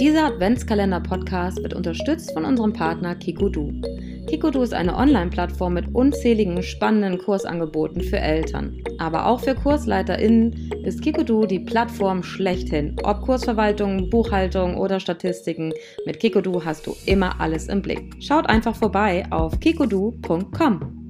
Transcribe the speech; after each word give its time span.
Dieser 0.00 0.26
Adventskalender-Podcast 0.26 1.60
wird 1.60 1.74
unterstützt 1.74 2.32
von 2.32 2.44
unserem 2.44 2.72
Partner 2.72 3.16
Kikodu. 3.16 3.72
Kikodu 4.28 4.62
ist 4.62 4.72
eine 4.72 4.96
Online-Plattform 4.96 5.74
mit 5.74 5.92
unzähligen 5.92 6.62
spannenden 6.62 7.18
Kursangeboten 7.18 8.02
für 8.02 8.20
Eltern. 8.20 8.80
Aber 8.98 9.26
auch 9.26 9.40
für 9.40 9.56
KursleiterInnen 9.56 10.70
ist 10.84 11.02
Kikodu 11.02 11.46
die 11.46 11.58
Plattform 11.58 12.22
schlechthin. 12.22 12.94
Ob 13.02 13.22
Kursverwaltung, 13.22 14.08
Buchhaltung 14.08 14.76
oder 14.76 15.00
Statistiken, 15.00 15.72
mit 16.06 16.20
Kikodu 16.20 16.64
hast 16.64 16.86
du 16.86 16.94
immer 17.06 17.40
alles 17.40 17.66
im 17.66 17.82
Blick. 17.82 18.14
Schaut 18.20 18.48
einfach 18.48 18.76
vorbei 18.76 19.24
auf 19.30 19.58
kikodu.com. 19.58 21.08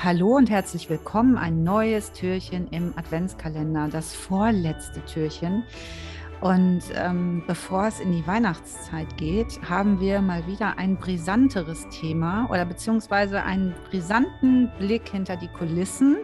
Hallo 0.00 0.36
und 0.36 0.48
herzlich 0.48 0.88
willkommen. 0.88 1.36
Ein 1.36 1.64
neues 1.64 2.12
Türchen 2.12 2.68
im 2.68 2.96
Adventskalender, 2.96 3.88
das 3.90 4.14
vorletzte 4.14 5.04
Türchen. 5.06 5.64
Und 6.40 6.82
ähm, 6.94 7.42
bevor 7.48 7.88
es 7.88 7.98
in 7.98 8.12
die 8.12 8.24
Weihnachtszeit 8.24 9.16
geht, 9.16 9.58
haben 9.68 9.98
wir 9.98 10.20
mal 10.22 10.46
wieder 10.46 10.78
ein 10.78 10.98
brisanteres 10.98 11.88
Thema 11.88 12.46
oder 12.48 12.64
beziehungsweise 12.64 13.42
einen 13.42 13.74
brisanten 13.90 14.70
Blick 14.78 15.08
hinter 15.08 15.34
die 15.34 15.48
Kulissen. 15.48 16.18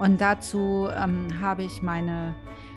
Und 0.00 0.20
dazu 0.20 0.88
ähm, 0.92 1.28
habe 1.40 1.62
ich 1.62 1.82
meine 1.82 2.34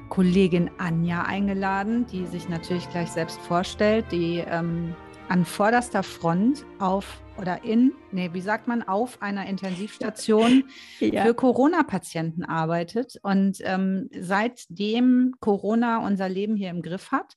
Kollegin 0.09 0.69
Anja 0.77 1.23
eingeladen, 1.23 2.05
die 2.05 2.27
sich 2.27 2.47
natürlich 2.47 2.87
gleich 2.91 3.09
selbst 3.09 3.39
vorstellt, 3.41 4.05
die 4.11 4.43
ähm, 4.47 4.93
an 5.27 5.43
vorderster 5.43 6.03
Front 6.03 6.67
auf 6.77 7.19
oder 7.39 7.63
in, 7.63 7.93
nee, 8.11 8.29
wie 8.33 8.41
sagt 8.41 8.67
man, 8.67 8.83
auf 8.83 9.21
einer 9.21 9.47
Intensivstation 9.47 10.65
ja. 10.99 11.23
für 11.23 11.33
Corona-Patienten 11.33 12.43
arbeitet 12.43 13.19
und 13.23 13.57
ähm, 13.61 14.09
seitdem 14.19 15.35
Corona 15.39 16.05
unser 16.05 16.29
Leben 16.29 16.55
hier 16.55 16.69
im 16.69 16.81
Griff 16.81 17.11
hat, 17.11 17.35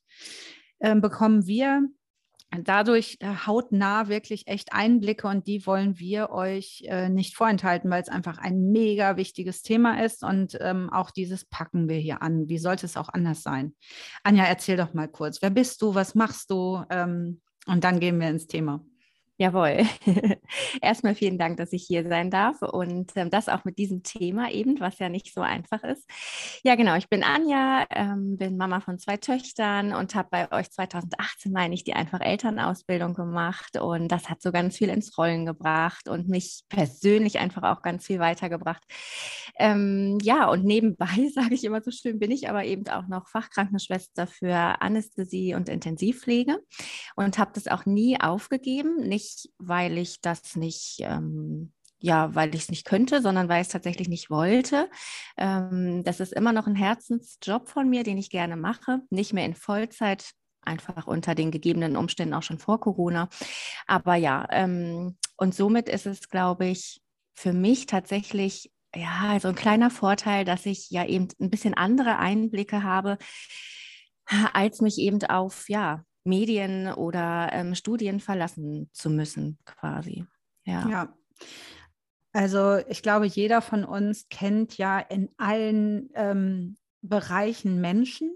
äh, 0.79 0.95
bekommen 0.95 1.47
wir 1.47 1.87
dadurch 2.61 3.17
äh, 3.19 3.33
hautnah 3.47 4.09
wirklich 4.09 4.47
echt 4.47 4.73
Einblicke 4.73 5.27
und 5.27 5.47
die 5.47 5.65
wollen 5.65 5.97
wir 5.97 6.29
euch 6.29 6.83
äh, 6.87 7.09
nicht 7.09 7.35
vorenthalten, 7.35 7.89
weil 7.89 8.01
es 8.01 8.09
einfach 8.09 8.37
ein 8.37 8.71
mega 8.71 9.17
wichtiges 9.17 9.63
Thema 9.63 10.03
ist 10.03 10.23
und 10.23 10.57
ähm, 10.61 10.91
auch 10.91 11.09
dieses 11.09 11.45
packen 11.45 11.89
wir 11.89 11.97
hier 11.97 12.21
an. 12.21 12.49
Wie 12.49 12.59
sollte 12.59 12.85
es 12.85 12.97
auch 12.97 13.09
anders 13.09 13.41
sein? 13.41 13.73
Anja, 14.23 14.43
erzähl 14.43 14.77
doch 14.77 14.93
mal 14.93 15.07
kurz, 15.07 15.41
wer 15.41 15.49
bist 15.49 15.81
du, 15.81 15.95
was 15.95 16.13
machst 16.13 16.51
du? 16.51 16.83
Ähm, 16.89 17.41
und 17.65 17.83
dann 17.83 17.99
gehen 17.99 18.19
wir 18.19 18.29
ins 18.29 18.45
Thema. 18.45 18.83
Jawohl. 19.43 19.85
Erstmal 20.81 21.15
vielen 21.15 21.37
Dank, 21.37 21.57
dass 21.57 21.73
ich 21.73 21.83
hier 21.83 22.07
sein 22.07 22.31
darf 22.31 22.61
und 22.61 23.11
ähm, 23.15 23.29
das 23.29 23.49
auch 23.49 23.65
mit 23.65 23.77
diesem 23.77 24.01
Thema 24.01 24.49
eben, 24.49 24.79
was 24.79 24.99
ja 24.99 25.09
nicht 25.09 25.33
so 25.33 25.41
einfach 25.41 25.83
ist. 25.83 26.09
Ja, 26.63 26.75
genau. 26.75 26.95
Ich 26.95 27.09
bin 27.09 27.25
Anja, 27.25 27.85
ähm, 27.89 28.37
bin 28.37 28.55
Mama 28.55 28.79
von 28.79 28.99
zwei 28.99 29.17
Töchtern 29.17 29.93
und 29.93 30.15
habe 30.15 30.29
bei 30.31 30.51
euch 30.53 30.71
2018, 30.71 31.51
meine 31.51 31.73
ich, 31.73 31.83
die 31.83 31.93
einfach 31.93 32.21
Elternausbildung 32.21 33.15
gemacht 33.15 33.77
und 33.77 34.07
das 34.07 34.29
hat 34.29 34.41
so 34.41 34.53
ganz 34.53 34.77
viel 34.77 34.87
ins 34.87 35.17
Rollen 35.17 35.45
gebracht 35.45 36.07
und 36.07 36.29
mich 36.29 36.63
persönlich 36.69 37.39
einfach 37.39 37.63
auch 37.63 37.81
ganz 37.81 38.05
viel 38.05 38.19
weitergebracht. 38.19 38.83
Ähm, 39.59 40.19
ja, 40.21 40.47
und 40.47 40.63
nebenbei, 40.63 41.05
sage 41.35 41.53
ich 41.53 41.65
immer 41.65 41.81
so 41.81 41.91
schön, 41.91 42.17
bin 42.17 42.31
ich 42.31 42.49
aber 42.49 42.63
eben 42.63 42.87
auch 42.87 43.09
noch 43.09 43.27
Fachkrankenschwester 43.27 44.25
für 44.25 44.81
Anästhesie 44.81 45.53
und 45.53 45.67
Intensivpflege 45.67 46.59
und 47.17 47.37
habe 47.37 47.51
das 47.53 47.67
auch 47.67 47.85
nie 47.85 48.21
aufgegeben, 48.21 49.05
nicht 49.05 49.32
nicht, 49.33 49.49
weil 49.57 49.97
ich 49.97 50.21
das 50.21 50.55
nicht, 50.55 50.97
ähm, 50.99 51.73
ja, 51.99 52.33
weil 52.35 52.53
ich 52.53 52.63
es 52.63 52.69
nicht 52.69 52.85
könnte, 52.85 53.21
sondern 53.21 53.49
weil 53.49 53.61
ich 53.61 53.67
es 53.67 53.73
tatsächlich 53.73 54.09
nicht 54.09 54.29
wollte. 54.29 54.89
Ähm, 55.37 56.03
das 56.03 56.19
ist 56.19 56.33
immer 56.33 56.53
noch 56.53 56.67
ein 56.67 56.75
Herzensjob 56.75 57.69
von 57.69 57.89
mir, 57.89 58.03
den 58.03 58.17
ich 58.17 58.29
gerne 58.29 58.57
mache, 58.57 59.01
nicht 59.09 59.33
mehr 59.33 59.45
in 59.45 59.55
Vollzeit, 59.55 60.31
einfach 60.61 61.07
unter 61.07 61.35
den 61.35 61.51
gegebenen 61.51 61.97
Umständen 61.97 62.33
auch 62.33 62.43
schon 62.43 62.59
vor 62.59 62.79
Corona. 62.79 63.29
Aber 63.87 64.15
ja, 64.15 64.47
ähm, 64.51 65.17
und 65.37 65.55
somit 65.55 65.89
ist 65.89 66.05
es, 66.05 66.29
glaube 66.29 66.65
ich, 66.67 67.01
für 67.35 67.53
mich 67.53 67.85
tatsächlich 67.85 68.71
ja, 68.95 69.21
also 69.29 69.47
ein 69.47 69.55
kleiner 69.55 69.89
Vorteil, 69.89 70.45
dass 70.45 70.67
ich 70.67 70.91
ja 70.91 71.03
eben 71.03 71.27
ein 71.41 71.49
bisschen 71.49 71.73
andere 71.73 72.19
Einblicke 72.19 72.83
habe, 72.83 73.17
als 74.53 74.81
mich 74.81 74.99
eben 74.99 75.23
auf, 75.23 75.67
ja, 75.67 76.03
Medien 76.23 76.93
oder 76.93 77.49
ähm, 77.51 77.75
Studien 77.75 78.19
verlassen 78.19 78.89
zu 78.93 79.09
müssen, 79.09 79.57
quasi. 79.65 80.25
Ja. 80.65 80.87
ja. 80.89 81.13
Also 82.31 82.77
ich 82.89 83.03
glaube, 83.03 83.27
jeder 83.27 83.61
von 83.61 83.85
uns 83.85 84.27
kennt 84.29 84.77
ja 84.77 84.99
in 84.99 85.29
allen 85.37 86.09
ähm, 86.15 86.77
Bereichen 87.01 87.79
Menschen. 87.79 88.33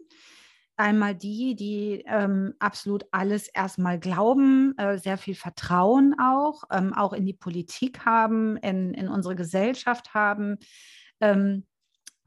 Einmal 0.75 1.15
die, 1.15 1.55
die 1.55 2.03
ähm, 2.05 2.53
absolut 2.59 3.05
alles 3.11 3.47
erstmal 3.47 3.99
glauben, 3.99 4.77
äh, 4.77 4.99
sehr 4.99 5.17
viel 5.17 5.33
Vertrauen 5.33 6.15
auch, 6.19 6.65
ähm, 6.69 6.93
auch 6.93 7.13
in 7.13 7.25
die 7.25 7.33
Politik 7.33 8.05
haben, 8.05 8.57
in, 8.57 8.93
in 8.93 9.09
unsere 9.09 9.35
Gesellschaft 9.35 10.13
haben. 10.13 10.57
Ähm, 11.19 11.65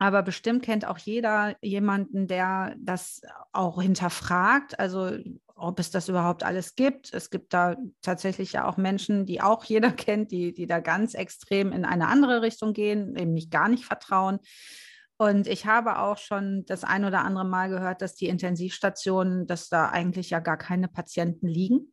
aber 0.00 0.22
bestimmt 0.22 0.64
kennt 0.64 0.84
auch 0.84 0.98
jeder 0.98 1.54
jemanden, 1.62 2.26
der 2.26 2.74
das 2.78 3.20
auch 3.52 3.80
hinterfragt. 3.80 4.80
Also 4.80 5.16
ob 5.60 5.78
es 5.78 5.90
das 5.90 6.08
überhaupt 6.08 6.42
alles 6.42 6.74
gibt. 6.74 7.12
Es 7.12 7.30
gibt 7.30 7.52
da 7.52 7.76
tatsächlich 8.02 8.52
ja 8.52 8.66
auch 8.66 8.76
Menschen, 8.76 9.26
die 9.26 9.40
auch 9.40 9.64
jeder 9.64 9.90
kennt, 9.92 10.30
die, 10.30 10.52
die 10.52 10.66
da 10.66 10.80
ganz 10.80 11.14
extrem 11.14 11.72
in 11.72 11.84
eine 11.84 12.08
andere 12.08 12.42
Richtung 12.42 12.72
gehen, 12.72 13.16
eben 13.16 13.32
nicht 13.32 13.50
gar 13.50 13.68
nicht 13.68 13.84
vertrauen. 13.84 14.38
Und 15.18 15.46
ich 15.46 15.66
habe 15.66 15.98
auch 15.98 16.16
schon 16.16 16.64
das 16.64 16.82
ein 16.82 17.04
oder 17.04 17.20
andere 17.24 17.44
Mal 17.44 17.68
gehört, 17.68 18.00
dass 18.00 18.14
die 18.14 18.26
Intensivstationen, 18.26 19.46
dass 19.46 19.68
da 19.68 19.90
eigentlich 19.90 20.30
ja 20.30 20.40
gar 20.40 20.56
keine 20.56 20.88
Patienten 20.88 21.46
liegen. 21.46 21.92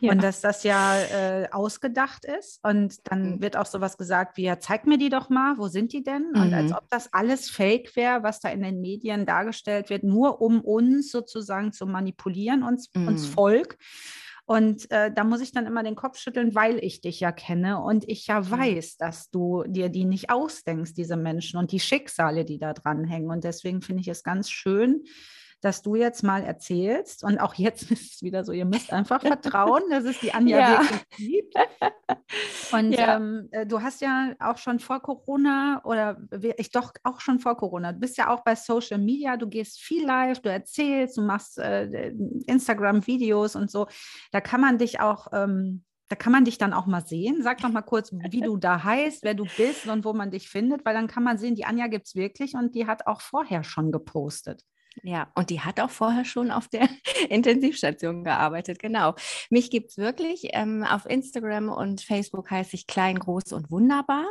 Ja. 0.00 0.12
Und 0.12 0.22
dass 0.22 0.40
das 0.40 0.64
ja 0.64 0.98
äh, 0.98 1.48
ausgedacht 1.50 2.24
ist. 2.24 2.60
Und 2.62 3.10
dann 3.10 3.36
mhm. 3.36 3.42
wird 3.42 3.56
auch 3.56 3.66
sowas 3.66 3.96
gesagt 3.96 4.36
wie, 4.36 4.44
ja, 4.44 4.58
zeig 4.58 4.86
mir 4.86 4.98
die 4.98 5.08
doch 5.08 5.30
mal, 5.30 5.56
wo 5.56 5.68
sind 5.68 5.92
die 5.92 6.02
denn? 6.02 6.32
Und 6.34 6.52
als 6.52 6.70
mhm. 6.70 6.76
ob 6.76 6.88
das 6.90 7.12
alles 7.12 7.48
fake 7.48 7.96
wäre, 7.96 8.22
was 8.22 8.40
da 8.40 8.50
in 8.50 8.62
den 8.62 8.80
Medien 8.80 9.24
dargestellt 9.24 9.90
wird, 9.90 10.02
nur 10.02 10.40
um 10.40 10.60
uns 10.60 11.10
sozusagen 11.10 11.72
zu 11.72 11.86
manipulieren, 11.86 12.62
uns, 12.62 12.90
mhm. 12.94 13.08
uns 13.08 13.26
Volk. 13.26 13.78
Und 14.46 14.90
äh, 14.90 15.10
da 15.10 15.24
muss 15.24 15.40
ich 15.40 15.52
dann 15.52 15.66
immer 15.66 15.82
den 15.82 15.94
Kopf 15.94 16.18
schütteln, 16.18 16.54
weil 16.54 16.78
ich 16.84 17.00
dich 17.00 17.18
ja 17.20 17.32
kenne 17.32 17.80
und 17.80 18.06
ich 18.06 18.26
ja 18.26 18.40
mhm. 18.40 18.50
weiß, 18.50 18.98
dass 18.98 19.30
du 19.30 19.64
dir 19.66 19.88
die 19.88 20.04
nicht 20.04 20.28
ausdenkst, 20.28 20.92
diese 20.92 21.16
Menschen 21.16 21.58
und 21.58 21.72
die 21.72 21.80
Schicksale, 21.80 22.44
die 22.44 22.58
da 22.58 22.74
dran 22.74 23.04
hängen. 23.04 23.30
Und 23.30 23.44
deswegen 23.44 23.80
finde 23.80 24.02
ich 24.02 24.08
es 24.08 24.22
ganz 24.22 24.50
schön, 24.50 25.04
dass 25.64 25.80
du 25.80 25.94
jetzt 25.94 26.22
mal 26.22 26.44
erzählst. 26.44 27.24
Und 27.24 27.38
auch 27.38 27.54
jetzt 27.54 27.82
ist 27.90 28.16
es 28.16 28.22
wieder 28.22 28.44
so, 28.44 28.52
ihr 28.52 28.66
müsst 28.66 28.92
einfach 28.92 29.22
vertrauen, 29.22 29.82
dass 29.90 30.04
es 30.04 30.20
die 30.20 30.34
Anja 30.34 30.58
ja. 30.58 30.80
wirklich 30.80 31.08
gibt. 31.16 31.54
Und 32.72 32.92
ja. 32.92 33.16
ähm, 33.16 33.48
äh, 33.50 33.66
du 33.66 33.80
hast 33.80 34.02
ja 34.02 34.34
auch 34.40 34.58
schon 34.58 34.78
vor 34.78 35.00
Corona 35.00 35.80
oder 35.84 36.18
ich 36.58 36.70
doch 36.70 36.92
auch 37.02 37.20
schon 37.20 37.40
vor 37.40 37.56
Corona, 37.56 37.92
du 37.92 38.00
bist 38.00 38.18
ja 38.18 38.28
auch 38.28 38.44
bei 38.44 38.54
Social 38.54 38.98
Media, 38.98 39.36
du 39.36 39.48
gehst 39.48 39.80
viel 39.80 40.04
live, 40.04 40.40
du 40.40 40.50
erzählst, 40.50 41.16
du 41.16 41.22
machst 41.22 41.58
äh, 41.58 42.12
Instagram-Videos 42.46 43.56
und 43.56 43.70
so. 43.70 43.86
Da 44.32 44.40
kann 44.40 44.60
man 44.60 44.76
dich 44.76 45.00
auch 45.00 45.28
ähm, 45.32 45.84
da 46.08 46.16
kann 46.16 46.32
man 46.32 46.44
dich 46.44 46.58
dann 46.58 46.74
auch 46.74 46.86
mal 46.86 47.04
sehen. 47.04 47.42
Sag 47.42 47.62
doch 47.62 47.70
mal 47.70 47.82
kurz, 47.82 48.12
wie 48.12 48.42
du 48.42 48.58
da 48.58 48.84
heißt, 48.84 49.24
wer 49.24 49.34
du 49.34 49.46
bist 49.56 49.86
und 49.86 50.04
wo 50.04 50.12
man 50.12 50.30
dich 50.30 50.50
findet, 50.50 50.84
weil 50.84 50.94
dann 50.94 51.06
kann 51.06 51.24
man 51.24 51.38
sehen, 51.38 51.54
die 51.54 51.64
Anja 51.64 51.86
gibt 51.86 52.06
es 52.06 52.14
wirklich 52.14 52.54
und 52.54 52.74
die 52.74 52.86
hat 52.86 53.06
auch 53.06 53.22
vorher 53.22 53.64
schon 53.64 53.90
gepostet. 53.90 54.62
Ja, 55.02 55.30
und 55.34 55.50
die 55.50 55.60
hat 55.60 55.80
auch 55.80 55.90
vorher 55.90 56.24
schon 56.24 56.50
auf 56.50 56.68
der 56.68 56.88
Intensivstation 57.28 58.24
gearbeitet, 58.24 58.78
genau. 58.78 59.14
Mich 59.50 59.70
gibt 59.70 59.90
es 59.90 59.98
wirklich. 59.98 60.48
Ähm, 60.52 60.84
auf 60.84 61.06
Instagram 61.06 61.68
und 61.68 62.00
Facebook 62.00 62.50
heiße 62.50 62.76
ich 62.76 62.86
Klein, 62.86 63.18
Groß 63.18 63.52
und 63.52 63.70
Wunderbar. 63.70 64.26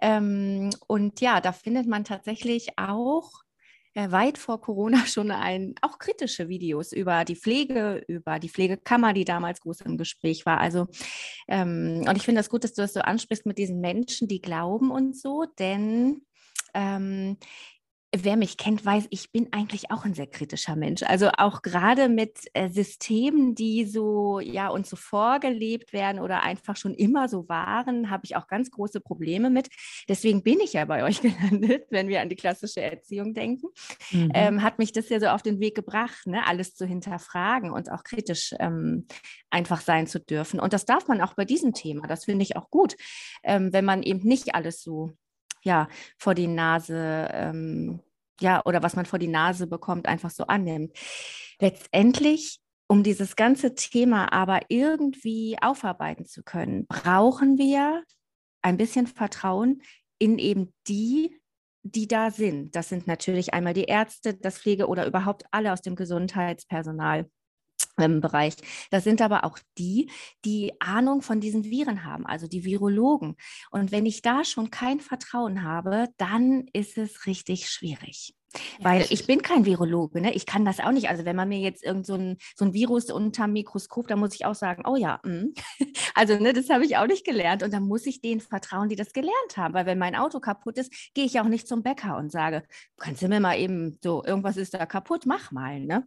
Ähm, 0.00 0.70
und 0.86 1.20
ja, 1.20 1.40
da 1.40 1.52
findet 1.52 1.86
man 1.88 2.04
tatsächlich 2.04 2.78
auch 2.78 3.42
äh, 3.94 4.10
weit 4.10 4.38
vor 4.38 4.60
Corona 4.60 5.04
schon 5.06 5.30
ein, 5.30 5.74
auch 5.82 5.98
kritische 5.98 6.48
Videos 6.48 6.92
über 6.92 7.24
die 7.24 7.36
Pflege, 7.36 8.02
über 8.06 8.38
die 8.38 8.48
Pflegekammer, 8.48 9.12
die 9.12 9.24
damals 9.24 9.60
groß 9.60 9.82
im 9.82 9.98
Gespräch 9.98 10.46
war. 10.46 10.58
Also, 10.58 10.86
ähm, 11.48 12.04
und 12.08 12.16
ich 12.16 12.22
finde 12.22 12.38
das 12.38 12.50
gut, 12.50 12.64
dass 12.64 12.74
du 12.74 12.82
das 12.82 12.94
so 12.94 13.00
ansprichst 13.00 13.46
mit 13.46 13.58
diesen 13.58 13.80
Menschen, 13.80 14.28
die 14.28 14.40
glauben 14.40 14.90
und 14.90 15.16
so, 15.16 15.44
denn 15.58 16.22
ähm, 16.74 17.36
Wer 18.14 18.36
mich 18.36 18.58
kennt, 18.58 18.84
weiß, 18.84 19.06
ich 19.08 19.32
bin 19.32 19.48
eigentlich 19.52 19.90
auch 19.90 20.04
ein 20.04 20.12
sehr 20.12 20.26
kritischer 20.26 20.76
Mensch. 20.76 21.02
Also 21.02 21.30
auch 21.38 21.62
gerade 21.62 22.10
mit 22.10 22.40
äh, 22.52 22.68
Systemen, 22.68 23.54
die 23.54 23.86
so 23.86 24.38
ja 24.38 24.68
uns 24.68 24.90
so 24.90 24.96
vorgelebt 24.96 25.94
werden 25.94 26.20
oder 26.20 26.42
einfach 26.42 26.76
schon 26.76 26.92
immer 26.92 27.28
so 27.30 27.48
waren, 27.48 28.10
habe 28.10 28.26
ich 28.26 28.36
auch 28.36 28.48
ganz 28.48 28.70
große 28.70 29.00
Probleme 29.00 29.48
mit. 29.48 29.68
Deswegen 30.10 30.42
bin 30.42 30.60
ich 30.60 30.74
ja 30.74 30.84
bei 30.84 31.04
euch 31.04 31.20
gelandet, 31.22 31.86
wenn 31.88 32.08
wir 32.08 32.20
an 32.20 32.28
die 32.28 32.36
klassische 32.36 32.82
Erziehung 32.82 33.32
denken. 33.32 33.68
Mhm. 34.10 34.30
Ähm, 34.34 34.62
hat 34.62 34.78
mich 34.78 34.92
das 34.92 35.08
ja 35.08 35.18
so 35.18 35.28
auf 35.28 35.42
den 35.42 35.58
Weg 35.58 35.74
gebracht, 35.74 36.26
ne, 36.26 36.46
alles 36.46 36.74
zu 36.74 36.84
hinterfragen 36.84 37.70
und 37.70 37.90
auch 37.90 38.04
kritisch 38.04 38.54
ähm, 38.58 39.06
einfach 39.48 39.80
sein 39.80 40.06
zu 40.06 40.20
dürfen. 40.20 40.60
Und 40.60 40.74
das 40.74 40.84
darf 40.84 41.08
man 41.08 41.22
auch 41.22 41.32
bei 41.32 41.46
diesem 41.46 41.72
Thema. 41.72 42.06
Das 42.06 42.26
finde 42.26 42.42
ich 42.42 42.56
auch 42.56 42.68
gut, 42.68 42.94
ähm, 43.42 43.72
wenn 43.72 43.86
man 43.86 44.02
eben 44.02 44.20
nicht 44.28 44.54
alles 44.54 44.82
so 44.82 45.12
ja 45.62 45.88
vor 46.18 46.34
die 46.34 46.48
Nase 46.48 47.28
ähm, 47.32 48.00
ja, 48.42 48.60
oder 48.64 48.82
was 48.82 48.96
man 48.96 49.06
vor 49.06 49.18
die 49.18 49.28
Nase 49.28 49.66
bekommt, 49.66 50.06
einfach 50.06 50.30
so 50.30 50.44
annimmt. 50.44 50.96
Letztendlich, 51.60 52.60
um 52.88 53.02
dieses 53.02 53.36
ganze 53.36 53.74
Thema 53.74 54.32
aber 54.32 54.60
irgendwie 54.68 55.56
aufarbeiten 55.60 56.26
zu 56.26 56.42
können, 56.42 56.86
brauchen 56.86 57.56
wir 57.56 58.02
ein 58.62 58.76
bisschen 58.76 59.06
Vertrauen 59.06 59.82
in 60.18 60.38
eben 60.38 60.72
die, 60.86 61.40
die 61.82 62.06
da 62.06 62.30
sind. 62.30 62.76
Das 62.76 62.88
sind 62.88 63.06
natürlich 63.06 63.54
einmal 63.54 63.74
die 63.74 63.84
Ärzte, 63.84 64.34
das 64.34 64.58
Pflege 64.58 64.86
oder 64.88 65.06
überhaupt 65.06 65.44
alle 65.50 65.72
aus 65.72 65.80
dem 65.80 65.96
Gesundheitspersonal. 65.96 67.28
Bereich. 67.96 68.54
Das 68.90 69.04
sind 69.04 69.20
aber 69.20 69.44
auch 69.44 69.58
die, 69.78 70.10
die 70.44 70.72
Ahnung 70.80 71.22
von 71.22 71.40
diesen 71.40 71.64
Viren 71.64 72.04
haben, 72.04 72.26
also 72.26 72.46
die 72.46 72.64
Virologen. 72.64 73.36
Und 73.70 73.92
wenn 73.92 74.06
ich 74.06 74.22
da 74.22 74.44
schon 74.44 74.70
kein 74.70 75.00
Vertrauen 75.00 75.62
habe, 75.62 76.08
dann 76.16 76.66
ist 76.72 76.98
es 76.98 77.26
richtig 77.26 77.68
schwierig. 77.68 78.34
Ja, 78.78 78.84
Weil 78.84 79.06
ich 79.08 79.26
bin 79.26 79.42
kein 79.42 79.64
Virologe, 79.64 80.20
ne? 80.20 80.34
ich 80.34 80.46
kann 80.46 80.64
das 80.64 80.80
auch 80.80 80.92
nicht. 80.92 81.08
Also 81.08 81.24
wenn 81.24 81.36
man 81.36 81.48
mir 81.48 81.58
jetzt 81.58 81.82
irgend 81.82 82.06
so 82.06 82.14
ein, 82.14 82.36
so 82.54 82.64
ein 82.64 82.74
Virus 82.74 83.10
unter 83.10 83.44
dem 83.44 83.54
Mikroskop, 83.54 84.08
da 84.08 84.16
muss 84.16 84.34
ich 84.34 84.44
auch 84.44 84.54
sagen, 84.54 84.82
oh 84.86 84.96
ja, 84.96 85.20
mh. 85.24 85.46
also 86.14 86.36
ne, 86.36 86.52
das 86.52 86.68
habe 86.68 86.84
ich 86.84 86.96
auch 86.96 87.06
nicht 87.06 87.24
gelernt. 87.24 87.62
Und 87.62 87.72
dann 87.72 87.84
muss 87.84 88.06
ich 88.06 88.20
denen 88.20 88.40
vertrauen, 88.40 88.88
die 88.88 88.96
das 88.96 89.12
gelernt 89.12 89.56
haben. 89.56 89.74
Weil 89.74 89.86
wenn 89.86 89.98
mein 89.98 90.16
Auto 90.16 90.40
kaputt 90.40 90.78
ist, 90.78 90.92
gehe 91.14 91.24
ich 91.24 91.40
auch 91.40 91.48
nicht 91.48 91.66
zum 91.66 91.82
Bäcker 91.82 92.16
und 92.16 92.30
sage, 92.30 92.64
kannst 92.98 93.22
du 93.22 93.28
mir 93.28 93.40
mal 93.40 93.58
eben 93.58 93.98
so, 94.02 94.22
irgendwas 94.24 94.56
ist 94.56 94.74
da 94.74 94.84
kaputt, 94.86 95.24
mach 95.26 95.50
mal. 95.50 95.80
Ne? 95.80 96.06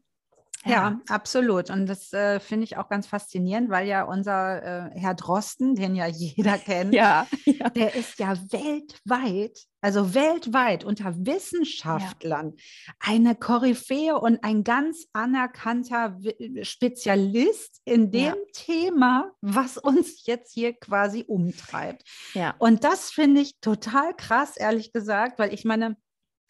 Ja, 0.65 0.71
ja 0.71 0.99
absolut. 1.09 1.69
Und 1.69 1.85
das 1.85 2.11
äh, 2.11 2.39
finde 2.39 2.65
ich 2.65 2.77
auch 2.77 2.89
ganz 2.89 3.07
faszinierend, 3.07 3.69
weil 3.69 3.87
ja 3.87 4.03
unser 4.03 4.91
äh, 4.91 4.99
Herr 4.99 5.13
Drosten, 5.13 5.75
den 5.75 5.95
ja 5.95 6.07
jeder 6.07 6.57
kennt, 6.57 6.93
ja, 6.93 7.27
ja. 7.45 7.69
der 7.69 7.95
ist 7.95 8.19
ja 8.19 8.35
weltweit, 8.51 9.59
also 9.81 10.13
weltweit 10.13 10.83
unter 10.83 11.15
Wissenschaftlern 11.25 12.55
eine 12.99 13.35
Koryphäe 13.35 14.17
und 14.19 14.43
ein 14.43 14.63
ganz 14.63 15.05
anerkannter 15.13 16.17
Spezialist 16.63 17.81
in 17.85 18.11
dem 18.11 18.35
Thema, 18.53 19.31
was 19.41 19.77
uns 19.77 20.25
jetzt 20.25 20.53
hier 20.53 20.73
quasi 20.73 21.23
umtreibt. 21.27 22.03
Ja. 22.33 22.55
Und 22.57 22.83
das 22.83 23.11
finde 23.11 23.41
ich 23.41 23.59
total 23.59 24.15
krass, 24.15 24.57
ehrlich 24.57 24.91
gesagt, 24.91 25.37
weil 25.37 25.53
ich 25.53 25.65
meine, 25.65 25.97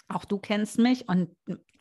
auch 0.07 0.23
du 0.25 0.37
kennst 0.37 0.77
mich 0.77 1.09
und 1.09 1.35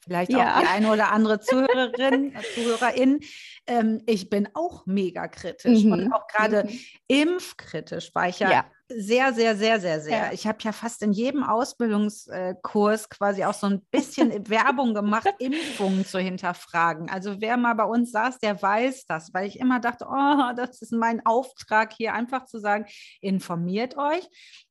vielleicht 0.04 0.32
ja. 0.32 0.56
auch 0.56 0.60
die 0.60 0.66
eine 0.66 0.92
oder 0.92 1.12
andere 1.12 1.40
Zuhörerin, 1.40 2.34
Zuhörerin. 2.54 3.20
Ähm, 3.66 4.02
ich 4.06 4.30
bin 4.30 4.48
auch 4.54 4.86
mega 4.86 5.26
kritisch 5.28 5.84
mhm. 5.84 5.92
und 5.92 6.12
auch 6.12 6.26
gerade 6.26 6.64
mhm. 6.64 6.78
impfkritisch 7.08 8.14
war 8.14 8.28
ich 8.28 8.38
ja, 8.38 8.50
ja, 8.50 8.64
sehr, 8.88 9.32
sehr, 9.32 9.56
sehr, 9.56 9.80
sehr, 9.80 10.00
sehr. 10.00 10.18
Ja. 10.26 10.32
Ich 10.32 10.46
habe 10.46 10.58
ja 10.60 10.72
fast 10.72 11.02
in 11.02 11.12
jedem 11.12 11.42
Ausbildungskurs 11.42 13.08
quasi 13.08 13.44
auch 13.44 13.54
so 13.54 13.66
ein 13.66 13.80
bisschen 13.90 14.30
Werbung 14.48 14.92
gemacht, 14.94 15.28
Impfungen 15.38 16.04
zu 16.04 16.18
hinterfragen. 16.18 17.08
Also 17.08 17.40
wer 17.40 17.56
mal 17.56 17.74
bei 17.74 17.84
uns 17.84 18.12
saß, 18.12 18.38
der 18.38 18.60
weiß 18.60 19.06
das, 19.06 19.32
weil 19.32 19.46
ich 19.46 19.58
immer 19.58 19.80
dachte, 19.80 20.06
oh, 20.08 20.52
das 20.54 20.82
ist 20.82 20.92
mein 20.92 21.24
Auftrag 21.24 21.94
hier, 21.94 22.12
einfach 22.12 22.44
zu 22.44 22.58
sagen, 22.58 22.84
informiert 23.20 23.96
euch 23.96 24.28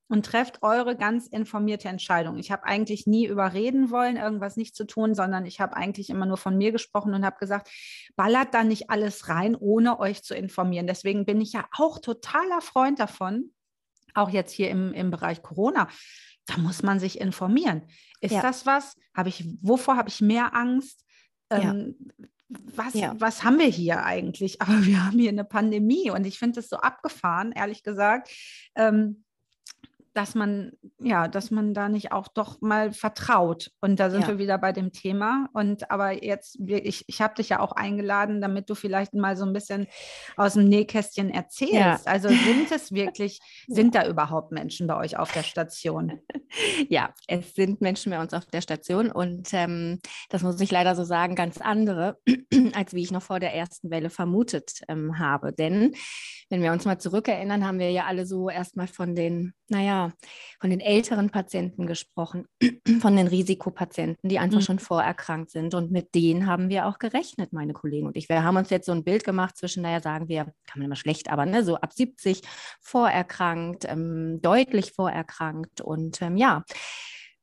und 0.07 0.25
trefft 0.25 0.61
eure 0.61 0.95
ganz 0.95 1.27
informierte 1.27 1.87
Entscheidung. 1.87 2.37
Ich 2.37 2.51
habe 2.51 2.65
eigentlich 2.65 3.07
nie 3.07 3.25
überreden 3.25 3.89
wollen, 3.89 4.17
irgendwas 4.17 4.57
nicht 4.57 4.75
zu 4.75 4.85
tun, 4.85 5.15
sondern 5.15 5.45
ich 5.45 5.59
habe 5.59 5.75
eigentlich 5.75 6.09
immer 6.09 6.25
nur 6.25 6.37
von 6.37 6.57
mir 6.57 6.71
gesprochen 6.71 7.13
und 7.13 7.25
habe 7.25 7.39
gesagt, 7.39 7.69
ballert 8.15 8.53
da 8.53 8.63
nicht 8.63 8.89
alles 8.89 9.29
rein, 9.29 9.55
ohne 9.55 9.99
euch 9.99 10.23
zu 10.23 10.35
informieren. 10.35 10.87
Deswegen 10.87 11.25
bin 11.25 11.41
ich 11.41 11.53
ja 11.53 11.65
auch 11.77 11.99
totaler 11.99 12.61
Freund 12.61 12.99
davon, 12.99 13.51
auch 14.13 14.29
jetzt 14.29 14.51
hier 14.51 14.69
im, 14.69 14.93
im 14.93 15.09
Bereich 15.09 15.41
Corona. 15.41 15.87
Da 16.45 16.57
muss 16.57 16.83
man 16.83 16.99
sich 16.99 17.19
informieren. 17.19 17.83
Ist 18.19 18.33
ja. 18.33 18.41
das 18.41 18.65
was? 18.65 18.95
Habe 19.15 19.29
ich, 19.29 19.45
wovor 19.61 19.95
habe 19.95 20.09
ich 20.09 20.21
mehr 20.21 20.53
Angst? 20.55 21.05
Ähm, 21.49 21.95
ja. 21.97 22.27
Was, 22.75 22.93
ja. 22.93 23.15
was 23.17 23.43
haben 23.43 23.57
wir 23.57 23.67
hier 23.67 24.03
eigentlich? 24.03 24.61
Aber 24.61 24.85
wir 24.85 25.05
haben 25.05 25.17
hier 25.17 25.29
eine 25.29 25.45
Pandemie 25.45 26.11
und 26.11 26.25
ich 26.25 26.37
finde 26.37 26.59
es 26.59 26.69
so 26.69 26.77
abgefahren, 26.77 27.51
ehrlich 27.53 27.83
gesagt. 27.83 28.29
Ähm, 28.75 29.22
dass 30.13 30.35
man, 30.35 30.73
ja, 30.99 31.27
dass 31.27 31.49
man 31.49 31.73
da 31.73 31.89
nicht 31.89 32.11
auch 32.11 32.27
doch 32.27 32.61
mal 32.61 32.93
vertraut. 32.93 33.71
Und 33.81 33.99
da 33.99 34.09
sind 34.09 34.21
ja. 34.21 34.27
wir 34.29 34.37
wieder 34.37 34.57
bei 34.57 34.71
dem 34.71 34.91
Thema. 34.91 35.49
Und 35.53 35.89
aber 35.89 36.23
jetzt, 36.23 36.59
ich, 36.59 37.03
ich 37.07 37.21
habe 37.21 37.35
dich 37.35 37.49
ja 37.49 37.59
auch 37.59 37.71
eingeladen, 37.71 38.39
damit 38.39 38.69
du 38.69 38.75
vielleicht 38.75 39.13
mal 39.13 39.35
so 39.35 39.45
ein 39.45 39.53
bisschen 39.53 39.87
aus 40.37 40.53
dem 40.53 40.65
Nähkästchen 40.65 41.29
erzählst. 41.29 41.73
Ja. 41.73 41.99
Also 42.05 42.29
sind 42.29 42.71
es 42.71 42.91
wirklich, 42.91 43.39
sind 43.67 43.95
da 43.95 44.07
überhaupt 44.07 44.51
Menschen 44.51 44.85
bei 44.87 44.95
euch 44.97 45.17
auf 45.17 45.31
der 45.31 45.43
Station? 45.43 46.19
Ja, 46.87 47.13
es 47.27 47.55
sind 47.55 47.81
Menschen 47.81 48.11
bei 48.11 48.21
uns 48.21 48.31
auf 48.33 48.45
der 48.45 48.61
Station 48.61 49.11
und 49.11 49.49
ähm, 49.53 49.99
das 50.29 50.43
muss 50.43 50.61
ich 50.61 50.69
leider 50.69 50.95
so 50.95 51.03
sagen, 51.03 51.33
ganz 51.33 51.59
andere, 51.59 52.19
als 52.75 52.93
wie 52.93 53.01
ich 53.01 53.11
noch 53.11 53.23
vor 53.23 53.39
der 53.39 53.55
ersten 53.55 53.89
Welle 53.89 54.11
vermutet 54.11 54.81
ähm, 54.87 55.17
habe. 55.17 55.51
Denn 55.51 55.95
wenn 56.49 56.61
wir 56.61 56.71
uns 56.71 56.85
mal 56.85 56.99
zurückerinnern, 56.99 57.65
haben 57.65 57.79
wir 57.79 57.89
ja 57.89 58.05
alle 58.05 58.27
so 58.27 58.49
erstmal 58.49 58.87
von 58.87 59.15
den, 59.15 59.53
naja, 59.69 60.11
von 60.59 60.69
den 60.69 60.79
älteren 60.79 61.29
Patienten 61.29 61.87
gesprochen, 61.87 62.45
von 63.01 63.15
den 63.15 63.27
Risikopatienten, 63.27 64.29
die 64.29 64.39
einfach 64.39 64.59
mhm. 64.59 64.63
schon 64.63 64.79
vorerkrankt 64.79 65.51
sind. 65.51 65.73
Und 65.73 65.91
mit 65.91 66.15
denen 66.15 66.47
haben 66.47 66.69
wir 66.69 66.87
auch 66.87 66.99
gerechnet, 66.99 67.53
meine 67.53 67.73
Kollegen 67.73 68.07
und 68.07 68.17
ich. 68.17 68.29
Wir 68.29 68.43
haben 68.43 68.57
uns 68.57 68.69
jetzt 68.69 68.85
so 68.85 68.91
ein 68.91 69.03
Bild 69.03 69.23
gemacht 69.23 69.57
zwischen, 69.57 69.83
naja, 69.83 70.01
sagen 70.01 70.27
wir, 70.27 70.45
kann 70.45 70.77
man 70.77 70.85
immer 70.85 70.95
schlecht, 70.95 71.29
aber 71.29 71.45
ne, 71.45 71.63
so 71.63 71.75
ab 71.75 71.93
70 71.93 72.41
vorerkrankt, 72.81 73.85
ähm, 73.87 74.41
deutlich 74.41 74.91
vorerkrankt. 74.91 75.81
Und 75.81 76.21
ähm, 76.21 76.37
ja, 76.37 76.63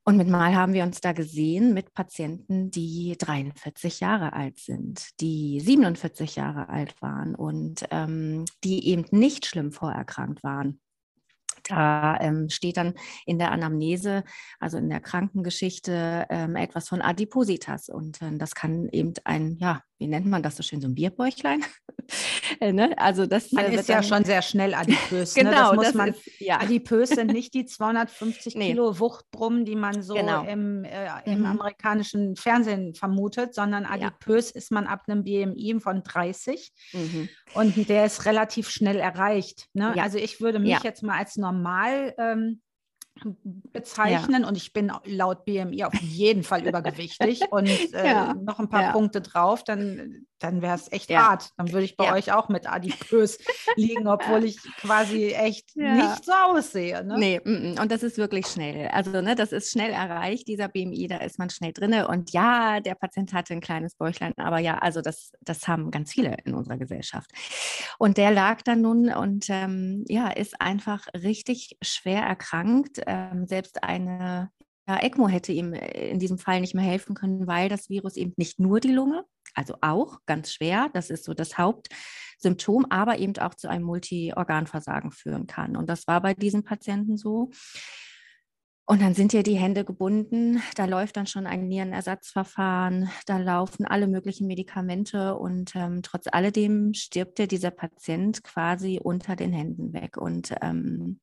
und 0.05 0.17
mit 0.17 0.29
Mal 0.29 0.57
haben 0.57 0.73
wir 0.73 0.83
uns 0.83 1.01
da 1.01 1.13
gesehen 1.13 1.75
mit 1.75 1.93
Patienten, 1.93 2.71
die 2.71 3.17
43 3.19 4.01
Jahre 4.01 4.33
alt 4.33 4.59
sind, 4.59 5.21
die 5.21 5.61
47 5.61 6.37
Jahre 6.37 6.69
alt 6.69 7.01
waren 7.03 7.35
und 7.35 7.85
ähm, 7.91 8.45
die 8.65 8.89
eben 8.89 9.05
nicht 9.11 9.47
schlimm 9.47 9.73
vorerkrankt 9.73 10.43
waren. 10.43 10.81
Da 11.71 12.19
ähm, 12.21 12.49
steht 12.49 12.77
dann 12.77 12.95
in 13.27 13.39
der 13.39 13.53
Anamnese, 13.53 14.25
also 14.59 14.79
in 14.79 14.89
der 14.89 15.01
Krankengeschichte, 15.01 16.27
ähm, 16.31 16.57
etwas 16.57 16.89
von 16.89 17.03
Adipositas. 17.03 17.89
Und 17.89 18.21
äh, 18.23 18.37
das 18.37 18.55
kann 18.55 18.89
eben 18.91 19.15
ein, 19.25 19.57
ja, 19.59 19.83
wie 20.01 20.07
nennt 20.07 20.27
man 20.27 20.43
das 20.43 20.57
so 20.57 20.63
schön, 20.63 20.81
so 20.81 20.89
ein 20.89 20.95
Bierbäuchlein? 20.95 21.63
Äh, 22.59 22.73
ne? 22.73 22.99
Also 22.99 23.27
das 23.27 23.53
man 23.53 23.67
ist 23.67 23.89
ja 23.89 24.03
schon 24.03 24.25
sehr 24.25 24.43
schnell 24.43 24.75
adipös. 24.75 25.33
genau, 25.33 25.51
ne? 25.51 25.55
das 25.55 25.75
muss 25.77 25.85
das 25.87 25.95
man. 25.95 26.09
Ist, 26.09 26.41
ja. 26.41 26.61
Adipös 26.61 27.11
sind 27.11 27.33
nicht 27.33 27.55
die 27.55 27.67
250 27.67 28.55
nee. 28.57 28.71
Kilo 28.71 28.99
Wuchtbrummen, 28.99 29.65
die 29.65 29.77
man 29.77 30.03
so 30.03 30.15
genau. 30.15 30.43
im, 30.43 30.83
äh, 30.83 31.07
im 31.27 31.41
mhm. 31.41 31.47
amerikanischen 31.47 32.35
Fernsehen 32.35 32.95
vermutet, 32.95 33.55
sondern 33.55 33.87
adipös 33.87 34.53
ja. 34.53 34.59
ist 34.59 34.73
man 34.73 34.89
ab 34.89 35.05
einem 35.07 35.23
BMI 35.23 35.79
von 35.79 36.03
30 36.03 36.73
mhm. 36.93 37.29
und 37.55 37.89
der 37.89 38.07
ist 38.07 38.27
relativ 38.27 38.69
schnell 38.71 38.97
erreicht. 38.97 39.69
Ne? 39.73 39.93
Ja. 39.95 40.03
Also 40.03 40.19
ich 40.19 40.41
würde 40.41 40.59
mich 40.59 40.83
jetzt 40.83 41.05
mal 41.05 41.17
als 41.17 41.37
normal 41.37 42.13
ähm, 42.19 42.61
bezeichnen 43.73 44.43
ja. 44.43 44.49
und 44.49 44.57
ich 44.57 44.73
bin 44.73 44.93
laut 45.05 45.45
BMI 45.45 45.85
auf 45.85 45.95
jeden 45.95 46.43
Fall 46.43 46.67
übergewichtig 46.67 47.43
und 47.51 47.69
äh, 47.69 48.07
ja. 48.07 48.35
noch 48.35 48.59
ein 48.59 48.69
paar 48.69 48.83
ja. 48.83 48.93
Punkte 48.93 49.21
drauf, 49.21 49.63
dann, 49.65 50.27
dann 50.39 50.63
wäre 50.63 50.75
es 50.75 50.91
echt 50.91 51.15
hart. 51.15 51.51
Dann 51.57 51.71
würde 51.73 51.85
ich 51.85 51.97
bei 51.97 52.13
euch 52.13 52.33
auch 52.33 52.49
mit 52.49 52.71
adipös 52.71 53.39
liegen, 53.77 54.09
obwohl 54.09 54.45
ich 54.45 54.59
quasi 54.79 55.33
echt 55.33 55.77
nicht 55.77 56.25
so 56.25 56.33
aussehe. 56.33 57.05
Ne? 57.05 57.19
Nee, 57.19 57.41
mm, 57.45 57.51
mm. 57.51 57.81
und 57.81 57.93
das 57.93 58.03
ist 58.03 58.17
wirklich 58.17 58.47
schnell. 58.47 58.89
Also 58.89 59.21
ne, 59.21 59.35
das 59.35 59.53
ist 59.53 59.71
schnell 59.71 59.91
erreicht, 59.91 60.49
dieser 60.49 60.69
BMI, 60.69 61.09
da 61.09 61.19
ist 61.19 61.39
man 61.39 61.51
schnell 61.51 61.73
drin 61.73 61.91
und 62.05 62.33
ja, 62.33 62.81
der 62.81 62.95
Patient 62.95 63.33
hatte 63.33 63.53
ein 63.53 63.61
kleines 63.61 63.95
Bäuchlein, 63.97 64.33
aber 64.37 64.59
ja, 64.59 64.79
also 64.79 65.03
das, 65.03 65.33
das 65.41 65.69
haben 65.69 65.91
ganz 65.91 66.13
viele 66.13 66.37
in 66.45 66.55
unserer 66.55 66.79
Gesellschaft. 66.79 67.31
Und 67.99 68.17
der 68.17 68.31
lag 68.31 68.63
dann 68.63 68.81
nun 68.81 69.13
und 69.13 69.47
ähm, 69.49 70.05
ja, 70.09 70.29
ist 70.29 70.61
einfach 70.61 71.07
richtig 71.15 71.77
schwer 71.83 72.23
erkrankt 72.23 73.00
ähm, 73.07 73.47
selbst 73.47 73.83
eine 73.83 74.51
ja, 74.89 74.99
ECMO 74.99 75.29
hätte 75.29 75.53
ihm 75.53 75.73
äh, 75.73 76.11
in 76.11 76.19
diesem 76.19 76.39
Fall 76.39 76.61
nicht 76.61 76.75
mehr 76.75 76.85
helfen 76.85 77.15
können, 77.15 77.47
weil 77.47 77.69
das 77.69 77.89
Virus 77.89 78.17
eben 78.17 78.33
nicht 78.37 78.59
nur 78.59 78.81
die 78.81 78.93
Lunge, 78.93 79.25
also 79.55 79.75
auch 79.81 80.19
ganz 80.27 80.53
schwer, 80.53 80.91
das 80.93 81.11
ist 81.11 81.25
so 81.25 81.35
das 81.35 81.59
Hauptsymptom, 81.59 82.87
aber 82.91 83.19
eben 83.19 83.37
auch 83.39 83.55
zu 83.55 83.69
einem 83.69 83.85
Multiorganversagen 83.85 85.13
führen 85.13 85.47
kann. 85.47 85.77
Und 85.77 85.89
das 85.89 86.07
war 86.07 86.21
bei 86.21 86.35
diesen 86.35 86.65
Patienten 86.65 87.17
so. 87.17 87.51
Und 88.91 89.03
dann 89.03 89.15
sind 89.15 89.33
ja 89.33 89.45
die 89.45 89.55
Hände 89.55 89.85
gebunden, 89.85 90.61
da 90.75 90.85
läuft 90.85 91.17
dann 91.17 91.29
schon 91.29 91.47
ein 91.47 91.69
Nierenersatzverfahren, 91.69 93.09
da 93.25 93.39
laufen 93.39 93.87
alle 93.87 94.09
möglichen 94.09 94.49
Medikamente 94.49 95.37
und 95.37 95.77
ähm, 95.77 96.03
trotz 96.03 96.27
alledem 96.27 96.93
stirbt 96.95 97.39
ja 97.39 97.47
dieser 97.47 97.71
Patient 97.71 98.43
quasi 98.43 98.99
unter 99.01 99.37
den 99.37 99.53
Händen 99.53 99.93
weg. 99.93 100.17
Und 100.17 100.53
ähm, 100.61 101.21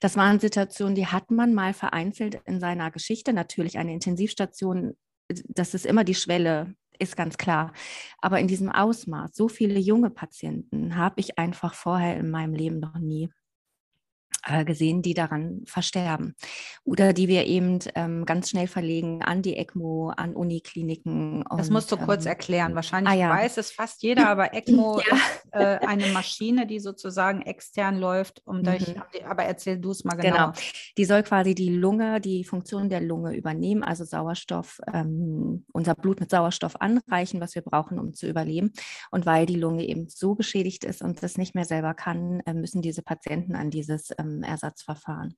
das 0.00 0.16
waren 0.16 0.40
Situationen, 0.40 0.94
die 0.94 1.06
hat 1.06 1.30
man 1.30 1.52
mal 1.52 1.74
vereinzelt 1.74 2.40
in 2.46 2.60
seiner 2.60 2.90
Geschichte. 2.90 3.34
Natürlich 3.34 3.76
eine 3.76 3.92
Intensivstation, 3.92 4.96
das 5.28 5.74
ist 5.74 5.84
immer 5.84 6.04
die 6.04 6.14
Schwelle, 6.14 6.74
ist 6.98 7.14
ganz 7.14 7.36
klar. 7.36 7.74
Aber 8.22 8.40
in 8.40 8.48
diesem 8.48 8.70
Ausmaß, 8.70 9.32
so 9.34 9.48
viele 9.48 9.78
junge 9.78 10.08
Patienten 10.08 10.96
habe 10.96 11.20
ich 11.20 11.38
einfach 11.38 11.74
vorher 11.74 12.16
in 12.16 12.30
meinem 12.30 12.54
Leben 12.54 12.80
noch 12.80 12.96
nie 12.98 13.28
äh, 14.44 14.64
gesehen, 14.64 15.02
die 15.02 15.14
daran 15.14 15.62
versterben. 15.66 16.34
Oder 16.84 17.12
die 17.12 17.28
wir 17.28 17.46
eben 17.46 17.78
ähm, 17.94 18.24
ganz 18.24 18.50
schnell 18.50 18.66
verlegen 18.66 19.22
an 19.22 19.42
die 19.42 19.56
ECMO, 19.56 20.10
an 20.10 20.34
Unikliniken. 20.34 21.44
Das 21.56 21.70
musst 21.70 21.92
du 21.92 21.96
ähm, 21.96 22.02
kurz 22.04 22.26
erklären. 22.26 22.74
Wahrscheinlich 22.74 23.12
ah, 23.12 23.16
ja. 23.16 23.30
weiß 23.30 23.58
es 23.58 23.70
fast 23.70 24.02
jeder, 24.02 24.28
aber 24.28 24.52
ECMO 24.54 25.00
ja. 25.00 25.16
ist 25.16 25.52
äh, 25.52 25.86
eine 25.86 26.06
Maschine, 26.08 26.66
die 26.66 26.80
sozusagen 26.80 27.42
extern 27.42 27.98
läuft, 27.98 28.42
um 28.44 28.58
mhm. 28.58 28.64
durch, 28.64 28.94
aber 29.24 29.44
erzähl 29.44 29.78
du 29.78 29.90
es 29.92 30.04
mal 30.04 30.16
genau. 30.16 30.32
Genau. 30.32 30.52
Die 30.98 31.04
soll 31.04 31.22
quasi 31.22 31.54
die 31.54 31.70
Lunge, 31.70 32.20
die 32.20 32.44
Funktion 32.44 32.88
der 32.88 33.00
Lunge 33.00 33.36
übernehmen, 33.36 33.82
also 33.82 34.04
Sauerstoff, 34.04 34.80
ähm, 34.92 35.64
unser 35.72 35.94
Blut 35.94 36.20
mit 36.20 36.30
Sauerstoff 36.30 36.80
anreichen, 36.80 37.40
was 37.40 37.54
wir 37.54 37.62
brauchen, 37.62 37.98
um 37.98 38.14
zu 38.14 38.28
überleben. 38.28 38.72
Und 39.10 39.26
weil 39.26 39.46
die 39.46 39.56
Lunge 39.56 39.86
eben 39.86 40.08
so 40.08 40.34
beschädigt 40.34 40.84
ist 40.84 41.02
und 41.02 41.22
das 41.22 41.38
nicht 41.38 41.54
mehr 41.54 41.64
selber 41.64 41.94
kann, 41.94 42.40
äh, 42.40 42.54
müssen 42.54 42.82
diese 42.82 43.02
Patienten 43.02 43.54
an 43.54 43.70
dieses 43.70 44.10
ähm, 44.18 44.31
Ersatzverfahren. 44.42 45.36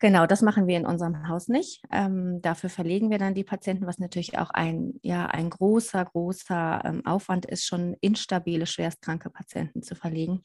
Genau, 0.00 0.26
das 0.26 0.40
machen 0.40 0.66
wir 0.66 0.78
in 0.78 0.86
unserem 0.86 1.28
Haus 1.28 1.48
nicht. 1.48 1.82
Ähm, 1.92 2.40
dafür 2.40 2.70
verlegen 2.70 3.10
wir 3.10 3.18
dann 3.18 3.34
die 3.34 3.44
Patienten, 3.44 3.86
was 3.86 3.98
natürlich 3.98 4.38
auch 4.38 4.48
ein, 4.50 4.94
ja, 5.02 5.26
ein 5.26 5.50
großer, 5.50 6.02
großer 6.06 6.80
ähm, 6.84 7.06
Aufwand 7.06 7.44
ist, 7.44 7.66
schon 7.66 7.94
instabile, 8.00 8.64
schwerstkranke 8.64 9.28
Patienten 9.28 9.82
zu 9.82 9.94
verlegen. 9.94 10.42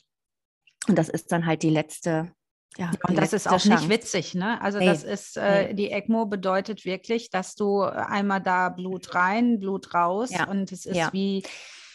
Und 0.89 0.97
das 0.97 1.07
ist 1.07 1.31
dann 1.31 1.45
halt 1.45 1.63
die 1.63 1.69
letzte. 1.69 2.33
Ja, 2.77 2.91
und 3.07 3.17
das 3.17 3.31
ist 3.31 3.47
auch 3.47 3.51
Chance. 3.51 3.69
nicht 3.69 3.89
witzig, 3.89 4.35
ne? 4.35 4.61
Also 4.61 4.79
nee, 4.79 4.87
das 4.87 5.05
ist, 5.05 5.37
äh, 5.37 5.73
die 5.73 5.89
ECMO 5.89 6.25
bedeutet 6.25 6.83
wirklich, 6.83 7.29
dass 7.29 7.55
du 7.55 7.83
einmal 7.83 8.41
da 8.41 8.67
Blut 8.67 9.15
rein, 9.15 9.59
Blut 9.59 9.93
raus 9.93 10.31
ja. 10.31 10.49
und 10.49 10.69
es 10.73 10.85
ist 10.85 10.97
ja. 10.97 11.13
wie 11.13 11.43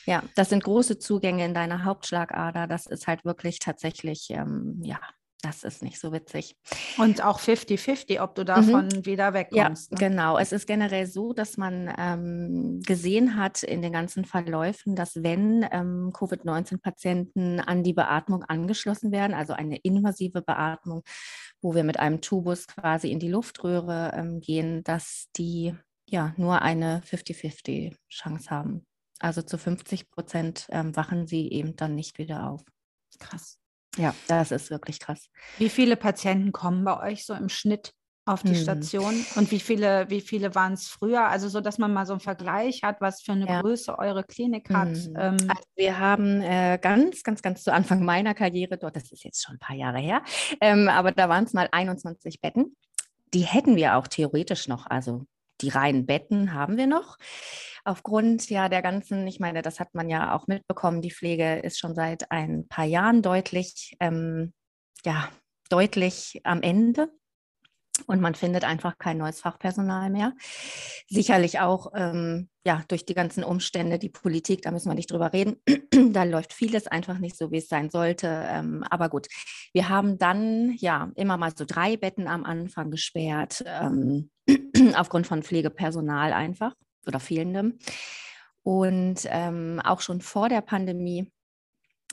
ja, 0.07 0.23
das 0.35 0.49
sind 0.49 0.65
große 0.65 0.99
Zugänge 0.99 1.45
in 1.45 1.53
deiner 1.53 1.85
Hauptschlagader. 1.85 2.67
Das 2.67 2.87
ist 2.87 3.07
halt 3.07 3.27
wirklich 3.27 3.59
tatsächlich, 3.59 4.31
ähm, 4.31 4.81
ja, 4.83 4.99
das 5.43 5.65
ist 5.65 5.83
nicht 5.83 5.99
so 5.99 6.13
witzig. 6.13 6.57
Und 6.99 7.23
auch 7.25 7.41
50-50, 7.41 8.21
ob 8.21 8.35
du 8.35 8.45
davon 8.45 8.87
mhm. 8.87 9.07
wieder 9.07 9.33
wegkommst. 9.33 9.93
Ja, 9.93 9.99
ne? 9.99 10.09
genau. 10.09 10.39
Es 10.39 10.53
ist 10.53 10.67
generell 10.67 11.07
so, 11.07 11.33
dass 11.33 11.57
man 11.57 11.93
ähm, 11.99 12.81
gesehen 12.85 13.37
hat 13.37 13.63
in 13.63 13.83
den 13.83 13.93
ganzen 13.93 14.25
Verläufen, 14.25 14.97
dass 14.97 15.23
wenn 15.23 15.67
ähm, 15.71 16.13
Covid-19-Patienten 16.13 17.61
an 17.61 17.83
die 17.83 17.95
Beatmung 17.95 18.45
angeschlossen 18.45 19.13
werden, 19.13 19.35
also 19.35 19.53
eine 19.53 19.77
invasive 19.79 20.43
Beatmung, 20.43 21.03
wo 21.61 21.75
wir 21.75 21.85
mit 21.85 21.99
einem 21.99 22.21
Tubus 22.21 22.67
quasi 22.67 23.11
in 23.11 23.19
die 23.19 23.29
Luftröhre 23.29 24.13
ähm, 24.15 24.41
gehen, 24.41 24.83
dass 24.85 25.29
die 25.37 25.75
ja 26.07 26.35
nur 26.37 26.63
eine 26.63 27.03
50-50 27.09 27.97
Chance 28.09 28.51
haben. 28.51 28.87
Also 29.21 29.43
zu 29.43 29.59
50 29.59 30.11
Prozent 30.11 30.67
ähm, 30.71 30.97
wachen 30.97 31.27
sie 31.27 31.51
eben 31.51 31.77
dann 31.77 31.95
nicht 31.95 32.19
wieder 32.19 32.49
auf. 32.49 32.65
Krass. 33.19 33.60
Ja, 33.97 34.15
das 34.29 34.51
ist 34.51 34.71
wirklich 34.71 35.01
krass. 35.01 35.29
Wie 35.59 35.69
viele 35.69 35.97
Patienten 35.97 36.53
kommen 36.53 36.85
bei 36.85 37.01
euch 37.01 37.27
so 37.27 37.35
im 37.35 37.49
Schnitt 37.49 37.93
auf 38.27 38.43
die 38.43 38.55
hm. 38.55 38.63
Station 38.63 39.27
und 39.37 39.51
wie 39.51 39.59
viele, 39.59 40.09
wie 40.09 40.21
viele 40.21 40.55
waren 40.55 40.75
es 40.75 40.87
früher? 40.89 41.27
Also 41.27 41.49
so, 41.49 41.61
dass 41.61 41.79
man 41.79 41.93
mal 41.93 42.07
so 42.07 42.13
einen 42.13 42.21
Vergleich 42.21 42.83
hat, 42.83 43.01
was 43.01 43.23
für 43.23 43.33
eine 43.33 43.47
ja. 43.47 43.61
Größe 43.61 43.99
eure 43.99 44.23
Klinik 44.23 44.71
hat. 44.71 44.97
Hm. 44.97 45.17
Ähm. 45.19 45.37
Also 45.49 45.65
wir 45.75 45.99
haben 45.99 46.41
äh, 46.41 46.79
ganz, 46.81 47.23
ganz, 47.23 47.43
ganz 47.43 47.65
zu 47.65 47.73
Anfang 47.73 48.05
meiner 48.05 48.35
Karriere 48.35 48.79
dort, 48.79 48.97
das 48.97 49.11
ist 49.11 49.25
jetzt 49.25 49.45
schon 49.45 49.57
ein 49.57 49.59
paar 49.59 49.77
Jahre 49.77 49.99
her, 49.99 50.23
ähm, 50.61 50.89
aber 50.89 51.13
da 51.13 51.29
waren 51.29 51.45
es 51.45 51.53
mal 51.53 51.69
21 51.73 52.41
Betten. 52.41 52.77
Die 53.35 53.43
hätten 53.43 53.77
wir 53.77 53.97
auch 53.97 54.07
theoretisch 54.07 54.69
noch, 54.69 54.87
also 54.87 55.25
die 55.63 55.71
reinen 55.71 56.07
Betten 56.07 56.55
haben 56.55 56.77
wir 56.77 56.87
noch 56.87 57.17
aufgrund 57.85 58.49
ja 58.51 58.69
der 58.69 58.83
ganzen, 58.83 59.27
ich 59.27 59.41
meine, 59.41 59.63
das 59.63 59.81
hat 59.81 59.95
man 59.95 60.09
ja 60.09 60.35
auch 60.35 60.47
mitbekommen, 60.47 61.03
die 61.03 61.11
Pflege 61.11 61.59
ist 61.61 61.79
schon 61.79 61.95
seit 61.95 62.31
ein 62.31 62.69
paar 62.69 62.85
Jahren 62.85 63.23
deutlich, 63.23 63.97
ähm, 64.01 64.53
ja, 65.05 65.29
deutlich 65.69 66.41
am 66.45 66.63
Ende. 66.63 67.11
Und 68.07 68.21
man 68.21 68.35
findet 68.35 68.65
einfach 68.65 68.99
kein 68.99 69.19
neues 69.19 69.41
Fachpersonal 69.41 70.11
mehr. 70.11 70.33
Sicherlich 71.09 71.61
auch 71.61 71.93
ähm, 71.95 72.49
ja, 72.65 72.83
durch 72.89 73.05
die 73.05 73.15
ganzen 73.15 73.45
Umstände, 73.45 73.99
die 73.99 74.09
Politik, 74.09 74.63
da 74.63 74.71
müssen 74.71 74.91
wir 74.91 74.95
nicht 74.95 75.11
drüber 75.11 75.33
reden. 75.33 75.57
da 76.13 76.25
läuft 76.25 76.53
vieles 76.53 76.87
einfach 76.87 77.19
nicht 77.19 77.37
so, 77.37 77.51
wie 77.51 77.59
es 77.59 77.69
sein 77.69 77.91
sollte. 77.91 78.27
Ähm, 78.49 78.85
aber 78.89 79.09
gut, 79.09 79.29
wir 79.73 79.89
haben 79.89 80.19
dann 80.19 80.75
ja 80.79 81.11
immer 81.17 81.37
mal 81.37 81.53
so 81.57 81.65
drei 81.67 81.97
Betten 81.97 82.27
am 82.27 82.45
Anfang 82.45 82.91
gesperrt, 82.91 83.65
ähm, 83.67 84.31
aufgrund 84.95 85.27
von 85.27 85.43
Pflegepersonal 85.43 86.33
einfach 86.33 86.75
oder 87.07 87.21
fehlendem. 87.21 87.79
Und 88.63 89.21
ähm, 89.27 89.81
auch 89.83 90.01
schon 90.01 90.21
vor 90.21 90.49
der 90.49 90.61
Pandemie 90.61 91.31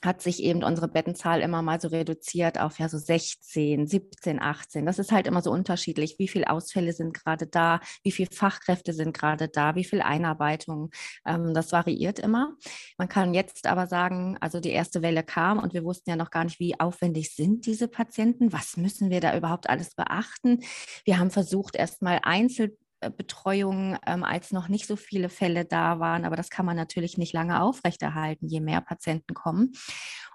hat 0.03 0.21
sich 0.21 0.43
eben 0.43 0.63
unsere 0.63 0.87
Bettenzahl 0.87 1.41
immer 1.41 1.61
mal 1.61 1.81
so 1.81 1.87
reduziert 1.87 2.59
auf 2.59 2.79
ja 2.79 2.87
so 2.87 2.97
16, 2.97 3.87
17, 3.87 4.41
18. 4.41 4.85
Das 4.85 4.99
ist 4.99 5.11
halt 5.11 5.27
immer 5.27 5.41
so 5.41 5.51
unterschiedlich. 5.51 6.15
Wie 6.19 6.27
viele 6.27 6.49
Ausfälle 6.49 6.93
sind 6.93 7.13
gerade 7.13 7.47
da? 7.47 7.79
Wie 8.03 8.11
viele 8.11 8.29
Fachkräfte 8.31 8.93
sind 8.93 9.17
gerade 9.17 9.47
da? 9.47 9.75
Wie 9.75 9.83
viel 9.83 10.01
Einarbeitung? 10.01 10.91
Ähm, 11.25 11.53
das 11.53 11.71
variiert 11.71 12.19
immer. 12.19 12.53
Man 12.97 13.09
kann 13.09 13.33
jetzt 13.33 13.67
aber 13.67 13.87
sagen, 13.87 14.37
also 14.39 14.59
die 14.59 14.71
erste 14.71 15.01
Welle 15.01 15.23
kam 15.23 15.59
und 15.59 15.73
wir 15.73 15.83
wussten 15.83 16.09
ja 16.09 16.15
noch 16.15 16.29
gar 16.29 16.43
nicht, 16.43 16.59
wie 16.59 16.79
aufwendig 16.79 17.35
sind 17.35 17.65
diese 17.65 17.87
Patienten? 17.87 18.53
Was 18.53 18.77
müssen 18.77 19.09
wir 19.09 19.19
da 19.19 19.35
überhaupt 19.35 19.69
alles 19.69 19.95
beachten? 19.95 20.63
Wir 21.05 21.19
haben 21.19 21.31
versucht, 21.31 21.75
erstmal 21.75 22.19
einzeln 22.23 22.77
Betreuung, 23.15 23.97
ähm, 24.05 24.23
als 24.23 24.51
noch 24.51 24.67
nicht 24.67 24.87
so 24.87 24.95
viele 24.95 25.29
Fälle 25.29 25.65
da 25.65 25.99
waren. 25.99 26.25
Aber 26.25 26.35
das 26.35 26.49
kann 26.49 26.65
man 26.65 26.75
natürlich 26.75 27.17
nicht 27.17 27.33
lange 27.33 27.61
aufrechterhalten, 27.61 28.47
je 28.47 28.59
mehr 28.59 28.81
Patienten 28.81 29.33
kommen. 29.33 29.73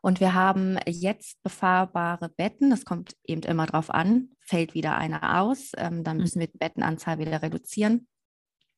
Und 0.03 0.21
wir 0.21 0.35
haben 0.35 0.79
jetzt 0.87 1.43
befahrbare 1.43 2.29
Betten. 2.29 2.71
Das 2.71 2.85
kommt 2.85 3.15
eben 3.25 3.43
immer 3.43 3.67
drauf 3.67 3.91
an. 3.91 4.31
Fällt 4.41 4.75
wieder 4.75 4.97
einer 4.97 5.41
aus, 5.41 5.73
ähm, 5.77 6.05
dann 6.05 6.17
hm. 6.17 6.23
müssen 6.23 6.41
wir 6.41 6.49
die 6.49 6.59
Bettenanzahl 6.59 7.19
wieder 7.19 7.43
reduzieren. 7.43 8.09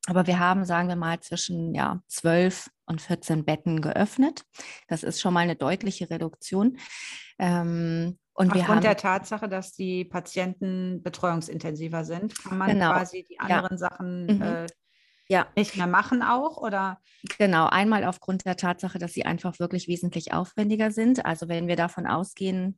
Aber 0.06 0.26
wir 0.26 0.38
haben, 0.38 0.64
sagen 0.64 0.88
wir 0.88 0.96
mal, 0.96 1.20
zwischen 1.20 1.74
ja, 1.74 2.02
12 2.08 2.70
und 2.86 3.00
14 3.00 3.44
Betten 3.44 3.80
geöffnet. 3.80 4.44
Das 4.86 5.02
ist 5.02 5.20
schon 5.20 5.32
mal 5.32 5.40
eine 5.40 5.56
deutliche 5.56 6.10
Reduktion. 6.10 6.76
Ähm, 7.38 8.18
und 8.36 8.48
Aufgrund 8.48 8.54
wir 8.54 8.68
haben, 8.68 8.80
der 8.80 8.96
Tatsache, 8.96 9.48
dass 9.48 9.72
die 9.72 10.04
Patienten 10.04 11.02
betreuungsintensiver 11.04 12.04
sind, 12.04 12.36
kann 12.42 12.58
man 12.58 12.70
genau, 12.70 12.90
quasi 12.90 13.24
die 13.30 13.38
anderen 13.38 13.72
ja. 13.72 13.78
Sachen 13.78 14.26
mhm. 14.26 14.42
äh, 14.42 14.66
ja. 15.28 15.46
nicht 15.56 15.76
mehr 15.76 15.86
machen 15.86 16.22
auch 16.22 16.56
oder? 16.56 16.98
Genau, 17.38 17.66
einmal 17.66 18.04
aufgrund 18.04 18.44
der 18.44 18.56
Tatsache, 18.56 18.98
dass 18.98 19.12
sie 19.12 19.24
einfach 19.24 19.60
wirklich 19.60 19.86
wesentlich 19.86 20.32
aufwendiger 20.32 20.90
sind. 20.90 21.24
Also 21.24 21.48
wenn 21.48 21.68
wir 21.68 21.76
davon 21.76 22.08
ausgehen, 22.08 22.76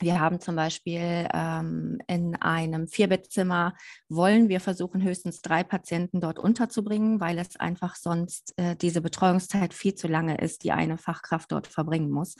wir 0.00 0.18
haben 0.18 0.40
zum 0.40 0.56
Beispiel 0.56 1.28
ähm, 1.32 1.98
in 2.06 2.34
einem 2.36 2.88
Vierbettzimmer, 2.88 3.74
wollen 4.08 4.48
wir 4.48 4.60
versuchen, 4.60 5.02
höchstens 5.02 5.42
drei 5.42 5.62
Patienten 5.62 6.20
dort 6.20 6.38
unterzubringen, 6.38 7.20
weil 7.20 7.38
es 7.38 7.56
einfach 7.56 7.96
sonst 7.96 8.54
äh, 8.56 8.76
diese 8.76 9.02
Betreuungszeit 9.02 9.74
viel 9.74 9.94
zu 9.94 10.08
lange 10.08 10.38
ist, 10.38 10.64
die 10.64 10.72
eine 10.72 10.96
Fachkraft 10.96 11.52
dort 11.52 11.66
verbringen 11.66 12.10
muss. 12.10 12.36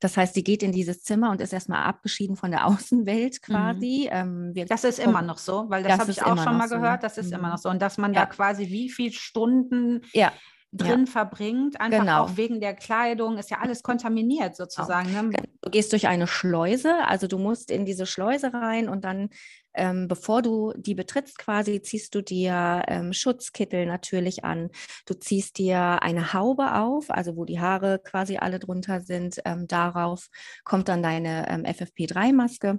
Das 0.00 0.16
heißt, 0.16 0.34
sie 0.34 0.42
geht 0.42 0.62
in 0.62 0.72
dieses 0.72 1.02
Zimmer 1.02 1.30
und 1.30 1.40
ist 1.40 1.52
erstmal 1.52 1.84
abgeschieden 1.84 2.36
von 2.36 2.50
der 2.50 2.66
Außenwelt 2.66 3.38
mhm. 3.40 3.52
quasi. 3.52 4.10
Mhm. 4.12 4.52
Ähm, 4.56 4.66
das 4.68 4.84
ist 4.84 4.98
immer 4.98 5.22
noch 5.22 5.38
so, 5.38 5.66
weil 5.68 5.82
das, 5.82 5.92
das 5.92 6.00
habe 6.00 6.10
ich 6.10 6.22
auch 6.22 6.42
schon 6.42 6.58
mal 6.58 6.68
gehört, 6.68 7.02
so. 7.02 7.06
das 7.06 7.18
ist 7.18 7.28
mhm. 7.28 7.38
immer 7.38 7.50
noch 7.50 7.58
so. 7.58 7.68
Und 7.68 7.80
dass 7.80 7.96
man 7.96 8.12
ja. 8.12 8.20
da 8.20 8.26
quasi 8.26 8.68
wie 8.68 8.90
viele 8.90 9.12
Stunden 9.12 10.02
ja 10.12 10.32
drin 10.72 11.06
ja. 11.06 11.10
verbringt, 11.10 11.80
einfach 11.80 12.00
genau. 12.00 12.24
auch 12.24 12.36
wegen 12.36 12.60
der 12.60 12.74
Kleidung, 12.74 13.38
ist 13.38 13.50
ja 13.50 13.58
alles 13.60 13.82
kontaminiert 13.82 14.54
sozusagen. 14.54 15.08
Genau. 15.08 15.22
Ne? 15.22 15.48
Du 15.62 15.70
gehst 15.70 15.92
durch 15.92 16.08
eine 16.08 16.26
Schleuse, 16.26 16.94
also 17.06 17.26
du 17.26 17.38
musst 17.38 17.70
in 17.70 17.86
diese 17.86 18.04
Schleuse 18.04 18.52
rein 18.52 18.88
und 18.88 19.04
dann, 19.04 19.30
ähm, 19.72 20.08
bevor 20.08 20.42
du 20.42 20.74
die 20.76 20.94
betrittst 20.94 21.38
quasi, 21.38 21.80
ziehst 21.80 22.14
du 22.14 22.22
dir 22.22 22.82
ähm, 22.86 23.14
Schutzkittel 23.14 23.86
natürlich 23.86 24.44
an. 24.44 24.70
Du 25.06 25.14
ziehst 25.14 25.56
dir 25.56 26.02
eine 26.02 26.34
Haube 26.34 26.74
auf, 26.74 27.10
also 27.10 27.36
wo 27.36 27.46
die 27.46 27.60
Haare 27.60 27.98
quasi 27.98 28.36
alle 28.36 28.58
drunter 28.58 29.00
sind. 29.00 29.40
Ähm, 29.46 29.66
darauf 29.68 30.28
kommt 30.64 30.88
dann 30.88 31.02
deine 31.02 31.48
ähm, 31.48 31.62
FFP3-Maske. 31.62 32.78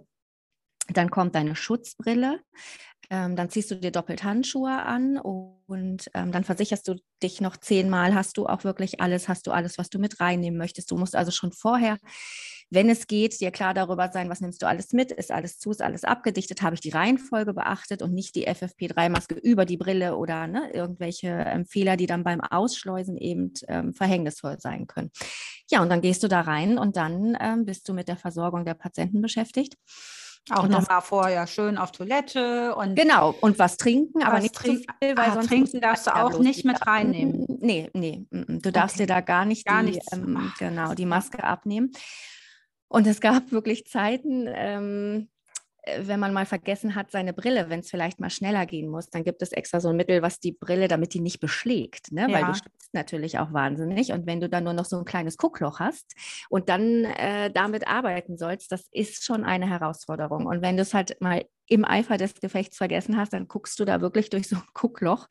Dann 0.93 1.09
kommt 1.09 1.35
deine 1.35 1.55
Schutzbrille. 1.55 2.39
Ähm, 3.11 3.35
dann 3.35 3.49
ziehst 3.49 3.71
du 3.71 3.75
dir 3.75 3.91
doppelt 3.91 4.23
Handschuhe 4.23 4.83
an 4.83 5.17
und 5.17 6.09
ähm, 6.13 6.31
dann 6.31 6.43
versicherst 6.43 6.87
du 6.87 6.95
dich 7.23 7.41
noch 7.41 7.57
zehnmal, 7.57 8.13
hast 8.13 8.37
du 8.37 8.45
auch 8.45 8.63
wirklich 8.63 9.01
alles, 9.01 9.27
hast 9.27 9.47
du 9.47 9.51
alles, 9.51 9.77
was 9.77 9.89
du 9.89 9.97
mit 9.97 10.19
reinnehmen 10.19 10.57
möchtest. 10.57 10.91
Du 10.91 10.97
musst 10.97 11.15
also 11.15 11.31
schon 11.31 11.51
vorher, 11.51 11.97
wenn 12.71 12.87
es 12.87 13.07
geht, 13.07 13.41
dir 13.41 13.49
klar 13.49 13.73
darüber 13.73 14.11
sein, 14.11 14.29
was 14.29 14.41
nimmst 14.41 14.61
du 14.61 14.67
alles 14.67 14.93
mit, 14.93 15.11
ist 15.11 15.31
alles 15.31 15.57
zu, 15.57 15.71
ist 15.71 15.81
alles 15.81 16.03
abgedichtet, 16.03 16.61
habe 16.61 16.75
ich 16.75 16.81
die 16.81 16.91
Reihenfolge 16.91 17.55
beachtet 17.55 18.03
und 18.03 18.13
nicht 18.13 18.35
die 18.35 18.47
FFP3-Maske 18.47 19.35
über 19.35 19.65
die 19.65 19.77
Brille 19.77 20.15
oder 20.15 20.45
ne, 20.45 20.69
irgendwelche 20.71 21.29
ähm, 21.29 21.65
Fehler, 21.65 21.97
die 21.97 22.05
dann 22.05 22.23
beim 22.23 22.41
Ausschleusen 22.41 23.17
eben 23.17 23.53
ähm, 23.67 23.95
verhängnisvoll 23.95 24.59
sein 24.59 24.85
können. 24.85 25.09
Ja, 25.71 25.81
und 25.81 25.89
dann 25.89 26.01
gehst 26.01 26.21
du 26.21 26.27
da 26.27 26.41
rein 26.41 26.77
und 26.77 26.95
dann 26.95 27.35
ähm, 27.41 27.65
bist 27.65 27.89
du 27.89 27.93
mit 27.93 28.07
der 28.07 28.17
Versorgung 28.17 28.65
der 28.65 28.75
Patienten 28.75 29.21
beschäftigt. 29.21 29.75
Auch 30.51 30.67
nochmal 30.67 31.01
vorher 31.01 31.45
schön 31.45 31.77
auf 31.77 31.91
Toilette 31.91 32.73
und. 32.75 32.95
Genau, 32.95 33.35
und 33.41 33.59
was 33.59 33.77
trinken, 33.77 34.23
aber 34.23 34.39
nicht 34.39 34.55
trink 34.55 34.79
zu 34.79 34.93
viel, 35.01 35.15
weil 35.15 35.29
ah, 35.29 35.33
sonst. 35.33 35.47
Trinken 35.47 35.81
darfst 35.81 36.07
du 36.07 36.15
auch 36.15 36.39
nicht 36.39 36.65
mit 36.65 36.85
reinnehmen. 36.85 37.45
Nee, 37.59 37.89
nee, 37.93 38.25
du 38.31 38.71
darfst 38.71 38.95
okay. 38.95 39.03
dir 39.03 39.13
da 39.13 39.21
gar 39.21 39.45
nicht, 39.45 39.65
gar 39.65 39.83
die, 39.83 39.99
ähm, 40.11 40.51
genau, 40.57 40.93
die 40.95 41.05
Maske 41.05 41.43
abnehmen. 41.43 41.91
Und 42.87 43.05
es 43.05 43.21
gab 43.21 43.51
wirklich 43.51 43.85
Zeiten, 43.85 44.47
ähm, 44.47 45.27
äh, 45.27 45.38
wenn 45.97 46.19
man 46.19 46.33
mal 46.33 46.45
vergessen 46.45 46.95
hat, 46.95 47.11
seine 47.11 47.33
Brille, 47.33 47.69
wenn 47.69 47.79
es 47.79 47.89
vielleicht 47.89 48.19
mal 48.19 48.29
schneller 48.29 48.65
gehen 48.65 48.89
muss, 48.89 49.09
dann 49.09 49.23
gibt 49.23 49.41
es 49.41 49.51
extra 49.51 49.79
so 49.79 49.89
ein 49.89 49.95
Mittel, 49.95 50.21
was 50.21 50.39
die 50.39 50.51
Brille, 50.51 50.87
damit 50.87 51.13
die 51.13 51.19
nicht 51.19 51.39
beschlägt, 51.39 52.11
ne? 52.11 52.27
Ja. 52.29 52.33
weil 52.33 52.45
du 52.45 52.53
schwitzt 52.53 52.93
natürlich 52.93 53.39
auch 53.39 53.53
wahnsinnig. 53.53 54.11
Und 54.11 54.25
wenn 54.25 54.41
du 54.41 54.49
dann 54.49 54.65
nur 54.65 54.73
noch 54.73 54.85
so 54.85 54.97
ein 54.97 55.05
kleines 55.05 55.37
Guckloch 55.37 55.79
hast 55.79 56.13
und 56.49 56.69
dann 56.69 57.05
äh, 57.05 57.51
damit 57.51 57.87
arbeiten 57.87 58.37
sollst, 58.37 58.71
das 58.71 58.87
ist 58.91 59.23
schon 59.23 59.43
eine 59.43 59.69
Herausforderung. 59.69 60.45
Und 60.45 60.61
wenn 60.61 60.75
du 60.75 60.83
es 60.83 60.93
halt 60.93 61.19
mal 61.21 61.45
im 61.67 61.85
Eifer 61.85 62.17
des 62.17 62.33
Gefechts 62.35 62.77
vergessen 62.77 63.17
hast, 63.17 63.33
dann 63.33 63.47
guckst 63.47 63.79
du 63.79 63.85
da 63.85 64.01
wirklich 64.01 64.29
durch 64.29 64.47
so 64.47 64.57
ein 64.57 64.63
Guckloch. 64.73 65.27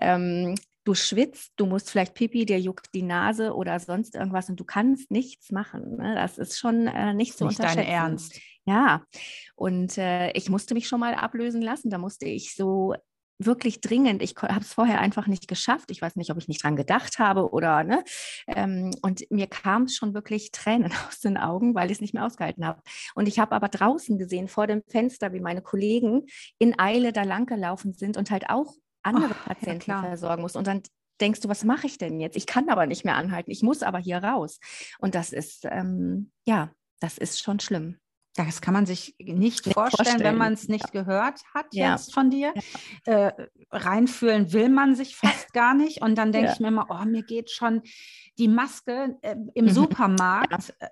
Ähm, 0.00 0.54
du 0.88 0.94
schwitzt, 0.94 1.52
du 1.56 1.66
musst 1.66 1.90
vielleicht 1.90 2.14
Pipi, 2.14 2.46
dir 2.46 2.58
juckt 2.58 2.94
die 2.94 3.02
Nase 3.02 3.54
oder 3.54 3.78
sonst 3.78 4.14
irgendwas 4.14 4.48
und 4.48 4.58
du 4.58 4.64
kannst 4.64 5.10
nichts 5.10 5.50
machen. 5.50 5.96
Ne? 5.96 6.14
Das 6.14 6.38
ist 6.38 6.58
schon 6.58 6.86
äh, 6.86 7.12
nicht 7.12 7.36
so 7.36 7.46
nicht 7.46 7.62
dein 7.62 7.78
Ernst. 7.78 8.40
Ja, 8.68 9.02
und 9.56 9.96
äh, 9.96 10.30
ich 10.32 10.50
musste 10.50 10.74
mich 10.74 10.88
schon 10.88 11.00
mal 11.00 11.14
ablösen 11.14 11.62
lassen. 11.62 11.88
Da 11.88 11.96
musste 11.96 12.26
ich 12.26 12.54
so 12.54 12.94
wirklich 13.38 13.80
dringend, 13.80 14.20
ich 14.20 14.34
habe 14.36 14.60
es 14.60 14.74
vorher 14.74 15.00
einfach 15.00 15.26
nicht 15.26 15.48
geschafft. 15.48 15.90
Ich 15.90 16.02
weiß 16.02 16.16
nicht, 16.16 16.30
ob 16.30 16.36
ich 16.36 16.48
nicht 16.48 16.62
dran 16.62 16.76
gedacht 16.76 17.18
habe 17.18 17.50
oder, 17.50 17.82
ne? 17.82 18.04
Ähm, 18.46 18.90
und 19.00 19.24
mir 19.30 19.46
kam 19.46 19.84
es 19.84 19.96
schon 19.96 20.12
wirklich 20.12 20.50
Tränen 20.50 20.92
aus 21.08 21.20
den 21.20 21.38
Augen, 21.38 21.74
weil 21.74 21.86
ich 21.90 21.96
es 21.96 22.00
nicht 22.02 22.12
mehr 22.12 22.26
ausgehalten 22.26 22.66
habe. 22.66 22.82
Und 23.14 23.26
ich 23.26 23.38
habe 23.38 23.52
aber 23.52 23.68
draußen 23.68 24.18
gesehen, 24.18 24.48
vor 24.48 24.66
dem 24.66 24.82
Fenster, 24.86 25.32
wie 25.32 25.40
meine 25.40 25.62
Kollegen 25.62 26.26
in 26.58 26.78
Eile 26.78 27.14
da 27.14 27.22
lang 27.22 27.46
gelaufen 27.46 27.94
sind 27.94 28.18
und 28.18 28.30
halt 28.30 28.50
auch 28.50 28.74
andere 29.02 29.30
oh, 29.30 29.46
Patienten 29.46 29.92
ja, 29.92 30.02
versorgen 30.02 30.42
muss. 30.42 30.56
Und 30.56 30.66
dann 30.66 30.82
denkst 31.22 31.40
du, 31.40 31.48
was 31.48 31.64
mache 31.64 31.86
ich 31.86 31.96
denn 31.96 32.20
jetzt? 32.20 32.36
Ich 32.36 32.46
kann 32.46 32.68
aber 32.68 32.84
nicht 32.84 33.06
mehr 33.06 33.16
anhalten. 33.16 33.50
Ich 33.50 33.62
muss 33.62 33.82
aber 33.82 33.98
hier 33.98 34.18
raus. 34.18 34.60
Und 34.98 35.14
das 35.14 35.32
ist, 35.32 35.64
ähm, 35.70 36.32
ja, 36.44 36.70
das 37.00 37.16
ist 37.16 37.40
schon 37.40 37.60
schlimm. 37.60 37.98
Das 38.46 38.60
kann 38.60 38.74
man 38.74 38.86
sich 38.86 39.14
nicht, 39.18 39.64
vorstellen, 39.64 39.90
vorstellen, 39.90 40.20
wenn 40.24 40.36
man 40.36 40.52
es 40.52 40.68
nicht 40.68 40.94
ja. 40.94 41.02
gehört 41.02 41.40
hat 41.54 41.66
ja. 41.72 41.92
jetzt 41.92 42.14
von 42.14 42.30
dir. 42.30 42.54
Ja. 43.06 43.28
Äh, 43.28 43.32
reinfühlen 43.70 44.52
will 44.52 44.68
man 44.68 44.94
sich 44.94 45.16
fast 45.16 45.52
gar 45.52 45.74
nicht. 45.74 46.02
Und 46.02 46.16
dann 46.16 46.32
denke 46.32 46.52
ich 46.52 46.60
mir 46.60 46.68
immer, 46.68 46.86
oh, 46.88 47.04
mir 47.04 47.22
geht 47.22 47.50
schon 47.50 47.82
die 48.38 48.48
Maske 48.48 49.16
äh, 49.22 49.36
im 49.54 49.66
mhm. 49.66 49.70
Supermarkt 49.70 50.74
äh, 50.78 50.88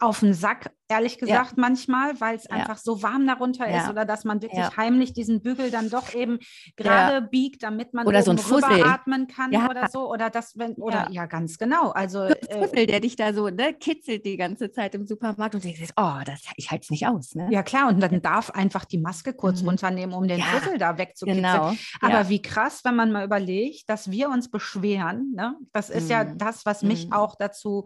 auf 0.00 0.20
den 0.20 0.34
Sack, 0.34 0.72
ehrlich 0.88 1.18
gesagt, 1.18 1.50
ja. 1.50 1.60
manchmal, 1.60 2.20
weil 2.20 2.36
es 2.36 2.44
ja. 2.44 2.56
einfach 2.56 2.78
so 2.78 3.02
warm 3.02 3.26
darunter 3.26 3.68
ja. 3.68 3.82
ist 3.82 3.90
oder 3.90 4.04
dass 4.04 4.24
man 4.24 4.42
wirklich 4.42 4.76
heimlich 4.76 5.12
diesen 5.12 5.42
Bügel 5.42 5.70
dann 5.70 5.90
doch 5.90 6.14
eben 6.14 6.38
gerade 6.76 7.26
biegt, 7.26 7.62
damit 7.62 7.94
man 7.94 8.06
oder 8.06 8.22
so 8.22 8.30
ein 8.30 8.38
Fussel 8.38 8.84
atmen 8.84 9.26
kann 9.26 9.54
oder 9.54 9.88
so. 9.88 10.10
Oder 10.10 10.30
das, 10.30 10.56
wenn, 10.58 10.74
oder 10.74 11.08
ja, 11.10 11.26
ganz 11.26 11.58
genau. 11.58 11.90
Also 11.90 12.28
so 12.28 12.34
ein 12.50 12.62
Fussel, 12.62 12.78
äh, 12.78 12.86
der 12.86 13.00
dich 13.00 13.16
da 13.16 13.32
so 13.32 13.48
ne, 13.48 13.74
kitzelt 13.74 14.24
die 14.24 14.36
ganze 14.36 14.70
Zeit 14.70 14.94
im 14.94 15.06
Supermarkt 15.06 15.54
und 15.54 15.64
denkst, 15.64 15.92
oh, 15.96 16.20
das, 16.24 16.42
ich 16.56 16.70
halte 16.70 16.84
es 16.84 16.90
nicht 16.90 17.06
aus. 17.06 17.34
Ne? 17.34 17.48
Ja, 17.50 17.62
klar, 17.62 17.88
und 17.88 18.00
dann 18.00 18.22
darf 18.22 18.50
einfach 18.50 18.84
die 18.84 18.98
Maske 18.98 19.32
kurz 19.32 19.62
mhm. 19.62 19.68
runternehmen, 19.68 20.14
um 20.14 20.28
den 20.28 20.40
Fussel 20.40 20.78
da 20.78 20.98
wegzukitzeln. 20.98 21.42
Genau. 21.42 21.74
Aber 22.00 22.28
wie 22.28 22.42
krass, 22.42 22.80
wenn 22.84 22.96
man 22.96 23.12
mal 23.12 23.24
überlegt, 23.24 23.88
dass 23.88 24.10
wir 24.10 24.28
uns 24.28 24.50
beschweren, 24.50 25.32
ne? 25.34 25.56
das 25.72 25.90
ist 25.90 26.04
mhm. 26.04 26.10
ja 26.10 26.24
das, 26.24 26.66
was 26.66 26.82
mich 26.82 27.06
mhm. 27.06 27.12
auch 27.12 27.34
dazu 27.36 27.84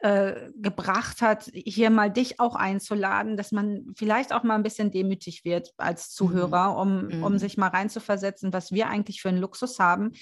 äh, 0.00 0.50
gebracht 0.56 1.22
hat, 1.22 1.50
hier 1.52 1.90
mal 1.90 2.10
dich 2.10 2.37
auch 2.38 2.54
einzuladen, 2.54 3.36
dass 3.36 3.52
man 3.52 3.86
vielleicht 3.96 4.32
auch 4.32 4.42
mal 4.42 4.54
ein 4.54 4.62
bisschen 4.62 4.90
demütig 4.90 5.44
wird 5.44 5.72
als 5.76 6.10
Zuhörer, 6.10 6.76
um, 6.76 7.06
mhm. 7.06 7.24
um 7.24 7.38
sich 7.38 7.56
mal 7.56 7.68
reinzuversetzen, 7.68 8.52
was 8.52 8.72
wir 8.72 8.88
eigentlich 8.88 9.20
für 9.20 9.28
einen 9.28 9.38
Luxus 9.38 9.78
haben, 9.78 10.12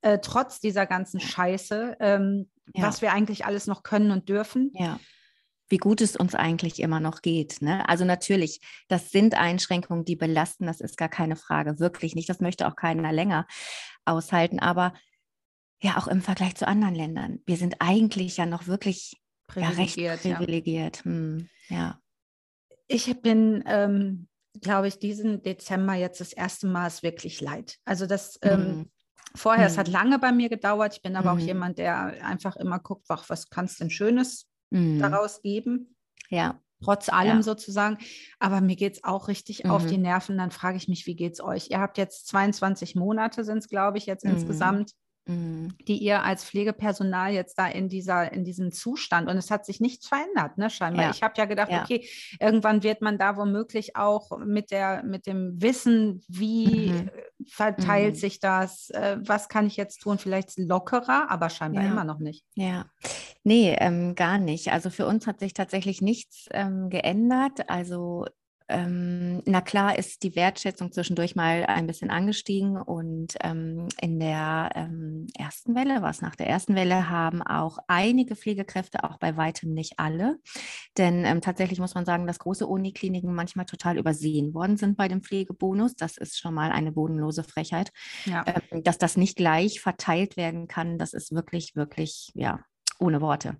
äh, 0.00 0.18
trotz 0.20 0.60
dieser 0.60 0.86
ganzen 0.86 1.20
Scheiße, 1.20 1.96
ähm, 2.00 2.50
ja. 2.74 2.86
was 2.86 3.02
wir 3.02 3.12
eigentlich 3.12 3.44
alles 3.44 3.66
noch 3.66 3.82
können 3.82 4.10
und 4.10 4.28
dürfen. 4.28 4.72
Ja 4.74 4.98
wie 5.72 5.78
gut 5.78 6.02
es 6.02 6.16
uns 6.16 6.34
eigentlich 6.34 6.80
immer 6.80 7.00
noch 7.00 7.22
geht. 7.22 7.62
Ne? 7.62 7.88
Also 7.88 8.04
natürlich, 8.04 8.60
das 8.88 9.10
sind 9.10 9.34
Einschränkungen, 9.34 10.04
die 10.04 10.16
belasten, 10.16 10.66
das 10.66 10.82
ist 10.82 10.98
gar 10.98 11.08
keine 11.08 11.34
Frage, 11.34 11.80
wirklich 11.80 12.14
nicht. 12.14 12.28
Das 12.28 12.40
möchte 12.40 12.68
auch 12.68 12.76
keiner 12.76 13.10
länger 13.10 13.46
aushalten. 14.04 14.60
Aber 14.60 14.92
ja, 15.80 15.96
auch 15.96 16.08
im 16.08 16.20
Vergleich 16.20 16.56
zu 16.56 16.68
anderen 16.68 16.94
Ländern, 16.94 17.40
wir 17.46 17.56
sind 17.56 17.76
eigentlich 17.80 18.36
ja 18.36 18.44
noch 18.44 18.66
wirklich 18.66 19.16
privilegiert. 19.52 20.24
Ja, 20.24 20.36
privilegiert. 20.36 20.96
Ja. 20.98 21.04
Hm, 21.04 21.48
ja. 21.68 22.00
Ich 22.88 23.20
bin, 23.20 23.62
ähm, 23.66 24.28
glaube 24.60 24.88
ich, 24.88 24.98
diesen 24.98 25.42
Dezember 25.42 25.94
jetzt 25.94 26.20
das 26.20 26.32
erste 26.32 26.66
Mal 26.66 26.86
es 26.86 27.02
wirklich 27.02 27.40
leid. 27.40 27.78
Also 27.84 28.06
das 28.06 28.38
ähm, 28.42 28.60
mhm. 28.60 28.90
vorher, 29.34 29.64
mhm. 29.64 29.72
es 29.72 29.78
hat 29.78 29.86
hm. 29.86 29.94
lange 29.94 30.18
bei 30.18 30.32
mir 30.32 30.48
gedauert. 30.48 30.94
Ich 30.96 31.02
bin 31.02 31.16
aber 31.16 31.34
mhm. 31.34 31.38
auch 31.40 31.46
jemand, 31.46 31.78
der 31.78 32.24
einfach 32.24 32.56
immer 32.56 32.78
guckt, 32.78 33.06
ach, 33.08 33.28
was 33.28 33.48
kannst 33.48 33.80
du 33.80 33.84
denn 33.84 33.90
Schönes 33.90 34.48
daraus 34.70 35.42
geben? 35.42 35.96
Ja. 36.30 36.58
Trotz 36.82 37.08
allem 37.08 37.38
ja. 37.38 37.42
sozusagen. 37.42 37.98
Aber 38.38 38.60
mir 38.60 38.76
geht 38.76 38.94
es 38.94 39.04
auch 39.04 39.28
richtig 39.28 39.66
auf 39.66 39.86
die 39.86 39.96
mhm. 39.96 40.02
Nerven. 40.02 40.38
Dann 40.38 40.50
frage 40.50 40.76
ich 40.76 40.88
mich, 40.88 41.06
wie 41.06 41.14
geht 41.14 41.34
es 41.34 41.40
euch? 41.40 41.70
Ihr 41.70 41.80
habt 41.80 41.98
jetzt 41.98 42.26
22 42.28 42.96
Monate, 42.96 43.44
sind 43.44 43.58
es, 43.58 43.68
glaube 43.68 43.98
ich, 43.98 44.06
jetzt 44.06 44.24
mhm. 44.24 44.32
insgesamt. 44.32 44.92
Die 45.28 45.98
ihr 45.98 46.22
als 46.24 46.44
Pflegepersonal 46.44 47.32
jetzt 47.32 47.56
da 47.56 47.68
in 47.68 47.88
dieser 47.88 48.32
in 48.32 48.44
diesem 48.44 48.72
Zustand 48.72 49.28
und 49.28 49.36
es 49.36 49.52
hat 49.52 49.64
sich 49.64 49.80
nichts 49.80 50.08
verändert, 50.08 50.58
ne, 50.58 50.68
scheinbar. 50.68 51.04
Ja. 51.04 51.10
Ich 51.10 51.22
habe 51.22 51.34
ja 51.36 51.44
gedacht, 51.44 51.70
ja. 51.70 51.82
okay, 51.82 52.08
irgendwann 52.40 52.82
wird 52.82 53.02
man 53.02 53.18
da 53.18 53.36
womöglich 53.36 53.94
auch 53.94 54.36
mit 54.38 54.72
der 54.72 55.04
mit 55.04 55.26
dem 55.26 55.62
Wissen, 55.62 56.24
wie 56.26 56.90
mhm. 56.90 57.10
verteilt 57.46 58.14
mhm. 58.14 58.18
sich 58.18 58.40
das, 58.40 58.90
äh, 58.90 59.18
was 59.20 59.48
kann 59.48 59.66
ich 59.66 59.76
jetzt 59.76 59.98
tun, 59.98 60.18
vielleicht 60.18 60.58
lockerer, 60.58 61.30
aber 61.30 61.50
scheinbar 61.50 61.84
ja. 61.84 61.90
immer 61.92 62.04
noch 62.04 62.18
nicht. 62.18 62.44
Ja, 62.54 62.86
nee, 63.44 63.76
ähm, 63.78 64.16
gar 64.16 64.38
nicht. 64.38 64.72
Also 64.72 64.90
für 64.90 65.06
uns 65.06 65.28
hat 65.28 65.38
sich 65.38 65.54
tatsächlich 65.54 66.02
nichts 66.02 66.46
ähm, 66.50 66.90
geändert. 66.90 67.70
Also 67.70 68.26
ähm, 68.68 69.42
na 69.44 69.60
klar 69.60 69.98
ist 69.98 70.22
die 70.22 70.36
Wertschätzung 70.36 70.92
zwischendurch 70.92 71.36
mal 71.36 71.64
ein 71.66 71.86
bisschen 71.86 72.10
angestiegen 72.10 72.76
und 72.76 73.34
ähm, 73.42 73.88
in 74.00 74.18
der 74.20 74.70
ähm, 74.74 75.26
ersten 75.36 75.74
Welle, 75.74 76.02
was 76.02 76.22
nach 76.22 76.36
der 76.36 76.48
ersten 76.48 76.74
Welle, 76.74 77.08
haben 77.08 77.42
auch 77.42 77.78
einige 77.86 78.36
Pflegekräfte, 78.36 79.04
auch 79.04 79.18
bei 79.18 79.36
weitem 79.36 79.74
nicht 79.74 79.98
alle, 79.98 80.38
denn 80.98 81.24
ähm, 81.24 81.40
tatsächlich 81.40 81.78
muss 81.78 81.94
man 81.94 82.04
sagen, 82.04 82.26
dass 82.26 82.38
große 82.38 82.66
Unikliniken 82.66 83.34
manchmal 83.34 83.66
total 83.66 83.98
übersehen 83.98 84.54
worden 84.54 84.76
sind 84.76 84.96
bei 84.96 85.08
dem 85.08 85.22
Pflegebonus. 85.22 85.96
Das 85.96 86.16
ist 86.16 86.38
schon 86.38 86.54
mal 86.54 86.72
eine 86.72 86.92
bodenlose 86.92 87.44
Frechheit. 87.44 87.92
Ja. 88.24 88.44
Ähm, 88.46 88.82
dass 88.82 88.98
das 88.98 89.16
nicht 89.16 89.36
gleich 89.36 89.80
verteilt 89.80 90.36
werden 90.36 90.68
kann, 90.68 90.98
das 90.98 91.12
ist 91.12 91.32
wirklich, 91.32 91.76
wirklich, 91.76 92.30
ja, 92.34 92.60
ohne 93.02 93.20
Worte. 93.20 93.56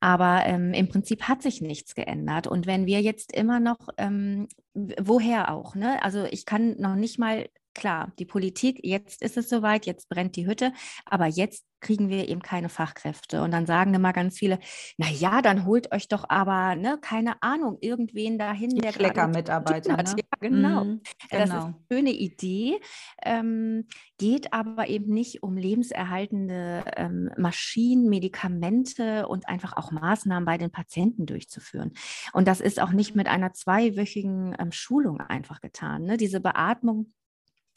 Aber 0.00 0.42
ähm, 0.46 0.72
im 0.74 0.88
Prinzip 0.88 1.22
hat 1.24 1.42
sich 1.42 1.60
nichts 1.60 1.94
geändert. 1.94 2.46
Und 2.46 2.66
wenn 2.66 2.86
wir 2.86 3.00
jetzt 3.00 3.32
immer 3.32 3.60
noch, 3.60 3.88
ähm, 3.96 4.48
woher 4.74 5.52
auch, 5.52 5.74
ne? 5.74 6.02
Also 6.02 6.24
ich 6.24 6.46
kann 6.46 6.76
noch 6.78 6.94
nicht 6.96 7.18
mal 7.18 7.48
klar, 7.74 8.12
die 8.18 8.24
Politik, 8.24 8.80
jetzt 8.82 9.22
ist 9.22 9.36
es 9.36 9.48
soweit, 9.48 9.86
jetzt 9.86 10.08
brennt 10.08 10.36
die 10.36 10.46
Hütte, 10.46 10.72
aber 11.06 11.26
jetzt 11.26 11.64
kriegen 11.84 12.08
wir 12.08 12.28
eben 12.28 12.42
keine 12.42 12.68
Fachkräfte. 12.68 13.42
Und 13.42 13.52
dann 13.52 13.66
sagen 13.66 13.94
immer 13.94 14.12
ganz 14.12 14.38
viele, 14.38 14.58
na 14.96 15.08
ja, 15.08 15.42
dann 15.42 15.66
holt 15.66 15.92
euch 15.92 16.08
doch 16.08 16.24
aber, 16.28 16.74
ne, 16.76 16.98
keine 17.00 17.42
Ahnung, 17.42 17.76
irgendwen 17.80 18.38
dahin, 18.38 18.70
der 18.70 18.92
Kleckermitarbeiter. 18.92 19.96
Ne? 19.96 20.04
Ja, 20.06 20.24
genau. 20.40 20.84
Mhm, 20.84 21.00
genau. 21.00 21.00
Das 21.30 21.40
ist 21.40 21.50
genau. 21.50 21.64
eine 21.64 21.74
schöne 21.92 22.10
Idee, 22.10 22.80
ähm, 23.22 23.86
geht 24.18 24.52
aber 24.52 24.88
eben 24.88 25.12
nicht 25.12 25.42
um 25.42 25.56
lebenserhaltende 25.56 26.84
ähm, 26.96 27.30
Maschinen, 27.36 28.08
Medikamente 28.08 29.28
und 29.28 29.46
einfach 29.48 29.76
auch 29.76 29.92
Maßnahmen 29.92 30.46
bei 30.46 30.56
den 30.56 30.70
Patienten 30.70 31.26
durchzuführen. 31.26 31.92
Und 32.32 32.48
das 32.48 32.60
ist 32.60 32.80
auch 32.80 32.92
nicht 32.92 33.14
mit 33.14 33.28
einer 33.28 33.52
zweiwöchigen 33.52 34.56
ähm, 34.58 34.72
Schulung 34.72 35.20
einfach 35.20 35.60
getan. 35.60 36.04
Ne? 36.04 36.16
Diese 36.16 36.40
Beatmung 36.40 37.12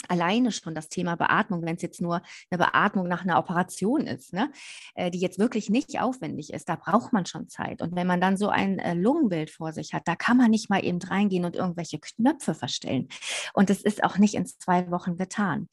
alleine 0.10 0.52
schon 0.52 0.76
das 0.76 0.90
Thema 0.90 1.16
Beatmung, 1.16 1.64
wenn 1.64 1.76
es 1.76 1.82
jetzt 1.82 2.02
nur 2.02 2.22
eine 2.50 2.58
Beatmung 2.58 3.08
nach 3.08 3.24
einer 3.24 3.38
Operation 3.38 4.08
ist, 4.08 4.34
ne, 4.34 4.52
äh, 4.96 5.12
die 5.12 5.20
jetzt 5.20 5.40
wirklich 5.40 5.70
nicht 5.70 6.00
aufwendig 6.00 6.54
ist, 6.54 6.70
da 6.70 6.76
braucht 6.76 7.14
man 7.14 7.26
schon 7.26 7.50
Zeit. 7.50 7.82
Und 7.82 7.96
wenn 7.96 8.08
man 8.08 8.22
dann 8.22 8.38
so 8.38 8.50
ein 8.50 8.80
äh, 8.80 8.94
Lungenbild 8.94 9.50
vor 9.50 9.74
sich 9.74 9.94
hat, 9.94 10.04
da 10.06 10.16
kann 10.16 10.38
man 10.38 10.52
nicht 10.52 10.70
mal 10.70 10.84
eben 10.84 11.02
reingehen 11.02 11.46
und 11.46 11.56
irgendwelche 11.56 12.00
Knöpfe 12.00 12.54
verstellen. 12.54 13.08
Und 13.54 13.70
es 13.70 13.82
ist 13.82 14.04
auch 14.04 14.18
nicht 14.18 14.36
in 14.36 14.46
zwei 14.46 14.90
Wochen 14.92 15.18
getan. 15.18 15.68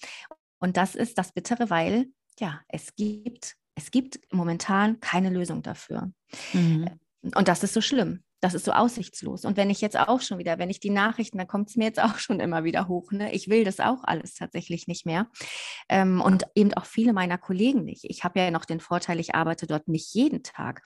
Und 0.59 0.77
das 0.77 0.95
ist 0.95 1.19
das 1.19 1.33
Bittere, 1.33 1.71
weil 1.71 2.07
ja, 2.39 2.61
es 2.69 2.95
gibt, 2.97 3.57
es 3.75 3.91
gibt 3.91 4.21
momentan 4.33 5.01
keine 5.01 5.31
Lösung 5.31 5.63
dafür. 5.63 6.11
Mhm. 6.53 6.89
Und 7.35 7.49
das 7.49 7.63
ist 7.63 7.75
so 7.75 7.81
schlimm 7.81 8.23
das 8.45 8.53
ist 8.53 8.67
so 8.67 8.73
aussichtslos. 8.73 9.47
Und 9.47 9.57
wenn 9.57 9.71
ich 9.71 9.81
jetzt 9.81 9.99
auch 9.99 10.21
schon 10.21 10.37
wieder, 10.37 10.59
wenn 10.59 10.69
ich 10.69 10.79
die 10.79 10.91
Nachrichten, 10.91 11.39
da 11.39 11.47
kommt 11.47 11.71
es 11.71 11.77
mir 11.77 11.85
jetzt 11.85 12.03
auch 12.03 12.19
schon 12.19 12.41
immer 12.41 12.63
wieder 12.63 12.89
hoch. 12.89 13.11
Ne? 13.11 13.33
Ich 13.33 13.49
will 13.49 13.65
das 13.65 13.81
auch 13.81 14.05
alles 14.05 14.35
tatsächlich 14.35 14.87
nicht 14.87 15.07
mehr. 15.07 15.29
Ähm, 15.89 16.21
und 16.21 16.45
eben 16.55 16.75
auch 16.75 16.85
viele 16.85 17.15
meiner 17.15 17.39
Kollegen 17.39 17.85
nicht. 17.85 18.05
Ich 18.05 18.23
habe 18.23 18.39
ja 18.39 18.51
noch 18.51 18.67
den 18.67 18.81
Vorteil, 18.81 19.19
ich 19.19 19.35
arbeite 19.35 19.67
dort 19.67 19.89
nicht 19.89 20.13
jeden 20.15 20.43
Tag. 20.43 20.83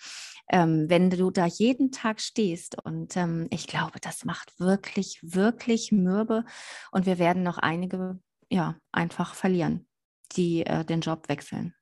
Ähm, 0.49 0.87
wenn 0.89 1.11
du 1.11 1.33
da 1.33 1.47
jeden 1.47 1.91
Tag 1.91 2.21
stehst 2.21 2.77
und 2.85 3.17
ähm, 3.17 3.49
ich 3.51 3.67
glaube, 3.67 3.99
das 4.01 4.25
macht 4.25 4.61
wirklich, 4.61 5.19
wirklich 5.23 5.91
mürbe 5.91 6.45
und 6.93 7.07
wir 7.07 7.19
werden 7.19 7.43
noch 7.43 7.59
einige, 7.59 8.21
ja, 8.51 8.77
einfach 8.93 9.35
verlieren, 9.35 9.89
die 10.37 10.65
äh, 10.65 10.85
den 10.85 11.01
Job 11.01 11.29
wechseln. 11.29 11.75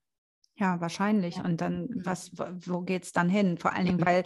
Ja, 0.58 0.80
wahrscheinlich. 0.80 1.42
Und 1.44 1.60
dann, 1.60 1.88
was, 1.94 2.32
wo 2.34 2.80
geht 2.80 3.04
es 3.04 3.12
dann 3.12 3.28
hin? 3.28 3.58
Vor 3.58 3.74
allen 3.74 3.86
Dingen, 3.86 4.04
weil 4.04 4.24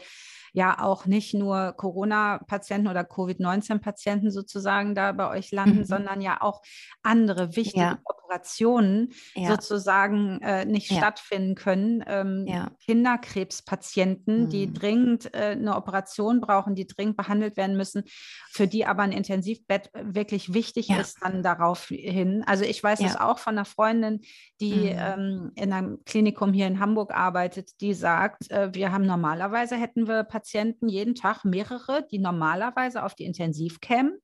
ja 0.52 0.82
auch 0.82 1.06
nicht 1.06 1.34
nur 1.34 1.72
Corona-Patienten 1.72 2.88
oder 2.88 3.04
Covid-19-Patienten 3.04 4.30
sozusagen 4.30 4.94
da 4.94 5.12
bei 5.12 5.28
euch 5.28 5.50
landen, 5.50 5.78
mhm. 5.78 5.84
sondern 5.84 6.20
ja 6.20 6.40
auch 6.40 6.62
andere 7.02 7.56
wichtige 7.56 7.84
ja. 7.84 7.98
Operationen 8.04 9.12
ja. 9.34 9.50
sozusagen 9.50 10.40
äh, 10.42 10.64
nicht 10.64 10.90
ja. 10.90 10.98
stattfinden 10.98 11.54
können. 11.54 12.04
Ähm, 12.06 12.46
Kinderkrebspatienten, 12.84 14.48
die 14.48 14.66
mhm. 14.66 14.74
dringend 14.74 15.34
äh, 15.34 15.52
eine 15.52 15.76
Operation 15.76 16.40
brauchen, 16.40 16.74
die 16.74 16.86
dringend 16.86 17.16
behandelt 17.16 17.56
werden 17.56 17.76
müssen, 17.76 18.04
für 18.50 18.66
die 18.66 18.86
aber 18.86 19.02
ein 19.02 19.12
Intensivbett 19.12 19.90
wirklich 19.94 20.52
wichtig 20.54 20.90
ist 20.90 21.18
dann 21.22 21.42
darauf 21.42 21.86
hin. 21.86 22.44
Also 22.46 22.64
ich 22.64 22.82
weiß 22.82 23.00
es 23.00 23.16
auch 23.16 23.38
von 23.38 23.54
einer 23.54 23.64
Freundin, 23.64 24.20
die 24.60 24.74
mhm. 24.74 24.98
ähm, 24.98 25.52
in 25.54 25.72
einem 25.72 25.98
Klinikum 26.20 26.52
hier 26.52 26.66
in 26.66 26.80
Hamburg 26.80 27.14
arbeitet, 27.14 27.80
die 27.80 27.94
sagt, 27.94 28.50
äh, 28.50 28.74
wir 28.74 28.92
haben 28.92 29.06
normalerweise 29.06 29.76
hätten 29.76 30.06
wir 30.06 30.22
Patienten 30.22 30.86
jeden 30.86 31.14
Tag 31.14 31.46
mehrere, 31.46 32.06
die 32.10 32.18
normalerweise 32.18 33.04
auf 33.04 33.14
die 33.14 33.24
Intensiv 33.24 33.80
kämen. 33.80 34.18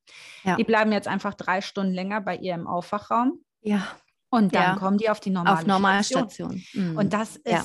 Ja. 0.45 0.57
Die 0.57 0.65
bleiben 0.65 0.93
jetzt 0.93 1.09
einfach 1.09 1.33
drei 1.33 1.63
Stunden 1.63 1.95
länger 1.95 2.21
bei 2.21 2.37
ihr 2.37 2.55
im 2.55 2.67
Aufwachraum. 2.67 3.41
Ja. 3.63 3.87
Und 4.29 4.55
dann 4.55 4.75
ja. 4.75 4.77
kommen 4.77 4.99
die 4.99 5.09
auf 5.09 5.21
die 5.21 5.31
normale 5.31 5.61
auf 5.61 5.67
Normalstation. 5.67 6.63
Mhm. 6.75 6.99
Und 6.99 7.15
das 7.15 7.37
ist 7.37 7.47
ja. 7.47 7.65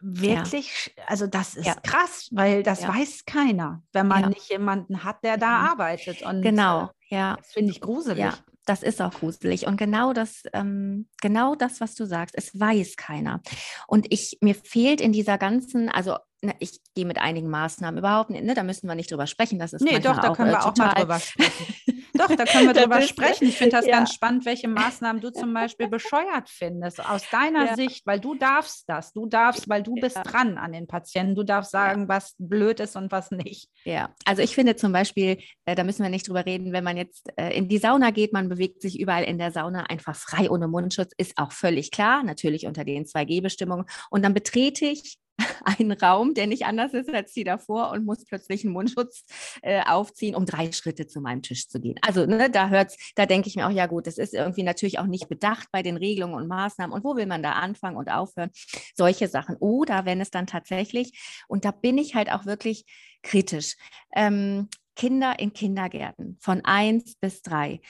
wirklich, 0.00 0.94
also 1.08 1.26
das 1.26 1.56
ist 1.56 1.82
krass, 1.82 2.28
weil 2.30 2.62
das 2.62 2.86
weiß 2.86 3.24
keiner, 3.26 3.82
wenn 3.92 4.06
man 4.06 4.28
nicht 4.28 4.48
jemanden 4.48 5.02
hat, 5.02 5.24
der 5.24 5.38
da 5.38 5.56
arbeitet. 5.70 6.22
Und 6.22 6.42
genau, 6.42 6.90
äh, 7.08 7.16
ja. 7.16 7.36
Das 7.36 7.50
finde 7.50 7.72
ich 7.72 7.80
gruselig. 7.80 8.32
Das 8.64 8.82
ist 8.82 9.02
auch 9.02 9.12
gruselig. 9.12 9.66
Und 9.66 9.76
genau 9.76 10.12
das, 10.12 10.42
ähm, 10.52 11.08
genau 11.20 11.54
das, 11.54 11.80
was 11.80 11.94
du 11.94 12.04
sagst, 12.06 12.34
es 12.36 12.58
weiß 12.58 12.96
keiner. 12.96 13.42
Und 13.86 14.06
ich, 14.10 14.38
mir 14.40 14.54
fehlt 14.54 15.00
in 15.00 15.12
dieser 15.12 15.38
ganzen, 15.38 15.88
also 15.88 16.16
ne, 16.42 16.54
ich 16.58 16.80
gehe 16.94 17.06
mit 17.06 17.18
einigen 17.18 17.48
Maßnahmen 17.48 17.98
überhaupt 17.98 18.30
nicht, 18.30 18.44
ne, 18.44 18.54
da 18.54 18.62
müssen 18.62 18.88
wir 18.88 18.94
nicht 18.94 19.10
drüber 19.10 19.26
sprechen. 19.26 19.58
Das 19.58 19.72
ist 19.72 19.82
nee, 19.82 19.98
doch, 19.98 20.20
da 20.20 20.30
auch, 20.30 20.36
können 20.36 20.50
wir 20.50 20.58
äh, 20.58 20.62
auch 20.62 20.76
mal 20.76 20.94
drüber 20.94 21.20
sprechen. 21.20 21.74
doch, 22.14 22.28
da 22.28 22.44
können 22.44 22.66
wir 22.66 22.74
drüber 22.74 23.00
sprechen. 23.02 23.48
Ich 23.48 23.56
finde 23.56 23.76
das 23.76 23.86
ja. 23.86 23.92
ganz 23.92 24.12
spannend, 24.12 24.44
welche 24.44 24.68
Maßnahmen 24.68 25.22
du 25.22 25.30
zum 25.30 25.54
Beispiel 25.54 25.88
bescheuert 25.88 26.48
findest, 26.48 27.04
aus 27.04 27.22
deiner 27.30 27.66
ja. 27.66 27.76
Sicht, 27.76 28.06
weil 28.06 28.20
du 28.20 28.34
darfst 28.34 28.88
das. 28.88 29.12
Du 29.12 29.26
darfst, 29.26 29.68
weil 29.68 29.82
du 29.82 29.94
bist 29.94 30.16
ja. 30.16 30.22
dran 30.22 30.58
an 30.58 30.72
den 30.72 30.86
Patienten. 30.86 31.34
Du 31.34 31.44
darfst 31.44 31.70
sagen, 31.70 32.08
was 32.08 32.34
blöd 32.38 32.80
ist 32.80 32.96
und 32.96 33.12
was 33.12 33.30
nicht. 33.30 33.68
Ja, 33.84 34.14
also 34.24 34.42
ich 34.42 34.54
finde 34.54 34.76
zum 34.76 34.92
Beispiel, 34.92 35.38
äh, 35.64 35.74
da 35.74 35.84
müssen 35.84 36.02
wir 36.02 36.10
nicht 36.10 36.28
drüber 36.28 36.44
reden, 36.44 36.72
wenn 36.72 36.84
man 36.84 36.96
jetzt 36.96 37.30
äh, 37.36 37.56
in 37.56 37.68
die 37.68 37.78
Sauna 37.78 38.10
geht, 38.10 38.32
man 38.32 38.48
bewegt 38.48 38.82
sich 38.82 38.98
überall 38.98 39.24
in 39.24 39.38
der 39.38 39.52
Sauna 39.52 39.84
einfach 39.84 40.16
frei 40.16 40.50
ohne 40.50 40.68
Mundschutz, 40.68 41.12
ist 41.16 41.38
auch 41.38 41.52
völlig 41.52 41.90
klar, 41.90 42.22
natürlich 42.22 42.66
unter 42.66 42.84
den 42.84 43.04
2G-Bestimmungen. 43.04 43.86
Und 44.10 44.24
dann 44.24 44.34
betrete 44.34 44.86
ich 44.86 45.18
einen 45.64 45.92
Raum, 45.92 46.34
der 46.34 46.46
nicht 46.46 46.64
anders 46.64 46.94
ist 46.94 47.12
als 47.12 47.32
die 47.32 47.44
davor 47.44 47.90
und 47.90 48.04
muss 48.04 48.24
plötzlich 48.24 48.64
einen 48.64 48.72
Mundschutz 48.72 49.24
äh, 49.62 49.82
aufziehen, 49.84 50.34
um 50.34 50.46
drei 50.46 50.72
Schritte 50.72 51.06
zu 51.06 51.20
meinem 51.20 51.42
Tisch 51.42 51.68
zu 51.68 51.80
gehen. 51.80 51.96
Also 52.02 52.26
ne, 52.26 52.50
da 52.50 52.68
hört's, 52.68 52.96
da 53.14 53.26
denke 53.26 53.48
ich 53.48 53.56
mir 53.56 53.66
auch, 53.66 53.72
ja 53.72 53.86
gut, 53.86 54.06
das 54.06 54.18
ist 54.18 54.34
irgendwie 54.34 54.62
natürlich 54.62 54.98
auch 54.98 55.06
nicht 55.06 55.28
bedacht 55.28 55.68
bei 55.72 55.82
den 55.82 55.96
Regelungen 55.96 56.34
und 56.34 56.48
Maßnahmen 56.48 56.94
und 56.94 57.04
wo 57.04 57.16
will 57.16 57.26
man 57.26 57.42
da 57.42 57.52
anfangen 57.52 57.96
und 57.96 58.10
aufhören? 58.10 58.50
Solche 58.94 59.28
Sachen. 59.28 59.56
Oder 59.56 60.04
wenn 60.04 60.20
es 60.20 60.30
dann 60.30 60.46
tatsächlich, 60.46 61.44
und 61.48 61.64
da 61.64 61.70
bin 61.70 61.98
ich 61.98 62.14
halt 62.14 62.30
auch 62.30 62.46
wirklich 62.46 62.84
kritisch, 63.22 63.76
ähm, 64.14 64.68
Kinder 64.94 65.38
in 65.38 65.52
Kindergärten 65.52 66.36
von 66.40 66.64
eins 66.64 67.14
bis 67.16 67.42
drei 67.42 67.80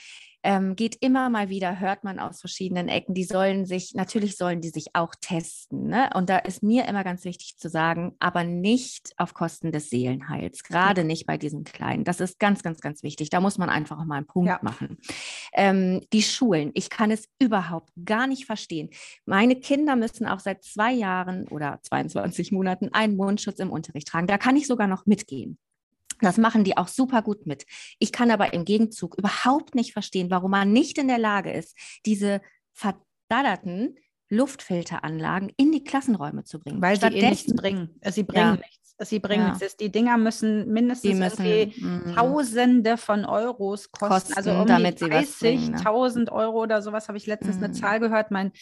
ähm, 0.42 0.76
geht 0.76 0.96
immer 1.00 1.31
mal 1.31 1.48
wieder, 1.48 1.78
hört 1.78 2.05
man 2.05 2.18
aus 2.18 2.40
verschiedenen 2.40 2.88
Ecken, 2.88 3.14
die 3.14 3.24
sollen 3.24 3.64
sich, 3.64 3.94
natürlich 3.94 4.37
sollen 4.37 4.61
die 4.61 4.70
sich 4.70 4.94
auch 4.94 5.14
testen. 5.20 5.88
Ne? 5.88 6.11
Und 6.14 6.28
da 6.28 6.38
ist 6.38 6.62
mir 6.62 6.87
immer 6.87 7.05
ganz 7.05 7.24
wichtig 7.24 7.59
zu 7.59 7.68
sagen, 7.68 8.14
aber 8.18 8.44
nicht 8.44 9.12
auf 9.16 9.35
Kosten 9.35 9.72
des 9.72 9.90
Seelenheils, 9.90 10.64
gerade 10.64 11.02
ja. 11.02 11.07
nicht 11.07 11.26
bei 11.26 11.38
diesen 11.38 11.64
Kleinen. 11.64 12.05
Das 12.05 12.20
ist 12.20 12.38
ganz, 12.38 12.62
ganz, 12.62 12.81
ganz 12.81 13.02
wichtig. 13.02 13.31
Da 13.31 13.40
muss 13.40 13.59
man 13.59 13.68
einfach 13.68 13.98
auch 13.98 14.05
mal 14.05 14.16
einen 14.16 14.26
Punkt 14.26 14.48
ja. 14.48 14.59
machen. 14.62 14.98
Ähm, 15.52 16.00
die 16.12 16.22
Schulen, 16.22 16.70
ich 16.74 16.90
kann 16.90 17.11
es 17.11 17.28
überhaupt 17.38 17.92
gar 18.05 18.26
nicht 18.26 18.46
verstehen. 18.46 18.90
Meine 19.26 19.57
Kinder 19.57 19.96
müssen 19.96 20.26
auch 20.26 20.40
seit 20.40 20.64
zwei 20.64 20.92
Jahren 20.92 21.46
oder 21.48 21.78
22 21.83 22.52
Monaten 22.52 22.88
einen 22.92 23.16
Mundschutz 23.16 23.59
im 23.61 23.70
Unterricht 23.70 24.09
tragen. 24.09 24.26
Da 24.26 24.38
kann 24.38 24.57
ich 24.57 24.66
sogar 24.66 24.88
noch 24.88 25.07
mitgehen. 25.07 25.59
Das 26.22 26.38
machen 26.38 26.64
die 26.64 26.76
auch 26.76 26.88
super 26.88 27.22
gut 27.22 27.46
mit. 27.46 27.66
Ich 27.98 28.12
kann 28.12 28.30
aber 28.30 28.52
im 28.54 28.64
Gegenzug 28.64 29.16
überhaupt 29.18 29.74
nicht 29.74 29.92
verstehen, 29.92 30.30
warum 30.30 30.52
man 30.52 30.72
nicht 30.72 30.98
in 30.98 31.08
der 31.08 31.18
Lage 31.18 31.52
ist, 31.52 31.76
diese 32.06 32.40
verdadderten 32.72 33.96
Luftfilteranlagen 34.28 35.52
in 35.56 35.72
die 35.72 35.85
Klassenräume 35.85 36.44
zu 36.44 36.58
bringen. 36.58 36.80
Weil 36.80 36.98
sie 36.98 37.06
eh 37.06 37.28
nichts 37.28 37.54
bringen. 37.54 38.00
Sie 38.11 38.22
bringen 38.22 38.54
ja. 38.54 38.56
nichts 38.56 38.81
sie 39.08 39.18
bringen 39.18 39.56
ja. 39.60 39.68
Die 39.80 39.90
Dinger 39.90 40.18
müssen 40.18 40.72
mindestens 40.72 41.18
müssen, 41.18 41.44
mm. 41.44 42.14
Tausende 42.14 42.96
von 42.96 43.24
Euros 43.24 43.90
kosten. 43.90 44.08
kosten 44.08 44.34
also 44.34 44.52
um 44.52 44.66
damit 44.66 45.00
die 45.00 45.04
30.000 45.04 46.18
ne? 46.18 46.32
Euro 46.32 46.62
oder 46.62 46.82
sowas 46.82 47.08
habe 47.08 47.18
ich 47.18 47.26
letztens 47.26 47.58
mm. 47.58 47.64
eine 47.64 47.72
Zahl 47.72 48.00
gehört. 48.00 48.30
Mein, 48.30 48.52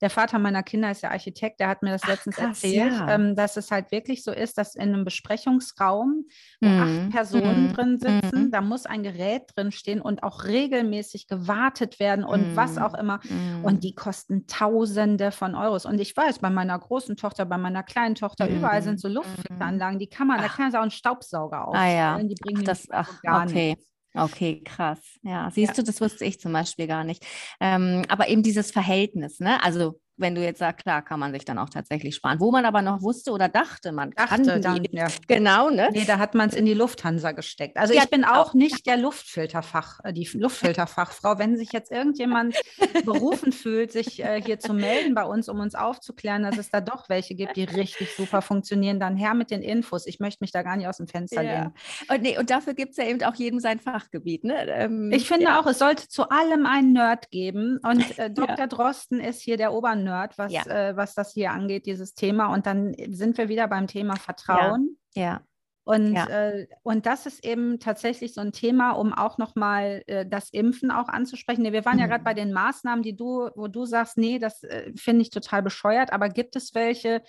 der 0.00 0.10
Vater 0.10 0.38
meiner 0.38 0.62
Kinder 0.62 0.90
ist 0.90 1.02
ja 1.02 1.10
Architekt, 1.10 1.60
der 1.60 1.68
hat 1.68 1.82
mir 1.82 1.90
das 1.90 2.02
Ach, 2.04 2.08
letztens 2.08 2.36
krass, 2.36 2.62
erzählt, 2.62 2.92
ja. 2.92 3.10
ähm, 3.10 3.34
dass 3.34 3.56
es 3.56 3.70
halt 3.70 3.90
wirklich 3.90 4.22
so 4.22 4.32
ist, 4.32 4.58
dass 4.58 4.74
in 4.74 4.94
einem 4.94 5.04
Besprechungsraum, 5.04 6.26
wo 6.60 6.68
mm. 6.68 6.80
acht 6.80 7.10
Personen 7.10 7.68
mm. 7.68 7.72
drin 7.72 7.98
sitzen, 7.98 8.48
mm. 8.48 8.50
da 8.50 8.60
muss 8.60 8.86
ein 8.86 9.02
Gerät 9.02 9.42
drin 9.56 9.72
stehen 9.72 10.00
und 10.00 10.22
auch 10.22 10.44
regelmäßig 10.44 11.26
gewartet 11.26 11.98
werden 11.98 12.24
und 12.24 12.56
was 12.56 12.76
mm. 12.76 12.78
auch 12.78 12.94
immer. 12.94 13.20
Und 13.62 13.84
die 13.84 13.94
kosten 13.94 14.46
Tausende 14.46 15.32
von 15.32 15.54
Euros. 15.54 15.84
Und 15.84 16.00
ich 16.00 16.16
weiß, 16.16 16.38
bei 16.38 16.50
meiner 16.50 16.78
großen 16.78 17.16
Tochter, 17.16 17.44
bei 17.44 17.58
meiner 17.58 17.82
kleinen 17.82 18.14
Tochter, 18.14 18.48
überall 18.48 18.82
sind 18.82 19.00
so 19.00 19.08
Luftfilteranlagen 19.08 19.87
Anlagen, 19.88 19.98
die 19.98 20.06
kann 20.08 20.26
man, 20.26 20.38
ach. 20.38 20.42
da 20.42 20.48
kann 20.48 20.66
man 20.66 20.76
auch 20.76 20.82
einen 20.82 20.90
Staubsauger 20.90 21.68
aufstellen. 21.68 21.98
Ah, 21.98 22.18
ja. 22.18 22.22
Die 22.22 22.34
bringen 22.34 22.60
ach, 22.60 22.66
das, 22.66 22.86
ach, 22.90 23.22
gar 23.22 23.44
okay. 23.44 23.70
Nichts. 23.70 23.88
Okay, 24.14 24.62
krass. 24.64 25.00
Ja, 25.22 25.50
siehst 25.50 25.76
ja. 25.76 25.82
du, 25.82 25.82
das 25.84 26.00
wusste 26.00 26.24
ich 26.24 26.40
zum 26.40 26.52
Beispiel 26.52 26.86
gar 26.86 27.04
nicht. 27.04 27.24
Ähm, 27.60 28.04
aber 28.08 28.28
eben 28.28 28.42
dieses 28.42 28.70
Verhältnis, 28.70 29.38
ne? 29.38 29.62
Also 29.62 30.00
wenn 30.18 30.34
du 30.34 30.42
jetzt 30.42 30.58
sagst, 30.58 30.84
klar, 30.84 31.02
kann 31.02 31.20
man 31.20 31.32
sich 31.32 31.44
dann 31.44 31.58
auch 31.58 31.70
tatsächlich 31.70 32.14
sparen. 32.14 32.40
Wo 32.40 32.50
man 32.50 32.64
aber 32.64 32.82
noch 32.82 33.02
wusste 33.02 33.30
oder 33.30 33.48
dachte, 33.48 33.92
man 33.92 34.10
dachte 34.10 34.28
kann 34.28 34.62
dann, 34.62 34.82
die, 34.82 34.96
ja. 34.96 35.06
genau, 35.26 35.70
ne? 35.70 35.88
Nee, 35.92 36.04
da 36.04 36.18
hat 36.18 36.34
man 36.34 36.48
es 36.48 36.54
in 36.54 36.66
die 36.66 36.74
Lufthansa 36.74 37.32
gesteckt. 37.32 37.76
Also 37.76 37.94
ja, 37.94 38.02
ich 38.02 38.10
bin 38.10 38.24
auch, 38.24 38.50
auch 38.50 38.54
nicht 38.54 38.86
der 38.86 38.96
Luftfilterfach, 38.96 40.00
äh, 40.04 40.12
die 40.12 40.28
Luftfilterfachfrau. 40.32 41.38
Wenn 41.38 41.56
sich 41.56 41.72
jetzt 41.72 41.92
irgendjemand 41.92 42.56
berufen 43.04 43.52
fühlt, 43.52 43.92
sich 43.92 44.22
äh, 44.22 44.42
hier 44.42 44.58
zu 44.58 44.74
melden 44.74 45.14
bei 45.14 45.24
uns, 45.24 45.48
um 45.48 45.60
uns 45.60 45.74
aufzuklären, 45.74 46.42
dass 46.42 46.58
es 46.58 46.70
da 46.70 46.80
doch 46.80 47.08
welche 47.08 47.34
gibt, 47.34 47.56
die 47.56 47.64
richtig 47.64 48.14
super 48.16 48.42
funktionieren, 48.42 48.98
dann 48.98 49.16
her 49.16 49.34
mit 49.34 49.50
den 49.50 49.62
Infos. 49.62 50.06
Ich 50.06 50.18
möchte 50.18 50.42
mich 50.42 50.50
da 50.50 50.62
gar 50.62 50.76
nicht 50.76 50.88
aus 50.88 50.96
dem 50.96 51.06
Fenster 51.06 51.42
ja. 51.42 51.52
lehnen. 51.52 51.74
Und, 52.10 52.22
nee, 52.22 52.38
und 52.38 52.50
dafür 52.50 52.74
gibt 52.74 52.92
es 52.92 52.96
ja 52.96 53.04
eben 53.04 53.22
auch 53.22 53.34
jedem 53.34 53.60
sein 53.60 53.78
Fachgebiet. 53.78 54.44
Ne? 54.44 54.66
Ähm, 54.68 55.12
ich 55.12 55.28
finde 55.28 55.44
ja. 55.44 55.60
auch, 55.60 55.66
es 55.66 55.78
sollte 55.78 56.08
zu 56.08 56.28
allem 56.28 56.66
einen 56.66 56.92
Nerd 56.92 57.30
geben. 57.30 57.78
Und 57.82 58.18
äh, 58.18 58.30
Dr. 58.34 58.66
Drosten 58.66 59.20
ist 59.20 59.40
hier 59.40 59.56
der 59.56 59.72
Obernerd. 59.72 60.07
Nerd, 60.08 60.38
was, 60.38 60.52
ja. 60.52 60.64
äh, 60.66 60.96
was 60.96 61.14
das 61.14 61.32
hier 61.32 61.52
angeht, 61.52 61.86
dieses 61.86 62.14
Thema. 62.14 62.52
Und 62.52 62.66
dann 62.66 62.94
sind 63.08 63.38
wir 63.38 63.48
wieder 63.48 63.68
beim 63.68 63.86
Thema 63.86 64.16
Vertrauen. 64.16 64.96
Ja. 65.14 65.22
ja. 65.22 65.40
Und, 65.88 66.12
ja. 66.12 66.26
äh, 66.26 66.66
und 66.82 67.06
das 67.06 67.24
ist 67.24 67.42
eben 67.46 67.80
tatsächlich 67.80 68.34
so 68.34 68.42
ein 68.42 68.52
Thema, 68.52 68.90
um 68.90 69.14
auch 69.14 69.38
nochmal 69.38 70.02
äh, 70.06 70.26
das 70.26 70.50
Impfen 70.50 70.90
auch 70.90 71.08
anzusprechen. 71.08 71.62
Nee, 71.62 71.72
wir 71.72 71.86
waren 71.86 71.94
mhm. 71.94 72.00
ja 72.00 72.06
gerade 72.08 72.24
bei 72.24 72.34
den 72.34 72.52
Maßnahmen, 72.52 73.02
die 73.02 73.16
du, 73.16 73.48
wo 73.54 73.68
du 73.68 73.86
sagst, 73.86 74.18
nee, 74.18 74.38
das 74.38 74.62
äh, 74.64 74.92
finde 74.96 75.22
ich 75.22 75.30
total 75.30 75.62
bescheuert, 75.62 76.12
aber 76.12 76.28
gibt 76.28 76.56
es 76.56 76.74
welche, 76.74 77.22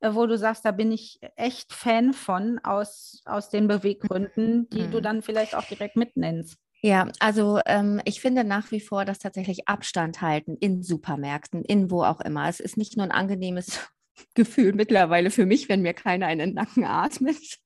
äh, 0.00 0.14
wo 0.14 0.24
du 0.24 0.38
sagst, 0.38 0.64
da 0.64 0.70
bin 0.70 0.92
ich 0.92 1.20
echt 1.36 1.74
Fan 1.74 2.14
von 2.14 2.58
aus, 2.60 3.20
aus 3.26 3.50
den 3.50 3.68
Beweggründen, 3.68 4.66
die 4.70 4.84
mhm. 4.84 4.92
du 4.92 5.02
dann 5.02 5.20
vielleicht 5.20 5.54
auch 5.54 5.64
direkt 5.64 5.96
mitnennst? 5.96 6.56
Ja, 6.82 7.10
also 7.20 7.60
ähm, 7.66 8.00
ich 8.04 8.20
finde 8.20 8.44
nach 8.44 8.70
wie 8.70 8.80
vor, 8.80 9.04
dass 9.04 9.18
tatsächlich 9.18 9.66
Abstand 9.68 10.20
halten 10.20 10.56
in 10.60 10.82
Supermärkten, 10.82 11.64
in 11.64 11.90
wo 11.90 12.02
auch 12.02 12.20
immer. 12.20 12.48
Es 12.48 12.60
ist 12.60 12.76
nicht 12.76 12.96
nur 12.96 13.04
ein 13.04 13.12
angenehmes 13.12 13.80
Gefühl 14.34 14.72
mittlerweile 14.72 15.30
für 15.30 15.46
mich, 15.46 15.68
wenn 15.68 15.82
mir 15.82 15.94
keiner 15.94 16.30
in 16.30 16.38
den 16.38 16.54
Nacken 16.54 16.84
atmet. 16.84 17.58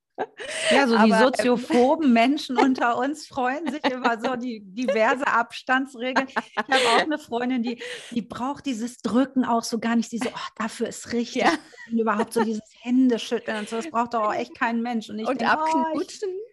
Ja, 0.70 0.86
so 0.86 0.96
Aber, 0.96 1.06
die 1.06 1.12
ähm, 1.12 1.18
soziophoben 1.18 2.12
Menschen 2.12 2.56
unter 2.56 2.98
uns 2.98 3.26
freuen 3.26 3.70
sich 3.70 3.84
über 3.92 4.18
so 4.20 4.36
die 4.36 4.60
diverse 4.64 5.26
Abstandsregeln. 5.26 6.28
Ich 6.28 6.56
habe 6.56 6.74
auch 6.74 7.02
eine 7.02 7.18
Freundin, 7.18 7.62
die, 7.62 7.82
die 8.10 8.22
braucht 8.22 8.66
dieses 8.66 8.98
Drücken 8.98 9.44
auch 9.44 9.64
so 9.64 9.78
gar 9.78 9.96
nicht. 9.96 10.12
Die 10.12 10.18
so, 10.18 10.28
oh, 10.28 10.48
dafür 10.56 10.88
ist 10.88 11.12
richtig. 11.12 11.42
Ja. 11.42 11.52
überhaupt 11.90 12.32
so 12.32 12.44
dieses 12.44 12.62
Händeschütteln 12.80 13.60
und 13.60 13.68
so, 13.68 13.76
das 13.76 13.90
braucht 13.90 14.14
doch 14.14 14.28
auch 14.28 14.34
echt 14.34 14.54
kein 14.58 14.82
Mensch. 14.82 15.08
Und, 15.08 15.18
ich 15.18 15.26
und 15.26 15.40
denk, 15.40 15.52
abknutschen. 15.52 16.28
Oh, 16.28 16.46
ich, 16.46 16.49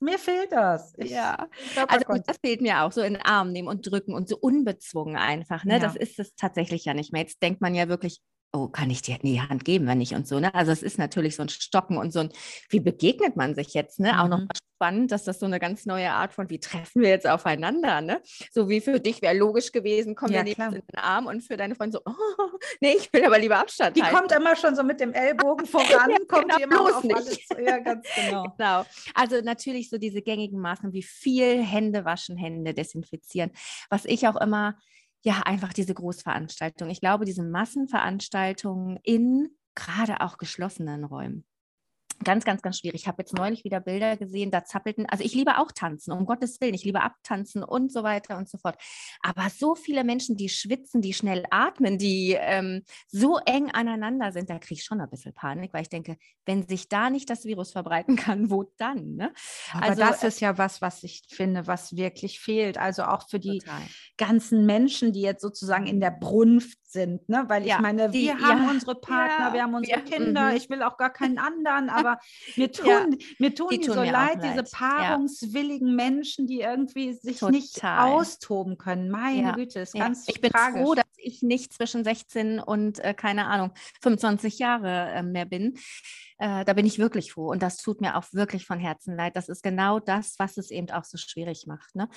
mir 0.00 0.18
fehlt 0.18 0.52
das. 0.52 0.94
Ich, 0.96 1.10
ja, 1.10 1.48
also 1.86 2.04
das 2.26 2.38
fehlt 2.44 2.60
mir 2.60 2.82
auch, 2.82 2.92
so 2.92 3.02
in 3.02 3.14
den 3.14 3.22
Arm 3.22 3.52
nehmen 3.52 3.68
und 3.68 3.90
drücken 3.90 4.14
und 4.14 4.28
so 4.28 4.36
unbezwungen 4.36 5.16
einfach. 5.16 5.64
Ne? 5.64 5.74
Ja. 5.74 5.78
Das 5.78 5.96
ist 5.96 6.18
es 6.18 6.34
tatsächlich 6.34 6.84
ja 6.84 6.94
nicht 6.94 7.12
mehr. 7.12 7.22
Jetzt 7.22 7.42
denkt 7.42 7.60
man 7.60 7.74
ja 7.74 7.88
wirklich, 7.88 8.20
oh, 8.52 8.68
kann 8.68 8.90
ich 8.90 9.02
dir 9.02 9.16
in 9.20 9.28
die 9.28 9.40
Hand 9.40 9.64
geben, 9.64 9.86
wenn 9.86 9.98
nicht 9.98 10.14
und 10.14 10.26
so. 10.26 10.40
Ne? 10.40 10.54
Also 10.54 10.72
es 10.72 10.82
ist 10.82 10.98
natürlich 10.98 11.36
so 11.36 11.42
ein 11.42 11.48
Stocken 11.48 11.98
und 11.98 12.12
so 12.12 12.20
ein, 12.20 12.30
wie 12.70 12.80
begegnet 12.80 13.36
man 13.36 13.54
sich 13.54 13.74
jetzt? 13.74 14.00
Ne? 14.00 14.12
Mhm. 14.12 14.18
Auch 14.18 14.28
noch 14.28 14.38
mhm. 14.40 14.48
spannend, 14.74 15.12
dass 15.12 15.24
das 15.24 15.38
so 15.38 15.46
eine 15.46 15.60
ganz 15.60 15.84
neue 15.84 16.10
Art 16.10 16.32
von, 16.32 16.48
wie 16.48 16.58
treffen 16.58 17.02
wir 17.02 17.10
jetzt 17.10 17.26
aufeinander? 17.26 18.00
Ne? 18.00 18.22
So 18.50 18.68
wie 18.68 18.80
für 18.80 19.00
dich 19.00 19.20
wäre 19.20 19.36
logisch 19.36 19.70
gewesen, 19.70 20.14
komm 20.14 20.30
ja, 20.30 20.44
wir 20.44 20.44
nehmen 20.44 20.74
in 20.74 20.82
den 20.92 20.98
Arm 20.98 21.26
und 21.26 21.42
für 21.42 21.58
deine 21.58 21.74
Freundin 21.74 22.00
so, 22.04 22.10
oh, 22.10 22.58
nee, 22.80 22.94
ich 22.98 23.12
will 23.12 23.24
aber 23.24 23.38
lieber 23.38 23.58
Abstand 23.58 23.96
Die 23.96 24.02
halten. 24.02 24.16
kommt 24.16 24.32
immer 24.32 24.56
schon 24.56 24.74
so 24.74 24.82
mit 24.82 25.00
dem 25.00 25.12
Ellbogen 25.12 25.66
voran, 25.66 26.10
ja, 26.10 26.16
kommt 26.26 26.50
genau, 26.50 26.58
immer 26.58 26.96
auf 26.96 27.04
nicht. 27.04 27.16
Alles. 27.16 27.38
Ja, 27.66 27.78
ganz 27.78 28.06
genau. 28.14 28.44
genau. 28.56 28.84
Also 29.14 29.40
natürlich 29.42 29.90
so 29.90 29.98
diese 29.98 30.22
gängigen 30.22 30.58
Maßnahmen 30.60 30.94
wie 30.94 31.02
viel 31.02 31.62
Hände 31.62 32.06
waschen, 32.06 32.38
Hände 32.38 32.72
desinfizieren. 32.72 33.50
Was 33.90 34.06
ich 34.06 34.26
auch 34.26 34.40
immer 34.40 34.78
ja, 35.22 35.42
einfach 35.44 35.72
diese 35.72 35.94
Großveranstaltung. 35.94 36.90
Ich 36.90 37.00
glaube, 37.00 37.24
diese 37.24 37.42
Massenveranstaltungen 37.42 38.98
in 39.02 39.48
gerade 39.74 40.20
auch 40.20 40.38
geschlossenen 40.38 41.04
Räumen 41.04 41.44
Ganz, 42.24 42.44
ganz, 42.44 42.62
ganz 42.62 42.78
schwierig. 42.78 43.02
Ich 43.02 43.08
habe 43.08 43.22
jetzt 43.22 43.32
neulich 43.34 43.64
wieder 43.64 43.80
Bilder 43.80 44.16
gesehen, 44.16 44.50
da 44.50 44.64
zappelten, 44.64 45.06
also 45.06 45.22
ich 45.22 45.34
liebe 45.34 45.58
auch 45.58 45.70
tanzen, 45.72 46.12
um 46.12 46.26
Gottes 46.26 46.60
Willen, 46.60 46.74
ich 46.74 46.84
liebe 46.84 47.00
abtanzen 47.00 47.62
und 47.62 47.92
so 47.92 48.02
weiter 48.02 48.36
und 48.36 48.48
so 48.48 48.58
fort. 48.58 48.76
Aber 49.22 49.48
so 49.50 49.74
viele 49.74 50.02
Menschen, 50.02 50.36
die 50.36 50.48
schwitzen, 50.48 51.00
die 51.00 51.14
schnell 51.14 51.44
atmen, 51.50 51.96
die 51.96 52.36
ähm, 52.38 52.82
so 53.06 53.38
eng 53.46 53.70
aneinander 53.70 54.32
sind, 54.32 54.50
da 54.50 54.58
kriege 54.58 54.74
ich 54.74 54.84
schon 54.84 55.00
ein 55.00 55.10
bisschen 55.10 55.32
Panik, 55.32 55.72
weil 55.72 55.82
ich 55.82 55.88
denke, 55.88 56.16
wenn 56.44 56.66
sich 56.66 56.88
da 56.88 57.08
nicht 57.10 57.30
das 57.30 57.44
Virus 57.44 57.72
verbreiten 57.72 58.16
kann, 58.16 58.50
wo 58.50 58.64
dann? 58.78 59.14
Ne? 59.14 59.32
Aber 59.72 59.86
also, 59.86 60.02
das 60.02 60.24
äh 60.24 60.28
ist 60.28 60.40
ja 60.40 60.58
was, 60.58 60.82
was 60.82 61.04
ich 61.04 61.22
finde, 61.28 61.66
was 61.66 61.94
wirklich 61.96 62.40
fehlt. 62.40 62.78
Also 62.78 63.04
auch 63.04 63.28
für 63.28 63.38
die 63.38 63.58
total. 63.58 63.82
ganzen 64.16 64.66
Menschen, 64.66 65.12
die 65.12 65.20
jetzt 65.20 65.42
sozusagen 65.42 65.86
in 65.86 66.00
der 66.00 66.10
Brunft 66.10 66.78
sind, 66.90 67.28
ne? 67.28 67.44
Weil 67.48 67.62
ich 67.62 67.68
ja, 67.68 67.80
meine, 67.80 68.10
die, 68.10 68.26
wir 68.26 68.38
haben 68.38 68.68
unsere 68.68 68.94
Partner, 69.00 69.48
ja, 69.48 69.52
wir 69.52 69.62
haben 69.62 69.74
unsere 69.74 70.02
Kinder, 70.02 70.48
-hmm. 70.48 70.56
ich 70.56 70.70
will 70.70 70.82
auch 70.82 70.96
gar 70.96 71.10
keinen 71.10 71.38
anderen, 71.48 71.90
aber 71.90 72.18
mir 72.56 72.70
tun, 72.72 72.86
ja, 72.86 73.06
mir 73.38 73.54
tun 73.54 73.68
die, 73.70 73.78
die 73.78 73.86
tun 73.86 73.94
so 73.94 74.02
leid, 74.02 74.42
leid, 74.42 74.44
diese 74.44 74.64
paarungswilligen 74.64 75.94
Menschen, 75.94 76.46
die 76.46 76.60
irgendwie 76.60 77.12
sich 77.12 77.40
Total. 77.40 77.52
nicht 77.52 77.84
austoben 77.84 78.78
können. 78.78 79.10
Meine 79.10 79.52
Güte, 79.52 79.80
ist 79.80 79.94
ganz 79.94 80.28
Ich 80.28 80.40
bin 80.40 80.50
tragisch. 80.50 80.82
froh, 80.82 80.94
dass 80.94 81.06
ich 81.16 81.42
nicht 81.42 81.72
zwischen 81.72 82.04
16 82.04 82.60
und, 82.60 82.98
äh, 83.00 83.14
keine 83.14 83.46
Ahnung, 83.46 83.72
25 84.02 84.58
Jahre 84.58 85.10
äh, 85.12 85.22
mehr 85.22 85.44
bin. 85.44 85.78
Äh, 86.38 86.64
da 86.64 86.72
bin 86.72 86.86
ich 86.86 86.98
wirklich 86.98 87.32
froh 87.32 87.50
und 87.50 87.62
das 87.62 87.78
tut 87.78 88.00
mir 88.00 88.16
auch 88.16 88.24
wirklich 88.32 88.64
von 88.64 88.78
Herzen 88.78 89.16
leid. 89.16 89.34
Das 89.34 89.48
ist 89.48 89.62
genau 89.62 89.98
das, 89.98 90.38
was 90.38 90.56
es 90.56 90.70
eben 90.70 90.88
auch 90.90 91.04
so 91.04 91.18
schwierig 91.18 91.66
macht. 91.66 91.96
Ne? 91.96 92.08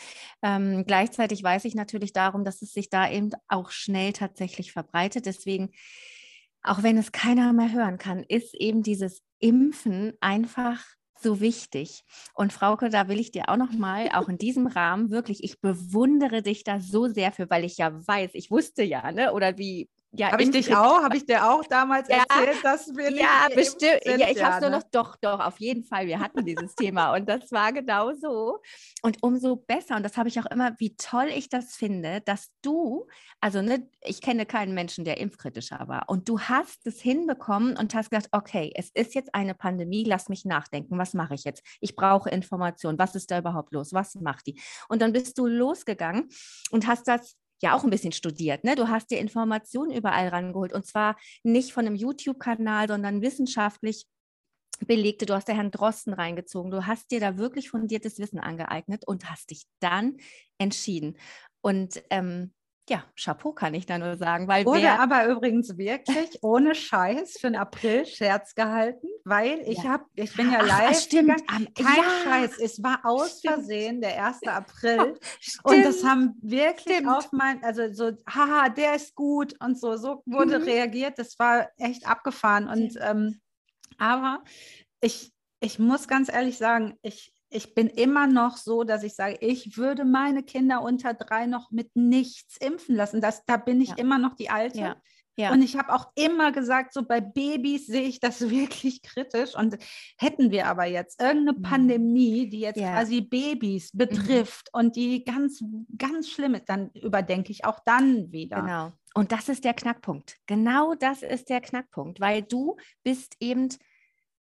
Ähm, 0.43 0.83
gleichzeitig 0.85 1.41
weiß 1.41 1.65
ich 1.65 1.73
natürlich 1.73 2.13
darum, 2.13 2.45
dass 2.45 2.61
es 2.61 2.71
sich 2.71 2.89
da 2.89 3.09
eben 3.09 3.31
auch 3.47 3.71
schnell 3.71 4.13
tatsächlich 4.13 4.60
verbreitet. 4.69 5.25
Deswegen, 5.25 5.71
auch 6.63 6.83
wenn 6.83 6.97
es 6.97 7.11
keiner 7.11 7.53
mehr 7.53 7.71
hören 7.71 7.97
kann, 7.97 8.23
ist 8.23 8.53
eben 8.53 8.83
dieses 8.83 9.21
Impfen 9.39 10.13
einfach 10.21 10.83
so 11.21 11.39
wichtig. 11.39 12.03
Und 12.33 12.53
Frauke, 12.53 12.89
da 12.89 13.07
will 13.07 13.19
ich 13.19 13.31
dir 13.31 13.49
auch 13.49 13.57
noch 13.57 13.71
mal, 13.71 14.09
auch 14.09 14.27
in 14.29 14.37
diesem 14.37 14.67
Rahmen 14.67 15.11
wirklich, 15.11 15.43
ich 15.43 15.61
bewundere 15.61 16.41
dich 16.41 16.63
da 16.63 16.79
so 16.79 17.07
sehr 17.07 17.31
für, 17.31 17.49
weil 17.49 17.63
ich 17.63 17.77
ja 17.77 17.91
weiß, 18.07 18.31
ich 18.33 18.51
wusste 18.51 18.83
ja, 18.83 19.11
ne, 19.11 19.33
oder 19.33 19.57
wie 19.57 19.89
ja, 20.13 20.31
habe 20.31 20.43
ich 20.43 20.51
dich 20.51 20.75
auch? 20.75 21.03
Habe 21.03 21.15
ich 21.15 21.25
dir 21.25 21.49
auch 21.49 21.63
damals 21.65 22.09
ja, 22.09 22.23
erzählt, 22.29 22.63
dass 22.63 22.87
wir 22.95 23.11
nicht 23.11 23.21
Ja, 23.21 23.47
bestimmt. 23.53 24.03
Sind? 24.03 24.19
Ja, 24.19 24.29
ich 24.29 24.43
habe 24.43 24.55
es 24.55 24.61
ne? 24.61 24.69
nur 24.69 24.79
noch, 24.79 24.83
doch, 24.91 25.15
doch, 25.15 25.39
auf 25.39 25.59
jeden 25.59 25.85
Fall. 25.85 26.05
Wir 26.05 26.19
hatten 26.19 26.45
dieses 26.45 26.75
Thema 26.75 27.13
und 27.15 27.29
das 27.29 27.51
war 27.51 27.71
genau 27.71 28.13
so. 28.13 28.59
Und 29.01 29.23
umso 29.23 29.55
besser, 29.55 29.95
und 29.95 30.03
das 30.03 30.17
habe 30.17 30.27
ich 30.27 30.37
auch 30.39 30.45
immer, 30.47 30.75
wie 30.79 30.95
toll 30.97 31.29
ich 31.33 31.47
das 31.47 31.75
finde, 31.75 32.19
dass 32.21 32.51
du, 32.61 33.07
also 33.39 33.61
ne, 33.61 33.87
ich 34.01 34.21
kenne 34.21 34.45
keinen 34.45 34.73
Menschen, 34.73 35.05
der 35.05 35.17
impfkritischer 35.17 35.87
war. 35.87 36.03
Und 36.07 36.27
du 36.27 36.41
hast 36.41 36.85
es 36.87 36.99
hinbekommen 36.99 37.77
und 37.77 37.95
hast 37.95 38.09
gesagt, 38.09 38.29
okay, 38.33 38.71
es 38.75 38.89
ist 38.93 39.15
jetzt 39.15 39.33
eine 39.33 39.53
Pandemie, 39.53 40.03
lass 40.03 40.27
mich 40.27 40.43
nachdenken, 40.43 40.97
was 40.97 41.13
mache 41.13 41.35
ich 41.35 41.45
jetzt? 41.45 41.63
Ich 41.79 41.95
brauche 41.95 42.29
Informationen, 42.29 42.99
was 42.99 43.15
ist 43.15 43.31
da 43.31 43.39
überhaupt 43.39 43.71
los? 43.71 43.93
Was 43.93 44.15
macht 44.15 44.47
die? 44.47 44.59
Und 44.89 45.01
dann 45.01 45.13
bist 45.13 45.37
du 45.37 45.47
losgegangen 45.47 46.27
und 46.71 46.85
hast 46.87 47.07
das 47.07 47.37
ja 47.61 47.75
auch 47.75 47.83
ein 47.83 47.89
bisschen 47.89 48.11
studiert. 48.11 48.63
Ne? 48.63 48.75
Du 48.75 48.89
hast 48.89 49.11
dir 49.11 49.19
Informationen 49.19 49.91
überall 49.91 50.27
rangeholt 50.29 50.73
und 50.73 50.85
zwar 50.85 51.17
nicht 51.43 51.73
von 51.73 51.85
einem 51.85 51.95
YouTube-Kanal, 51.95 52.87
sondern 52.87 53.21
wissenschaftlich 53.21 54.05
belegte. 54.85 55.25
Du 55.25 55.33
hast 55.33 55.47
der 55.47 55.55
Herrn 55.55 55.71
Drosten 55.71 56.13
reingezogen. 56.13 56.71
Du 56.71 56.85
hast 56.87 57.11
dir 57.11 57.19
da 57.19 57.37
wirklich 57.37 57.69
fundiertes 57.69 58.19
Wissen 58.19 58.39
angeeignet 58.39 59.07
und 59.07 59.29
hast 59.29 59.51
dich 59.51 59.63
dann 59.79 60.17
entschieden. 60.57 61.17
Und 61.61 62.03
ähm, 62.09 62.53
ja, 62.91 63.05
Chapeau 63.15 63.53
kann 63.53 63.73
ich 63.73 63.85
da 63.85 63.97
nur 63.97 64.17
sagen. 64.17 64.49
Weil 64.49 64.65
Wurde 64.65 64.99
aber 64.99 65.25
übrigens 65.27 65.77
wirklich 65.77 66.39
ohne 66.43 66.75
Scheiß 66.75 67.37
für 67.39 67.47
den 67.47 67.55
April 67.55 68.05
Scherz 68.05 68.53
gehalten, 68.53 69.07
weil 69.23 69.61
ich 69.65 69.77
ja. 69.77 69.91
habe, 69.91 70.05
ich 70.15 70.35
bin 70.35 70.51
ja 70.51 70.59
Ach, 70.61 70.67
live. 70.67 70.99
Stimmt. 70.99 71.47
Kein 71.47 71.67
ja. 71.77 72.03
Scheiß, 72.25 72.57
es 72.59 72.83
war 72.83 72.99
aus 73.03 73.39
Versehen 73.39 74.01
der 74.01 74.21
1. 74.25 74.45
April. 74.45 75.17
und 75.63 75.85
das 75.85 76.03
haben 76.03 76.35
wirklich 76.41 76.97
stimmt. 76.97 77.07
auf 77.09 77.31
mein, 77.31 77.63
also 77.63 77.93
so, 77.93 78.11
haha, 78.29 78.67
der 78.67 78.95
ist 78.95 79.15
gut 79.15 79.55
und 79.61 79.79
so, 79.79 79.95
so 79.95 80.21
wurde 80.25 80.59
mhm. 80.59 80.65
reagiert. 80.65 81.17
Das 81.17 81.39
war 81.39 81.69
echt 81.77 82.05
abgefahren. 82.05 82.67
Und 82.67 82.97
ähm, 82.99 83.39
aber 83.97 84.43
ich, 84.99 85.31
ich 85.61 85.79
muss 85.79 86.09
ganz 86.09 86.27
ehrlich 86.27 86.57
sagen, 86.57 86.97
ich, 87.03 87.31
ich 87.51 87.75
bin 87.75 87.87
immer 87.87 88.27
noch 88.27 88.57
so, 88.57 88.83
dass 88.83 89.03
ich 89.03 89.13
sage, 89.13 89.37
ich 89.41 89.77
würde 89.77 90.05
meine 90.05 90.41
Kinder 90.41 90.81
unter 90.81 91.13
drei 91.13 91.45
noch 91.45 91.69
mit 91.69 91.95
nichts 91.95 92.57
impfen 92.57 92.95
lassen. 92.95 93.19
Das, 93.21 93.45
da 93.45 93.57
bin 93.57 93.81
ich 93.81 93.89
ja. 93.89 93.95
immer 93.97 94.17
noch 94.17 94.35
die 94.35 94.49
Alte. 94.49 94.79
Ja. 94.79 94.95
Ja. 95.37 95.51
Und 95.53 95.61
ich 95.61 95.77
habe 95.77 95.93
auch 95.93 96.07
immer 96.15 96.51
gesagt, 96.51 96.93
so 96.93 97.03
bei 97.03 97.21
Babys 97.21 97.87
sehe 97.87 98.03
ich 98.03 98.19
das 98.19 98.41
wirklich 98.49 99.01
kritisch. 99.01 99.55
Und 99.55 99.77
hätten 100.17 100.51
wir 100.51 100.67
aber 100.67 100.85
jetzt 100.85 101.21
irgendeine 101.21 101.57
mhm. 101.57 101.61
Pandemie, 101.61 102.49
die 102.49 102.61
jetzt 102.61 102.79
quasi 102.79 103.21
Babys 103.21 103.93
mhm. 103.93 103.97
betrifft 103.97 104.69
mhm. 104.73 104.79
und 104.79 104.95
die 104.95 105.23
ganz, 105.23 105.63
ganz 105.97 106.29
schlimm 106.29 106.55
ist, 106.55 106.69
dann 106.69 106.89
überdenke 106.91 107.51
ich 107.51 107.65
auch 107.65 107.79
dann 107.85 108.31
wieder. 108.31 108.61
Genau. 108.61 108.91
Und 109.13 109.31
das 109.33 109.49
ist 109.49 109.65
der 109.65 109.73
Knackpunkt. 109.73 110.37
Genau 110.45 110.95
das 110.95 111.21
ist 111.21 111.49
der 111.49 111.59
Knackpunkt, 111.59 112.21
weil 112.21 112.43
du 112.43 112.77
bist 113.03 113.35
eben 113.39 113.69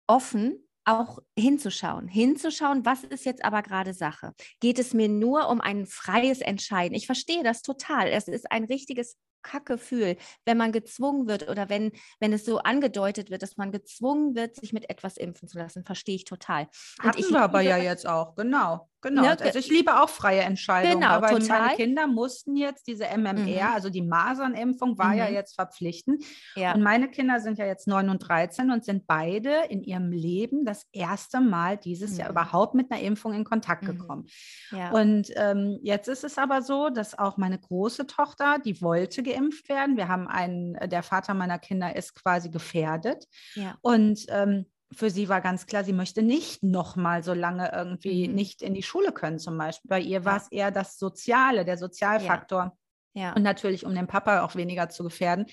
offen 0.07 0.68
auch 0.89 1.19
hinzuschauen. 1.38 2.08
Hinzuschauen, 2.08 2.86
was 2.86 3.04
ist 3.04 3.25
jetzt 3.25 3.43
aber 3.45 3.62
gerade 3.62 3.93
Sache? 3.93 4.34
Geht 4.60 4.80
es 4.80 4.93
mir 4.93 5.08
nur 5.08 5.49
um 5.49 5.62
ein 5.62 5.86
freies 5.86 6.41
Entscheiden? 6.41 6.95
Ich 6.95 7.06
verstehe 7.06 7.43
das 7.43 7.62
total. 7.62 8.08
Es 8.08 8.28
ist 8.28 8.52
ein 8.52 8.63
richtiges 8.63 9.17
Kackgefühl, 9.41 10.17
wenn 10.45 10.58
man 10.58 10.71
gezwungen 10.71 11.28
wird 11.28 11.47
oder 11.47 11.69
wenn, 11.69 11.91
wenn 12.19 12.34
es 12.34 12.45
so 12.45 12.60
angedeutet 12.60 13.30
wird, 13.30 13.41
dass 13.41 13.58
man 13.58 13.71
gezwungen 13.71 14.36
wird, 14.36 14.56
sich 14.56 14.73
mit 14.73 14.89
etwas 14.89 15.17
impfen 15.17 15.47
zu 15.47 15.58
lassen, 15.58 15.86
verstehe 15.86 16.15
ich 16.15 16.25
total. 16.25 16.67
Und 16.99 17.06
Hatten 17.06 17.19
ich 17.19 17.30
wir 17.30 17.41
aber 17.41 17.62
ja 17.62 17.78
jetzt 17.78 18.08
auch, 18.08 18.36
genau. 18.36 18.88
Genau, 19.01 19.21
ne? 19.21 19.38
also 19.39 19.59
ich 19.59 19.69
liebe 19.69 20.01
auch 20.01 20.09
freie 20.09 20.41
Entscheidungen, 20.41 20.99
genau, 20.99 21.13
aber 21.13 21.29
total. 21.29 21.62
meine 21.62 21.75
Kinder 21.75 22.07
mussten 22.07 22.57
jetzt 22.57 22.88
diese 22.88 23.05
MMR, 23.05 23.69
mhm. 23.69 23.73
also 23.73 23.89
die 23.89 24.01
Masernimpfung 24.01 24.97
war 24.97 25.13
mhm. 25.13 25.19
ja 25.19 25.29
jetzt 25.29 25.55
verpflichtend 25.55 26.23
ja. 26.55 26.73
und 26.73 26.81
meine 26.81 27.09
Kinder 27.09 27.39
sind 27.39 27.57
ja 27.57 27.65
jetzt 27.65 27.88
9 27.88 28.09
und 28.09 28.19
13 28.19 28.71
und 28.71 28.83
sind 28.83 29.07
beide 29.07 29.63
in 29.69 29.83
ihrem 29.83 30.12
Leben 30.12 30.65
das 30.65 30.85
erste 30.91 31.39
Mal 31.39 31.77
dieses 31.77 32.13
mhm. 32.13 32.19
Jahr 32.19 32.29
überhaupt 32.31 32.75
mit 32.75 32.91
einer 32.91 33.01
Impfung 33.01 33.33
in 33.33 33.45
Kontakt 33.45 33.83
mhm. 33.83 33.88
gekommen. 33.88 34.27
Ja. 34.71 34.91
Und 34.91 35.31
ähm, 35.35 35.79
jetzt 35.81 36.09
ist 36.09 36.25
es 36.25 36.38
aber 36.38 36.62
so, 36.62 36.89
dass 36.89 37.17
auch 37.17 37.38
meine 37.38 37.57
große 37.57 38.05
Tochter, 38.05 38.57
die 38.59 38.81
wollte 38.81 39.23
geimpft 39.23 39.69
werden. 39.69 39.95
Wir 39.95 40.09
haben 40.09 40.27
einen, 40.27 40.73
der 40.89 41.03
Vater 41.03 41.33
meiner 41.33 41.59
Kinder 41.59 41.95
ist 41.95 42.15
quasi 42.15 42.49
gefährdet 42.49 43.25
ja. 43.55 43.77
und 43.81 44.25
ähm, 44.29 44.65
für 44.91 45.10
sie 45.10 45.30
war 45.30 45.41
ganz 45.41 45.67
klar, 45.67 45.84
sie 45.84 45.93
möchte 45.93 46.23
nicht 46.23 46.63
nochmal 46.63 47.23
so 47.23 47.34
lange 47.34 47.71
irgendwie 47.71 48.28
mhm. 48.28 48.36
nicht 48.36 48.62
in 48.62 48.73
die 48.73 48.84
Schule 48.84 49.12
können 49.12 49.39
zum 49.39 49.58
Beispiel. 49.58 49.89
Bei 49.89 49.99
ihr 49.99 50.25
war 50.25 50.38
es 50.38 50.47
eher 50.52 50.71
das 50.71 50.97
Soziale, 50.97 51.63
der 51.63 51.78
Sozialfaktor. 51.78 52.75
Ja. 53.13 53.21
ja. 53.21 53.34
Und 53.34 53.43
natürlich, 53.43 53.86
um 53.86 53.93
den 53.93 54.08
Papa 54.08 54.41
auch 54.41 54.56
weniger 54.56 54.89
zu 54.89 55.04
gefährden. 55.04 55.45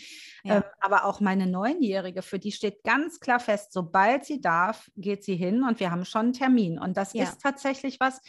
Ja. 0.42 0.56
Ähm, 0.56 0.62
aber 0.80 1.04
auch 1.04 1.20
meine 1.20 1.46
Neunjährige, 1.46 2.22
für 2.22 2.38
die 2.38 2.52
steht 2.52 2.82
ganz 2.82 3.20
klar 3.20 3.40
fest, 3.40 3.72
sobald 3.72 4.24
sie 4.24 4.40
darf, 4.40 4.90
geht 4.96 5.22
sie 5.22 5.36
hin 5.36 5.64
und 5.64 5.80
wir 5.80 5.90
haben 5.90 6.06
schon 6.06 6.26
einen 6.26 6.32
Termin. 6.32 6.78
Und 6.78 6.96
das 6.96 7.12
ja. 7.12 7.24
ist 7.24 7.42
tatsächlich 7.42 8.00
was, 8.00 8.20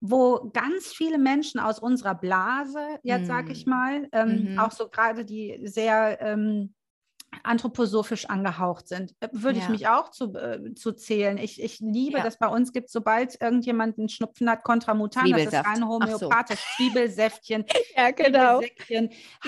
wo 0.00 0.50
ganz 0.52 0.92
viele 0.92 1.16
Menschen 1.16 1.58
aus 1.58 1.78
unserer 1.78 2.14
Blase, 2.14 2.98
jetzt 3.02 3.22
mhm. 3.22 3.26
sage 3.26 3.52
ich 3.52 3.64
mal, 3.64 4.06
ähm, 4.12 4.52
mhm. 4.52 4.58
auch 4.58 4.70
so 4.70 4.90
gerade 4.90 5.24
die 5.24 5.60
sehr 5.64 6.20
ähm, 6.20 6.74
anthroposophisch 7.42 8.26
angehaucht 8.26 8.88
sind. 8.88 9.14
Äh, 9.20 9.28
würde 9.32 9.58
ja. 9.58 9.64
ich 9.64 9.70
mich 9.70 9.88
auch 9.88 10.10
zu, 10.10 10.34
äh, 10.34 10.74
zu 10.74 10.92
zählen. 10.92 11.38
Ich, 11.38 11.62
ich 11.62 11.80
liebe, 11.80 12.18
ja. 12.18 12.24
dass 12.24 12.38
bei 12.38 12.48
uns 12.48 12.72
gibt, 12.72 12.90
sobald 12.90 13.40
irgendjemand 13.40 13.98
einen 13.98 14.08
Schnupfen 14.08 14.50
hat, 14.50 14.64
Kontramutan, 14.64 15.30
das 15.30 15.46
ist 15.46 15.54
rein 15.54 15.86
homöopathisch, 15.86 16.58
so. 16.58 16.76
Zwiebelsäftchen, 16.76 17.64
ja, 17.96 18.10
genau. 18.10 18.60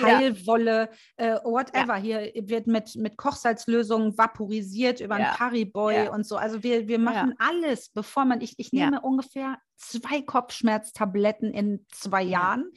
Heilwolle, 0.01 0.89
äh, 1.17 1.35
whatever. 1.43 1.95
Hier 1.95 2.31
wird 2.35 2.67
mit, 2.67 2.95
mit 2.95 3.17
Kochsalzlösungen 3.17 4.17
vaporisiert 4.17 5.01
über 5.01 5.15
ein 5.15 5.35
Pariboy 5.35 6.09
und 6.09 6.25
so. 6.25 6.37
Also 6.37 6.63
wir, 6.63 6.87
wir 6.87 6.99
machen 6.99 7.35
alles, 7.37 7.89
bevor 7.89 8.25
man, 8.25 8.41
ich, 8.41 8.55
ich 8.57 8.71
nehme 8.71 9.01
ungefähr 9.01 9.57
zwei 9.75 10.21
Kopfschmerztabletten 10.21 11.53
in 11.53 11.85
zwei 11.91 12.23
Jahren, 12.23 12.71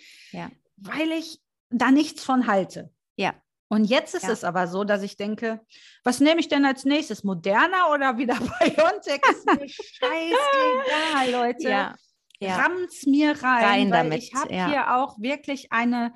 weil 0.76 1.10
ich 1.12 1.40
da 1.70 1.90
nichts 1.90 2.24
von 2.24 2.46
halte. 2.46 2.90
Ja. 3.16 3.34
Und 3.72 3.86
jetzt 3.86 4.14
ist 4.14 4.24
ja. 4.24 4.32
es 4.32 4.44
aber 4.44 4.66
so, 4.66 4.84
dass 4.84 5.00
ich 5.00 5.16
denke, 5.16 5.58
was 6.04 6.20
nehme 6.20 6.40
ich 6.40 6.48
denn 6.48 6.66
als 6.66 6.84
nächstes? 6.84 7.24
Moderna 7.24 7.90
oder 7.90 8.18
wieder 8.18 8.34
BioNTech? 8.60 9.22
Ist 9.30 9.46
mir 9.46 9.66
scheißegal, 9.66 11.30
Leute. 11.30 11.70
Ja. 11.70 11.94
Ja. 12.38 12.56
Rammt's 12.56 13.06
mir 13.06 13.30
rein, 13.42 13.64
rein 13.64 13.90
damit. 13.90 14.24
ich 14.24 14.34
habe 14.34 14.52
ja. 14.52 14.68
hier 14.68 14.94
auch 14.98 15.18
wirklich 15.20 15.72
eine, 15.72 16.12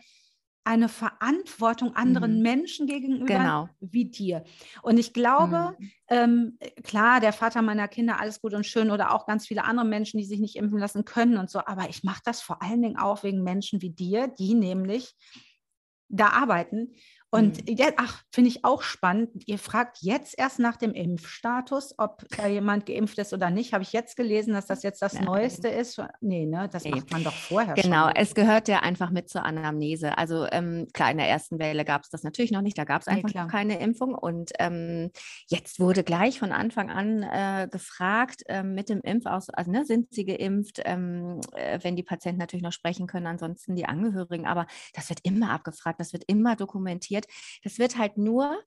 eine 0.64 0.90
Verantwortung 0.90 1.96
anderen 1.96 2.36
mhm. 2.36 2.42
Menschen 2.42 2.86
gegenüber 2.86 3.24
genau. 3.24 3.68
wie 3.80 4.04
dir. 4.04 4.44
Und 4.82 4.98
ich 4.98 5.14
glaube, 5.14 5.76
mhm. 5.78 5.90
ähm, 6.08 6.58
klar, 6.84 7.20
der 7.20 7.32
Vater 7.32 7.62
meiner 7.62 7.88
Kinder, 7.88 8.20
alles 8.20 8.42
gut 8.42 8.52
und 8.52 8.66
schön, 8.66 8.90
oder 8.90 9.14
auch 9.14 9.24
ganz 9.24 9.46
viele 9.46 9.64
andere 9.64 9.86
Menschen, 9.86 10.18
die 10.18 10.26
sich 10.26 10.40
nicht 10.40 10.56
impfen 10.56 10.78
lassen 10.78 11.06
können 11.06 11.38
und 11.38 11.48
so, 11.48 11.60
aber 11.60 11.88
ich 11.88 12.04
mache 12.04 12.20
das 12.22 12.42
vor 12.42 12.60
allen 12.60 12.82
Dingen 12.82 12.98
auch 12.98 13.22
wegen 13.22 13.42
Menschen 13.42 13.80
wie 13.80 13.94
dir, 13.94 14.28
die 14.28 14.52
nämlich 14.52 15.14
da 16.08 16.28
arbeiten 16.28 16.94
und 17.30 17.68
mhm. 17.68 17.76
ach, 17.96 18.22
finde 18.32 18.48
ich 18.48 18.64
auch 18.64 18.82
spannend. 18.82 19.30
Ihr 19.46 19.58
fragt 19.58 19.98
jetzt 20.00 20.38
erst 20.38 20.58
nach 20.58 20.76
dem 20.76 20.92
Impfstatus, 20.92 21.94
ob 21.98 22.24
da 22.36 22.46
jemand 22.46 22.86
geimpft 22.86 23.18
ist 23.18 23.32
oder 23.32 23.50
nicht. 23.50 23.72
Habe 23.72 23.82
ich 23.82 23.92
jetzt 23.92 24.16
gelesen, 24.16 24.54
dass 24.54 24.66
das 24.66 24.82
jetzt 24.84 25.02
das 25.02 25.14
Nein. 25.14 25.24
Neueste 25.24 25.68
ist? 25.68 26.00
Nee, 26.20 26.46
ne? 26.46 26.68
Das 26.70 26.84
nee. 26.84 26.92
macht 26.92 27.10
man 27.10 27.24
doch 27.24 27.34
vorher 27.34 27.74
genau, 27.74 28.06
schon. 28.06 28.16
es 28.16 28.34
gehört 28.34 28.68
ja 28.68 28.80
einfach 28.80 29.10
mit 29.10 29.28
zur 29.28 29.44
Anamnese. 29.44 30.16
Also 30.16 30.46
ähm, 30.50 30.86
klar, 30.92 31.10
in 31.10 31.18
der 31.18 31.28
ersten 31.28 31.58
Welle 31.58 31.84
gab 31.84 32.02
es 32.02 32.10
das 32.10 32.22
natürlich 32.22 32.52
noch 32.52 32.62
nicht. 32.62 32.78
Da 32.78 32.84
gab 32.84 33.02
es 33.02 33.08
einfach 33.08 33.34
nee, 33.34 33.40
noch 33.40 33.48
keine 33.48 33.80
Impfung. 33.80 34.14
Und 34.14 34.52
ähm, 34.60 35.10
jetzt 35.48 35.80
wurde 35.80 36.04
gleich 36.04 36.38
von 36.38 36.52
Anfang 36.52 36.90
an 36.90 37.22
äh, 37.24 37.68
gefragt 37.70 38.44
äh, 38.46 38.62
mit 38.62 38.88
dem 38.88 39.00
Impfaus, 39.00 39.50
also 39.50 39.70
ne, 39.70 39.84
sind 39.84 40.14
sie 40.14 40.26
geimpft, 40.26 40.80
ähm, 40.84 41.40
äh, 41.54 41.80
wenn 41.82 41.96
die 41.96 42.02
Patienten 42.02 42.38
natürlich 42.38 42.62
noch 42.62 42.72
sprechen 42.72 43.08
können, 43.08 43.26
ansonsten 43.26 43.74
die 43.74 43.86
Angehörigen. 43.86 44.46
Aber 44.46 44.66
das 44.94 45.08
wird 45.08 45.20
immer 45.24 45.50
abgefragt, 45.50 45.98
das 45.98 46.12
wird 46.12 46.24
immer 46.28 46.54
dokumentiert. 46.54 47.15
Das 47.62 47.78
wird 47.78 47.96
halt 47.96 48.18
nur 48.18 48.58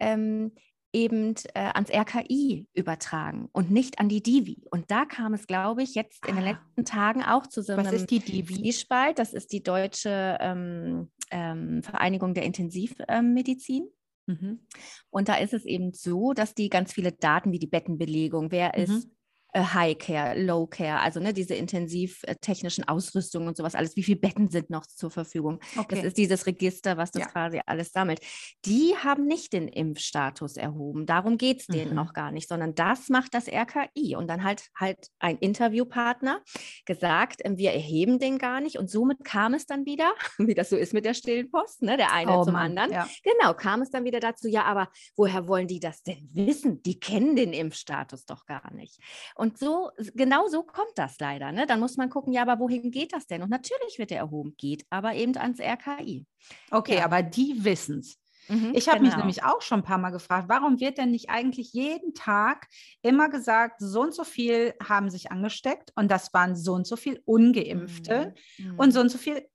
ähm, 0.00 0.52
eben 0.92 1.34
äh, 1.54 1.70
ans 1.74 1.90
RKI 1.90 2.66
übertragen 2.74 3.48
und 3.52 3.70
nicht 3.70 3.98
an 3.98 4.08
die 4.08 4.22
Divi. 4.22 4.66
Und 4.70 4.90
da 4.90 5.04
kam 5.04 5.34
es, 5.34 5.46
glaube 5.46 5.82
ich, 5.82 5.94
jetzt 5.94 6.26
in 6.26 6.36
den 6.36 6.44
ah. 6.44 6.50
letzten 6.50 6.84
Tagen 6.84 7.22
auch 7.22 7.46
zu 7.46 7.62
so 7.62 7.72
einem 7.72 7.86
Was 7.86 7.92
ist 7.92 8.10
die 8.10 8.18
Divi? 8.18 8.72
Spalt. 8.72 9.18
Das 9.18 9.32
ist 9.32 9.52
die 9.52 9.62
deutsche 9.62 10.36
ähm, 10.40 11.10
ähm, 11.30 11.82
Vereinigung 11.82 12.34
der 12.34 12.44
Intensivmedizin. 12.44 13.88
Mhm. 14.26 14.66
Und 15.10 15.28
da 15.28 15.36
ist 15.36 15.54
es 15.54 15.64
eben 15.64 15.92
so, 15.92 16.32
dass 16.32 16.54
die 16.54 16.68
ganz 16.68 16.92
viele 16.92 17.12
Daten 17.12 17.52
wie 17.52 17.58
die 17.58 17.66
Bettenbelegung, 17.66 18.50
wer 18.50 18.72
mhm. 18.76 18.84
ist 18.84 19.08
High 19.54 19.98
Care, 19.98 20.42
Low 20.42 20.66
Care, 20.66 21.00
also 21.00 21.20
ne, 21.20 21.32
diese 21.32 21.54
intensivtechnischen 21.54 22.88
Ausrüstungen 22.88 23.48
und 23.48 23.56
sowas 23.56 23.74
alles. 23.74 23.96
Wie 23.96 24.02
viele 24.02 24.18
Betten 24.18 24.48
sind 24.48 24.70
noch 24.70 24.86
zur 24.86 25.10
Verfügung? 25.10 25.60
Okay. 25.76 25.96
Das 25.96 26.04
ist 26.04 26.16
dieses 26.16 26.46
Register, 26.46 26.96
was 26.96 27.10
das 27.10 27.22
ja. 27.22 27.28
quasi 27.28 27.60
alles 27.66 27.92
sammelt. 27.92 28.20
Die 28.64 28.94
haben 28.96 29.26
nicht 29.26 29.52
den 29.52 29.68
Impfstatus 29.68 30.56
erhoben. 30.56 31.04
Darum 31.04 31.36
geht 31.36 31.60
es 31.60 31.66
denen 31.66 31.90
mhm. 31.90 31.96
noch 31.96 32.14
gar 32.14 32.32
nicht, 32.32 32.48
sondern 32.48 32.74
das 32.74 33.08
macht 33.10 33.34
das 33.34 33.46
RKI. 33.48 34.16
Und 34.16 34.28
dann 34.28 34.42
halt 34.42 34.68
halt 34.74 35.08
ein 35.18 35.36
Interviewpartner 35.38 36.40
gesagt, 36.86 37.42
ähm, 37.44 37.58
wir 37.58 37.72
erheben 37.72 38.18
den 38.18 38.38
gar 38.38 38.60
nicht. 38.60 38.78
Und 38.78 38.90
somit 38.90 39.22
kam 39.24 39.52
es 39.54 39.66
dann 39.66 39.84
wieder, 39.84 40.12
wie 40.38 40.54
das 40.54 40.70
so 40.70 40.76
ist 40.76 40.94
mit 40.94 41.04
der 41.04 41.14
stillen 41.14 41.50
Post, 41.50 41.82
ne, 41.82 41.96
der 41.96 42.12
eine 42.12 42.38
oh, 42.38 42.44
zum 42.44 42.54
Mann, 42.54 42.78
anderen. 42.78 42.92
Ja. 42.92 43.08
Genau, 43.22 43.54
kam 43.54 43.82
es 43.82 43.90
dann 43.90 44.04
wieder 44.04 44.20
dazu, 44.20 44.48
ja, 44.48 44.64
aber 44.64 44.88
woher 45.16 45.46
wollen 45.46 45.68
die 45.68 45.80
das 45.80 46.02
denn 46.02 46.28
wissen? 46.32 46.82
Die 46.82 46.98
kennen 46.98 47.36
den 47.36 47.52
Impfstatus 47.52 48.24
doch 48.24 48.46
gar 48.46 48.72
nicht. 48.72 48.98
Und 49.34 49.41
so, 49.58 49.90
genau 50.14 50.46
so 50.48 50.62
kommt 50.62 50.92
das 50.96 51.18
leider. 51.18 51.52
Ne? 51.52 51.66
Dann 51.66 51.80
muss 51.80 51.96
man 51.96 52.10
gucken, 52.10 52.32
ja, 52.32 52.42
aber 52.42 52.58
wohin 52.58 52.90
geht 52.90 53.12
das 53.12 53.26
denn? 53.26 53.42
Und 53.42 53.50
natürlich 53.50 53.98
wird 53.98 54.12
er 54.12 54.18
erhoben, 54.18 54.54
geht 54.56 54.84
aber 54.90 55.14
eben 55.14 55.36
ans 55.36 55.58
RKI. 55.60 56.26
Okay, 56.70 56.98
ja. 56.98 57.04
aber 57.04 57.22
die 57.22 57.64
wissen 57.64 58.00
es. 58.00 58.18
Mhm, 58.48 58.72
ich 58.74 58.88
habe 58.88 58.98
genau. 58.98 59.10
mich 59.10 59.16
nämlich 59.16 59.44
auch 59.44 59.62
schon 59.62 59.80
ein 59.80 59.84
paar 59.84 59.98
Mal 59.98 60.10
gefragt, 60.10 60.48
warum 60.48 60.80
wird 60.80 60.98
denn 60.98 61.10
nicht 61.10 61.30
eigentlich 61.30 61.72
jeden 61.72 62.14
Tag 62.14 62.68
immer 63.02 63.28
gesagt, 63.28 63.76
so 63.78 64.02
und 64.02 64.14
so 64.14 64.24
viel 64.24 64.74
haben 64.82 65.10
sich 65.10 65.30
angesteckt 65.30 65.92
und 65.94 66.10
das 66.10 66.32
waren 66.34 66.56
so 66.56 66.74
und 66.74 66.86
so 66.86 66.96
viel 66.96 67.22
Ungeimpfte 67.24 68.34
mhm. 68.58 68.78
und 68.78 68.92
so 68.92 69.00
und 69.00 69.10
so 69.10 69.18
viel 69.18 69.46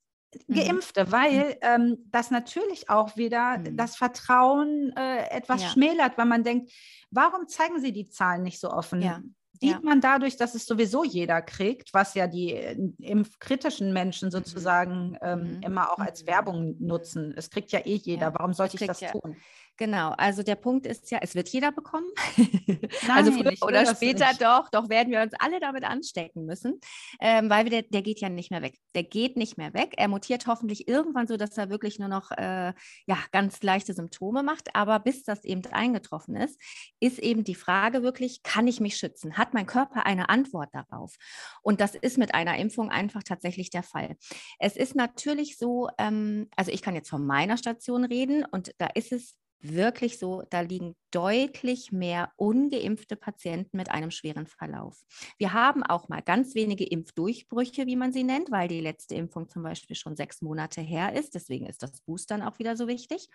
mhm. 0.48 0.54
Geimpfte, 0.54 1.06
mhm. 1.06 1.12
weil 1.12 1.58
ähm, 1.62 1.98
das 2.08 2.32
natürlich 2.32 2.90
auch 2.90 3.18
wieder 3.18 3.58
mhm. 3.58 3.76
das 3.76 3.96
Vertrauen 3.98 4.94
äh, 4.96 5.30
etwas 5.30 5.64
ja. 5.64 5.70
schmälert, 5.70 6.18
weil 6.18 6.26
man 6.26 6.44
denkt, 6.44 6.72
warum 7.12 7.48
zeigen 7.48 7.80
sie 7.80 7.92
die 7.92 8.10
Zahlen 8.10 8.44
nicht 8.44 8.60
so 8.60 8.70
offen? 8.70 9.02
Ja 9.02 9.22
sieht 9.60 9.72
ja. 9.72 9.80
man 9.84 10.02
dadurch, 10.02 10.38
dass 10.38 10.56
es 10.56 10.66
sowieso 10.66 11.04
jeder 11.04 11.42
kriegt, 11.42 11.94
was 11.94 12.14
ja 12.14 12.28
die 12.28 12.54
äh, 12.54 12.78
impfkritischen 13.00 13.94
Menschen 13.94 14.28
mhm. 14.28 14.32
sozusagen 14.32 15.18
ähm, 15.22 15.58
mhm. 15.58 15.64
immer 15.64 15.92
auch 15.92 16.00
als 16.00 16.24
mhm. 16.24 16.28
Werbung 16.28 16.76
nutzen. 16.80 17.34
Es 17.36 17.50
kriegt 17.50 17.72
ja 17.72 17.80
eh 17.80 17.96
jeder. 17.96 18.28
Ja. 18.28 18.34
Warum 18.34 18.54
sollte 18.54 18.78
ich 18.80 18.88
das 18.88 19.00
ja. 19.00 19.12
tun? 19.12 19.38
Genau, 19.78 20.10
also 20.18 20.42
der 20.42 20.56
Punkt 20.56 20.88
ist 20.88 21.12
ja, 21.12 21.20
es 21.22 21.36
wird 21.36 21.50
jeder 21.50 21.72
bekommen. 21.72 22.08
also 22.38 22.98
Nein, 23.08 23.18
also 23.18 23.32
früher 23.32 23.54
oder 23.62 23.86
später 23.86 24.26
doch, 24.40 24.70
doch 24.70 24.90
werden 24.90 25.12
wir 25.12 25.22
uns 25.22 25.34
alle 25.38 25.60
damit 25.60 25.84
anstecken 25.84 26.46
müssen, 26.46 26.80
ähm, 27.20 27.50
weil 27.50 27.70
der, 27.70 27.84
der 27.84 28.02
geht 28.02 28.20
ja 28.20 28.30
nicht 28.30 28.50
mehr 28.50 28.64
weg. 28.64 28.80
Der 28.96 29.04
geht 29.04 29.38
nicht 29.38 29.58
mehr 29.58 29.76
weg. 29.76 29.94
Er 29.98 30.08
mutiert 30.08 30.48
hoffentlich 30.48 30.88
irgendwann 30.88 31.28
so, 31.28 31.38
dass 31.38 31.58
er 31.58 31.70
wirklich 31.70 32.00
nur 32.00 32.08
noch 32.08 32.32
äh, 32.32 32.74
ja, 33.06 33.18
ganz 33.32 33.62
leichte 33.62 33.94
Symptome 33.94 34.42
macht. 34.42 34.76
Aber 34.76 35.00
bis 35.00 35.24
das 35.24 35.44
eben 35.44 35.64
eingetroffen 35.68 36.36
ist, 36.36 36.60
ist 37.00 37.20
eben 37.20 37.44
die 37.44 37.56
Frage 37.56 38.02
wirklich, 38.02 38.42
kann 38.42 38.68
ich 38.68 38.80
mich 38.80 38.98
schützen? 38.98 39.38
Hat 39.38 39.54
mein 39.54 39.68
Körper 39.68 40.08
eine 40.08 40.30
Antwort 40.30 40.70
darauf? 40.74 41.16
Und 41.62 41.82
das 41.82 41.94
ist 41.94 42.18
mit 42.18 42.34
einer 42.34 42.58
Impfung 42.58 42.90
einfach 42.90 43.22
tatsächlich 43.22 43.70
der 43.70 43.84
Fall. 43.84 44.16
Es 44.58 44.76
ist 44.76 44.96
natürlich 44.96 45.58
so, 45.58 45.90
ähm, 46.00 46.50
also 46.56 46.72
ich 46.72 46.82
kann 46.82 46.96
jetzt 46.96 47.10
von 47.10 47.26
meiner 47.26 47.58
Station 47.58 48.06
reden 48.06 48.44
und 48.44 48.72
da 48.80 48.88
ist 48.96 49.12
es 49.12 49.36
wirklich 49.60 50.20
so, 50.20 50.44
da 50.50 50.62
liegen 50.62 50.96
deutlich 51.12 51.92
mehr 51.92 52.32
ungeimpfte 52.36 53.16
Patienten 53.16 53.78
mit 53.78 53.90
einem 53.90 54.12
schweren 54.12 54.48
Verlauf. 54.48 55.02
Wir 55.38 55.54
haben 55.54 55.84
auch 55.84 56.10
mal 56.10 56.22
ganz 56.22 56.56
wenige 56.56 56.86
Impfdurchbrüche, 56.86 57.88
wie 57.88 57.96
man 57.96 58.14
sie 58.14 58.24
nennt, 58.24 58.52
weil 58.52 58.68
die 58.68 58.82
letzte 58.82 59.16
Impfung 59.16 59.50
zum 59.50 59.64
Beispiel 59.64 59.96
schon 59.96 60.16
sechs 60.16 60.42
Monate 60.42 60.82
her 60.82 61.14
ist. 61.14 61.36
Deswegen 61.36 61.66
ist 61.66 61.84
das 61.84 62.02
Boostern 62.02 62.42
auch 62.42 62.60
wieder 62.60 62.76
so 62.76 62.88
wichtig. 62.88 63.30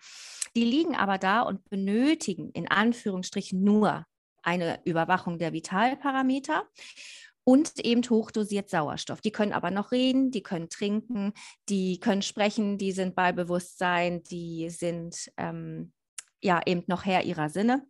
Die 0.55 0.65
liegen 0.65 0.95
aber 0.95 1.19
da 1.19 1.43
und 1.43 1.69
benötigen 1.69 2.51
in 2.51 2.71
Anführungsstrichen 2.71 3.63
nur 3.63 4.05
eine 4.43 4.81
Überwachung 4.85 5.39
der 5.39 5.53
Vitalparameter 5.53 6.67
und 7.45 7.85
eben 7.85 8.03
hochdosiert 8.09 8.71
Sauerstoff. 8.71 9.21
Die 9.21 9.33
können 9.33 9.53
aber 9.53 9.71
noch 9.71 9.93
reden, 9.93 10.31
die 10.31 10.43
können 10.43 10.69
trinken, 10.69 11.33
die 11.69 11.99
können 11.99 12.23
sprechen, 12.23 12.79
die 12.79 12.93
sind 12.93 13.15
bei 13.15 13.33
Bewusstsein, 13.33 14.23
die 14.23 14.71
sind 14.71 15.31
ähm, 15.37 15.93
ja 16.43 16.61
eben 16.67 16.85
noch 16.87 17.05
Herr 17.05 17.25
ihrer 17.25 17.49
Sinne 17.49 17.87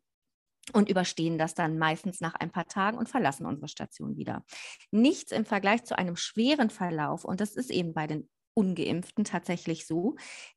und 0.73 0.89
überstehen 0.89 1.39
das 1.39 1.55
dann 1.55 1.79
meistens 1.79 2.21
nach 2.21 2.35
ein 2.35 2.51
paar 2.51 2.67
Tagen 2.67 2.99
und 2.99 3.09
verlassen 3.09 3.47
unsere 3.47 3.69
Station 3.69 4.17
wieder. 4.17 4.45
Nichts 4.91 5.33
im 5.33 5.45
Vergleich 5.45 5.85
zu 5.85 5.99
einem 5.99 6.17
schweren 6.17 6.71
Verlauf, 6.71 7.25
und 7.25 7.41
das 7.41 7.57
ist 7.57 7.71
eben 7.71 7.95
bei 7.95 8.07
den 8.07 8.29
Ungeimpften 8.55 9.25
tatsächlich 9.25 9.87
so. 9.87 10.17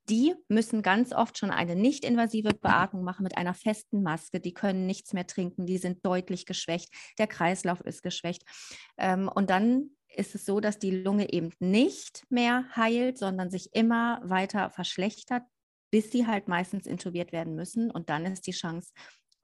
Die 0.10 0.36
müssen 0.50 0.82
ganz 0.82 1.14
oft 1.14 1.38
schon 1.38 1.52
eine 1.52 1.76
nicht-invasive 1.76 2.54
Beatmung 2.54 3.04
machen 3.04 3.24
mit 3.24 3.38
einer 3.38 3.54
festen 3.54 4.04
Maske. 4.04 4.40
Die 4.40 4.54
können 4.54 4.86
nichts 4.86 5.14
mehr 5.14 5.28
trinken, 5.28 5.66
die 5.66 5.78
sind 5.78 6.06
deutlich 6.06 6.46
geschwächt, 6.46 6.94
der 7.18 7.28
Kreislauf 7.28 7.82
ist 7.82 8.04
geschwächt. 8.04 8.44
Ähm, 8.98 9.30
und 9.34 9.50
dann 9.50 9.92
ist 10.14 10.36
es 10.36 10.46
so, 10.46 10.60
dass 10.60 10.80
die 10.80 10.92
Lunge 10.92 11.32
eben 11.32 11.52
nicht 11.60 12.24
mehr 12.30 12.66
heilt, 12.76 13.18
sondern 13.18 13.50
sich 13.50 13.74
immer 13.74 14.22
weiter 14.24 14.70
verschlechtert, 14.70 15.44
bis 15.96 16.12
sie 16.12 16.28
halt 16.28 16.50
meistens 16.50 16.88
intubiert 16.88 17.32
werden 17.32 17.56
müssen. 17.56 17.90
Und 17.90 18.10
dann 18.10 18.26
ist 18.26 18.48
die 18.48 18.52
Chance 18.52 18.92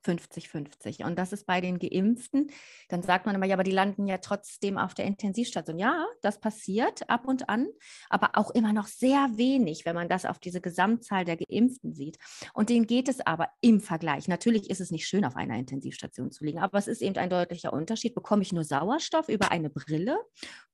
50-50. 0.05 1.05
Und 1.05 1.17
das 1.17 1.31
ist 1.31 1.45
bei 1.45 1.61
den 1.61 1.79
Geimpften. 1.79 2.51
Dann 2.89 3.03
sagt 3.03 3.25
man 3.25 3.35
immer, 3.35 3.45
ja, 3.45 3.55
aber 3.55 3.63
die 3.63 3.71
landen 3.71 4.05
ja 4.05 4.17
trotzdem 4.17 4.77
auf 4.77 4.93
der 4.93 5.05
Intensivstation. 5.05 5.79
Ja, 5.79 6.05
das 6.21 6.41
passiert 6.41 7.09
ab 7.09 7.25
und 7.25 7.47
an, 7.47 7.69
aber 8.09 8.31
auch 8.33 8.51
immer 8.51 8.73
noch 8.73 8.87
sehr 8.87 9.29
wenig, 9.35 9.85
wenn 9.85 9.95
man 9.95 10.09
das 10.09 10.25
auf 10.25 10.39
diese 10.39 10.59
Gesamtzahl 10.59 11.23
der 11.23 11.37
Geimpften 11.37 11.93
sieht. 11.93 12.17
Und 12.53 12.69
denen 12.69 12.85
geht 12.85 13.07
es 13.07 13.21
aber 13.21 13.47
im 13.61 13.79
Vergleich. 13.79 14.27
Natürlich 14.27 14.69
ist 14.69 14.81
es 14.81 14.91
nicht 14.91 15.07
schön, 15.07 15.23
auf 15.23 15.37
einer 15.37 15.55
Intensivstation 15.55 16.31
zu 16.31 16.43
liegen, 16.43 16.59
aber 16.59 16.79
es 16.79 16.87
ist 16.87 17.01
eben 17.01 17.15
ein 17.15 17.29
deutlicher 17.29 17.71
Unterschied. 17.71 18.13
Bekomme 18.13 18.41
ich 18.41 18.51
nur 18.51 18.65
Sauerstoff 18.65 19.29
über 19.29 19.51
eine 19.51 19.69
Brille 19.69 20.17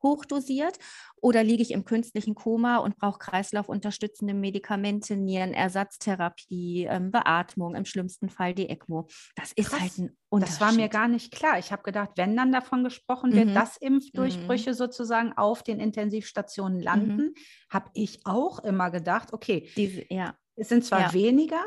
hochdosiert 0.03 0.77
oder 1.19 1.43
liege 1.43 1.63
ich 1.63 1.71
im 1.71 1.85
künstlichen 1.85 2.35
Koma 2.35 2.77
und 2.77 2.97
brauche 2.97 3.19
kreislaufunterstützende 3.19 4.33
Medikamente, 4.33 5.15
Nierenersatztherapie, 5.15 6.85
ähm, 6.89 7.11
Beatmung, 7.11 7.75
im 7.75 7.85
schlimmsten 7.85 8.29
Fall 8.29 8.53
die 8.53 8.69
ECMO. 8.69 9.07
Das 9.35 9.51
ist 9.53 9.69
Krass. 9.69 9.81
halt 9.81 9.97
ein 9.97 10.17
Unterschied. 10.29 10.55
Das 10.55 10.61
war 10.61 10.71
mir 10.73 10.89
gar 10.89 11.07
nicht 11.07 11.33
klar. 11.33 11.57
Ich 11.59 11.71
habe 11.71 11.83
gedacht, 11.83 12.11
wenn 12.15 12.35
dann 12.35 12.51
davon 12.51 12.83
gesprochen 12.83 13.33
wird, 13.33 13.49
mhm. 13.49 13.53
dass 13.53 13.77
Impfdurchbrüche 13.77 14.71
mhm. 14.71 14.75
sozusagen 14.75 15.33
auf 15.33 15.63
den 15.63 15.79
Intensivstationen 15.79 16.79
landen, 16.79 17.17
mhm. 17.17 17.33
habe 17.69 17.89
ich 17.93 18.25
auch 18.25 18.59
immer 18.59 18.91
gedacht, 18.91 19.33
okay, 19.33 19.69
Diese, 19.75 20.05
ja. 20.09 20.35
es 20.55 20.69
sind 20.69 20.85
zwar 20.85 21.01
ja. 21.01 21.13
weniger, 21.13 21.63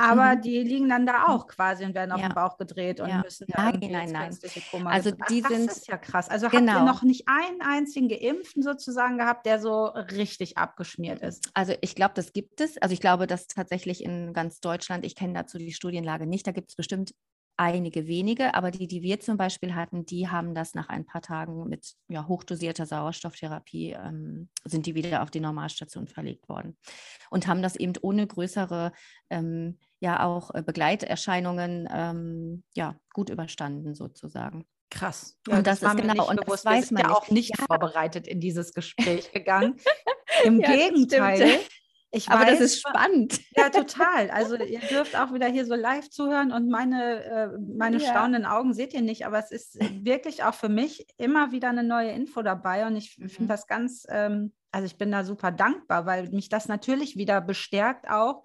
aber 0.00 0.36
mhm. 0.36 0.40
die 0.40 0.62
liegen 0.62 0.88
dann 0.88 1.04
da 1.04 1.26
auch 1.26 1.46
quasi 1.46 1.84
und 1.84 1.94
werden 1.94 2.12
auf 2.12 2.20
den 2.20 2.34
Bauch 2.34 2.56
gedreht 2.56 3.00
und 3.00 3.08
ja. 3.08 3.20
müssen 3.22 3.46
da 3.48 3.70
nein, 3.70 3.90
nein, 3.90 4.10
nein. 4.10 4.38
Koma 4.70 4.90
also 4.90 5.10
die 5.28 5.42
Ach, 5.44 5.50
sind 5.50 5.68
das 5.68 5.78
ist 5.78 5.88
ja 5.88 5.98
krass. 5.98 6.30
Also 6.30 6.48
genau. 6.48 6.58
habt 6.58 6.68
ihr 6.68 6.80
genau. 6.80 6.92
noch 6.92 7.02
nicht 7.02 7.24
einen 7.28 7.60
einzigen 7.60 8.08
Geimpften 8.08 8.62
sozusagen 8.62 9.18
gehabt, 9.18 9.44
der 9.44 9.60
so 9.60 9.86
richtig 9.86 10.56
abgeschmiert 10.56 11.20
ist? 11.20 11.50
Also 11.52 11.74
ich 11.82 11.94
glaube, 11.94 12.14
das 12.14 12.32
gibt 12.32 12.62
es. 12.62 12.78
Also 12.78 12.94
ich 12.94 13.00
glaube, 13.00 13.26
dass 13.26 13.46
tatsächlich 13.46 14.02
in 14.02 14.32
ganz 14.32 14.60
Deutschland, 14.60 15.04
ich 15.04 15.14
kenne 15.14 15.34
dazu 15.34 15.58
die 15.58 15.72
Studienlage 15.72 16.26
nicht, 16.26 16.46
da 16.46 16.52
gibt 16.52 16.70
es 16.70 16.76
bestimmt 16.76 17.12
einige 17.60 18.06
wenige, 18.06 18.54
aber 18.54 18.70
die, 18.70 18.86
die 18.86 19.02
wir 19.02 19.20
zum 19.20 19.36
Beispiel 19.36 19.74
hatten, 19.74 20.06
die 20.06 20.28
haben 20.28 20.54
das 20.54 20.74
nach 20.74 20.88
ein 20.88 21.04
paar 21.04 21.20
Tagen 21.20 21.68
mit 21.68 21.92
ja, 22.08 22.26
hochdosierter 22.26 22.86
Sauerstofftherapie, 22.86 23.90
ähm, 23.90 24.48
sind 24.64 24.86
die 24.86 24.94
wieder 24.94 25.22
auf 25.22 25.30
die 25.30 25.40
Normalstation 25.40 26.08
verlegt 26.08 26.48
worden 26.48 26.78
und 27.28 27.46
haben 27.46 27.60
das 27.60 27.76
eben 27.76 27.92
ohne 28.00 28.26
größere, 28.26 28.92
ähm, 29.28 29.78
ja 30.00 30.24
auch 30.24 30.54
äh, 30.54 30.62
Begleiterscheinungen, 30.62 31.88
ähm, 31.92 32.64
ja, 32.74 32.96
gut 33.12 33.30
überstanden 33.30 33.94
sozusagen. 33.94 34.66
Krass. 34.90 35.38
Ja, 35.46 35.58
und 35.58 35.66
das, 35.66 35.80
das 35.80 35.94
ist 35.94 36.00
genau, 36.00 36.28
und 36.28 36.40
bewusst. 36.40 36.64
das 36.66 36.72
weiß 36.72 36.90
man 36.90 37.04
ja 37.04 37.10
auch 37.10 37.30
nicht 37.30 37.56
ja. 37.56 37.64
vorbereitet 37.66 38.26
in 38.26 38.40
dieses 38.40 38.74
Gespräch 38.74 39.30
gegangen. 39.32 39.76
Im 40.44 40.60
ja, 40.60 40.74
Gegenteil. 40.74 41.60
Ich 42.12 42.28
Aber 42.28 42.42
weiß, 42.42 42.58
das 42.58 42.72
ist 42.72 42.80
spannend. 42.80 43.40
Ja, 43.56 43.70
total. 43.70 44.30
Also 44.30 44.56
ihr 44.56 44.80
dürft 44.80 45.16
auch 45.16 45.32
wieder 45.32 45.46
hier 45.46 45.64
so 45.64 45.76
live 45.76 46.10
zuhören 46.10 46.50
und 46.50 46.68
meine, 46.68 47.24
äh, 47.24 47.48
meine 47.58 47.98
ja. 47.98 48.10
staunenden 48.10 48.46
Augen 48.46 48.74
seht 48.74 48.92
ihr 48.94 49.02
nicht, 49.02 49.26
aber 49.26 49.38
es 49.38 49.52
ist 49.52 49.78
wirklich 50.04 50.42
auch 50.42 50.54
für 50.54 50.68
mich 50.68 51.06
immer 51.18 51.52
wieder 51.52 51.68
eine 51.68 51.84
neue 51.84 52.10
Info 52.10 52.42
dabei 52.42 52.86
und 52.86 52.96
ich 52.96 53.16
mhm. 53.16 53.28
finde 53.28 53.48
das 53.48 53.68
ganz, 53.68 54.06
ähm, 54.08 54.52
also 54.72 54.86
ich 54.86 54.98
bin 54.98 55.12
da 55.12 55.22
super 55.22 55.52
dankbar, 55.52 56.04
weil 56.04 56.28
mich 56.30 56.48
das 56.48 56.66
natürlich 56.66 57.16
wieder 57.16 57.40
bestärkt 57.40 58.10
auch, 58.10 58.42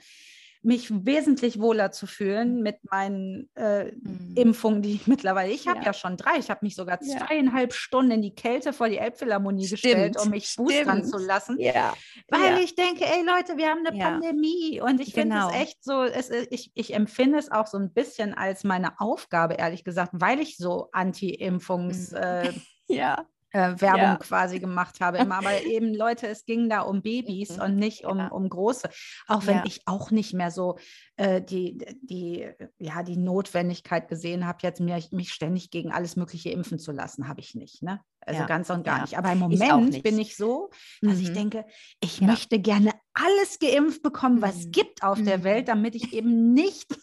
mich 0.66 0.90
wesentlich 1.06 1.60
wohler 1.60 1.92
zu 1.92 2.08
fühlen 2.08 2.62
mit 2.62 2.78
meinen 2.90 3.50
äh, 3.56 3.92
mhm. 3.92 4.34
Impfungen, 4.36 4.82
die 4.82 4.96
ich 4.96 5.08
mittlerweile, 5.08 5.52
ich 5.52 5.68
habe 5.68 5.80
ja. 5.80 5.86
ja. 5.86 5.94
schon 5.94 6.18
drei, 6.18 6.38
ich 6.40 6.50
habe 6.50 6.62
mich 6.64 6.76
sogar 6.76 7.00
zweieinhalb 7.00 7.72
ja. 7.72 7.78
Stunden 7.78 8.12
in 8.12 8.22
die 8.22 8.34
Kälte 8.34 8.74
vor 8.74 8.90
die 8.90 8.98
Elbphilharmonie 8.98 9.70
gestellt, 9.70 10.18
um 10.20 10.32
mich 10.32 10.56
boostern 10.56 11.06
zu 11.06 11.18
lassen, 11.18 11.58
ja. 11.60 11.94
weil 12.30 12.60
ich 12.60 12.76
denke, 12.76 13.06
ey 13.06 13.24
Leute, 13.24 13.58
wir 13.58 13.70
haben 13.70 13.86
eine 13.86 13.98
Pandemie 13.98 14.82
und 14.82 15.00
ich 15.00 15.14
finde 15.14 15.38
es 15.38 15.48
genau. 15.48 15.62
echt 15.62 15.84
so, 15.84 16.04
es, 16.04 16.30
ich, 16.50 16.72
ich 16.74 16.94
empfinde 16.94 17.38
es 17.38 17.52
auch 17.52 17.68
so 17.68 17.78
ein 17.78 17.94
bisschen 17.94 18.34
als 18.34 18.64
meine 18.64 19.00
Aufgabe, 19.00 19.54
ehrlich 19.56 19.84
gesagt, 19.84 20.12
weil 20.14 20.40
ich 20.40 20.58
so 20.58 20.90
Anti-Impfungs- 20.92 22.12
mhm. 22.12 22.50
äh, 22.50 22.54
ja 22.88 23.26
äh, 23.56 23.80
Werbung 23.80 24.02
ja. 24.02 24.18
quasi 24.18 24.60
gemacht 24.60 25.00
habe. 25.00 25.20
Immer. 25.20 25.38
Aber 25.38 25.62
eben 25.64 25.94
Leute, 25.94 26.28
es 26.28 26.46
ging 26.46 26.70
da 26.70 26.82
um 26.82 27.02
Babys 27.02 27.56
mhm. 27.56 27.64
und 27.64 27.76
nicht 27.78 28.06
um, 28.06 28.18
ja. 28.18 28.28
um 28.28 28.50
große. 28.50 28.90
Auch 29.28 29.46
wenn 29.46 29.58
ja. 29.58 29.64
ich 29.66 29.82
auch 29.86 30.12
nicht 30.12 30.34
mehr 30.34 30.52
so 30.52 30.78
äh, 31.16 31.42
die, 31.42 31.78
die, 32.02 32.50
ja, 32.80 33.02
die 33.04 33.18
Notwendigkeit 33.18 34.10
gesehen 34.10 34.46
habe, 34.46 34.60
jetzt 34.62 34.82
mir, 34.82 35.02
mich 35.12 35.32
ständig 35.32 35.72
gegen 35.72 35.92
alles 35.92 36.18
Mögliche 36.18 36.50
impfen 36.50 36.80
zu 36.80 36.92
lassen, 36.92 37.30
habe 37.30 37.40
ich 37.40 37.56
nicht. 37.56 37.82
Ne? 37.82 38.02
Also 38.20 38.42
ja. 38.42 38.48
ganz 38.48 38.70
und 38.70 38.84
gar 38.84 38.98
ja. 38.98 39.02
nicht. 39.04 39.18
Aber 39.18 39.32
im 39.32 39.40
Moment 39.40 39.96
ich 39.96 40.04
bin 40.04 40.20
ich 40.20 40.36
so, 40.36 40.70
dass 41.02 41.18
mhm. 41.18 41.22
ich 41.22 41.34
denke, 41.34 41.66
ich 42.02 42.20
ja. 42.20 42.28
möchte 42.28 42.60
gerne 42.60 42.92
alles 43.14 43.60
geimpft 43.60 44.04
bekommen, 44.04 44.42
was 44.42 44.56
es 44.56 44.66
mhm. 44.66 44.72
gibt 44.72 45.04
auf 45.04 45.20
mhm. 45.20 45.26
der 45.26 45.44
Welt, 45.44 45.70
damit 45.70 45.96
ich 45.96 46.12
eben 46.12 46.54
nicht, 46.54 46.94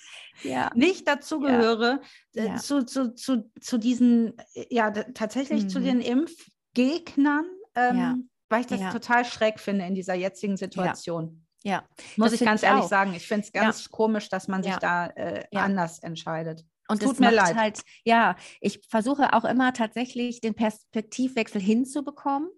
nicht 0.74 1.06
dazugehöre 1.08 2.00
äh, 2.34 2.56
zu, 2.56 2.84
zu, 2.84 3.14
zu, 3.14 3.50
zu 3.60 3.78
diesen, 3.78 4.36
äh, 4.54 4.66
ja, 4.70 4.90
tatsächlich 4.90 5.64
mhm. 5.64 5.68
zu 5.68 5.80
den 5.80 6.00
Impfgegnern, 6.00 7.46
ähm, 7.74 8.30
weil 8.48 8.60
ich 8.62 8.66
das 8.66 8.92
total 8.92 9.24
schräg 9.24 9.60
finde 9.60 9.86
in 9.86 9.94
dieser 9.94 10.14
jetzigen 10.14 10.56
Situation. 10.56 11.46
Ja, 11.64 11.84
muss 12.16 12.32
ich 12.32 12.40
ganz 12.40 12.62
ehrlich 12.62 12.84
auch. 12.84 12.88
sagen. 12.88 13.14
Ich 13.14 13.26
finde 13.26 13.46
es 13.46 13.52
ganz 13.52 13.88
komisch, 13.90 14.28
dass 14.28 14.48
man 14.48 14.62
sich 14.62 14.74
da 14.76 15.06
äh, 15.06 15.44
anders 15.52 16.00
entscheidet. 16.00 16.64
Und 16.88 17.00
Tut 17.00 17.20
mir 17.20 17.30
leid. 17.30 17.56
halt, 17.56 17.80
ja, 18.04 18.36
ich 18.60 18.80
versuche 18.88 19.32
auch 19.32 19.44
immer 19.44 19.72
tatsächlich 19.72 20.40
den 20.40 20.54
Perspektivwechsel 20.54 21.60
hinzubekommen. 21.60 22.50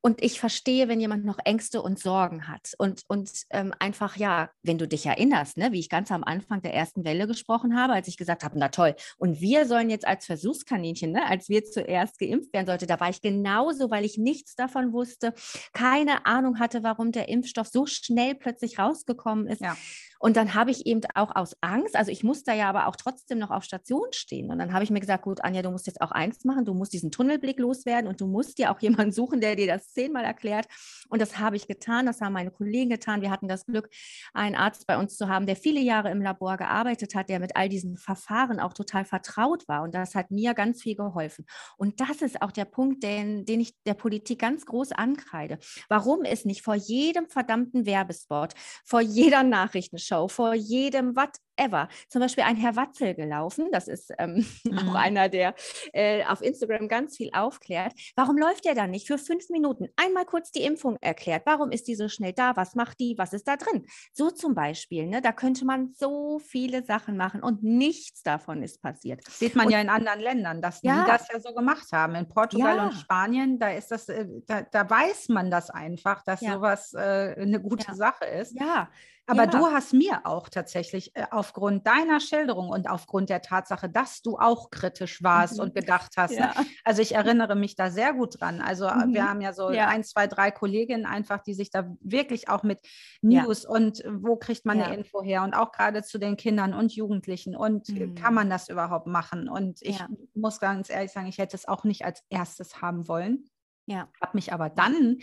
Und 0.00 0.22
ich 0.22 0.38
verstehe, 0.38 0.88
wenn 0.88 1.00
jemand 1.00 1.24
noch 1.24 1.38
Ängste 1.44 1.82
und 1.82 1.98
Sorgen 1.98 2.46
hat. 2.46 2.72
Und, 2.78 3.02
und 3.08 3.30
ähm, 3.50 3.74
einfach, 3.78 4.16
ja, 4.16 4.50
wenn 4.62 4.78
du 4.78 4.86
dich 4.86 5.06
erinnerst, 5.06 5.56
ne, 5.56 5.72
wie 5.72 5.80
ich 5.80 5.88
ganz 5.88 6.12
am 6.12 6.22
Anfang 6.22 6.62
der 6.62 6.74
ersten 6.74 7.04
Welle 7.04 7.26
gesprochen 7.26 7.76
habe, 7.76 7.94
als 7.94 8.06
ich 8.06 8.16
gesagt 8.16 8.44
habe, 8.44 8.58
na 8.58 8.68
toll, 8.68 8.94
und 9.16 9.40
wir 9.40 9.66
sollen 9.66 9.90
jetzt 9.90 10.06
als 10.06 10.26
Versuchskaninchen, 10.26 11.12
ne, 11.12 11.26
als 11.26 11.48
wir 11.48 11.64
zuerst 11.64 12.18
geimpft 12.18 12.52
werden 12.52 12.66
sollte, 12.66 12.86
da 12.86 13.00
war 13.00 13.10
ich 13.10 13.20
genauso, 13.20 13.90
weil 13.90 14.04
ich 14.04 14.18
nichts 14.18 14.54
davon 14.54 14.92
wusste, 14.92 15.34
keine 15.72 16.26
Ahnung 16.26 16.60
hatte, 16.60 16.82
warum 16.82 17.10
der 17.10 17.28
Impfstoff 17.28 17.66
so 17.68 17.86
schnell 17.86 18.34
plötzlich 18.34 18.78
rausgekommen 18.78 19.46
ist. 19.48 19.60
Ja. 19.60 19.76
Und 20.18 20.36
dann 20.36 20.54
habe 20.54 20.70
ich 20.70 20.86
eben 20.86 21.00
auch 21.14 21.34
aus 21.34 21.56
Angst, 21.60 21.96
also 21.96 22.10
ich 22.10 22.24
musste 22.24 22.52
ja 22.52 22.68
aber 22.68 22.88
auch 22.88 22.96
trotzdem 22.96 23.38
noch 23.38 23.50
auf 23.50 23.64
Station 23.64 24.08
stehen. 24.12 24.50
Und 24.50 24.58
dann 24.58 24.72
habe 24.72 24.84
ich 24.84 24.90
mir 24.90 25.00
gesagt, 25.00 25.24
gut, 25.24 25.42
Anja, 25.44 25.62
du 25.62 25.70
musst 25.70 25.86
jetzt 25.86 26.00
auch 26.00 26.10
eins 26.10 26.44
machen, 26.44 26.64
du 26.64 26.74
musst 26.74 26.92
diesen 26.92 27.10
Tunnelblick 27.10 27.58
loswerden 27.58 28.08
und 28.08 28.20
du 28.20 28.26
musst 28.26 28.58
dir 28.58 28.70
auch 28.72 28.80
jemanden 28.80 29.12
suchen, 29.12 29.40
der 29.40 29.56
dir 29.56 29.66
das 29.66 29.92
zehnmal 29.92 30.24
erklärt. 30.24 30.66
Und 31.08 31.22
das 31.22 31.38
habe 31.38 31.56
ich 31.56 31.66
getan, 31.66 32.06
das 32.06 32.20
haben 32.20 32.32
meine 32.32 32.50
Kollegen 32.50 32.90
getan. 32.90 33.22
Wir 33.22 33.30
hatten 33.30 33.48
das 33.48 33.64
Glück, 33.66 33.88
einen 34.34 34.56
Arzt 34.56 34.86
bei 34.86 34.98
uns 34.98 35.16
zu 35.16 35.28
haben, 35.28 35.46
der 35.46 35.56
viele 35.56 35.80
Jahre 35.80 36.10
im 36.10 36.22
Labor 36.22 36.56
gearbeitet 36.56 37.14
hat, 37.14 37.28
der 37.28 37.40
mit 37.40 37.56
all 37.56 37.68
diesen 37.68 37.96
Verfahren 37.96 38.60
auch 38.60 38.72
total 38.72 39.04
vertraut 39.04 39.68
war. 39.68 39.82
Und 39.82 39.94
das 39.94 40.14
hat 40.14 40.30
mir 40.30 40.54
ganz 40.54 40.82
viel 40.82 40.96
geholfen. 40.96 41.46
Und 41.76 42.00
das 42.00 42.22
ist 42.22 42.42
auch 42.42 42.52
der 42.52 42.64
Punkt, 42.64 43.02
den, 43.02 43.44
den 43.44 43.60
ich 43.60 43.74
der 43.84 43.94
Politik 43.94 44.40
ganz 44.40 44.66
groß 44.66 44.92
ankreide. 44.92 45.58
Warum 45.88 46.24
ist 46.24 46.46
nicht 46.46 46.62
vor 46.62 46.74
jedem 46.74 47.28
verdammten 47.28 47.86
Werbespot, 47.86 48.54
vor 48.84 49.00
jeder 49.00 49.42
Nachrichtenshow, 49.42 50.07
Show 50.08 50.28
vor 50.28 50.54
jedem 50.54 51.16
whatever. 51.58 51.88
Zum 52.08 52.20
Beispiel 52.20 52.44
ein 52.44 52.56
Herr 52.56 52.76
Watzel 52.76 53.14
gelaufen, 53.14 53.68
das 53.72 53.88
ist 53.88 54.12
ähm, 54.18 54.46
mhm. 54.64 54.78
auch 54.78 54.94
einer, 54.94 55.28
der 55.28 55.54
äh, 55.92 56.24
auf 56.24 56.42
Instagram 56.42 56.88
ganz 56.88 57.16
viel 57.16 57.30
aufklärt. 57.32 57.92
Warum 58.16 58.38
läuft 58.38 58.64
der 58.64 58.74
da 58.74 58.86
nicht 58.86 59.06
für 59.06 59.18
fünf 59.18 59.48
Minuten 59.50 59.88
einmal 59.96 60.24
kurz 60.24 60.50
die 60.50 60.62
Impfung 60.62 60.96
erklärt? 61.00 61.42
Warum 61.46 61.70
ist 61.70 61.88
die 61.88 61.94
so 61.94 62.08
schnell 62.08 62.32
da? 62.32 62.56
Was 62.56 62.74
macht 62.74 63.00
die? 63.00 63.16
Was 63.18 63.32
ist 63.32 63.48
da 63.48 63.56
drin? 63.56 63.86
So 64.12 64.30
zum 64.30 64.54
Beispiel, 64.54 65.06
ne? 65.06 65.20
da 65.20 65.32
könnte 65.32 65.64
man 65.64 65.92
so 65.94 66.38
viele 66.38 66.84
Sachen 66.84 67.16
machen 67.16 67.42
und 67.42 67.62
nichts 67.62 68.22
davon 68.22 68.62
ist 68.62 68.82
passiert. 68.82 69.24
Sieht 69.28 69.56
man 69.56 69.66
und, 69.66 69.72
ja 69.72 69.80
in 69.80 69.88
anderen 69.88 70.20
Ländern, 70.20 70.62
dass 70.62 70.82
ja, 70.82 71.04
die 71.04 71.10
das 71.10 71.28
ja 71.32 71.40
so 71.40 71.52
gemacht 71.52 71.88
haben. 71.92 72.14
In 72.14 72.28
Portugal 72.28 72.76
ja. 72.76 72.84
und 72.84 72.92
Spanien, 72.92 73.58
da 73.58 73.70
ist 73.70 73.90
das, 73.90 74.08
äh, 74.08 74.26
da, 74.46 74.62
da, 74.62 74.88
weiß 74.88 75.28
man 75.28 75.50
das 75.50 75.70
einfach, 75.70 76.22
dass 76.22 76.40
ja. 76.40 76.54
sowas 76.54 76.94
äh, 76.94 77.34
eine 77.38 77.60
gute 77.60 77.94
Sache 77.94 78.24
ist. 78.24 78.58
Ja, 78.58 78.88
aber 79.28 79.46
du 79.46 79.66
hast 79.66 79.92
mir 79.92 80.20
auch 80.24 80.48
tatsächlich 80.48 81.14
äh, 81.14 81.26
aufgrund 81.48 81.86
deiner 81.86 82.20
Schilderung 82.20 82.68
und 82.68 82.90
aufgrund 82.90 83.30
der 83.30 83.40
Tatsache, 83.40 83.88
dass 83.88 84.20
du 84.20 84.36
auch 84.36 84.70
kritisch 84.70 85.22
warst 85.22 85.56
mhm. 85.56 85.64
und 85.64 85.74
gedacht 85.74 86.12
hast. 86.16 86.32
Ne? 86.32 86.50
Ja. 86.54 86.60
Ne? 86.60 86.66
Also 86.84 87.00
ich 87.00 87.14
erinnere 87.14 87.56
mich 87.56 87.74
da 87.74 87.90
sehr 87.90 88.12
gut 88.12 88.40
dran. 88.40 88.60
Also 88.60 88.86
äh, 88.86 89.06
mhm. 89.06 89.14
wir 89.14 89.28
haben 89.28 89.40
ja 89.40 89.52
so 89.54 89.70
ja. 89.70 89.88
ein, 89.88 90.04
zwei, 90.04 90.26
drei 90.26 90.50
Kolleginnen 90.50 91.06
einfach, 91.06 91.42
die 91.42 91.54
sich 91.54 91.70
da 91.70 91.90
wirklich 92.00 92.48
auch 92.48 92.62
mit 92.62 92.80
News 93.22 93.64
und 93.64 94.04
wo 94.06 94.36
kriegt 94.36 94.66
man 94.66 94.80
eine 94.80 94.94
Info 94.94 95.22
her 95.22 95.42
und 95.42 95.54
auch 95.54 95.72
gerade 95.72 96.02
zu 96.02 96.18
den 96.18 96.36
Kindern 96.36 96.74
und 96.74 96.94
Jugendlichen 96.94 97.56
und 97.56 97.88
äh, 97.88 98.06
mhm. 98.06 98.14
kann 98.14 98.34
man 98.34 98.50
das 98.50 98.68
überhaupt 98.68 99.06
machen? 99.06 99.48
Und 99.48 99.80
ich 99.82 99.98
muss 100.34 100.60
ganz 100.60 100.90
ehrlich 100.90 101.12
sagen, 101.12 101.28
ich 101.28 101.38
hätte 101.38 101.56
es 101.56 101.66
auch 101.66 101.84
nicht 101.84 102.04
als 102.04 102.22
erstes 102.28 102.82
haben 102.82 103.08
wollen. 103.08 103.48
Ja. 103.86 104.08
Habe 104.20 104.36
mich 104.36 104.52
aber 104.52 104.68
dann 104.68 105.18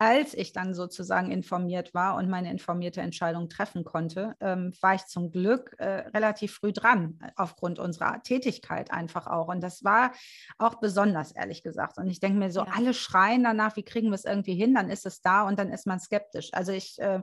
als 0.00 0.32
ich 0.32 0.54
dann 0.54 0.72
sozusagen 0.72 1.30
informiert 1.30 1.92
war 1.92 2.16
und 2.16 2.30
meine 2.30 2.50
informierte 2.50 3.02
Entscheidung 3.02 3.50
treffen 3.50 3.84
konnte, 3.84 4.34
ähm, 4.40 4.72
war 4.80 4.94
ich 4.94 5.04
zum 5.04 5.30
Glück 5.30 5.74
äh, 5.76 6.08
relativ 6.14 6.54
früh 6.54 6.72
dran, 6.72 7.18
aufgrund 7.36 7.78
unserer 7.78 8.22
Tätigkeit 8.22 8.90
einfach 8.90 9.26
auch. 9.26 9.48
Und 9.48 9.60
das 9.60 9.84
war 9.84 10.12
auch 10.56 10.76
besonders, 10.76 11.32
ehrlich 11.32 11.62
gesagt. 11.62 11.98
Und 11.98 12.08
ich 12.08 12.18
denke 12.18 12.38
mir 12.38 12.50
so, 12.50 12.60
ja. 12.60 12.72
alle 12.74 12.94
schreien 12.94 13.44
danach, 13.44 13.76
wie 13.76 13.82
kriegen 13.82 14.08
wir 14.08 14.14
es 14.14 14.24
irgendwie 14.24 14.54
hin, 14.54 14.74
dann 14.74 14.88
ist 14.88 15.04
es 15.04 15.20
da 15.20 15.46
und 15.46 15.58
dann 15.58 15.70
ist 15.70 15.86
man 15.86 16.00
skeptisch. 16.00 16.48
Also 16.54 16.72
ich, 16.72 16.98
äh, 16.98 17.20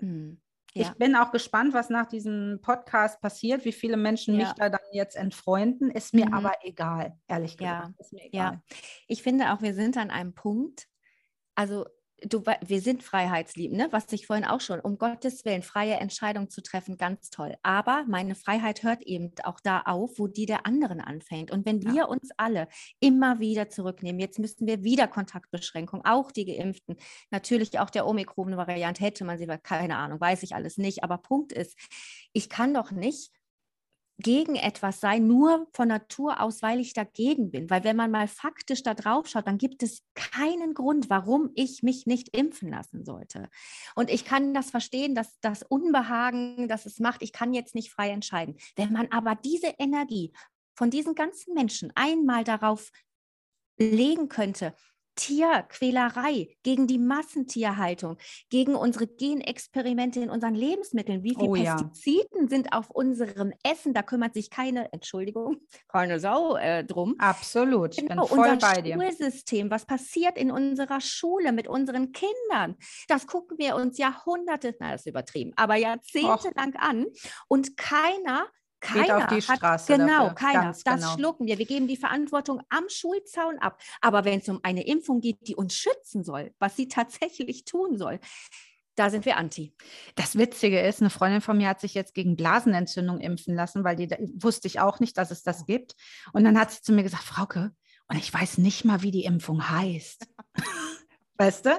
hm. 0.00 0.38
Ja. 0.74 0.82
Ich 0.82 0.92
bin 0.98 1.16
auch 1.16 1.32
gespannt, 1.32 1.72
was 1.74 1.88
nach 1.88 2.06
diesem 2.06 2.60
Podcast 2.62 3.20
passiert, 3.20 3.64
wie 3.64 3.72
viele 3.72 3.96
Menschen 3.96 4.38
ja. 4.38 4.44
mich 4.44 4.52
da 4.52 4.68
dann 4.68 4.78
jetzt 4.92 5.16
entfreunden. 5.16 5.90
Ist 5.90 6.14
mir 6.14 6.26
mhm. 6.26 6.34
aber 6.34 6.52
egal, 6.62 7.18
ehrlich 7.26 7.56
gesagt. 7.56 7.94
Ja. 8.12 8.28
ja, 8.30 8.62
ich 9.08 9.22
finde 9.22 9.52
auch, 9.52 9.62
wir 9.62 9.74
sind 9.74 9.96
an 9.96 10.10
einem 10.10 10.32
Punkt, 10.32 10.86
also 11.56 11.86
du, 12.26 12.44
wir 12.44 12.80
sind 12.80 13.02
freiheitslieb, 13.02 13.72
ne? 13.72 13.88
was 13.90 14.12
ich 14.12 14.26
vorhin 14.26 14.44
auch 14.44 14.60
schon, 14.60 14.80
um 14.80 14.98
Gottes 14.98 15.44
Willen, 15.44 15.62
freie 15.62 15.94
Entscheidungen 15.94 16.50
zu 16.50 16.62
treffen, 16.62 16.96
ganz 16.96 17.30
toll. 17.30 17.56
Aber 17.62 18.04
meine 18.08 18.34
Freiheit 18.34 18.82
hört 18.82 19.02
eben 19.02 19.32
auch 19.44 19.60
da 19.60 19.82
auf, 19.82 20.18
wo 20.18 20.26
die 20.26 20.46
der 20.46 20.66
anderen 20.66 21.00
anfängt. 21.00 21.50
Und 21.50 21.66
wenn 21.66 21.82
wir 21.82 21.94
ja. 21.94 22.04
uns 22.04 22.30
alle 22.36 22.68
immer 23.00 23.40
wieder 23.40 23.68
zurücknehmen, 23.68 24.20
jetzt 24.20 24.38
müssten 24.38 24.66
wir 24.66 24.82
wieder 24.82 25.08
Kontaktbeschränkungen, 25.08 26.04
auch 26.04 26.30
die 26.32 26.46
Geimpften, 26.46 26.96
natürlich 27.30 27.78
auch 27.78 27.90
der 27.90 28.06
Omikron-Variante 28.06 29.02
hätte 29.04 29.24
man 29.24 29.38
sie, 29.38 29.46
keine 29.62 29.96
Ahnung, 29.96 30.20
weiß 30.20 30.42
ich 30.42 30.54
alles 30.54 30.76
nicht. 30.78 31.04
Aber 31.04 31.18
Punkt 31.18 31.52
ist, 31.52 31.76
ich 32.32 32.48
kann 32.48 32.74
doch 32.74 32.90
nicht 32.90 33.32
gegen 34.20 34.56
etwas 34.56 35.00
sein, 35.00 35.26
nur 35.26 35.66
von 35.72 35.88
Natur 35.88 36.40
aus, 36.40 36.62
weil 36.62 36.80
ich 36.80 36.92
dagegen 36.92 37.50
bin. 37.50 37.68
Weil 37.70 37.84
wenn 37.84 37.96
man 37.96 38.10
mal 38.10 38.28
faktisch 38.28 38.82
da 38.82 38.94
drauf 38.94 39.26
schaut, 39.26 39.46
dann 39.46 39.58
gibt 39.58 39.82
es 39.82 40.02
keinen 40.14 40.74
Grund, 40.74 41.10
warum 41.10 41.50
ich 41.54 41.82
mich 41.82 42.06
nicht 42.06 42.36
impfen 42.36 42.70
lassen 42.70 43.04
sollte. 43.04 43.48
Und 43.94 44.10
ich 44.10 44.24
kann 44.24 44.54
das 44.54 44.70
verstehen, 44.70 45.14
dass 45.14 45.40
das 45.40 45.62
Unbehagen, 45.62 46.68
das 46.68 46.86
es 46.86 47.00
macht, 47.00 47.22
ich 47.22 47.32
kann 47.32 47.54
jetzt 47.54 47.74
nicht 47.74 47.90
frei 47.90 48.10
entscheiden. 48.10 48.56
Wenn 48.76 48.92
man 48.92 49.08
aber 49.10 49.34
diese 49.34 49.74
Energie 49.78 50.32
von 50.74 50.90
diesen 50.90 51.14
ganzen 51.14 51.54
Menschen 51.54 51.92
einmal 51.94 52.44
darauf 52.44 52.90
legen 53.78 54.28
könnte, 54.28 54.74
Tierquälerei, 55.14 56.48
gegen 56.62 56.86
die 56.86 56.98
Massentierhaltung, 56.98 58.16
gegen 58.48 58.74
unsere 58.74 59.06
Genexperimente 59.06 60.20
in 60.20 60.30
unseren 60.30 60.54
Lebensmitteln. 60.54 61.22
Wie 61.22 61.34
viele 61.34 61.50
oh, 61.50 61.54
Pestiziden 61.54 62.42
ja. 62.42 62.48
sind 62.48 62.72
auf 62.72 62.90
unserem 62.90 63.52
Essen? 63.62 63.94
Da 63.94 64.02
kümmert 64.02 64.34
sich 64.34 64.50
keine, 64.50 64.92
Entschuldigung, 64.92 65.58
keine 65.88 66.20
Sau 66.20 66.56
äh, 66.56 66.84
drum. 66.84 67.16
Absolut, 67.18 67.98
ich 67.98 68.06
genau, 68.06 68.26
bin 68.26 68.36
voll 68.36 68.48
unser 68.50 68.74
bei 68.74 68.82
dir. 68.82 68.94
Schulsystem, 68.94 69.70
was 69.70 69.84
passiert 69.86 70.38
in 70.38 70.50
unserer 70.50 71.00
Schule 71.00 71.52
mit 71.52 71.68
unseren 71.68 72.12
Kindern? 72.12 72.76
Das 73.08 73.26
gucken 73.26 73.58
wir 73.58 73.76
uns 73.76 73.98
Jahrhunderte, 73.98 74.74
na, 74.80 74.92
das 74.92 75.02
ist 75.02 75.06
übertrieben, 75.06 75.52
aber 75.56 75.76
jahrzehntelang 75.76 76.74
an 76.76 77.06
und 77.48 77.76
keiner 77.76 78.46
keiner 78.80 79.02
Geht 79.02 79.12
auf 79.12 79.26
die 79.26 79.42
Straße. 79.42 79.92
Hat, 79.92 80.00
genau, 80.00 80.28
dafür. 80.28 80.34
keiner. 80.34 80.62
Ganz 80.62 80.82
das 80.82 81.00
genau. 81.00 81.14
schlucken 81.14 81.46
wir. 81.46 81.58
Wir 81.58 81.66
geben 81.66 81.86
die 81.86 81.96
Verantwortung 81.96 82.62
am 82.68 82.84
Schulzaun 82.88 83.58
ab. 83.58 83.80
Aber 84.00 84.24
wenn 84.24 84.40
es 84.40 84.48
um 84.48 84.60
eine 84.62 84.86
Impfung 84.86 85.20
geht, 85.20 85.46
die 85.46 85.54
uns 85.54 85.74
schützen 85.74 86.24
soll, 86.24 86.52
was 86.58 86.76
sie 86.76 86.88
tatsächlich 86.88 87.64
tun 87.64 87.98
soll, 87.98 88.20
da 88.96 89.08
sind 89.08 89.24
wir 89.24 89.36
anti. 89.36 89.74
Das 90.14 90.36
Witzige 90.36 90.80
ist, 90.80 91.00
eine 91.00 91.10
Freundin 91.10 91.40
von 91.40 91.56
mir 91.56 91.68
hat 91.68 91.80
sich 91.80 91.94
jetzt 91.94 92.12
gegen 92.12 92.36
Blasenentzündung 92.36 93.20
impfen 93.20 93.54
lassen, 93.54 93.84
weil 93.84 93.96
die 93.96 94.08
da, 94.08 94.16
wusste 94.34 94.68
ich 94.68 94.80
auch 94.80 95.00
nicht, 95.00 95.16
dass 95.16 95.30
es 95.30 95.42
das 95.42 95.64
gibt. 95.64 95.94
Und 96.32 96.44
dann 96.44 96.58
hat 96.58 96.70
sie 96.70 96.82
zu 96.82 96.92
mir 96.92 97.02
gesagt, 97.02 97.24
Frauke, 97.24 97.72
und 98.08 98.16
ich 98.16 98.34
weiß 98.34 98.58
nicht 98.58 98.84
mal, 98.84 99.02
wie 99.02 99.12
die 99.12 99.24
Impfung 99.24 99.70
heißt. 99.70 100.26
Weißt 101.40 101.64
du? 101.64 101.70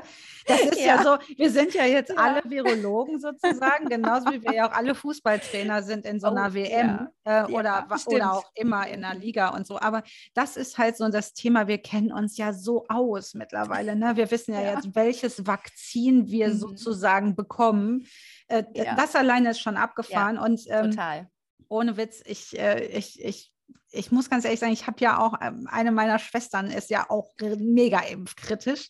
Das 0.48 0.60
ist 0.62 0.80
ja. 0.80 0.96
ja. 0.96 1.04
so, 1.04 1.18
wir 1.38 1.52
sind 1.52 1.76
ja 1.76 1.86
jetzt 1.86 2.10
ja. 2.10 2.16
alle 2.16 2.42
Virologen 2.44 3.20
sozusagen, 3.20 3.90
genauso 3.90 4.32
wie 4.32 4.42
wir 4.42 4.54
ja 4.54 4.68
auch 4.68 4.76
alle 4.76 4.96
Fußballtrainer 4.96 5.84
sind 5.84 6.04
in 6.04 6.20
so 6.20 6.28
einer 6.28 6.48
oh, 6.50 6.54
WM 6.56 7.10
ja. 7.24 7.46
äh, 7.46 7.52
oder, 7.52 7.88
oder 8.08 8.34
auch 8.34 8.52
immer 8.56 8.88
in 8.88 9.06
einer 9.06 9.20
Liga 9.20 9.50
und 9.50 9.68
so. 9.68 9.80
Aber 9.80 10.02
das 10.34 10.58
ist 10.58 10.80
halt 10.80 10.98
so 10.98 11.08
das 11.10 11.34
Thema, 11.34 11.68
wir 11.68 11.78
kennen 11.78 12.12
uns 12.12 12.38
ja 12.38 12.54
so 12.54 12.86
aus 12.90 13.36
mittlerweile. 13.36 13.96
Ne? 13.96 14.16
Wir 14.16 14.32
wissen 14.32 14.56
ja, 14.56 14.62
jetzt, 14.62 14.96
welches 14.96 15.46
Vakzin 15.46 16.28
wir 16.28 16.48
mhm. 16.48 16.58
sozusagen 16.58 17.36
bekommen. 17.36 18.08
Äh, 18.48 18.64
das 18.96 19.16
alleine 19.16 19.52
ist 19.52 19.60
schon 19.60 19.78
abgefahren. 19.78 20.40
und 20.40 20.62
ähm, 20.70 20.90
total. 20.90 21.30
Ohne 21.70 21.98
Witz, 21.98 22.24
ich, 22.26 22.58
äh, 22.58 22.84
ich, 22.88 23.24
ich 23.24 23.52
ich 23.94 24.12
muss 24.12 24.30
ganz 24.30 24.46
ehrlich 24.46 24.60
sagen, 24.60 24.74
ich 24.74 24.88
habe 24.88 24.98
ja 25.00 25.20
auch, 25.20 25.36
ähm, 25.42 25.68
eine 25.70 25.92
meiner 25.92 26.18
Schwestern 26.18 26.72
ist 26.72 26.90
ja 26.90 27.10
auch 27.10 27.34
mega 27.58 28.00
impfkritisch. 28.00 28.90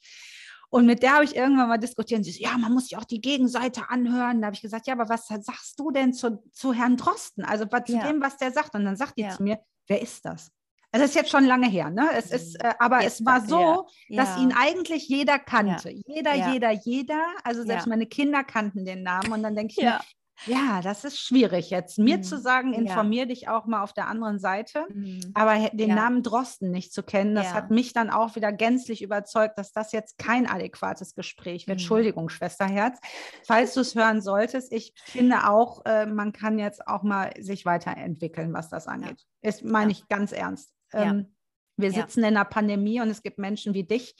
Und 0.71 0.85
mit 0.85 1.03
der 1.03 1.15
habe 1.15 1.25
ich 1.25 1.35
irgendwann 1.35 1.67
mal 1.67 1.77
diskutiert. 1.77 2.23
Sie 2.23 2.31
so, 2.31 2.41
ja, 2.41 2.57
man 2.57 2.71
muss 2.73 2.87
sich 2.87 2.97
auch 2.97 3.03
die 3.03 3.19
Gegenseite 3.19 3.89
anhören. 3.89 4.39
Da 4.41 4.47
habe 4.47 4.55
ich 4.55 4.61
gesagt, 4.61 4.87
ja, 4.87 4.93
aber 4.93 5.09
was 5.09 5.27
sagst 5.27 5.77
du 5.77 5.91
denn 5.91 6.13
zu, 6.13 6.41
zu 6.53 6.73
Herrn 6.73 6.95
Drosten? 6.95 7.43
Also 7.43 7.65
zu 7.65 7.93
ja. 7.93 8.07
dem, 8.07 8.21
was 8.21 8.37
der 8.37 8.51
sagt. 8.51 8.73
Und 8.73 8.85
dann 8.85 8.95
sagt 8.95 9.17
die 9.17 9.23
ja. 9.23 9.31
zu 9.31 9.43
mir, 9.43 9.59
wer 9.87 10.01
ist 10.01 10.23
das? 10.23 10.49
Also 10.93 11.03
es 11.03 11.11
ist 11.11 11.15
jetzt 11.15 11.29
schon 11.29 11.45
lange 11.45 11.67
her, 11.67 11.89
ne? 11.89 12.09
Es 12.15 12.31
ist, 12.31 12.55
äh, 12.61 12.73
aber 12.79 13.01
jetzt, 13.01 13.19
es 13.19 13.25
war 13.25 13.41
so, 13.41 13.87
ja. 14.07 14.23
dass 14.23 14.37
ihn 14.37 14.53
eigentlich 14.53 15.09
jeder 15.09 15.39
kannte. 15.39 15.89
Jeder, 15.89 16.51
jeder, 16.51 16.71
jeder. 16.71 17.27
Also 17.43 17.63
selbst 17.63 17.87
meine 17.87 18.05
Kinder 18.05 18.43
kannten 18.45 18.85
den 18.85 19.03
Namen. 19.03 19.33
Und 19.33 19.43
dann 19.43 19.55
denke 19.55 19.73
ich 19.77 19.83
mir, 19.83 19.99
ja, 20.45 20.81
das 20.81 21.03
ist 21.03 21.19
schwierig 21.19 21.69
jetzt. 21.69 21.99
Mir 21.99 22.17
mhm. 22.17 22.23
zu 22.23 22.39
sagen, 22.39 22.73
informier 22.73 23.21
ja. 23.21 23.25
dich 23.27 23.47
auch 23.47 23.65
mal 23.65 23.83
auf 23.83 23.93
der 23.93 24.07
anderen 24.07 24.39
Seite, 24.39 24.85
mhm. 24.93 25.31
aber 25.33 25.69
den 25.69 25.89
ja. 25.89 25.95
Namen 25.95 26.23
Drosten 26.23 26.71
nicht 26.71 26.93
zu 26.93 27.03
kennen, 27.03 27.35
das 27.35 27.47
ja. 27.47 27.53
hat 27.53 27.71
mich 27.71 27.93
dann 27.93 28.09
auch 28.09 28.35
wieder 28.35 28.51
gänzlich 28.51 29.01
überzeugt, 29.01 29.57
dass 29.57 29.71
das 29.71 29.91
jetzt 29.91 30.17
kein 30.17 30.47
adäquates 30.47 31.15
Gespräch 31.15 31.67
wird. 31.67 31.77
Mhm. 31.77 31.81
Entschuldigung, 31.81 32.29
Schwesterherz, 32.29 32.99
falls 33.45 33.73
du 33.73 33.81
es 33.81 33.95
hören 33.95 34.21
solltest. 34.21 34.71
Ich 34.71 34.93
finde 35.03 35.49
auch, 35.49 35.85
äh, 35.85 36.05
man 36.05 36.33
kann 36.33 36.59
jetzt 36.59 36.87
auch 36.87 37.03
mal 37.03 37.31
sich 37.39 37.65
weiterentwickeln, 37.65 38.53
was 38.53 38.69
das 38.69 38.87
angeht. 38.87 39.25
Ist, 39.41 39.63
meine 39.63 39.91
ich 39.91 40.07
ganz 40.07 40.31
ernst. 40.31 40.73
Ähm, 40.93 41.33
wir 41.77 41.91
sitzen 41.91 42.19
in 42.19 42.25
einer 42.25 42.45
Pandemie 42.45 43.01
und 43.01 43.09
es 43.09 43.23
gibt 43.23 43.39
Menschen 43.39 43.73
wie 43.73 43.83
dich, 43.83 44.15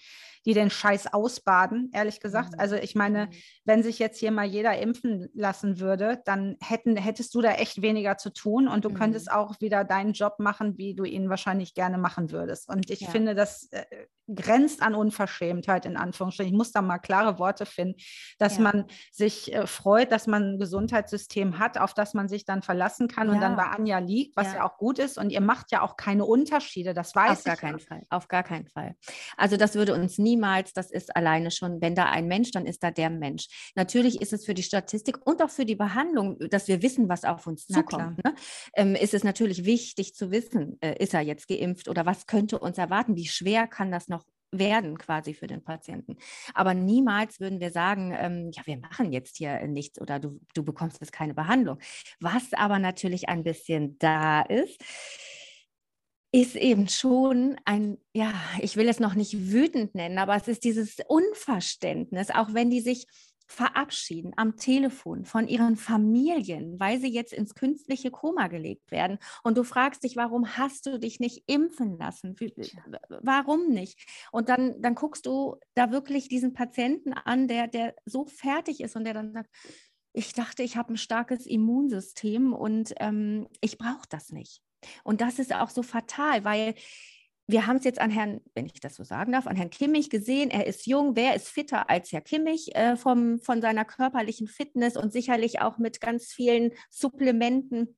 die 0.46 0.54
den 0.54 0.70
Scheiß 0.70 1.14
ausbaden, 1.14 1.92
ehrlich 1.94 2.20
gesagt. 2.20 2.54
Mhm. 2.54 2.60
Also 2.60 2.76
ich 2.76 2.96
meine, 2.96 3.28
mhm. 3.28 3.32
wenn 3.66 3.84
sich 3.84 4.00
jetzt 4.00 4.20
hier 4.20 4.32
mal 4.32 4.46
jeder 4.46 4.78
impfen 4.80 5.30
lassen 5.34 5.80
würde, 5.80 6.22
dann 6.26 6.58
hätten, 6.62 6.98
hättest 6.98 7.34
du 7.36 7.42
da 7.42 7.54
echt 7.54 7.82
weniger 7.82 8.18
zu 8.18 8.32
tun 8.32 8.68
und 8.68 8.86
du 8.86 8.90
mhm. 8.90 8.96
könntest 8.96 9.32
auch 9.32 9.60
wieder 9.62 9.84
deinen 9.84 10.14
Job 10.14 10.36
machen, 10.40 10.78
wie 10.78 10.96
du 10.96 11.04
ihn 11.04 11.30
wahrscheinlich 11.30 11.74
gerne 11.74 11.98
machen 11.98 12.32
würdest. 12.32 12.70
Und 12.70 12.90
ich 12.90 13.02
ja. 13.02 13.10
finde, 13.10 13.36
das 13.36 13.70
äh, 13.72 13.86
grenzt 14.36 14.82
an 14.82 14.96
Unverschämtheit 14.96 15.86
in 15.86 15.98
Anführungsstrichen. 15.98 16.52
Ich 16.54 16.58
muss 16.58 16.72
da 16.72 16.82
mal 16.82 17.00
klare 17.00 17.40
Worte 17.40 17.66
finden, 17.66 17.96
dass 18.40 18.58
ja. 18.58 18.64
man 18.64 18.86
sich 19.12 19.54
äh, 19.54 19.68
freut, 19.68 20.12
dass 20.12 20.28
man 20.28 20.54
ein 20.54 20.60
Gesundheitssystem 20.60 21.60
hat, 21.60 21.78
auf 21.78 21.94
das 21.94 22.14
man 22.14 22.28
sich 22.28 22.46
dann 22.46 22.62
verlassen 22.62 23.08
kann 23.08 23.28
ja. 23.28 23.34
und 23.34 23.42
dann 23.42 23.56
bei 23.56 23.64
Anja 23.64 24.00
liegt, 24.00 24.36
was 24.36 24.48
ja. 24.48 24.60
ja. 24.60 24.66
auch 24.66 24.78
gut 24.78 25.00
ist. 25.00 25.18
Und 25.18 25.32
ihr 25.32 25.42
macht 25.42 25.72
ja 25.72 25.82
auch 25.82 25.96
keine 25.96 26.26
Unterschiede, 26.26 26.94
das 26.94 27.16
weiß 27.16 27.32
auf 27.32 27.46
ich. 27.46 27.52
Auf 27.52 27.60
gar 27.60 27.70
keinen 27.70 27.80
Fall, 27.80 28.04
auf 28.10 28.28
gar 28.28 28.44
keinen 28.44 28.68
Fall. 28.68 28.96
Also 29.38 29.58
das 29.58 29.76
würde 29.76 29.94
uns 29.94 30.18
niemals, 30.18 30.74
das 30.74 30.92
ist 30.92 31.16
alleine 31.16 31.52
schon, 31.52 31.82
wenn 31.82 31.96
da 31.96 32.06
ein 32.06 32.28
Mensch, 32.28 32.52
dann 32.52 32.66
ist 32.66 32.84
da 32.84 32.92
der 32.92 33.10
Mensch. 33.10 33.72
Natürlich 33.76 34.22
ist 34.22 34.34
es 34.34 34.46
für 34.46 34.54
die 34.54 34.64
Statistik 34.64 35.26
und 35.26 35.42
auch 35.42 35.50
für 35.50 35.66
die 35.66 35.76
Behandlung, 35.76 36.38
dass 36.50 36.68
wir 36.68 36.82
wissen, 36.82 37.10
was 37.10 37.24
auf 37.24 37.48
uns 37.48 37.68
zukommt. 37.68 38.24
Ne? 38.24 38.34
Ähm, 38.76 38.96
ist 38.96 39.14
es 39.14 39.24
natürlich 39.24 39.66
wichtig 39.66 40.16
zu 40.16 40.32
wissen, 40.32 40.78
äh, 40.82 41.02
ist 41.02 41.14
er 41.14 41.22
jetzt 41.22 41.48
geimpft 41.48 41.88
oder 41.88 42.06
was 42.06 42.28
könnte 42.28 42.60
uns 42.60 42.78
erwarten, 42.78 43.16
wie 43.16 43.28
schwer 43.28 43.68
kann 43.68 43.92
das 43.92 44.08
noch 44.08 44.21
werden 44.52 44.98
quasi 44.98 45.34
für 45.34 45.48
den 45.48 45.64
Patienten. 45.64 46.18
Aber 46.54 46.74
niemals 46.74 47.40
würden 47.40 47.60
wir 47.60 47.72
sagen, 47.72 48.16
ähm, 48.18 48.52
ja, 48.54 48.64
wir 48.66 48.78
machen 48.78 49.12
jetzt 49.12 49.38
hier 49.38 49.66
nichts 49.68 50.00
oder 50.00 50.20
du, 50.20 50.40
du 50.54 50.64
bekommst 50.64 51.00
jetzt 51.00 51.14
keine 51.14 51.34
Behandlung. 51.34 51.80
Was 52.20 52.54
aber 52.54 52.80
natürlich 52.80 53.30
ein 53.30 53.44
bisschen 53.44 53.98
da 54.00 54.42
ist, 54.42 54.82
ist 56.34 56.56
eben 56.56 56.88
schon 56.88 57.58
ein, 57.66 57.98
ja, 58.14 58.34
ich 58.62 58.78
will 58.78 58.88
es 58.88 59.00
noch 59.00 59.16
nicht 59.16 59.52
wütend 59.52 59.96
nennen, 59.96 60.18
aber 60.18 60.36
es 60.36 60.48
ist 60.48 60.64
dieses 60.64 60.98
Unverständnis, 61.08 62.30
auch 62.30 62.54
wenn 62.54 62.70
die 62.70 62.80
sich 62.80 63.06
verabschieden 63.52 64.32
am 64.38 64.56
Telefon 64.56 65.26
von 65.26 65.48
ihren 65.48 65.76
Familien, 65.76 66.80
weil 66.80 67.00
sie 67.00 67.10
jetzt 67.10 67.34
ins 67.34 67.54
künstliche 67.54 68.10
Koma 68.10 68.48
gelegt 68.48 68.92
werden. 68.92 69.20
Und 69.44 69.58
du 69.58 69.64
fragst 69.64 70.04
dich, 70.04 70.16
warum 70.16 70.58
hast 70.58 70.86
du 70.86 70.98
dich 70.98 71.20
nicht 71.20 71.44
impfen 71.48 71.98
lassen? 71.98 72.36
Warum 73.10 73.70
nicht? 73.70 74.08
Und 74.32 74.48
dann, 74.48 74.82
dann 74.82 74.96
guckst 74.96 75.26
du 75.26 75.58
da 75.74 75.92
wirklich 75.92 76.30
diesen 76.30 76.54
Patienten 76.54 77.14
an, 77.14 77.48
der, 77.48 77.68
der 77.68 77.94
so 78.06 78.26
fertig 78.26 78.80
ist 78.80 78.96
und 78.96 79.04
der 79.04 79.14
dann 79.14 79.34
sagt, 79.34 79.50
ich 80.14 80.34
dachte, 80.34 80.64
ich 80.64 80.78
habe 80.78 80.94
ein 80.94 80.98
starkes 80.98 81.46
Immunsystem 81.46 82.54
und 82.54 82.94
ähm, 83.00 83.48
ich 83.60 83.78
brauche 83.78 84.08
das 84.10 84.32
nicht. 84.32 84.62
Und 85.04 85.22
das 85.22 85.40
ist 85.40 85.54
auch 85.54 85.70
so 85.70 85.84
fatal, 85.84 86.44
weil 86.44 86.74
wir 87.52 87.68
haben 87.68 87.78
es 87.78 87.84
jetzt 87.84 88.00
an 88.00 88.10
Herrn, 88.10 88.42
wenn 88.56 88.66
ich 88.66 88.80
das 88.80 88.96
so 88.96 89.04
sagen 89.04 89.32
darf, 89.32 89.48
an 89.48 89.56
Herrn 89.56 89.70
Kimmich 89.70 90.10
gesehen. 90.10 90.50
Er 90.50 90.68
ist 90.68 90.88
jung. 90.88 91.16
Wer 91.16 91.36
ist 91.36 91.48
fitter 91.48 91.90
als 91.90 92.12
Herr 92.12 92.22
Kimmich 92.22 92.76
äh, 92.76 92.96
vom, 92.96 93.40
von 93.40 93.62
seiner 93.62 93.86
körperlichen 93.86 94.48
Fitness 94.48 94.98
und 94.98 95.12
sicherlich 95.12 95.62
auch 95.62 95.78
mit 95.78 96.02
ganz 96.02 96.28
vielen 96.28 96.72
Supplementen? 96.90 97.96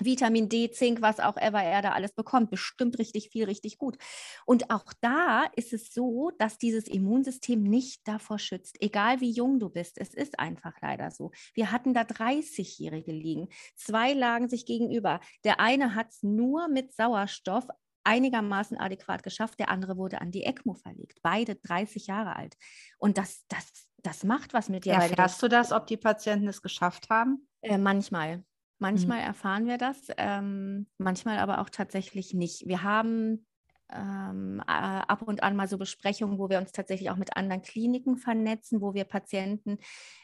Vitamin 0.00 0.48
D, 0.48 0.70
Zink, 0.72 1.02
was 1.02 1.20
auch 1.20 1.36
ever 1.36 1.62
er 1.62 1.80
da 1.80 1.92
alles 1.92 2.12
bekommt, 2.12 2.50
bestimmt 2.50 2.98
richtig 2.98 3.30
viel, 3.30 3.44
richtig 3.44 3.78
gut. 3.78 3.96
Und 4.44 4.70
auch 4.70 4.92
da 5.00 5.44
ist 5.54 5.72
es 5.72 5.92
so, 5.92 6.32
dass 6.38 6.58
dieses 6.58 6.88
Immunsystem 6.88 7.62
nicht 7.62 8.00
davor 8.08 8.40
schützt, 8.40 8.76
egal 8.82 9.20
wie 9.20 9.30
jung 9.30 9.60
du 9.60 9.68
bist. 9.68 9.98
Es 9.98 10.12
ist 10.12 10.38
einfach 10.40 10.74
leider 10.82 11.12
so. 11.12 11.30
Wir 11.54 11.70
hatten 11.70 11.94
da 11.94 12.00
30-Jährige 12.02 13.12
liegen. 13.12 13.48
Zwei 13.76 14.14
lagen 14.14 14.48
sich 14.48 14.66
gegenüber. 14.66 15.20
Der 15.44 15.60
eine 15.60 15.94
hat 15.94 16.10
es 16.10 16.22
nur 16.24 16.66
mit 16.66 16.92
Sauerstoff 16.92 17.66
einigermaßen 18.04 18.78
adäquat 18.78 19.22
geschafft. 19.22 19.58
Der 19.58 19.70
andere 19.70 19.96
wurde 19.96 20.20
an 20.20 20.30
die 20.30 20.44
ECMO 20.44 20.74
verlegt. 20.74 21.18
Beide 21.22 21.56
30 21.56 22.06
Jahre 22.06 22.36
alt. 22.36 22.56
Und 22.98 23.18
das, 23.18 23.44
das, 23.48 23.88
das 24.02 24.24
macht 24.24 24.54
was 24.54 24.68
mit 24.68 24.84
dir. 24.84 24.94
Erfährst 24.94 25.42
du 25.42 25.48
das, 25.48 25.72
ob 25.72 25.86
die 25.86 25.96
Patienten 25.96 26.48
es 26.48 26.62
geschafft 26.62 27.10
haben? 27.10 27.48
Äh, 27.62 27.78
manchmal. 27.78 28.44
Manchmal 28.78 29.20
mhm. 29.20 29.26
erfahren 29.26 29.66
wir 29.66 29.78
das, 29.78 30.08
ähm, 30.18 30.88
manchmal 30.98 31.38
aber 31.38 31.60
auch 31.60 31.70
tatsächlich 31.70 32.34
nicht. 32.34 32.66
Wir 32.66 32.82
haben 32.82 33.46
ähm, 33.90 34.60
ab 34.66 35.22
und 35.22 35.42
an 35.42 35.56
mal 35.56 35.68
so 35.68 35.78
Besprechungen, 35.78 36.38
wo 36.38 36.50
wir 36.50 36.58
uns 36.58 36.72
tatsächlich 36.72 37.10
auch 37.10 37.16
mit 37.16 37.36
anderen 37.36 37.62
Kliniken 37.62 38.16
vernetzen, 38.16 38.80
wo 38.80 38.94
wir 38.94 39.04
Patienten, 39.04 39.78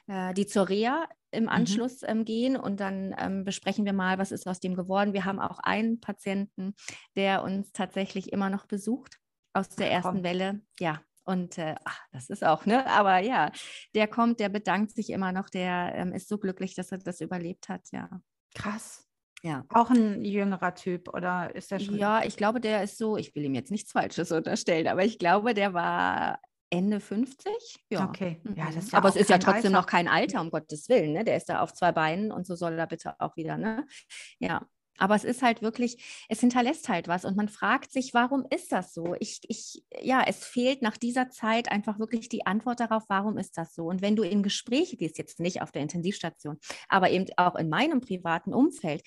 äh, 0.09 0.35
die 0.35 0.47
zur 0.47 0.69
Reha 0.69 1.09
im 1.33 1.45
mhm. 1.45 1.49
Anschluss 1.49 2.03
ähm, 2.03 2.25
gehen 2.25 2.57
und 2.57 2.81
dann 2.81 3.15
ähm, 3.19 3.45
besprechen 3.45 3.85
wir 3.85 3.93
mal, 3.93 4.19
was 4.19 4.33
ist 4.33 4.47
aus 4.47 4.61
dem 4.61 4.75
geworden. 4.75 5.13
Wir 5.13 5.25
haben 5.25 5.41
auch 5.41 5.59
einen 5.61 6.01
Patienten, 6.01 6.75
der 7.17 7.43
uns 7.43 7.73
tatsächlich 7.73 8.33
immer 8.33 8.51
noch 8.51 8.67
besucht 8.67 9.19
aus 9.53 9.69
der 9.71 9.91
ersten 9.91 10.17
Komm. 10.17 10.25
Welle. 10.25 10.61
Ja, 10.79 11.01
und 11.25 11.59
äh, 11.59 11.77
ach, 11.85 12.01
das 12.13 12.31
ist 12.31 12.45
auch, 12.45 12.67
ne? 12.67 12.87
Aber 12.87 13.19
ja, 13.19 13.53
der 13.95 14.09
kommt, 14.09 14.41
der 14.41 14.49
bedankt 14.49 14.93
sich 14.93 15.11
immer 15.11 15.33
noch, 15.33 15.49
der 15.51 15.93
ähm, 15.95 16.13
ist 16.13 16.29
so 16.29 16.39
glücklich, 16.39 16.75
dass 16.75 16.93
er 16.93 16.99
das 16.99 17.21
überlebt 17.21 17.69
hat, 17.69 17.83
ja. 17.93 18.09
Krass. 18.55 19.07
Ja. 19.43 19.65
Auch 19.71 19.91
ein 19.91 20.25
jüngerer 20.25 20.75
Typ 20.75 21.09
oder 21.15 21.55
ist 21.55 21.71
der 21.71 21.79
schon? 21.79 21.97
Ja, 21.97 22.23
ich 22.25 22.37
glaube, 22.37 22.61
der 22.61 22.83
ist 22.83 22.99
so, 22.99 23.17
ich 23.17 23.35
will 23.35 23.45
ihm 23.45 23.55
jetzt 23.55 23.71
nichts 23.71 23.93
Falsches 23.93 24.33
unterstellen, 24.33 24.87
aber 24.87 25.05
ich 25.05 25.19
glaube, 25.19 25.55
der 25.55 25.73
war 25.73 26.41
Ende 26.71 27.01
50. 27.01 27.53
Ja. 27.91 28.09
Okay. 28.09 28.41
Ja, 28.57 28.69
ist 28.69 28.93
ja 28.93 28.99
aber 28.99 29.09
es 29.09 29.17
ist 29.17 29.29
ja 29.29 29.39
trotzdem 29.39 29.75
Alter. 29.75 29.81
noch 29.81 29.87
kein 29.87 30.09
Alter, 30.09 30.41
um 30.41 30.51
Gottes 30.51 30.89
Willen. 30.89 31.13
Ne? 31.13 31.25
Der 31.25 31.37
ist 31.37 31.49
da 31.49 31.61
auf 31.61 31.73
zwei 31.73 31.93
Beinen 31.93 32.31
und 32.31 32.47
so 32.47 32.55
soll 32.55 32.79
er 32.79 32.87
bitte 32.87 33.15
auch 33.21 33.37
wieder. 33.37 33.59
Ne? 33.59 33.87
Ja. 34.39 34.67
Aber 35.01 35.15
es 35.15 35.25
ist 35.25 35.43
halt 35.43 35.63
wirklich, 35.63 36.27
es 36.29 36.41
hinterlässt 36.41 36.89
halt 36.91 37.09
was 37.09 37.25
und 37.25 37.35
man 37.35 37.49
fragt 37.49 37.91
sich, 37.91 38.13
warum 38.13 38.45
ist 38.51 38.71
das 38.71 38.93
so? 38.93 39.17
Ich, 39.19 39.41
ich, 39.49 39.83
ja, 40.03 40.23
es 40.27 40.45
fehlt 40.45 40.83
nach 40.83 40.99
dieser 40.99 41.31
Zeit 41.31 41.73
einfach 41.73 41.99
wirklich 41.99 42.29
die 42.29 42.45
Antwort 42.45 42.81
darauf, 42.81 43.05
warum 43.09 43.39
ist 43.39 43.57
das 43.57 43.75
so? 43.75 43.87
Und 43.87 44.03
wenn 44.03 44.15
du 44.15 44.23
in 44.23 44.43
Gespräche 44.43 44.99
gehst, 44.99 45.17
jetzt 45.17 45.41
nicht 45.41 45.63
auf 45.63 45.73
der 45.73 45.81
Intensivstation, 45.81 46.59
aber 46.89 47.11
eben 47.11 47.25
auch 47.39 47.57
in 47.57 47.71
meinem 47.71 48.03
privaten 48.03 48.53
Umfeld, 48.53 49.03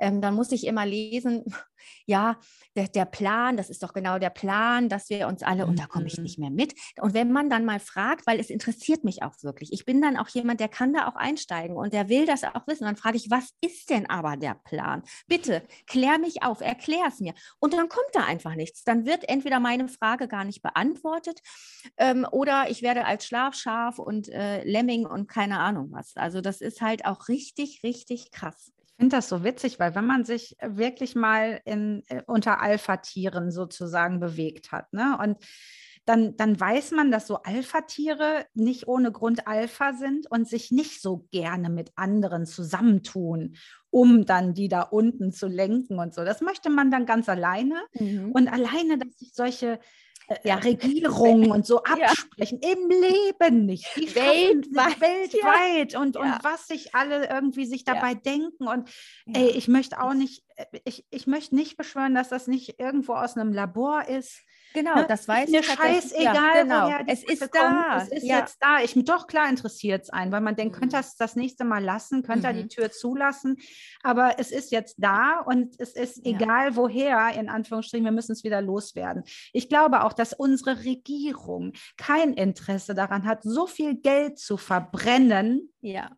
ähm, 0.00 0.20
dann 0.20 0.34
muss 0.34 0.50
ich 0.50 0.66
immer 0.66 0.86
lesen, 0.86 1.44
ja, 2.06 2.38
der, 2.76 2.88
der, 2.88 3.04
Plan, 3.04 3.56
das 3.56 3.70
ist 3.70 3.82
doch 3.82 3.92
genau 3.92 4.18
der 4.18 4.30
Plan, 4.30 4.88
dass 4.88 5.10
wir 5.10 5.28
uns 5.28 5.42
alle, 5.42 5.66
und 5.66 5.78
da 5.78 5.86
komme 5.86 6.06
ich 6.06 6.18
nicht 6.18 6.38
mhm. 6.38 6.44
mehr 6.44 6.50
mit. 6.50 6.74
Und 7.00 7.14
wenn 7.14 7.32
man 7.32 7.50
dann 7.50 7.64
mal 7.64 7.80
fragt, 7.80 8.26
weil 8.26 8.40
es 8.40 8.50
interessiert 8.50 9.04
mich 9.04 9.22
auch 9.22 9.34
wirklich, 9.42 9.72
ich 9.72 9.84
bin 9.84 10.00
dann 10.00 10.16
auch 10.16 10.28
jemand, 10.28 10.60
der 10.60 10.68
kann 10.68 10.92
da 10.92 11.08
auch 11.08 11.16
einsteigen 11.16 11.76
und 11.76 11.92
der 11.92 12.08
will 12.08 12.26
das 12.26 12.44
auch 12.44 12.66
wissen. 12.66 12.84
dann 12.84 12.96
frage 12.96 13.16
ich, 13.16 13.30
was 13.30 13.50
ist 13.60 13.90
denn 13.90 14.08
aber 14.08 14.36
der 14.36 14.54
Plan? 14.54 15.02
Bitte 15.26 15.62
klär 15.86 16.18
mich 16.18 16.42
auf, 16.42 16.60
erklär 16.60 17.04
es 17.08 17.20
mir. 17.20 17.34
Und 17.58 17.74
dann 17.74 17.88
kommt 17.88 18.10
da 18.12 18.24
einfach 18.24 18.54
nichts. 18.54 18.84
Dann 18.84 19.04
wird 19.04 19.28
entweder 19.28 19.60
meine 19.60 19.88
Frage 19.88 20.28
gar 20.28 20.44
nicht 20.44 20.62
beantwortet 20.62 21.40
ähm, 21.96 22.26
oder 22.30 22.70
ich 22.70 22.82
werde 22.82 23.04
als 23.04 23.26
Schlafschaf 23.26 23.98
und 23.98 24.28
äh, 24.28 24.64
Lemming 24.64 25.06
und 25.06 25.28
keine 25.28 25.58
Ahnung 25.58 25.88
was. 25.90 26.16
Also 26.16 26.40
das 26.40 26.60
ist 26.60 26.80
halt 26.80 27.04
auch 27.04 27.28
richtig, 27.28 27.82
richtig 27.82 28.30
krass 28.30 28.72
finde 29.00 29.16
das 29.16 29.30
so 29.30 29.42
witzig, 29.44 29.80
weil 29.80 29.94
wenn 29.94 30.04
man 30.04 30.24
sich 30.24 30.56
wirklich 30.62 31.14
mal 31.14 31.60
in, 31.64 32.02
äh, 32.08 32.22
unter 32.26 32.60
Alpha-Tieren 32.60 33.50
sozusagen 33.50 34.20
bewegt 34.20 34.72
hat, 34.72 34.92
ne? 34.92 35.18
Und 35.18 35.38
dann, 36.04 36.36
dann 36.36 36.58
weiß 36.58 36.92
man, 36.92 37.10
dass 37.10 37.26
so 37.26 37.42
Alpha-Tiere 37.42 38.44
nicht 38.54 38.88
ohne 38.88 39.12
Grund 39.12 39.46
Alpha 39.46 39.94
sind 39.94 40.30
und 40.30 40.48
sich 40.48 40.70
nicht 40.70 41.00
so 41.00 41.26
gerne 41.30 41.70
mit 41.70 41.92
anderen 41.94 42.46
zusammentun, 42.46 43.56
um 43.90 44.26
dann 44.26 44.52
die 44.52 44.68
da 44.68 44.82
unten 44.82 45.32
zu 45.32 45.46
lenken 45.46 45.98
und 45.98 46.12
so. 46.12 46.24
Das 46.24 46.40
möchte 46.40 46.68
man 46.68 46.90
dann 46.90 47.06
ganz 47.06 47.28
alleine. 47.28 47.76
Mhm. 47.98 48.32
Und 48.32 48.48
alleine, 48.48 48.98
dass 48.98 49.18
sich 49.18 49.32
solche 49.34 49.74
äh, 49.74 49.78
ja. 50.42 50.56
Regierungen 50.56 51.50
und 51.50 51.66
so 51.66 51.82
absprechen. 51.84 52.60
Ja. 52.62 52.72
Im 52.72 52.88
Leben 52.88 53.66
nicht. 53.66 53.86
Die 53.96 54.14
weltweit. 54.14 55.00
Weltweit. 55.00 55.92
Ja. 55.92 56.00
Und, 56.00 56.16
und 56.16 56.32
was 56.42 56.68
sich 56.68 56.94
alle 56.94 57.28
irgendwie 57.28 57.66
sich 57.66 57.84
dabei 57.84 58.14
denken. 58.14 58.66
Und 58.66 58.90
ey, 59.32 59.50
ich 59.50 59.68
möchte 59.68 60.00
auch 60.00 60.14
nicht, 60.14 60.44
äh, 60.56 60.66
ich, 60.84 61.04
ich 61.10 61.26
möchte 61.26 61.54
nicht 61.54 61.76
beschwören, 61.76 62.14
dass 62.14 62.28
das 62.28 62.46
nicht 62.46 62.78
irgendwo 62.78 63.14
aus 63.14 63.36
einem 63.36 63.52
Labor 63.52 64.06
ist. 64.08 64.42
Genau, 64.72 64.96
ne? 64.96 65.06
das 65.08 65.26
weiß 65.26 65.48
ich. 65.48 65.54
Mir 65.54 65.62
scheißegal, 65.62 66.34
ja, 66.34 66.62
genau. 66.62 66.86
woher 66.86 67.04
es 67.06 67.24
ist 67.24 67.48
da. 67.52 68.02
Es 68.02 68.08
ist 68.08 68.22
ja. 68.24 68.38
jetzt 68.38 68.58
da. 68.60 68.80
Ich 68.82 68.94
bin 68.94 69.04
doch 69.04 69.26
klar 69.26 69.48
interessiert 69.48 70.04
es 70.04 70.10
ein, 70.10 70.30
weil 70.30 70.40
man 70.40 70.56
denkt, 70.56 70.76
mhm. 70.76 70.80
könnte 70.80 70.96
das 70.96 71.16
das 71.16 71.36
nächste 71.36 71.64
Mal 71.64 71.82
lassen, 71.82 72.22
könnte 72.22 72.46
er 72.46 72.52
die 72.52 72.64
mhm. 72.64 72.68
Tür 72.68 72.90
zulassen. 72.90 73.56
Aber 74.02 74.38
es 74.38 74.50
ist 74.50 74.70
jetzt 74.70 74.96
da 74.98 75.40
und 75.40 75.78
es 75.78 75.92
ist 75.92 76.24
ja. 76.24 76.36
egal 76.36 76.76
woher, 76.76 77.32
in 77.34 77.48
Anführungsstrichen, 77.48 78.04
wir 78.04 78.12
müssen 78.12 78.32
es 78.32 78.44
wieder 78.44 78.62
loswerden. 78.62 79.24
Ich 79.52 79.68
glaube 79.68 80.04
auch, 80.04 80.12
dass 80.12 80.32
unsere 80.32 80.84
Regierung 80.84 81.72
kein 81.96 82.34
Interesse 82.34 82.94
daran 82.94 83.24
hat, 83.24 83.42
so 83.42 83.66
viel 83.66 83.96
Geld 83.96 84.38
zu 84.38 84.56
verbrennen. 84.56 85.72
Ja. 85.80 86.10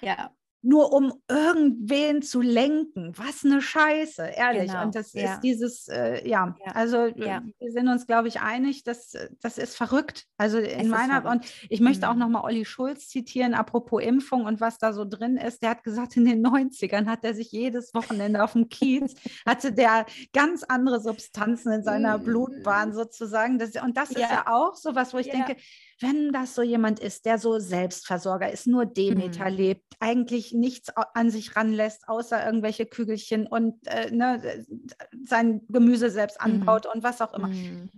Ja 0.00 0.30
nur 0.62 0.92
um 0.92 1.14
irgendwen 1.28 2.22
zu 2.22 2.40
lenken. 2.40 3.12
Was 3.16 3.44
eine 3.44 3.62
Scheiße, 3.62 4.22
ehrlich. 4.22 4.70
Genau. 4.70 4.82
Und 4.84 4.94
das 4.94 5.12
ja. 5.14 5.34
ist 5.34 5.40
dieses, 5.40 5.88
äh, 5.88 6.28
ja. 6.28 6.54
ja, 6.64 6.72
also 6.72 7.06
ja. 7.06 7.42
wir 7.58 7.72
sind 7.72 7.88
uns, 7.88 8.06
glaube 8.06 8.28
ich, 8.28 8.40
einig, 8.40 8.84
dass 8.84 9.16
das 9.40 9.56
ist 9.56 9.76
verrückt. 9.76 10.26
Also 10.36 10.58
in 10.58 10.80
es 10.80 10.88
meiner, 10.88 11.24
und 11.30 11.44
ich 11.70 11.80
möchte 11.80 12.06
mhm. 12.06 12.12
auch 12.12 12.16
nochmal 12.16 12.44
Olli 12.44 12.64
Schulz 12.64 13.08
zitieren, 13.08 13.54
apropos 13.54 14.02
Impfung 14.02 14.44
und 14.44 14.60
was 14.60 14.78
da 14.78 14.92
so 14.92 15.04
drin 15.04 15.36
ist. 15.36 15.62
Der 15.62 15.70
hat 15.70 15.82
gesagt, 15.82 16.16
in 16.16 16.26
den 16.26 16.46
90ern 16.46 17.06
hat 17.06 17.24
er 17.24 17.34
sich 17.34 17.52
jedes 17.52 17.94
Wochenende 17.94 18.44
auf 18.44 18.52
dem 18.52 18.68
Kiez, 18.68 19.14
hatte 19.46 19.72
der 19.72 20.04
ganz 20.32 20.62
andere 20.64 21.00
Substanzen 21.00 21.72
in 21.72 21.82
seiner 21.82 22.18
mhm. 22.18 22.24
Blutbahn 22.24 22.92
sozusagen. 22.92 23.58
Das, 23.58 23.70
und 23.82 23.96
das 23.96 24.10
ist 24.10 24.20
ja 24.20 24.44
auch 24.46 24.74
so 24.74 24.94
was, 24.94 25.14
wo 25.14 25.18
ich 25.18 25.30
denke, 25.30 25.56
wenn 26.00 26.32
das 26.32 26.54
so 26.54 26.62
jemand 26.62 26.98
ist, 26.98 27.26
der 27.26 27.38
so 27.38 27.58
Selbstversorger 27.58 28.50
ist, 28.50 28.66
nur 28.66 28.86
Demeter 28.86 29.50
mhm. 29.50 29.56
lebt, 29.56 29.94
eigentlich 30.00 30.52
nichts 30.52 30.90
an 31.14 31.30
sich 31.30 31.56
ranlässt, 31.56 32.08
außer 32.08 32.44
irgendwelche 32.44 32.86
Kügelchen 32.86 33.46
und 33.46 33.86
äh, 33.86 34.10
ne, 34.10 34.64
sein 35.24 35.62
Gemüse 35.68 36.10
selbst 36.10 36.38
mhm. 36.40 36.54
anbaut 36.54 36.86
mhm. 36.86 36.92
und 36.94 37.02
was 37.02 37.20
auch 37.20 37.34
immer. 37.34 37.48
Mhm 37.48 37.90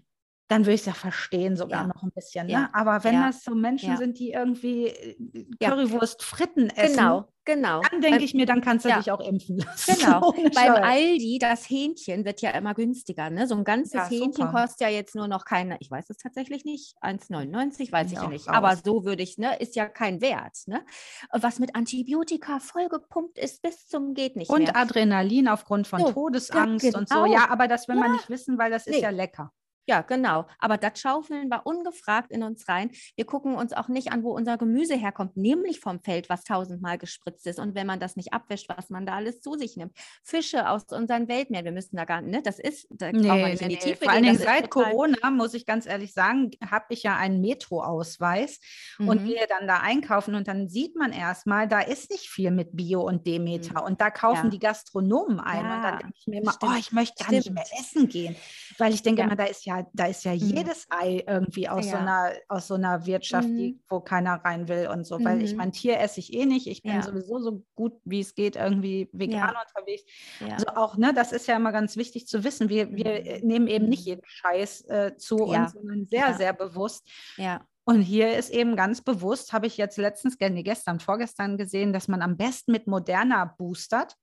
dann 0.53 0.67
würde 0.67 0.75
ich 0.75 0.81
es 0.83 0.87
ja 0.87 0.93
verstehen, 0.93 1.57
sogar 1.57 1.83
ja. 1.83 1.87
noch 1.87 2.03
ein 2.03 2.11
bisschen. 2.11 2.47
Ne? 2.47 2.53
Ja. 2.53 2.71
Aber 2.75 3.05
wenn 3.05 3.15
ja. 3.15 3.29
das 3.29 3.43
so 3.43 3.55
Menschen 3.55 3.97
sind, 3.97 4.19
die 4.19 4.33
irgendwie 4.33 4.89
äh, 4.89 5.47
Currywurst 5.61 6.23
fritten 6.23 6.69
essen, 6.69 6.97
genau, 6.97 7.25
genau. 7.47 7.81
dann 7.91 8.03
denke 8.03 8.23
ich 8.23 8.35
mir, 8.35 8.45
dann 8.45 8.61
kannst 8.61 8.85
du 8.85 8.93
dich 8.93 9.11
auch 9.11 9.21
impfen 9.21 9.59
lassen. 9.59 9.97
Genau. 10.03 10.33
Beim 10.55 10.75
Aldi, 10.75 11.39
das 11.39 11.69
Hähnchen 11.69 12.25
wird 12.25 12.41
ja 12.41 12.51
immer 12.51 12.75
günstiger. 12.75 13.31
Ne? 13.31 13.47
So 13.47 13.55
ein 13.55 13.65
ganzes 13.65 14.11
Hähnchen 14.11 14.33
super. 14.33 14.63
kostet 14.63 14.81
ja 14.81 14.89
jetzt 14.89 15.15
nur 15.15 15.29
noch 15.29 15.45
keine, 15.45 15.77
ich 15.81 15.91
weiß 15.91 16.11
es 16.11 16.19
tatsächlich 16.19 16.65
nicht, 16.65 16.97
1,99, 17.03 17.93
weiß 17.93 18.13
ich 18.13 18.19
ja 18.19 18.27
nicht. 18.27 18.49
Raus. 18.49 18.55
Aber 18.55 18.77
so 18.77 19.05
würde 19.05 19.23
ich, 19.23 19.39
ne, 19.39 19.57
ist 19.59 19.77
ja 19.77 19.87
kein 19.87 20.21
Wert. 20.21 20.59
Ne? 20.67 20.85
Was 21.31 21.59
mit 21.59 21.75
Antibiotika 21.75 22.59
vollgepumpt 22.59 23.39
ist 23.39 23.63
bis 23.63 23.87
zum 23.87 24.15
geht 24.15 24.37
nicht 24.37 24.51
und 24.51 24.65
mehr. 24.65 24.77
Adrenalin 24.77 25.49
aufgrund 25.49 25.87
von 25.87 26.01
so, 26.01 26.13
Todesangst 26.13 26.85
genau. 26.85 26.99
und 26.99 27.09
so. 27.09 27.23
Genau. 27.23 27.33
Ja, 27.33 27.49
aber 27.51 27.69
das 27.69 27.89
will 27.89 27.97
man 27.97 28.13
nicht 28.13 28.29
wissen, 28.29 28.59
weil 28.59 28.71
das 28.71 28.87
ist 28.87 28.97
nee. 28.97 29.03
ja 29.03 29.11
lecker. 29.11 29.53
Ja, 29.87 30.03
genau. 30.03 30.47
Aber 30.59 30.77
das 30.77 31.01
schaufeln 31.01 31.49
wir 31.49 31.67
ungefragt 31.67 32.31
in 32.31 32.43
uns 32.43 32.69
rein. 32.69 32.91
Wir 33.17 33.27
gucken 33.27 33.57
uns 33.57 33.73
auch 33.73 33.89
nicht 33.89 34.13
an, 34.13 34.23
wo 34.23 34.33
unser 34.33 34.57
Gemüse 34.57 34.95
herkommt, 34.95 35.37
nämlich 35.37 35.81
vom 35.81 36.01
Feld, 36.01 36.29
was 36.29 36.45
tausendmal 36.45 36.99
gespritzt 36.99 37.47
ist. 37.47 37.59
Und 37.59 37.75
wenn 37.75 37.87
man 37.87 37.99
das 37.99 38.15
nicht 38.17 38.33
abwäscht, 38.33 38.69
was 38.69 38.91
man 38.91 39.07
da 39.07 39.17
alles 39.17 39.41
zu 39.41 39.55
sich 39.55 39.77
nimmt. 39.77 39.93
Fische 40.23 40.69
aus 40.69 40.85
unseren 40.91 41.27
Weltmeeren, 41.29 41.65
wir 41.65 41.73
müssen 41.73 41.97
da 41.97 42.05
gar 42.05 42.21
nicht, 42.21 42.33
ne? 42.33 42.43
das 42.43 42.61
ist, 42.61 42.87
da 42.91 43.11
nee, 43.11 43.27
man 43.27 43.43
nicht 43.43 43.61
nee, 43.61 43.65
in 43.65 43.69
die 43.71 43.77
Tiefe 43.77 44.05
Vor 44.05 44.13
allen 44.13 44.23
Dingen 44.23 44.39
seit 44.39 44.71
Corona, 44.71 45.31
muss 45.31 45.55
ich 45.55 45.67
ganz 45.67 45.87
ehrlich 45.87 46.13
sagen, 46.13 46.51
habe 46.65 46.87
ich 46.91 47.03
ja 47.03 47.17
einen 47.17 47.41
Metro-Ausweis 47.41 48.61
mhm. 48.99 49.09
und 49.09 49.25
gehe 49.25 49.47
dann 49.49 49.67
da 49.67 49.81
einkaufen 49.81 50.37
und 50.37 50.47
dann 50.47 50.69
sieht 50.69 50.95
man 50.95 51.13
erstmal, 51.13 51.67
da 51.67 51.81
ist 51.81 52.11
nicht 52.11 52.29
viel 52.29 52.53
mit 52.53 52.77
Bio 52.77 53.03
und 53.03 53.27
Demeter. 53.27 53.81
Mhm. 53.81 53.87
Und 53.87 54.01
da 54.01 54.11
kaufen 54.11 54.45
ja. 54.45 54.51
die 54.51 54.59
Gastronomen 54.61 55.41
ein. 55.41 55.65
Ja, 55.65 55.77
und 55.77 55.83
dann 55.83 55.99
denke 55.99 56.15
ich 56.17 56.27
mir 56.29 56.41
immer, 56.41 56.53
stimmt. 56.53 56.73
oh, 56.73 56.79
ich 56.79 56.93
möchte 56.93 57.25
gar 57.25 57.27
stimmt. 57.27 57.45
nicht 57.45 57.55
mehr 57.55 57.81
essen 57.81 58.09
gehen. 58.09 58.37
Weil 58.79 58.95
ich 58.95 59.03
denke 59.03 59.21
ja. 59.21 59.27
immer, 59.27 59.37
da 59.37 59.45
ist 59.45 59.65
ja 59.65 59.72
da 59.93 60.07
ist 60.07 60.25
ja 60.25 60.33
mhm. 60.33 60.39
jedes 60.39 60.87
Ei 60.91 61.25
irgendwie 61.27 61.69
aus, 61.69 61.87
ja. 61.87 61.93
so, 61.93 61.97
einer, 61.99 62.33
aus 62.49 62.67
so 62.67 62.75
einer 62.75 63.07
Wirtschaft, 63.07 63.49
mhm. 63.49 63.57
die, 63.57 63.81
wo 63.89 64.01
keiner 64.01 64.35
rein 64.45 64.69
will 64.69 64.89
und 64.89 65.05
so. 65.05 65.23
Weil 65.25 65.43
ich 65.43 65.53
mhm. 65.53 65.59
mein 65.59 65.73
Tier 65.73 66.01
esse 66.01 66.21
ich 66.21 66.33
eh 66.33 66.47
nicht. 66.47 66.67
Ich 66.67 66.83
bin 66.83 66.95
ja. 66.95 67.03
sowieso 67.03 67.39
so 67.39 67.65
gut, 67.75 67.95
wie 68.05 68.21
es 68.21 68.35
geht, 68.35 68.57
irgendwie 68.57 69.09
vegan 69.13 69.55
unterwegs. 69.57 70.05
Also 70.51 70.67
auch, 70.75 70.97
ne, 70.97 71.13
das 71.15 71.33
ist 71.33 71.47
ja 71.47 71.57
immer 71.57 71.73
ganz 71.73 71.97
wichtig 71.97 72.27
zu 72.27 72.45
wissen. 72.45 72.69
Wir, 72.69 72.93
wir 72.95 73.07
äh, 73.07 73.41
nehmen 73.43 73.67
eben 73.67 73.89
nicht 73.89 74.05
jeden 74.05 74.23
Scheiß 74.25 74.83
äh, 74.83 75.17
zu 75.17 75.37
uns, 75.37 75.73
sondern 75.73 76.07
sehr, 76.07 76.35
sehr 76.35 76.53
bewusst. 76.53 77.09
Ja. 77.37 77.61
Und 77.85 78.03
hier 78.03 78.37
ist 78.37 78.51
eben 78.51 78.77
ganz 78.77 79.01
bewusst, 79.01 79.53
habe 79.53 79.67
ich 79.67 79.77
jetzt 79.77 79.99
letztens, 79.99 80.37
gestern, 80.39 81.01
vorgestern 81.01 81.57
gesehen, 81.57 81.93
dass 81.93 82.07
man 82.07 82.23
am 82.23 82.37
besten 82.37 82.73
mit 82.73 82.87
Moderna 82.87 83.45
boostert. 83.45 84.17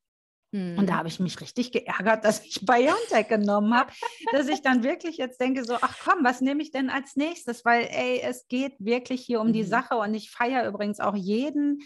Und 0.52 0.88
da 0.88 0.94
mhm. 0.94 0.98
habe 0.98 1.08
ich 1.10 1.20
mich 1.20 1.40
richtig 1.42 1.72
geärgert, 1.72 2.26
dass 2.26 2.44
ich 2.44 2.66
BioNTech 2.66 3.28
genommen 3.28 3.74
habe, 3.74 3.92
dass 4.32 4.48
ich 4.48 4.62
dann 4.64 4.84
wirklich 4.84 5.18
jetzt 5.18 5.40
denke, 5.40 5.64
so, 5.64 5.76
ach 5.80 5.96
komm, 6.04 6.24
was 6.24 6.42
nehme 6.42 6.64
ich 6.64 6.72
denn 6.72 6.90
als 6.90 7.16
nächstes? 7.16 7.64
Weil, 7.66 7.88
ey, 7.92 8.22
es 8.24 8.48
geht 8.48 8.74
wirklich 8.80 9.22
hier 9.22 9.42
um 9.42 9.54
die 9.54 9.64
mhm. 9.64 9.68
Sache 9.68 9.96
und 9.96 10.14
ich 10.16 10.32
feiere 10.32 10.68
übrigens 10.68 11.00
auch 11.00 11.16
jeden, 11.16 11.82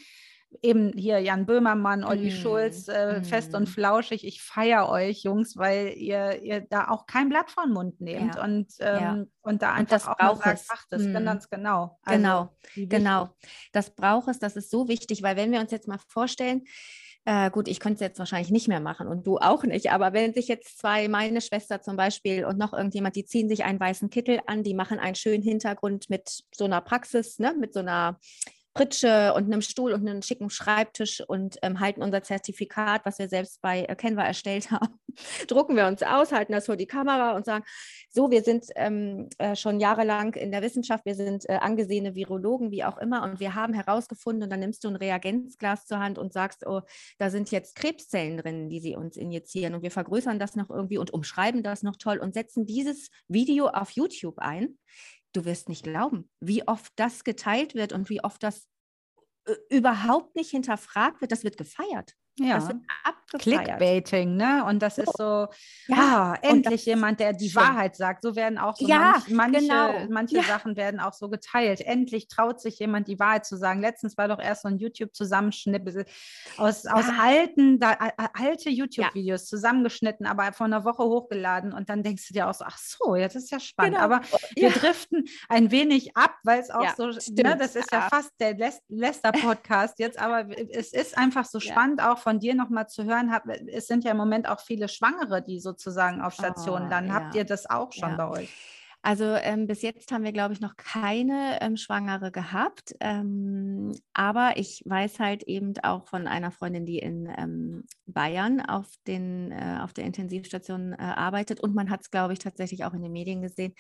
eben 0.61 0.93
hier 0.95 1.20
Jan 1.20 1.45
Böhmermann, 1.45 2.03
Olli 2.03 2.30
mm. 2.30 2.36
Schulz, 2.36 2.88
äh, 2.88 3.20
mm. 3.20 3.24
fest 3.24 3.55
und 3.55 3.64
mhm. 3.64 3.68
flauschig. 3.68 4.26
Ich 4.26 4.41
feiere 4.41 4.89
euch, 4.89 5.24
Jungs, 5.24 5.57
weil 5.57 5.93
ihr, 5.97 6.41
ihr 6.43 6.61
da 6.61 6.89
auch 6.89 7.05
kein 7.05 7.30
Blatt 7.30 7.49
vor 7.49 7.64
den 7.64 7.74
Mund 7.74 7.99
nehmt 8.01 8.36
ja. 8.36 8.43
und, 8.43 8.72
ähm, 8.80 9.01
ja. 9.01 9.26
und 9.41 9.61
da 9.61 9.74
einfach 9.74 10.07
und 10.07 10.20
auch 10.20 10.45
mal 10.45 10.57
sagt, 10.57 10.70
ach, 10.70 10.86
das 10.89 11.01
mm. 11.01 11.14
ganz 11.14 11.49
genau. 11.49 11.99
Also, 12.03 12.18
genau, 12.18 12.49
genau. 12.76 13.30
Das 13.72 13.89
braucht 13.95 14.28
es, 14.28 14.39
das 14.39 14.55
ist 14.55 14.70
so 14.70 14.88
wichtig, 14.88 15.24
weil 15.24 15.36
wenn 15.36 15.51
wir 15.51 15.59
uns 15.59 15.72
jetzt 15.72 15.88
mal 15.88 15.99
vorstellen, 16.07 16.64
äh, 17.26 17.49
gut, 17.51 17.67
ich 17.67 17.80
könnte 17.80 17.95
es 17.95 17.99
jetzt 18.01 18.19
wahrscheinlich 18.19 18.51
nicht 18.51 18.67
mehr 18.67 18.82
machen 18.82 19.07
und 19.07 19.26
du 19.26 19.38
auch 19.38 19.63
nicht, 19.63 19.91
aber 19.91 20.13
wenn 20.13 20.34
sich 20.34 20.47
jetzt 20.47 20.78
zwei, 20.80 21.07
meine 21.07 21.39
Schwester 21.41 21.82
zum 21.82 21.95
Beispiel 21.95 22.45
und 22.45 22.57
noch 22.57 22.74
irgendjemand, 22.74 23.15
die 23.15 23.26
ziehen 23.26 23.47
sich 23.47 23.63
einen 23.63 23.80
weißen 23.80 24.09
Kittel 24.09 24.41
an, 24.45 24.63
die 24.63 24.74
machen 24.74 24.99
einen 24.99 25.15
schönen 25.15 25.43
Hintergrund 25.43 26.09
mit 26.09 26.43
so 26.53 26.65
einer 26.65 26.82
Praxis, 26.82 27.39
ne, 27.39 27.55
mit 27.57 27.74
so 27.74 27.80
einer 27.80 28.19
Pritsche 28.74 29.34
und 29.36 29.45
einem 29.45 29.61
Stuhl 29.61 29.93
und 29.93 30.07
einem 30.07 30.21
schicken 30.21 30.49
Schreibtisch 30.49 31.21
und 31.21 31.57
ähm, 31.61 31.80
halten 31.80 32.01
unser 32.01 32.24
Zertifikat, 32.24 33.05
was 33.05 33.19
wir 33.19 33.30
selbst 33.30 33.61
bei 33.61 33.84
äh, 33.84 33.95
Canva 33.95 34.24
erstellt 34.24 34.71
haben, 34.71 34.99
drucken 35.47 35.76
wir 35.76 35.88
uns 35.88 36.01
aus, 36.01 36.32
halten 36.32 36.53
das 36.53 36.65
vor 36.65 36.76
die 36.76 36.88
Kamera 36.88 37.36
und 37.36 37.45
sagen, 37.45 37.63
so, 38.09 38.32
wir 38.32 38.41
sind 38.41 38.65
ähm, 38.76 39.30
äh, 39.38 39.55
schon 39.55 39.80
jahrelang 39.80 40.34
in 40.34 40.51
der 40.51 40.61
Wissenschaft, 40.61 41.05
wir 41.05 41.15
sind 41.15 41.47
äh, 41.49 41.53
angesehene 41.53 42.15
Virologen, 42.15 42.71
wie 42.71 42.84
auch 42.84 42.97
immer, 42.97 43.24
und 43.24 43.39
wir 43.39 43.53
haben 43.53 43.74
herausgefunden, 43.74 44.43
und 44.43 44.49
dann 44.49 44.59
nimmst 44.59 44.84
du 44.84 44.88
ein 44.88 44.95
Reagenzglas 44.95 45.86
zur 45.86 45.99
Hand 45.99 46.17
und 46.17 46.34
sagst, 46.34 46.65
oh, 46.65 46.82
da 47.19 47.30
sind 47.30 47.51
jetzt 47.51 47.76
Krebszellen 47.76 48.38
drin, 48.38 48.69
die 48.69 48.80
sie 48.80 48.95
uns 48.95 49.17
injizieren, 49.17 49.76
und 49.76 49.84
wir 49.84 49.91
vergrößern 49.91 50.39
das 50.39 50.55
noch 50.55 50.69
irgendwie 50.69 50.97
und 50.97 51.11
umschreiben 51.11 51.61
das 51.61 51.84
noch 51.84 51.97
toll 51.97 52.17
und 52.17 52.34
setzen 52.34 52.65
dieses 52.65 53.09
Video 53.28 53.67
auf 53.67 53.91
YouTube 53.91 54.39
ein 54.39 54.78
du 55.34 55.45
wirst 55.45 55.69
nicht 55.69 55.84
glauben, 55.84 56.29
wie 56.39 56.67
oft 56.67 56.93
das 56.97 57.23
geteilt 57.23 57.75
wird 57.75 57.93
und 57.93 58.09
wie 58.09 58.23
oft 58.23 58.43
das 58.43 58.67
äh, 59.45 59.55
überhaupt 59.69 60.36
nicht 60.36 60.51
hinterfragt 60.51 61.21
wird. 61.21 61.31
Das 61.31 61.43
wird 61.43 61.57
gefeiert. 61.57 62.15
Ja, 62.39 62.57
das 62.57 63.41
Clickbaiting, 63.41 64.36
ne? 64.36 64.65
Und 64.65 64.81
das 64.81 64.97
ist 64.97 65.15
so, 65.17 65.47
ja, 65.88 66.34
ah, 66.34 66.36
endlich 66.41 66.86
jemand, 66.86 67.19
der 67.19 67.34
die 67.34 67.49
stimmt. 67.49 67.65
Wahrheit 67.65 67.95
sagt. 67.95 68.23
So 68.23 68.36
werden 68.36 68.57
auch 68.57 68.75
so 68.75 68.88
ja, 68.88 69.21
manch, 69.27 69.29
manche, 69.29 69.59
genau. 69.59 70.07
manche 70.09 70.36
ja. 70.38 70.43
Sachen 70.43 70.75
werden 70.75 70.99
auch 70.99 71.13
so 71.13 71.29
geteilt. 71.29 71.81
Endlich 71.81 72.27
traut 72.27 72.59
sich 72.59 72.79
jemand, 72.79 73.07
die 73.07 73.19
Wahrheit 73.19 73.45
zu 73.45 73.57
sagen. 73.57 73.81
Letztens 73.81 74.17
war 74.17 74.27
doch 74.27 74.39
erst 74.39 74.63
so 74.63 74.67
ein 74.67 74.77
YouTube-Zusammenschnitt 74.77 76.07
aus, 76.57 76.86
aus 76.86 77.05
alten, 77.19 77.79
da, 77.79 77.97
alte 78.34 78.69
YouTube-Videos 78.69 79.45
zusammengeschnitten, 79.45 80.25
aber 80.25 80.53
vor 80.53 80.65
einer 80.65 80.86
Woche 80.86 81.03
hochgeladen. 81.03 81.73
Und 81.73 81.89
dann 81.89 82.03
denkst 82.03 82.27
du 82.27 82.34
dir 82.34 82.49
auch 82.49 82.53
so, 82.53 82.65
ach 82.65 82.77
so, 82.77 83.15
ja, 83.15 83.27
das 83.27 83.36
ist 83.36 83.51
ja 83.51 83.59
spannend. 83.59 83.95
Genau. 83.95 84.05
Aber 84.05 84.21
wir 84.55 84.71
driften 84.71 85.25
ein 85.49 85.71
wenig 85.71 86.15
ab, 86.15 86.36
weil 86.43 86.59
es 86.59 86.69
auch 86.69 86.95
so, 86.95 87.07
ne, 87.07 87.57
das 87.57 87.75
ist 87.75 87.91
ja 87.91 88.01
fast 88.09 88.31
der 88.39 88.55
Lester-Podcast 88.88 89.99
jetzt, 89.99 90.17
aber 90.17 90.47
es 90.71 90.93
ist 90.93 91.17
einfach 91.17 91.45
so 91.45 91.59
spannend 91.59 92.01
auch 92.01 92.22
von 92.24 92.39
dir 92.39 92.55
nochmal 92.55 92.88
zu 92.88 93.03
hören 93.03 93.32
habe, 93.32 93.53
es 93.69 93.88
sind 93.88 94.03
ja 94.03 94.11
im 94.11 94.17
Moment 94.17 94.47
auch 94.47 94.61
viele 94.61 94.88
Schwangere, 94.88 95.43
die 95.43 95.59
sozusagen 95.59 96.21
auf 96.21 96.34
Stationen 96.34 96.88
oh, 96.88 96.89
dann. 96.89 97.07
Ja. 97.07 97.13
Habt 97.13 97.36
ihr 97.36 97.43
das 97.43 97.69
auch 97.69 97.91
schon 97.91 98.11
ja. 98.11 98.15
bei 98.15 98.28
euch? 98.30 98.49
Also 99.05 99.26
ähm, 99.26 99.67
bis 99.67 99.82
jetzt 99.82 100.13
haben 100.13 100.24
wir, 100.24 100.32
glaube 100.32 100.53
ich, 100.53 100.61
noch 100.61 100.78
keine 100.78 101.57
ähm, 101.59 101.76
Schwangere 101.76 102.32
gehabt. 102.32 102.95
Ähm, 103.01 103.91
aber 104.13 104.53
ich 104.55 104.82
weiß 104.86 105.19
halt 105.19 105.43
eben 105.43 105.74
auch 105.84 106.07
von 106.07 106.26
einer 106.26 106.51
Freundin, 106.51 106.86
die 106.86 106.99
in 106.99 107.30
ähm, 107.38 107.84
Bayern 108.05 108.61
auf, 108.61 108.88
den, 109.05 109.51
äh, 109.51 109.80
auf 109.82 109.91
der 109.91 110.05
Intensivstation 110.05 110.93
äh, 110.93 111.01
arbeitet. 111.01 111.59
Und 111.59 111.76
man 111.76 111.89
hat 111.89 112.03
es, 112.03 112.11
glaube 112.11 112.32
ich, 112.32 112.39
tatsächlich 112.39 112.86
auch 112.86 112.93
in 112.93 113.01
den 113.01 113.11
Medien 113.11 113.41
gesehen, 113.41 113.74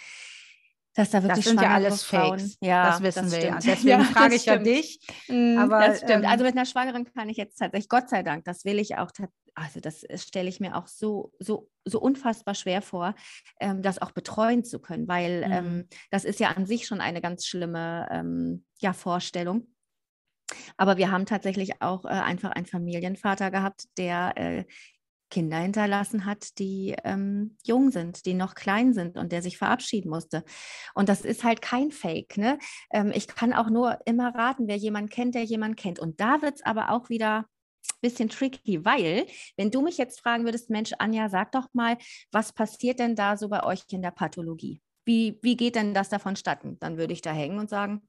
dass 0.93 1.09
da 1.09 1.23
wirklich 1.23 1.45
das 1.45 1.53
sind 1.53 1.61
ja 1.61 1.73
alles 1.73 2.03
Fakes. 2.03 2.57
Ja, 2.61 2.91
das 2.91 3.01
wissen 3.01 3.23
das 3.23 3.31
wir 3.31 3.43
ja. 3.43 3.55
Deswegen 3.57 3.87
ja, 3.87 4.03
frage 4.03 4.35
ich 4.35 4.43
stimmt. 4.43 4.67
ja 4.67 4.73
dich. 4.73 4.99
Mhm, 5.27 5.57
aber, 5.57 5.87
das 5.87 5.97
stimmt. 5.99 6.23
Ähm, 6.23 6.29
also 6.29 6.43
mit 6.43 6.55
einer 6.55 6.65
Schwangeren 6.65 7.05
kann 7.05 7.29
ich 7.29 7.37
jetzt 7.37 7.57
tatsächlich, 7.57 7.89
Gott 7.89 8.09
sei 8.09 8.21
Dank, 8.21 8.45
das 8.45 8.63
will 8.63 8.79
ich 8.79 8.97
auch, 8.97 9.11
also 9.55 9.79
das 9.79 10.05
stelle 10.15 10.49
ich 10.49 10.59
mir 10.59 10.75
auch 10.75 10.87
so, 10.87 11.31
so, 11.39 11.69
so 11.85 11.99
unfassbar 11.99 12.53
schwer 12.53 12.81
vor, 12.81 13.15
ähm, 13.59 13.81
das 13.81 14.01
auch 14.01 14.11
betreuen 14.11 14.63
zu 14.63 14.79
können, 14.79 15.07
weil 15.07 15.45
mhm. 15.45 15.51
ähm, 15.51 15.87
das 16.11 16.25
ist 16.25 16.39
ja 16.39 16.49
an 16.49 16.65
sich 16.65 16.85
schon 16.85 17.01
eine 17.01 17.21
ganz 17.21 17.45
schlimme 17.45 18.07
ähm, 18.11 18.65
ja, 18.79 18.93
Vorstellung. 18.93 19.67
Aber 20.77 20.97
wir 20.97 21.09
haben 21.09 21.25
tatsächlich 21.25 21.81
auch 21.81 22.05
äh, 22.05 22.09
einfach 22.09 22.51
einen 22.51 22.67
Familienvater 22.67 23.49
gehabt, 23.49 23.85
der 23.97 24.33
äh, 24.35 24.65
Kinder 25.33 25.57
hinterlassen 25.57 26.25
hat, 26.25 26.59
die 26.59 26.95
ähm, 27.03 27.57
jung 27.63 27.89
sind, 27.89 28.27
die 28.27 28.35
noch 28.35 28.53
klein 28.53 28.93
sind 28.93 29.17
und 29.17 29.31
der 29.31 29.41
sich 29.41 29.57
verabschieden 29.57 30.11
musste. 30.11 30.43
Und 30.93 31.09
das 31.09 31.21
ist 31.21 31.43
halt 31.43 31.59
kein 31.59 31.89
Fake. 31.89 32.37
Ne? 32.37 32.59
Ähm, 32.91 33.11
ich 33.15 33.25
kann 33.27 33.51
auch 33.51 33.71
nur 33.71 33.97
immer 34.05 34.35
raten, 34.35 34.67
wer 34.67 34.75
jemanden 34.77 35.09
kennt, 35.09 35.33
der 35.33 35.43
jemanden 35.43 35.75
kennt. 35.75 35.97
Und 35.97 36.21
da 36.21 36.43
wird 36.43 36.57
es 36.57 36.65
aber 36.65 36.91
auch 36.91 37.09
wieder 37.09 37.39
ein 37.39 38.01
bisschen 38.01 38.29
tricky, 38.29 38.85
weil 38.85 39.25
wenn 39.57 39.71
du 39.71 39.81
mich 39.81 39.97
jetzt 39.97 40.21
fragen 40.21 40.45
würdest, 40.45 40.69
Mensch, 40.69 40.91
Anja, 40.99 41.29
sag 41.29 41.51
doch 41.51 41.67
mal, 41.73 41.97
was 42.31 42.53
passiert 42.53 42.99
denn 42.99 43.15
da 43.15 43.35
so 43.35 43.49
bei 43.49 43.63
euch 43.63 43.85
in 43.89 44.03
der 44.03 44.11
Pathologie? 44.11 44.83
Wie, 45.03 45.39
wie 45.41 45.57
geht 45.57 45.75
denn 45.75 45.95
das 45.95 46.09
davon 46.09 46.35
statten? 46.35 46.77
Dann 46.79 46.97
würde 46.99 47.13
ich 47.13 47.23
da 47.23 47.31
hängen 47.31 47.57
und 47.57 47.71
sagen, 47.71 48.03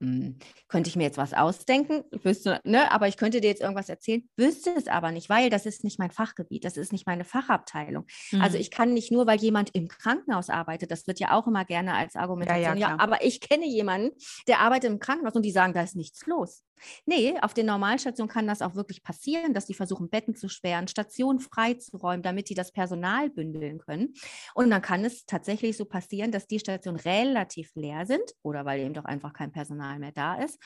hm, 0.00 0.38
könnte 0.68 0.88
ich 0.88 0.96
mir 0.96 1.04
jetzt 1.04 1.18
was 1.18 1.34
ausdenken, 1.34 2.04
wüsste, 2.22 2.60
ne, 2.64 2.90
aber 2.90 3.08
ich 3.08 3.16
könnte 3.16 3.40
dir 3.40 3.48
jetzt 3.48 3.62
irgendwas 3.62 3.88
erzählen, 3.88 4.28
wüsste 4.36 4.70
es 4.76 4.88
aber 4.88 5.12
nicht, 5.12 5.28
weil 5.28 5.50
das 5.50 5.66
ist 5.66 5.84
nicht 5.84 5.98
mein 5.98 6.10
Fachgebiet, 6.10 6.64
das 6.64 6.76
ist 6.76 6.92
nicht 6.92 7.06
meine 7.06 7.24
Fachabteilung. 7.24 8.06
Also 8.32 8.36
mhm. 8.36 8.50
Also 8.50 8.58
ich 8.58 8.72
kann 8.72 8.94
nicht 8.94 9.12
nur, 9.12 9.28
weil 9.28 9.38
jemand 9.38 9.70
im 9.74 9.86
Krankenhaus 9.86 10.50
arbeitet, 10.50 10.90
das 10.90 11.06
wird 11.06 11.20
ja 11.20 11.32
auch 11.32 11.46
immer 11.46 11.64
gerne 11.64 11.94
als 11.94 12.16
Argumentation, 12.16 12.78
ja, 12.78 12.88
ja, 12.88 12.88
ja, 12.96 12.98
aber 12.98 13.24
ich 13.24 13.40
kenne 13.40 13.64
jemanden, 13.64 14.10
der 14.48 14.58
arbeitet 14.58 14.90
im 14.90 14.98
Krankenhaus 14.98 15.36
und 15.36 15.42
die 15.42 15.52
sagen, 15.52 15.72
da 15.72 15.82
ist 15.82 15.94
nichts 15.94 16.26
los. 16.26 16.64
Nee, 17.06 17.38
auf 17.40 17.54
den 17.54 17.66
Normalstationen 17.66 18.30
kann 18.30 18.46
das 18.46 18.62
auch 18.62 18.74
wirklich 18.74 19.02
passieren, 19.02 19.54
dass 19.54 19.66
die 19.66 19.74
versuchen, 19.74 20.08
Betten 20.08 20.34
zu 20.34 20.48
sperren, 20.48 20.88
Stationen 20.88 21.40
freizuräumen, 21.40 22.22
damit 22.22 22.48
die 22.48 22.54
das 22.54 22.72
Personal 22.72 23.30
bündeln 23.30 23.78
können. 23.78 24.14
Und 24.54 24.70
dann 24.70 24.82
kann 24.82 25.04
es 25.04 25.26
tatsächlich 25.26 25.76
so 25.76 25.84
passieren, 25.84 26.32
dass 26.32 26.46
die 26.46 26.58
Stationen 26.58 26.98
relativ 27.00 27.70
leer 27.74 28.06
sind 28.06 28.32
oder 28.42 28.64
weil 28.64 28.80
eben 28.80 28.94
doch 28.94 29.04
einfach 29.04 29.32
kein 29.32 29.52
Personal 29.52 29.98
mehr 29.98 30.12
da 30.12 30.36
ist. 30.36 30.58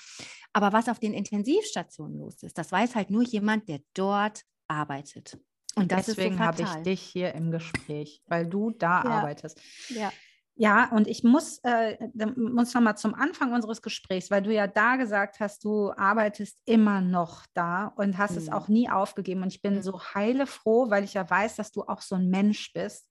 Aber 0.53 0.73
was 0.73 0.89
auf 0.89 0.99
den 0.99 1.15
Intensivstationen 1.15 2.19
los 2.19 2.43
ist, 2.43 2.59
das 2.59 2.73
weiß 2.73 2.95
halt 2.95 3.11
nur 3.11 3.23
jemand, 3.23 3.69
der 3.69 3.81
dort 3.95 4.43
arbeitet. 4.69 5.39
Und 5.77 5.91
deswegen 5.91 6.37
so 6.37 6.41
habe 6.41 6.63
ich 6.63 6.73
dich 6.83 7.01
hier 7.01 7.35
im 7.35 7.51
Gespräch, 7.51 8.23
weil 8.27 8.47
du 8.47 8.71
da 8.71 9.03
ja. 9.03 9.11
arbeitest. 9.11 9.61
Ja. 9.89 10.13
Ja, 10.57 10.89
und 10.93 11.09
ich 11.09 11.25
muss, 11.25 11.59
äh, 11.65 11.97
muss 12.37 12.75
nochmal 12.75 12.97
zum 12.97 13.15
Anfang 13.15 13.53
unseres 13.53 13.83
Gesprächs, 13.83 14.31
weil 14.31 14.43
du 14.43 14.55
ja 14.55 14.69
da 14.69 14.95
gesagt 14.95 15.41
hast, 15.41 15.65
du 15.65 15.91
arbeitest 15.91 16.61
immer 16.65 17.01
noch 17.01 17.45
da 17.55 17.89
und 17.97 18.19
hast 18.19 18.33
mhm. 18.33 18.39
es 18.39 18.53
auch 18.53 18.69
nie 18.69 18.89
aufgegeben. 18.89 19.43
Und 19.43 19.53
ich 19.53 19.63
bin 19.63 19.75
mhm. 19.75 19.83
so 19.83 20.01
heile 20.15 20.47
froh, 20.47 20.91
weil 20.91 21.03
ich 21.03 21.15
ja 21.15 21.29
weiß, 21.29 21.57
dass 21.57 21.73
du 21.73 21.83
auch 21.83 22.03
so 22.03 22.15
ein 22.15 22.31
Mensch 22.31 22.73
bist, 22.73 23.09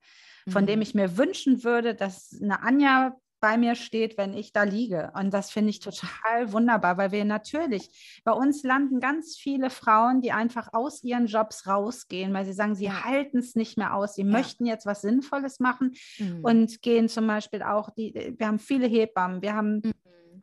von 0.48 0.62
mhm. 0.62 0.68
dem 0.68 0.80
ich 0.80 0.94
mir 0.94 1.18
wünschen 1.18 1.64
würde, 1.64 1.94
dass 1.94 2.34
eine 2.42 2.62
Anja 2.62 3.14
bei 3.44 3.58
mir 3.58 3.74
steht, 3.74 4.16
wenn 4.16 4.32
ich 4.32 4.54
da 4.54 4.62
liege. 4.62 5.12
Und 5.14 5.34
das 5.34 5.50
finde 5.50 5.68
ich 5.68 5.80
total 5.80 6.50
wunderbar, 6.54 6.96
weil 6.96 7.12
wir 7.12 7.26
natürlich, 7.26 7.90
bei 8.24 8.32
uns 8.32 8.62
landen 8.62 9.00
ganz 9.00 9.36
viele 9.36 9.68
Frauen, 9.68 10.22
die 10.22 10.32
einfach 10.32 10.70
aus 10.72 11.04
ihren 11.04 11.26
Jobs 11.26 11.66
rausgehen, 11.66 12.32
weil 12.32 12.46
sie 12.46 12.54
sagen, 12.54 12.74
sie 12.74 12.86
ja. 12.86 13.04
halten 13.04 13.36
es 13.36 13.54
nicht 13.54 13.76
mehr 13.76 13.94
aus, 13.94 14.14
sie 14.14 14.22
ja. 14.22 14.28
möchten 14.28 14.64
jetzt 14.64 14.86
was 14.86 15.02
Sinnvolles 15.02 15.60
machen 15.60 15.92
mhm. 16.18 16.40
und 16.42 16.80
gehen 16.80 17.10
zum 17.10 17.26
Beispiel 17.26 17.62
auch, 17.62 17.90
die, 17.90 18.34
wir 18.38 18.46
haben 18.46 18.58
viele 18.58 18.86
Hebammen, 18.86 19.42
wir 19.42 19.54
haben 19.54 19.82
mhm 19.84 19.92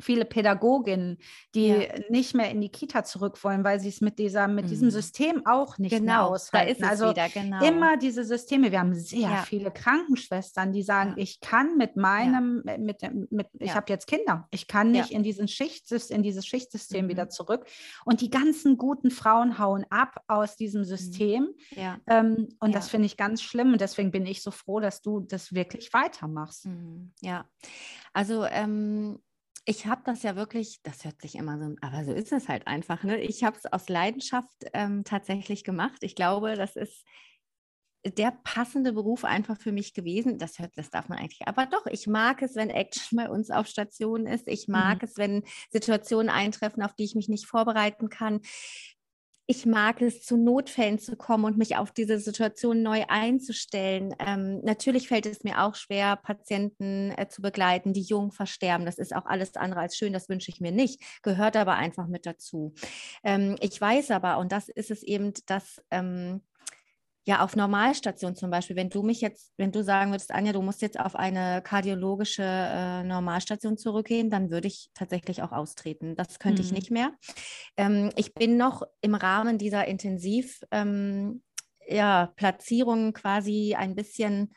viele 0.01 0.25
Pädagoginnen, 0.25 1.17
die 1.55 1.67
ja. 1.67 1.93
nicht 2.09 2.35
mehr 2.35 2.49
in 2.49 2.61
die 2.61 2.69
Kita 2.69 3.03
zurück 3.03 3.43
wollen, 3.43 3.63
weil 3.63 3.79
sie 3.79 3.89
es 3.89 4.01
mit 4.01 4.19
dieser, 4.19 4.47
mit 4.47 4.65
mhm. 4.65 4.69
diesem 4.69 4.91
System 4.91 5.45
auch 5.45 5.77
nicht 5.77 5.91
genau, 5.91 6.05
mehr 6.05 6.25
aushalten. 6.25 6.83
also 6.83 7.09
wieder, 7.09 7.29
genau. 7.29 7.63
immer 7.65 7.97
diese 7.97 8.23
Systeme. 8.23 8.71
Wir 8.71 8.79
haben 8.79 8.93
sehr 8.93 9.19
ja. 9.19 9.43
viele 9.43 9.71
Krankenschwestern, 9.71 10.71
die 10.73 10.83
sagen, 10.83 11.11
ja. 11.11 11.23
ich 11.23 11.39
kann 11.39 11.77
mit 11.77 11.95
meinem, 11.95 12.63
mit, 12.79 13.01
mit 13.31 13.47
ich 13.59 13.73
habe 13.73 13.85
jetzt 13.89 14.07
Kinder, 14.07 14.47
ich 14.51 14.67
kann 14.67 14.91
nicht 14.91 15.11
in 15.11 15.23
diesen 15.23 15.47
Schicht, 15.47 15.91
in 16.09 16.23
dieses 16.23 16.45
Schichtsystem 16.45 17.05
mhm. 17.05 17.09
wieder 17.09 17.29
zurück. 17.29 17.65
Und 18.05 18.21
die 18.21 18.29
ganzen 18.29 18.77
guten 18.77 19.11
Frauen 19.11 19.59
hauen 19.59 19.85
ab 19.89 20.23
aus 20.27 20.55
diesem 20.55 20.81
mhm. 20.81 20.85
System. 20.85 21.49
Ähm, 22.07 22.49
und 22.59 22.75
das 22.75 22.89
finde 22.89 23.05
ich 23.05 23.17
ganz 23.17 23.41
schlimm. 23.41 23.73
Und 23.73 23.81
deswegen 23.81 24.11
bin 24.11 24.25
ich 24.25 24.41
so 24.41 24.51
froh, 24.51 24.79
dass 24.79 25.01
du 25.01 25.19
das 25.19 25.53
wirklich 25.53 25.93
weitermachst. 25.93 26.65
Mhm. 26.65 27.11
Ja, 27.21 27.45
also 28.13 28.45
ähm, 28.45 29.19
ich 29.71 29.85
habe 29.85 30.01
das 30.03 30.21
ja 30.23 30.35
wirklich, 30.35 30.81
das 30.83 31.05
hört 31.05 31.21
sich 31.21 31.35
immer 31.35 31.57
so, 31.57 31.75
aber 31.79 32.03
so 32.03 32.11
ist 32.11 32.33
es 32.33 32.49
halt 32.49 32.67
einfach. 32.67 33.03
Ne? 33.03 33.21
Ich 33.21 33.45
habe 33.45 33.55
es 33.57 33.71
aus 33.71 33.87
Leidenschaft 33.87 34.65
ähm, 34.73 35.05
tatsächlich 35.05 35.63
gemacht. 35.63 35.99
Ich 36.01 36.13
glaube, 36.13 36.55
das 36.55 36.75
ist 36.75 37.05
der 38.05 38.37
passende 38.43 38.91
Beruf 38.91 39.23
einfach 39.23 39.57
für 39.57 39.71
mich 39.71 39.93
gewesen. 39.93 40.39
Das 40.39 40.59
hört, 40.59 40.77
das 40.77 40.89
darf 40.89 41.07
man 41.07 41.19
eigentlich. 41.19 41.47
Aber 41.47 41.67
doch, 41.67 41.85
ich 41.85 42.05
mag 42.05 42.41
es, 42.41 42.55
wenn 42.55 42.69
Action 42.69 43.15
bei 43.15 43.29
uns 43.29 43.49
auf 43.49 43.67
Station 43.67 44.25
ist. 44.25 44.49
Ich 44.49 44.67
mag 44.67 45.03
mhm. 45.03 45.07
es, 45.07 45.17
wenn 45.17 45.43
Situationen 45.69 46.29
eintreffen, 46.29 46.83
auf 46.83 46.93
die 46.93 47.05
ich 47.05 47.15
mich 47.15 47.29
nicht 47.29 47.45
vorbereiten 47.45 48.09
kann 48.09 48.41
ich 49.51 49.65
mag 49.65 50.01
es, 50.01 50.23
zu 50.23 50.37
Notfällen 50.37 50.97
zu 50.97 51.17
kommen 51.17 51.43
und 51.43 51.57
mich 51.57 51.75
auf 51.75 51.91
diese 51.91 52.17
Situation 52.19 52.81
neu 52.81 53.03
einzustellen. 53.09 54.15
Ähm, 54.17 54.61
natürlich 54.63 55.09
fällt 55.09 55.25
es 55.25 55.43
mir 55.43 55.61
auch 55.61 55.75
schwer, 55.75 56.15
Patienten 56.15 57.11
äh, 57.17 57.27
zu 57.27 57.41
begleiten, 57.41 57.91
die 57.91 58.01
jung 58.01 58.31
versterben. 58.31 58.85
Das 58.85 58.97
ist 58.97 59.13
auch 59.13 59.25
alles 59.25 59.57
andere 59.57 59.81
als 59.81 59.97
schön, 59.97 60.13
das 60.13 60.29
wünsche 60.29 60.51
ich 60.51 60.61
mir 60.61 60.71
nicht, 60.71 61.01
gehört 61.21 61.57
aber 61.57 61.73
einfach 61.75 62.07
mit 62.07 62.25
dazu. 62.25 62.73
Ähm, 63.25 63.57
ich 63.59 63.79
weiß 63.79 64.11
aber, 64.11 64.37
und 64.37 64.53
das 64.53 64.69
ist 64.69 64.89
es 64.89 65.03
eben, 65.03 65.33
dass 65.47 65.81
ähm, 65.91 66.41
ja, 67.31 67.39
auf 67.39 67.55
Normalstation 67.55 68.35
zum 68.35 68.49
Beispiel, 68.49 68.75
wenn 68.75 68.89
du 68.89 69.03
mich 69.03 69.21
jetzt, 69.21 69.53
wenn 69.55 69.71
du 69.71 69.85
sagen 69.85 70.11
würdest, 70.11 70.33
Anja, 70.33 70.51
du 70.51 70.61
musst 70.61 70.81
jetzt 70.81 70.99
auf 70.99 71.15
eine 71.15 71.61
kardiologische 71.61 72.43
äh, 72.43 73.03
Normalstation 73.03 73.77
zurückgehen, 73.77 74.29
dann 74.29 74.51
würde 74.51 74.67
ich 74.67 74.89
tatsächlich 74.93 75.41
auch 75.41 75.53
austreten. 75.53 76.17
Das 76.17 76.39
könnte 76.39 76.61
mhm. 76.61 76.65
ich 76.65 76.73
nicht 76.73 76.91
mehr. 76.91 77.13
Ähm, 77.77 78.09
ich 78.17 78.33
bin 78.33 78.57
noch 78.57 78.83
im 78.99 79.15
Rahmen 79.15 79.57
dieser 79.57 79.87
Intensiv, 79.87 80.59
ähm, 80.71 81.41
ja, 81.87 82.33
Platzierung 82.35 83.13
quasi 83.13 83.75
ein 83.77 83.95
bisschen 83.95 84.53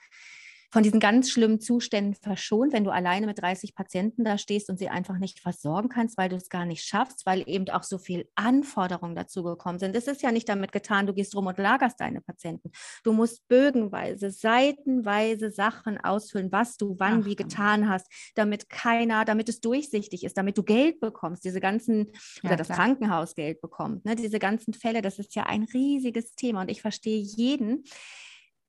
von 0.74 0.82
diesen 0.82 0.98
ganz 0.98 1.30
schlimmen 1.30 1.60
Zuständen 1.60 2.14
verschont, 2.14 2.72
wenn 2.72 2.82
du 2.82 2.90
alleine 2.90 3.26
mit 3.26 3.40
30 3.40 3.76
Patienten 3.76 4.24
da 4.24 4.38
stehst 4.38 4.68
und 4.68 4.76
sie 4.76 4.88
einfach 4.88 5.18
nicht 5.18 5.38
versorgen 5.38 5.88
kannst, 5.88 6.18
weil 6.18 6.28
du 6.28 6.34
es 6.34 6.48
gar 6.48 6.66
nicht 6.66 6.82
schaffst, 6.82 7.26
weil 7.26 7.44
eben 7.48 7.68
auch 7.68 7.84
so 7.84 7.96
viel 7.96 8.28
Anforderungen 8.34 9.14
dazu 9.14 9.44
gekommen 9.44 9.78
sind. 9.78 9.94
Es 9.94 10.08
ist 10.08 10.20
ja 10.22 10.32
nicht 10.32 10.48
damit 10.48 10.72
getan, 10.72 11.06
du 11.06 11.14
gehst 11.14 11.36
rum 11.36 11.46
und 11.46 11.58
lagerst 11.58 12.00
deine 12.00 12.20
Patienten. 12.20 12.72
Du 13.04 13.12
musst 13.12 13.46
bögenweise, 13.46 14.32
seitenweise 14.32 15.52
Sachen 15.52 15.96
ausfüllen, 15.96 16.50
was 16.50 16.76
du 16.76 16.96
wann 16.98 17.20
Ach, 17.22 17.26
wie 17.26 17.36
getan 17.36 17.88
hast, 17.88 18.08
damit 18.34 18.68
keiner, 18.68 19.24
damit 19.24 19.48
es 19.48 19.60
durchsichtig 19.60 20.24
ist, 20.24 20.36
damit 20.36 20.58
du 20.58 20.64
Geld 20.64 20.98
bekommst, 20.98 21.44
diese 21.44 21.60
ganzen, 21.60 22.10
ja, 22.42 22.50
oder 22.50 22.56
das 22.56 22.66
klar. 22.66 22.78
Krankenhaus 22.78 23.36
Geld 23.36 23.60
bekommt, 23.60 24.04
ne, 24.04 24.16
diese 24.16 24.40
ganzen 24.40 24.74
Fälle, 24.74 25.02
das 25.02 25.20
ist 25.20 25.36
ja 25.36 25.44
ein 25.44 25.68
riesiges 25.72 26.34
Thema 26.34 26.62
und 26.62 26.68
ich 26.68 26.82
verstehe 26.82 27.20
jeden, 27.20 27.84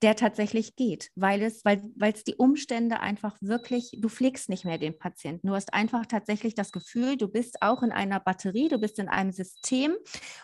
der 0.01 0.15
tatsächlich 0.15 0.75
geht, 0.75 1.09
weil 1.15 1.41
es, 1.41 1.63
weil, 1.63 1.81
weil 1.95 2.13
es 2.13 2.23
die 2.23 2.35
Umstände 2.35 2.99
einfach 2.99 3.37
wirklich, 3.41 3.97
du 3.97 4.09
pflegst 4.09 4.49
nicht 4.49 4.65
mehr 4.65 4.77
den 4.77 4.97
Patienten. 4.97 5.47
Du 5.47 5.53
hast 5.53 5.73
einfach 5.73 6.05
tatsächlich 6.05 6.53
das 6.53 6.71
Gefühl, 6.71 7.17
du 7.17 7.27
bist 7.27 7.61
auch 7.61 7.81
in 7.81 7.91
einer 7.91 8.19
Batterie, 8.19 8.67
du 8.67 8.77
bist 8.77 8.99
in 8.99 9.07
einem 9.07 9.31
System 9.31 9.95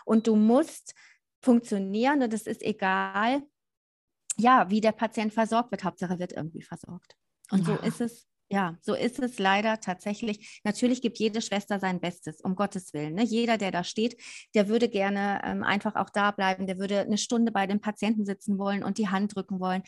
und 0.04 0.26
du 0.26 0.36
musst 0.36 0.94
funktionieren 1.42 2.22
und 2.22 2.32
es 2.32 2.46
ist 2.46 2.62
egal, 2.62 3.42
ja, 4.38 4.70
wie 4.70 4.80
der 4.80 4.92
Patient 4.92 5.32
versorgt 5.32 5.70
wird. 5.70 5.84
Hauptsache 5.84 6.18
wird 6.18 6.32
irgendwie 6.32 6.62
versorgt. 6.62 7.16
Und 7.50 7.66
ja. 7.68 7.76
so 7.76 7.82
ist 7.82 8.00
es 8.00 8.26
ja, 8.52 8.76
so 8.82 8.94
ist 8.94 9.18
es 9.18 9.38
leider 9.38 9.80
tatsächlich. 9.80 10.60
Natürlich 10.62 11.00
gibt 11.00 11.18
jede 11.18 11.40
Schwester 11.40 11.78
sein 11.78 12.00
Bestes, 12.00 12.42
um 12.42 12.54
Gottes 12.54 12.92
Willen. 12.92 13.14
Ne? 13.14 13.24
Jeder, 13.24 13.56
der 13.56 13.70
da 13.70 13.82
steht, 13.82 14.20
der 14.54 14.68
würde 14.68 14.90
gerne 14.90 15.40
ähm, 15.42 15.62
einfach 15.62 15.96
auch 15.96 16.10
da 16.10 16.32
bleiben, 16.32 16.66
der 16.66 16.78
würde 16.78 17.00
eine 17.00 17.16
Stunde 17.16 17.50
bei 17.50 17.66
dem 17.66 17.80
Patienten 17.80 18.26
sitzen 18.26 18.58
wollen 18.58 18.84
und 18.84 18.98
die 18.98 19.08
Hand 19.08 19.34
drücken 19.34 19.58
wollen. 19.58 19.82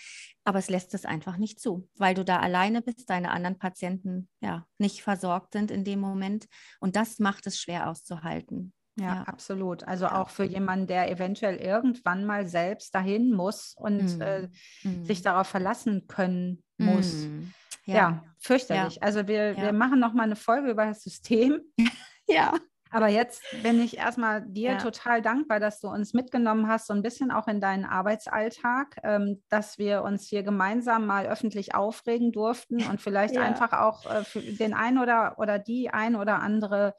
Aber 0.44 0.58
es 0.58 0.70
lässt 0.70 0.94
es 0.94 1.04
einfach 1.04 1.36
nicht 1.36 1.60
zu, 1.60 1.88
weil 1.96 2.14
du 2.14 2.24
da 2.24 2.38
alleine 2.38 2.80
bist, 2.80 3.10
deine 3.10 3.32
anderen 3.32 3.58
Patienten 3.58 4.30
ja 4.40 4.66
nicht 4.78 5.02
versorgt 5.02 5.52
sind 5.52 5.70
in 5.70 5.84
dem 5.84 6.00
Moment. 6.00 6.46
Und 6.80 6.96
das 6.96 7.18
macht 7.18 7.46
es 7.46 7.60
schwer 7.60 7.90
auszuhalten. 7.90 8.72
Ja, 8.96 9.06
ja, 9.06 9.22
absolut. 9.24 9.84
Also 9.84 10.06
ja. 10.06 10.22
auch 10.22 10.30
für 10.30 10.44
jemanden, 10.44 10.86
der 10.86 11.10
eventuell 11.10 11.56
irgendwann 11.56 12.24
mal 12.24 12.46
selbst 12.46 12.94
dahin 12.94 13.32
muss 13.32 13.74
und 13.76 14.18
mm. 14.18 14.20
Äh, 14.22 14.48
mm. 14.84 15.04
sich 15.04 15.20
darauf 15.20 15.48
verlassen 15.48 16.06
können 16.06 16.62
muss. 16.78 17.26
Mm. 17.26 17.52
Ja, 17.84 17.94
ja 17.94 18.24
fürchterlich. 18.38 18.96
Ja. 18.96 19.02
Also 19.02 19.26
wir, 19.26 19.52
ja. 19.52 19.62
wir 19.62 19.72
machen 19.72 20.00
noch 20.00 20.12
mal 20.12 20.24
eine 20.24 20.36
Folge 20.36 20.70
über 20.70 20.86
das 20.86 21.02
System. 21.02 21.60
ja. 22.28 22.52
Aber 22.90 23.08
jetzt 23.08 23.42
bin 23.64 23.82
ich 23.82 23.98
erstmal 23.98 24.42
dir 24.46 24.78
total 24.78 25.20
dankbar, 25.20 25.58
dass 25.58 25.80
du 25.80 25.88
uns 25.88 26.14
mitgenommen 26.14 26.68
hast, 26.68 26.86
so 26.86 26.94
ein 26.94 27.02
bisschen 27.02 27.32
auch 27.32 27.48
in 27.48 27.60
deinen 27.60 27.84
Arbeitsalltag, 27.84 28.98
ähm, 29.02 29.42
dass 29.48 29.78
wir 29.78 30.04
uns 30.04 30.28
hier 30.28 30.44
gemeinsam 30.44 31.04
mal 31.04 31.26
öffentlich 31.26 31.74
aufregen 31.74 32.30
durften 32.30 32.84
und 32.84 33.00
vielleicht 33.00 33.36
einfach 33.36 33.72
auch 33.72 34.06
äh, 34.06 34.22
für 34.22 34.40
den 34.40 34.74
einen 34.74 34.98
oder, 34.98 35.34
oder 35.38 35.58
die 35.58 35.90
ein 35.90 36.14
oder 36.14 36.38
andere 36.38 36.94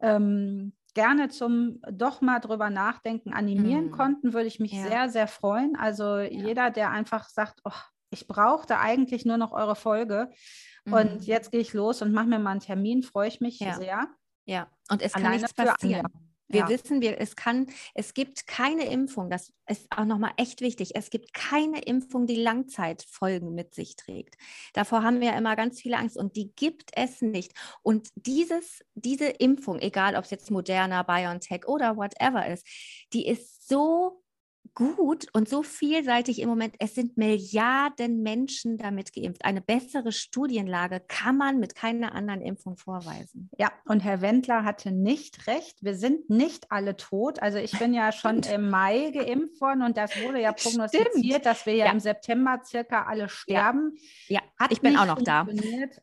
ähm, 0.00 0.74
gerne 0.92 1.30
zum 1.30 1.80
doch 1.90 2.20
mal 2.20 2.40
drüber 2.40 2.68
nachdenken 2.68 3.32
animieren 3.32 3.86
mm. 3.86 3.92
konnten, 3.92 4.32
würde 4.34 4.48
ich 4.48 4.60
mich 4.60 4.72
ja. 4.72 4.88
sehr, 4.88 5.08
sehr 5.08 5.26
freuen. 5.26 5.74
Also 5.74 6.18
ja. 6.18 6.28
jeder, 6.28 6.70
der 6.70 6.90
einfach 6.90 7.30
sagt, 7.30 7.60
oh, 7.64 7.70
ich 8.10 8.26
brauchte 8.26 8.78
eigentlich 8.78 9.24
nur 9.24 9.36
noch 9.36 9.52
eure 9.52 9.76
Folge. 9.76 10.30
Mhm. 10.84 10.92
Und 10.92 11.26
jetzt 11.26 11.52
gehe 11.52 11.60
ich 11.60 11.72
los 11.72 12.02
und 12.02 12.12
mache 12.12 12.26
mir 12.26 12.38
mal 12.38 12.52
einen 12.52 12.60
Termin, 12.60 13.02
freue 13.02 13.28
ich 13.28 13.40
mich 13.40 13.60
ja. 13.60 13.74
sehr. 13.74 14.08
Ja, 14.44 14.68
und 14.90 15.02
es 15.02 15.14
Alleine 15.14 15.30
kann 15.30 15.40
nichts 15.40 15.54
passieren. 15.54 16.06
Wir 16.50 16.62
ja. 16.62 16.68
wissen, 16.68 17.00
wir, 17.00 17.20
es 17.20 17.36
kann, 17.36 17.68
es 17.94 18.12
gibt 18.12 18.48
keine 18.48 18.90
Impfung, 18.90 19.30
das 19.30 19.52
ist 19.68 19.86
auch 19.96 20.04
nochmal 20.04 20.32
echt 20.36 20.60
wichtig. 20.62 20.96
Es 20.96 21.10
gibt 21.10 21.32
keine 21.32 21.80
Impfung, 21.82 22.26
die 22.26 22.42
Langzeitfolgen 22.42 23.54
mit 23.54 23.72
sich 23.72 23.94
trägt. 23.94 24.34
Davor 24.72 25.04
haben 25.04 25.20
wir 25.20 25.28
ja 25.28 25.38
immer 25.38 25.54
ganz 25.54 25.80
viele 25.80 25.96
Angst 25.96 26.16
und 26.16 26.34
die 26.34 26.52
gibt 26.56 26.90
es 26.96 27.22
nicht. 27.22 27.52
Und 27.82 28.08
dieses, 28.16 28.80
diese 28.94 29.26
Impfung, 29.26 29.78
egal 29.78 30.16
ob 30.16 30.24
es 30.24 30.30
jetzt 30.30 30.50
Moderna, 30.50 31.04
BioNTech 31.04 31.68
oder 31.68 31.96
whatever 31.96 32.44
ist, 32.48 32.66
die 33.12 33.28
ist 33.28 33.68
so 33.68 34.19
gut 34.74 35.26
und 35.32 35.48
so 35.48 35.62
vielseitig 35.62 36.40
im 36.40 36.48
Moment. 36.48 36.74
Es 36.78 36.94
sind 36.94 37.16
Milliarden 37.16 38.22
Menschen 38.22 38.78
damit 38.78 39.12
geimpft. 39.12 39.44
Eine 39.44 39.60
bessere 39.60 40.12
Studienlage 40.12 41.00
kann 41.06 41.36
man 41.36 41.58
mit 41.58 41.74
keiner 41.74 42.14
anderen 42.14 42.40
Impfung 42.40 42.76
vorweisen. 42.76 43.50
Ja, 43.58 43.70
und 43.86 44.00
Herr 44.00 44.20
Wendler 44.20 44.64
hatte 44.64 44.92
nicht 44.92 45.46
recht. 45.46 45.82
Wir 45.82 45.94
sind 45.94 46.30
nicht 46.30 46.70
alle 46.70 46.96
tot. 46.96 47.42
Also 47.42 47.58
ich 47.58 47.78
bin 47.78 47.94
ja 47.94 48.12
schon 48.12 48.40
im 48.42 48.70
Mai 48.70 49.10
geimpft 49.10 49.60
worden 49.60 49.82
und 49.82 49.96
das 49.96 50.12
wurde 50.22 50.40
ja 50.40 50.52
prognostiziert, 50.52 51.10
Stimmt. 51.14 51.46
dass 51.46 51.66
wir 51.66 51.74
ja, 51.74 51.86
ja, 51.86 51.92
im 51.92 52.00
September 52.00 52.60
circa 52.64 53.04
alle 53.04 53.28
sterben. 53.28 53.96
Ja, 54.28 54.40
ja. 54.60 54.66
ich 54.70 54.80
bin 54.80 54.96
auch 54.96 55.06
noch 55.06 55.22
da. 55.22 55.46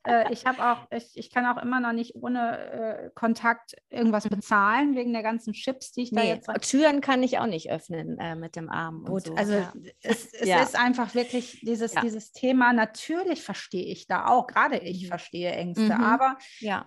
Äh, 0.06 0.34
ich 0.34 0.46
habe 0.46 0.64
auch, 0.64 0.88
ich, 0.92 1.16
ich 1.16 1.32
kann 1.32 1.46
auch 1.46 1.62
immer 1.62 1.80
noch 1.80 1.94
nicht 1.94 2.16
ohne 2.16 2.58
äh, 2.58 3.10
Kontakt 3.16 3.76
irgendwas 3.90 4.26
mhm. 4.26 4.30
bezahlen 4.30 4.96
wegen 4.96 5.14
der 5.14 5.24
ganzen 5.24 5.54
Chips, 5.54 5.92
die 5.92 6.04
ich 6.04 6.12
nee, 6.12 6.22
da 6.22 6.52
jetzt. 6.52 6.70
Türen 6.70 7.02
kann 7.02 7.24
ich 7.24 7.40
auch 7.40 7.46
nicht 7.46 7.72
öffnen 7.72 8.18
äh, 8.20 8.36
mit 8.36 8.57
dem 8.58 8.70
Arm. 8.70 9.06
Gut, 9.06 9.26
so. 9.26 9.36
also 9.36 9.54
ja. 9.54 9.74
es, 10.02 10.34
es 10.34 10.48
ja. 10.48 10.62
ist 10.62 10.76
einfach 10.76 11.16
wirklich 11.16 11.62
dieses, 11.62 11.94
ja. 11.94 12.02
dieses 12.02 12.32
Thema, 12.32 12.74
natürlich 12.74 13.44
verstehe 13.44 13.86
ich 13.86 14.08
da 14.08 14.28
auch, 14.28 14.48
gerade 14.48 14.78
ich 14.78 15.04
mhm. 15.04 15.08
verstehe 15.08 15.52
Ängste, 15.52 15.86
mhm. 15.96 16.04
aber 16.04 16.38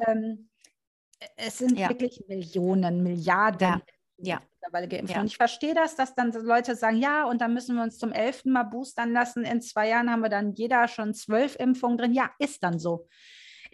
ähm, 0.06 0.50
es 1.36 1.58
sind 1.58 1.78
wirklich 1.78 2.22
Millionen, 2.28 3.02
Milliarden. 3.02 3.82
Ja. 4.22 4.40
Mittlerweile 4.60 4.88
geimpft. 4.88 5.16
Und 5.16 5.26
ich 5.26 5.36
verstehe 5.36 5.74
das, 5.74 5.96
dass 5.96 6.14
dann 6.14 6.32
Leute 6.32 6.76
sagen, 6.76 6.98
ja, 6.98 7.24
und 7.24 7.40
dann 7.40 7.54
müssen 7.54 7.76
wir 7.76 7.82
uns 7.82 7.98
zum 7.98 8.12
elften 8.12 8.52
Mal 8.52 8.64
boostern 8.64 9.12
lassen. 9.12 9.44
In 9.44 9.62
zwei 9.62 9.88
Jahren 9.88 10.10
haben 10.10 10.20
wir 10.20 10.28
dann 10.28 10.52
jeder 10.52 10.88
schon 10.88 11.14
zwölf 11.14 11.56
Impfungen 11.56 11.96
drin. 11.96 12.12
Ja, 12.12 12.30
ist 12.38 12.62
dann 12.62 12.78
so. 12.78 13.08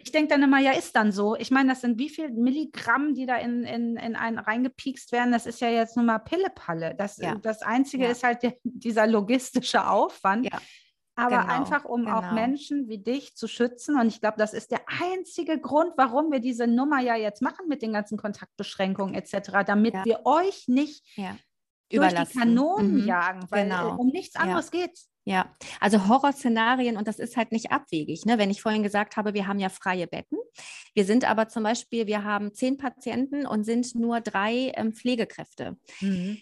Ich 0.07 0.13
denke 0.13 0.29
dann 0.29 0.41
immer, 0.41 0.59
ja, 0.59 0.71
ist 0.71 0.95
dann 0.95 1.11
so. 1.11 1.35
Ich 1.35 1.51
meine, 1.51 1.67
das 1.67 1.81
sind 1.81 1.99
wie 1.99 2.07
viel 2.07 2.31
Milligramm, 2.31 3.13
die 3.13 3.25
da 3.25 3.35
in, 3.35 3.65
in, 3.65 3.97
in 3.97 4.15
einen 4.15 4.39
reingepiekst 4.39 5.11
werden. 5.11 5.33
Das 5.33 5.45
ist 5.45 5.59
ja 5.59 5.67
jetzt 5.67 5.97
nur 5.97 6.05
mal 6.05 6.19
Pillepalle. 6.19 6.95
Das, 6.95 7.17
ja. 7.17 7.35
das 7.35 7.61
Einzige 7.61 8.05
ja. 8.05 8.11
ist 8.11 8.23
halt 8.23 8.41
der, 8.41 8.55
dieser 8.63 9.05
logistische 9.05 9.85
Aufwand. 9.85 10.45
Ja. 10.45 10.61
Aber 11.15 11.41
genau, 11.41 11.53
einfach, 11.53 11.83
um 11.83 12.05
genau. 12.05 12.19
auch 12.19 12.31
Menschen 12.31 12.87
wie 12.87 12.99
dich 12.99 13.35
zu 13.35 13.49
schützen. 13.49 13.99
Und 13.99 14.07
ich 14.07 14.21
glaube, 14.21 14.37
das 14.37 14.53
ist 14.53 14.71
der 14.71 14.79
einzige 14.87 15.59
Grund, 15.59 15.91
warum 15.97 16.31
wir 16.31 16.39
diese 16.39 16.67
Nummer 16.67 17.01
ja 17.01 17.17
jetzt 17.17 17.41
machen 17.41 17.67
mit 17.67 17.81
den 17.81 17.91
ganzen 17.91 18.17
Kontaktbeschränkungen 18.17 19.13
etc., 19.13 19.65
damit 19.65 19.93
wir 20.05 20.25
euch 20.25 20.69
nicht 20.69 21.03
durch 21.91 22.13
die 22.13 22.39
Kanonen 22.39 23.01
mhm. 23.01 23.07
jagen, 23.07 23.45
weil 23.49 23.65
genau. 23.65 23.97
um 23.97 24.07
nichts 24.07 24.37
anderes 24.37 24.69
ja. 24.71 24.85
geht's. 24.85 25.09
Ja, 25.27 25.53
also 25.81 26.07
Horrorszenarien 26.07 26.95
und 26.95 27.05
das 27.05 27.19
ist 27.19 27.35
halt 27.35 27.51
nicht 27.51 27.69
abwegig. 27.69 28.25
Ne? 28.25 28.37
Wenn 28.37 28.49
ich 28.49 28.61
vorhin 28.61 28.81
gesagt 28.81 29.17
habe, 29.17 29.33
wir 29.33 29.45
haben 29.45 29.59
ja 29.59 29.67
freie 29.67 30.07
Betten. 30.07 30.37
Wir 30.93 31.03
sind 31.03 31.29
aber 31.29 31.49
zum 31.49 31.63
Beispiel, 31.63 32.07
wir 32.07 32.23
haben 32.23 32.53
zehn 32.53 32.77
Patienten 32.77 33.45
und 33.45 33.65
sind 33.65 33.93
nur 33.93 34.21
drei 34.21 34.71
ähm, 34.75 34.93
Pflegekräfte. 34.93 35.75
Mhm 35.99 36.37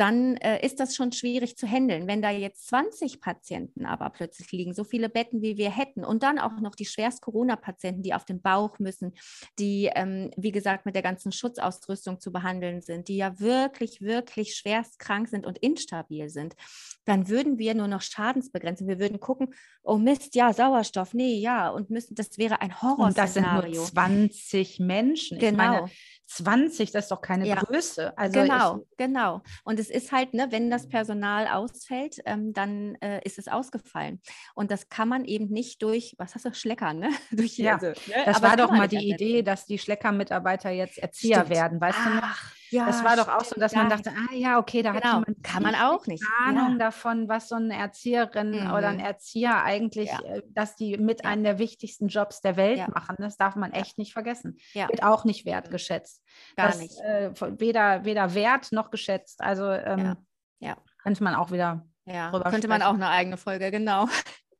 dann 0.00 0.36
äh, 0.36 0.64
ist 0.64 0.80
das 0.80 0.96
schon 0.96 1.12
schwierig 1.12 1.58
zu 1.58 1.66
handeln. 1.66 2.06
Wenn 2.06 2.22
da 2.22 2.30
jetzt 2.30 2.68
20 2.68 3.20
Patienten 3.20 3.84
aber 3.84 4.08
plötzlich 4.08 4.50
liegen, 4.50 4.72
so 4.72 4.82
viele 4.82 5.10
Betten, 5.10 5.42
wie 5.42 5.58
wir 5.58 5.70
hätten, 5.70 6.06
und 6.06 6.22
dann 6.22 6.38
auch 6.38 6.58
noch 6.58 6.74
die 6.74 6.86
schwerst 6.86 7.20
Corona-Patienten, 7.20 8.02
die 8.02 8.14
auf 8.14 8.24
dem 8.24 8.40
Bauch 8.40 8.78
müssen, 8.78 9.12
die, 9.58 9.90
ähm, 9.94 10.30
wie 10.38 10.52
gesagt, 10.52 10.86
mit 10.86 10.94
der 10.94 11.02
ganzen 11.02 11.32
Schutzausrüstung 11.32 12.18
zu 12.18 12.32
behandeln 12.32 12.80
sind, 12.80 13.08
die 13.08 13.18
ja 13.18 13.38
wirklich, 13.40 14.00
wirklich 14.00 14.56
schwerst 14.56 14.98
krank 14.98 15.28
sind 15.28 15.44
und 15.44 15.58
instabil 15.58 16.30
sind, 16.30 16.56
dann 17.04 17.28
würden 17.28 17.58
wir 17.58 17.74
nur 17.74 17.88
noch 17.88 18.00
Schadensbegrenzung. 18.00 18.88
Wir 18.88 19.00
würden 19.00 19.20
gucken, 19.20 19.52
oh 19.82 19.98
Mist, 19.98 20.34
ja, 20.34 20.54
Sauerstoff, 20.54 21.12
nee, 21.12 21.34
ja, 21.34 21.68
und 21.68 21.90
müssen, 21.90 22.14
das 22.14 22.38
wäre 22.38 22.62
ein 22.62 22.80
Horror. 22.80 23.06
Und 23.06 23.18
das 23.18 23.34
sind 23.34 23.46
nur 23.52 23.70
20 23.70 24.80
Menschen. 24.80 25.38
Genau. 25.38 25.56
Meine, 25.56 25.90
20, 26.30 26.92
das 26.92 27.06
ist 27.06 27.10
doch 27.10 27.20
keine 27.20 27.46
ja. 27.46 27.56
Größe. 27.56 28.16
Also 28.16 28.40
genau, 28.40 28.78
ich, 28.78 28.96
genau. 28.96 29.42
Und 29.64 29.80
es 29.80 29.89
ist 29.90 30.12
halt, 30.12 30.34
ne, 30.34 30.48
wenn 30.50 30.70
das 30.70 30.88
Personal 30.88 31.46
ausfällt, 31.46 32.16
ähm, 32.24 32.52
dann 32.52 32.94
äh, 32.96 33.20
ist 33.24 33.38
es 33.38 33.48
ausgefallen. 33.48 34.20
Und 34.54 34.70
das 34.70 34.88
kann 34.88 35.08
man 35.08 35.24
eben 35.24 35.48
nicht 35.48 35.82
durch, 35.82 36.14
was 36.18 36.34
hast 36.34 36.44
du, 36.44 36.54
Schleckern, 36.54 36.98
ne? 36.98 37.10
durch, 37.30 37.58
ja, 37.58 37.74
also, 37.74 37.88
ne? 37.88 38.22
das 38.24 38.36
Aber 38.36 38.48
war 38.48 38.56
doch 38.56 38.70
mal 38.70 38.88
die 38.88 39.10
Idee, 39.10 39.42
dass 39.42 39.66
die 39.66 39.78
Schlecker-Mitarbeiter 39.78 40.70
jetzt 40.70 40.98
Erzieher 40.98 41.40
Stimmt. 41.40 41.50
werden, 41.50 41.80
weißt 41.80 41.98
Ach. 42.00 42.06
du 42.06 42.14
noch? 42.26 42.59
Ja, 42.70 42.86
das 42.86 43.04
war 43.04 43.16
doch 43.16 43.28
auch 43.28 43.44
so, 43.44 43.58
dass 43.58 43.74
man 43.74 43.88
dachte, 43.88 44.10
ah 44.10 44.34
ja, 44.34 44.58
okay, 44.58 44.82
da 44.82 44.92
genau. 44.92 45.04
hat 45.04 45.26
man 45.26 45.42
kann 45.42 45.62
man 45.62 45.74
auch 45.74 46.06
nicht 46.06 46.24
Ahnung 46.40 46.72
ja. 46.72 46.78
davon, 46.78 47.28
was 47.28 47.48
so 47.48 47.56
eine 47.56 47.76
Erzieherin 47.76 48.50
mhm. 48.50 48.70
oder 48.72 48.88
ein 48.88 49.00
Erzieher 49.00 49.62
eigentlich, 49.64 50.10
ja. 50.10 50.20
Äh, 50.20 50.42
dass 50.48 50.76
die 50.76 50.96
mit 50.96 51.24
einem 51.24 51.42
der 51.42 51.58
wichtigsten 51.58 52.08
Jobs 52.08 52.40
der 52.40 52.56
Welt 52.56 52.88
machen. 52.88 53.16
Das 53.18 53.36
darf 53.36 53.56
man 53.56 53.72
echt 53.72 53.98
nicht 53.98 54.12
vergessen. 54.12 54.56
Wird 54.74 55.02
auch 55.02 55.24
nicht 55.24 55.44
wertgeschätzt. 55.44 56.22
Gar 56.56 56.68
das, 56.68 56.78
nicht. 56.78 57.00
Äh, 57.00 57.32
weder, 57.58 58.04
weder 58.04 58.34
wert 58.34 58.72
noch 58.72 58.90
geschätzt. 58.90 59.40
Also 59.42 59.70
ähm, 59.70 60.16
ja. 60.60 60.76
könnte 61.02 61.24
man 61.24 61.34
auch 61.34 61.50
wieder 61.50 61.84
ja, 62.04 62.30
könnte 62.30 62.48
sprechen. 62.48 62.68
man 62.68 62.82
auch 62.82 62.94
eine 62.94 63.08
eigene 63.08 63.36
Folge, 63.36 63.70
genau. 63.70 64.08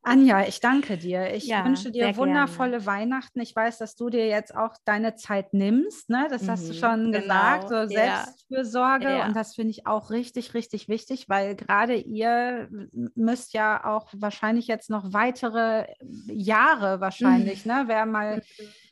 Anja, 0.03 0.46
ich 0.46 0.61
danke 0.61 0.96
dir. 0.96 1.34
Ich 1.34 1.46
ja, 1.46 1.64
wünsche 1.64 1.90
dir 1.90 2.16
wundervolle 2.16 2.78
gerne. 2.78 2.86
Weihnachten. 2.86 3.40
Ich 3.40 3.55
weiß, 3.55 3.78
dass 3.78 3.96
du 3.96 4.09
dir 4.09 4.26
jetzt 4.26 4.55
auch 4.55 4.74
deine 4.84 5.14
Zeit 5.14 5.53
nimmst. 5.53 6.09
Ne? 6.09 6.26
Das 6.30 6.42
mhm, 6.42 6.51
hast 6.51 6.68
du 6.68 6.72
mhm, 6.72 6.78
schon 6.78 7.12
genau. 7.12 7.20
gesagt. 7.20 7.68
So 7.68 7.86
Selbstfürsorge. 7.86 9.11
Ja. 9.11 9.26
Und 9.26 9.36
das 9.36 9.55
finde 9.55 9.72
ich 9.72 9.86
auch 9.86 10.11
richtig, 10.11 10.55
richtig 10.55 10.88
wichtig, 10.88 11.28
weil 11.28 11.55
gerade 11.55 11.96
ihr 11.96 12.68
müsst 13.14 13.53
ja 13.53 13.84
auch 13.84 14.09
wahrscheinlich 14.16 14.66
jetzt 14.68 14.88
noch 14.88 15.12
weitere 15.12 15.86
Jahre 16.26 17.01
wahrscheinlich, 17.01 17.66
mhm. 17.66 17.72
ne? 17.72 17.84
Wer 17.86 18.07
mal 18.07 18.36
mhm. 18.36 18.42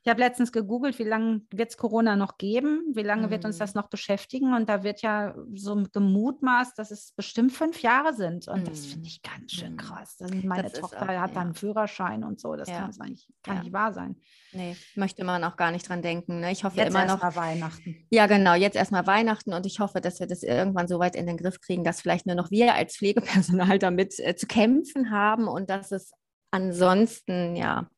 Ich 0.04 0.10
habe 0.10 0.20
letztens 0.20 0.52
gegoogelt, 0.52 0.98
wie 0.98 1.04
lange 1.04 1.42
wird 1.50 1.70
es 1.70 1.76
Corona 1.76 2.16
noch 2.16 2.38
geben? 2.38 2.82
Wie 2.94 3.02
lange 3.02 3.26
mhm. 3.26 3.30
wird 3.30 3.44
uns 3.44 3.58
das 3.58 3.74
mhm. 3.74 3.80
noch 3.80 3.88
beschäftigen? 3.88 4.54
Und 4.54 4.68
da 4.68 4.82
wird 4.82 5.02
ja 5.02 5.34
so 5.54 5.82
gemutmaßt, 5.92 6.78
dass 6.78 6.90
es 6.90 7.12
bestimmt 7.12 7.52
fünf 7.52 7.82
Jahre 7.82 8.14
sind. 8.14 8.48
Und 8.48 8.60
mhm. 8.60 8.64
das 8.64 8.86
finde 8.86 9.08
ich 9.08 9.22
ganz 9.22 9.52
schön 9.52 9.72
mhm. 9.72 9.78
krass. 9.78 10.18
meine 10.44 10.64
das 10.64 10.74
Tochter 10.74 11.02
auch, 11.02 11.08
hat 11.08 11.34
ja. 11.34 11.40
einen 11.40 11.54
Führerschein 11.54 12.24
und 12.24 12.40
so. 12.40 12.54
Das 12.56 12.68
ja. 12.68 12.80
kann 12.80 12.94
eigentlich 13.00 13.28
kann 13.42 13.56
ja. 13.56 13.62
nicht 13.62 13.72
wahr 13.72 13.92
sein. 13.92 14.16
Nee, 14.52 14.76
möchte 14.94 15.24
man 15.24 15.44
auch 15.44 15.56
gar 15.56 15.70
nicht 15.70 15.88
dran 15.88 16.02
denken. 16.02 16.40
Ne? 16.40 16.52
Ich 16.52 16.64
hoffe 16.64 16.76
jetzt 16.76 16.88
immer 16.88 17.04
noch. 17.04 17.20
Mal 17.20 17.36
Weihnachten. 17.36 18.06
Ja, 18.10 18.26
genau, 18.26 18.54
jetzt 18.54 18.76
erstmal 18.76 19.06
Weihnachten 19.06 19.52
und 19.52 19.66
ich 19.66 19.80
hoffe, 19.80 20.00
dass 20.00 20.20
wir 20.20 20.26
das 20.26 20.42
irgendwann 20.42 20.88
so 20.88 20.98
weit 20.98 21.16
in 21.16 21.26
den 21.26 21.36
Griff 21.36 21.60
kriegen, 21.60 21.84
dass 21.84 22.00
vielleicht 22.00 22.26
nur 22.26 22.36
noch 22.36 22.50
wir 22.50 22.74
als 22.74 22.96
Pflegepersonal 22.96 23.78
damit 23.78 24.18
äh, 24.18 24.36
zu 24.36 24.46
kämpfen 24.46 25.10
haben 25.10 25.48
und 25.48 25.70
dass 25.70 25.92
es 25.92 26.12
ansonsten 26.50 27.56
ja 27.56 27.88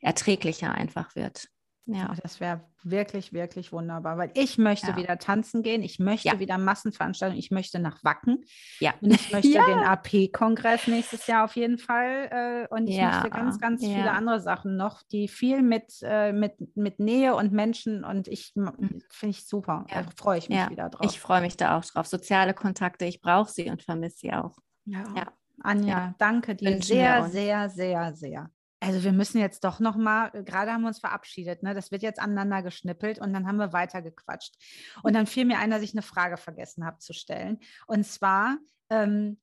erträglicher 0.00 0.72
einfach 0.72 1.14
wird. 1.14 1.48
Ja, 1.92 2.14
das 2.22 2.38
wäre 2.38 2.60
wirklich, 2.82 3.32
wirklich 3.32 3.72
wunderbar, 3.72 4.16
weil 4.16 4.30
ich 4.34 4.58
möchte 4.58 4.88
ja. 4.88 4.96
wieder 4.96 5.18
tanzen 5.18 5.62
gehen, 5.62 5.82
ich 5.82 5.98
möchte 5.98 6.28
ja. 6.28 6.38
wieder 6.38 6.56
Massenveranstaltungen, 6.56 7.38
ich 7.38 7.50
möchte 7.50 7.80
nach 7.80 8.04
Wacken 8.04 8.44
ja. 8.78 8.94
und 9.00 9.12
ich 9.12 9.32
möchte 9.32 9.48
ja. 9.48 9.66
den 9.66 9.78
AP-Kongress 9.78 10.86
nächstes 10.86 11.26
Jahr 11.26 11.44
auf 11.44 11.56
jeden 11.56 11.78
Fall 11.78 12.68
äh, 12.70 12.74
und 12.74 12.86
ich 12.86 13.00
möchte 13.00 13.30
ganz, 13.30 13.58
ganz 13.58 13.84
viele 13.84 14.12
andere 14.12 14.40
Sachen 14.40 14.76
noch, 14.76 15.02
die 15.10 15.26
viel 15.26 15.62
mit, 15.62 15.94
äh, 16.02 16.32
mit, 16.32 16.76
mit 16.76 17.00
Nähe 17.00 17.34
und 17.34 17.52
Menschen 17.52 18.04
und 18.04 18.28
ich 18.28 18.52
mhm. 18.54 19.02
finde 19.10 19.30
ich 19.36 19.46
super, 19.46 19.84
da 19.88 20.04
freue 20.16 20.38
ich 20.38 20.48
mich 20.48 20.70
wieder 20.70 20.90
drauf. 20.90 21.10
Ich 21.10 21.18
freue 21.18 21.40
mich 21.40 21.56
da 21.56 21.76
auch 21.76 21.84
drauf, 21.84 22.06
soziale 22.06 22.54
Kontakte, 22.54 23.04
ich 23.04 23.20
brauche 23.20 23.50
sie 23.50 23.68
und 23.68 23.82
vermisse 23.82 24.18
sie 24.18 24.32
auch. 24.32 24.56
Ja. 24.84 25.32
Anja, 25.62 26.14
danke 26.18 26.54
dir 26.54 26.82
sehr, 26.82 27.28
sehr, 27.28 27.68
sehr, 27.68 28.14
sehr. 28.14 28.50
Also 28.80 29.04
wir 29.04 29.12
müssen 29.12 29.38
jetzt 29.38 29.62
doch 29.64 29.78
noch 29.78 29.96
mal, 29.96 30.30
äh, 30.32 30.42
gerade 30.42 30.72
haben 30.72 30.80
wir 30.80 30.88
uns 30.88 31.00
verabschiedet, 31.00 31.62
ne? 31.62 31.74
das 31.74 31.90
wird 31.90 32.02
jetzt 32.02 32.18
aneinander 32.18 32.62
geschnippelt 32.62 33.18
und 33.18 33.32
dann 33.34 33.46
haben 33.46 33.58
wir 33.58 33.74
weitergequatscht. 33.74 34.54
Und 35.02 35.14
dann 35.14 35.26
fiel 35.26 35.44
mir 35.44 35.58
ein, 35.58 35.70
dass 35.70 35.82
ich 35.82 35.92
eine 35.92 36.02
Frage 36.02 36.38
vergessen 36.38 36.86
habe 36.86 36.98
zu 36.98 37.12
stellen. 37.12 37.58
Und 37.86 38.06
zwar, 38.06 38.56
ähm, 38.88 39.38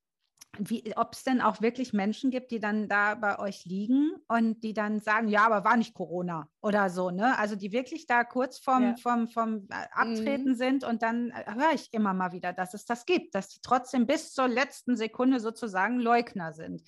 ob 0.95 1.13
es 1.13 1.23
denn 1.23 1.41
auch 1.41 1.61
wirklich 1.61 1.93
Menschen 1.93 2.31
gibt, 2.31 2.51
die 2.51 2.59
dann 2.59 2.87
da 2.87 3.15
bei 3.15 3.37
euch 3.39 3.65
liegen 3.65 4.11
und 4.27 4.63
die 4.63 4.73
dann 4.73 4.99
sagen, 4.99 5.27
ja, 5.27 5.45
aber 5.45 5.63
war 5.63 5.77
nicht 5.77 5.93
Corona 5.93 6.49
oder 6.61 6.89
so, 6.89 7.11
ne? 7.11 7.37
Also 7.37 7.55
die 7.55 7.71
wirklich 7.71 8.07
da 8.07 8.23
kurz 8.23 8.57
vorm, 8.57 8.83
ja. 8.83 8.95
vom, 8.95 9.27
vom 9.27 9.67
äh, 9.69 9.85
Abtreten 9.91 10.51
mhm. 10.51 10.55
sind 10.55 10.83
und 10.83 11.03
dann 11.03 11.29
äh, 11.31 11.53
höre 11.53 11.73
ich 11.73 11.93
immer 11.93 12.13
mal 12.13 12.31
wieder, 12.31 12.53
dass 12.53 12.73
es 12.73 12.85
das 12.85 13.05
gibt, 13.05 13.35
dass 13.35 13.49
die 13.49 13.59
trotzdem 13.61 14.07
bis 14.07 14.33
zur 14.33 14.47
letzten 14.47 14.95
Sekunde 14.95 15.39
sozusagen 15.39 15.99
Leugner 15.99 16.53
sind. 16.53 16.81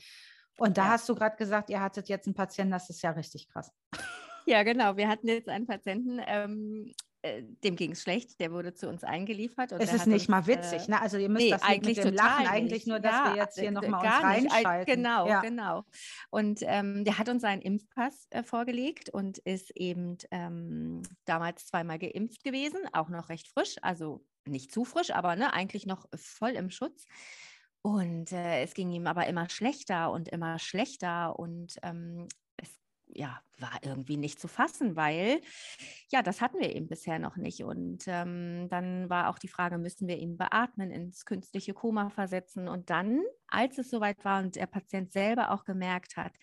Und 0.57 0.78
da 0.78 0.86
ja. 0.86 0.89
hast 0.91 1.07
du 1.07 1.16
gerade 1.16 1.38
gesagt, 1.38 1.70
ihr 1.70 1.82
hattet 1.82 2.10
jetzt 2.10 2.28
einen 2.28 2.36
Patienten, 2.36 2.72
das 2.72 2.89
ist 2.89 3.01
ja 3.01 3.12
richtig 3.12 3.49
krass. 3.49 3.72
Ja, 4.45 4.64
genau. 4.64 4.97
Wir 4.97 5.07
hatten 5.07 5.28
jetzt 5.28 5.47
einen 5.47 5.68
Patienten, 5.68 6.20
ähm, 6.26 6.91
äh, 7.22 7.43
dem 7.63 7.76
ging 7.76 7.91
es 7.91 8.01
schlecht, 8.01 8.39
der 8.39 8.51
wurde 8.51 8.74
zu 8.74 8.88
uns 8.88 9.03
eingeliefert. 9.03 9.74
es 9.74 9.93
ist 9.93 10.07
nicht 10.07 10.22
uns, 10.24 10.28
mal 10.30 10.47
witzig, 10.47 10.88
äh, 10.88 10.91
ne? 10.91 11.01
Also 11.01 11.17
ihr 11.17 11.28
müsst 11.28 11.43
nee, 11.43 11.51
das 11.51 11.63
eigentlich 11.63 11.97
mit 11.97 12.05
dem 12.05 12.13
Lachen 12.13 12.43
nicht. 12.43 12.51
eigentlich 12.51 12.88
nur, 12.88 12.99
dass 12.99 13.11
ja, 13.11 13.34
wir 13.34 13.41
jetzt 13.41 13.59
hier 13.59 13.72
nochmal 13.72 14.05
uns 14.05 14.24
reinschalten. 14.24 14.95
Genau, 14.95 15.28
ja. 15.28 15.41
genau. 15.41 15.84
Und 16.30 16.61
ähm, 16.63 17.03
der 17.03 17.17
hat 17.17 17.28
uns 17.28 17.41
seinen 17.41 17.61
Impfpass 17.61 18.28
äh, 18.30 18.43
vorgelegt 18.43 19.09
und 19.09 19.38
ist 19.39 19.72
eben 19.76 20.17
ähm, 20.32 21.01
damals 21.26 21.65
zweimal 21.65 21.99
geimpft 21.99 22.43
gewesen, 22.43 22.80
auch 22.93 23.09
noch 23.09 23.28
recht 23.30 23.47
frisch, 23.49 23.76
also 23.82 24.26
nicht 24.45 24.72
zu 24.72 24.86
frisch, 24.86 25.11
aber 25.11 25.36
ne, 25.36 25.53
eigentlich 25.53 25.86
noch 25.86 26.05
voll 26.15 26.51
im 26.51 26.70
Schutz. 26.70 27.05
Und 27.82 28.32
äh, 28.32 28.63
es 28.63 28.74
ging 28.74 28.91
ihm 28.91 29.07
aber 29.07 29.28
immer 29.28 29.49
schlechter 29.49 30.11
und 30.11 30.30
immer 30.30 30.59
schlechter 30.59 31.38
und 31.38 31.76
ähm, 31.84 32.28
ja, 33.14 33.41
war 33.57 33.80
irgendwie 33.82 34.18
nicht 34.18 34.39
zu 34.39 34.47
fassen, 34.47 34.95
weil 34.95 35.41
ja, 36.10 36.22
das 36.22 36.41
hatten 36.41 36.60
wir 36.60 36.76
eben 36.76 36.88
bisher 36.88 37.20
noch 37.20 37.38
nicht. 37.38 37.64
Und 37.64 38.03
ähm, 38.07 38.68
dann 38.70 39.10
war 39.10 39.30
auch 39.30 39.39
die 39.39 39.47
Frage, 39.47 39.78
müssen 39.78 40.07
wir 40.07 40.18
ihn 40.18 40.38
beatmen, 40.38 40.91
ins 40.91 41.26
künstliche 41.26 41.74
Koma 41.74 42.10
versetzen? 42.10 42.68
Und 42.68 42.89
dann, 42.89 43.22
als 43.47 43.78
es 43.78 43.89
soweit 43.89 44.24
war 44.24 44.41
und 44.41 44.55
der 44.55 44.68
Patient 44.68 45.12
selber 45.12 45.51
auch 45.51 45.66
gemerkt 45.66 46.18
hat, 46.18 46.34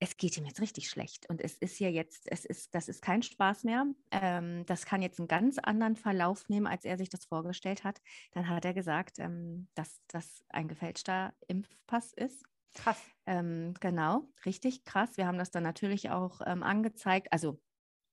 es 0.00 0.16
geht 0.16 0.36
ihm 0.36 0.44
jetzt 0.44 0.60
richtig 0.60 0.90
schlecht 0.90 1.28
und 1.30 1.40
es 1.40 1.56
ist 1.56 1.78
ja 1.78 1.88
jetzt, 1.88 2.30
es 2.30 2.44
ist, 2.44 2.74
das 2.74 2.88
ist 2.88 3.00
kein 3.00 3.22
Spaß 3.22 3.64
mehr. 3.64 3.86
Ähm, 4.10 4.66
das 4.66 4.84
kann 4.84 5.02
jetzt 5.02 5.18
einen 5.18 5.28
ganz 5.28 5.58
anderen 5.58 5.96
Verlauf 5.96 6.48
nehmen, 6.48 6.66
als 6.66 6.84
er 6.84 6.98
sich 6.98 7.08
das 7.08 7.24
vorgestellt 7.24 7.84
hat. 7.84 8.00
Dann 8.32 8.48
hat 8.48 8.64
er 8.64 8.74
gesagt, 8.74 9.18
ähm, 9.18 9.68
dass 9.74 10.02
das 10.08 10.44
ein 10.50 10.68
gefälschter 10.68 11.32
Impfpass 11.46 12.12
ist. 12.12 12.44
Krass. 12.74 13.00
Ähm, 13.26 13.74
genau, 13.80 14.28
richtig 14.44 14.84
krass. 14.84 15.16
Wir 15.16 15.26
haben 15.26 15.38
das 15.38 15.50
dann 15.50 15.62
natürlich 15.62 16.10
auch 16.10 16.40
ähm, 16.44 16.62
angezeigt. 16.62 17.28
Also 17.32 17.60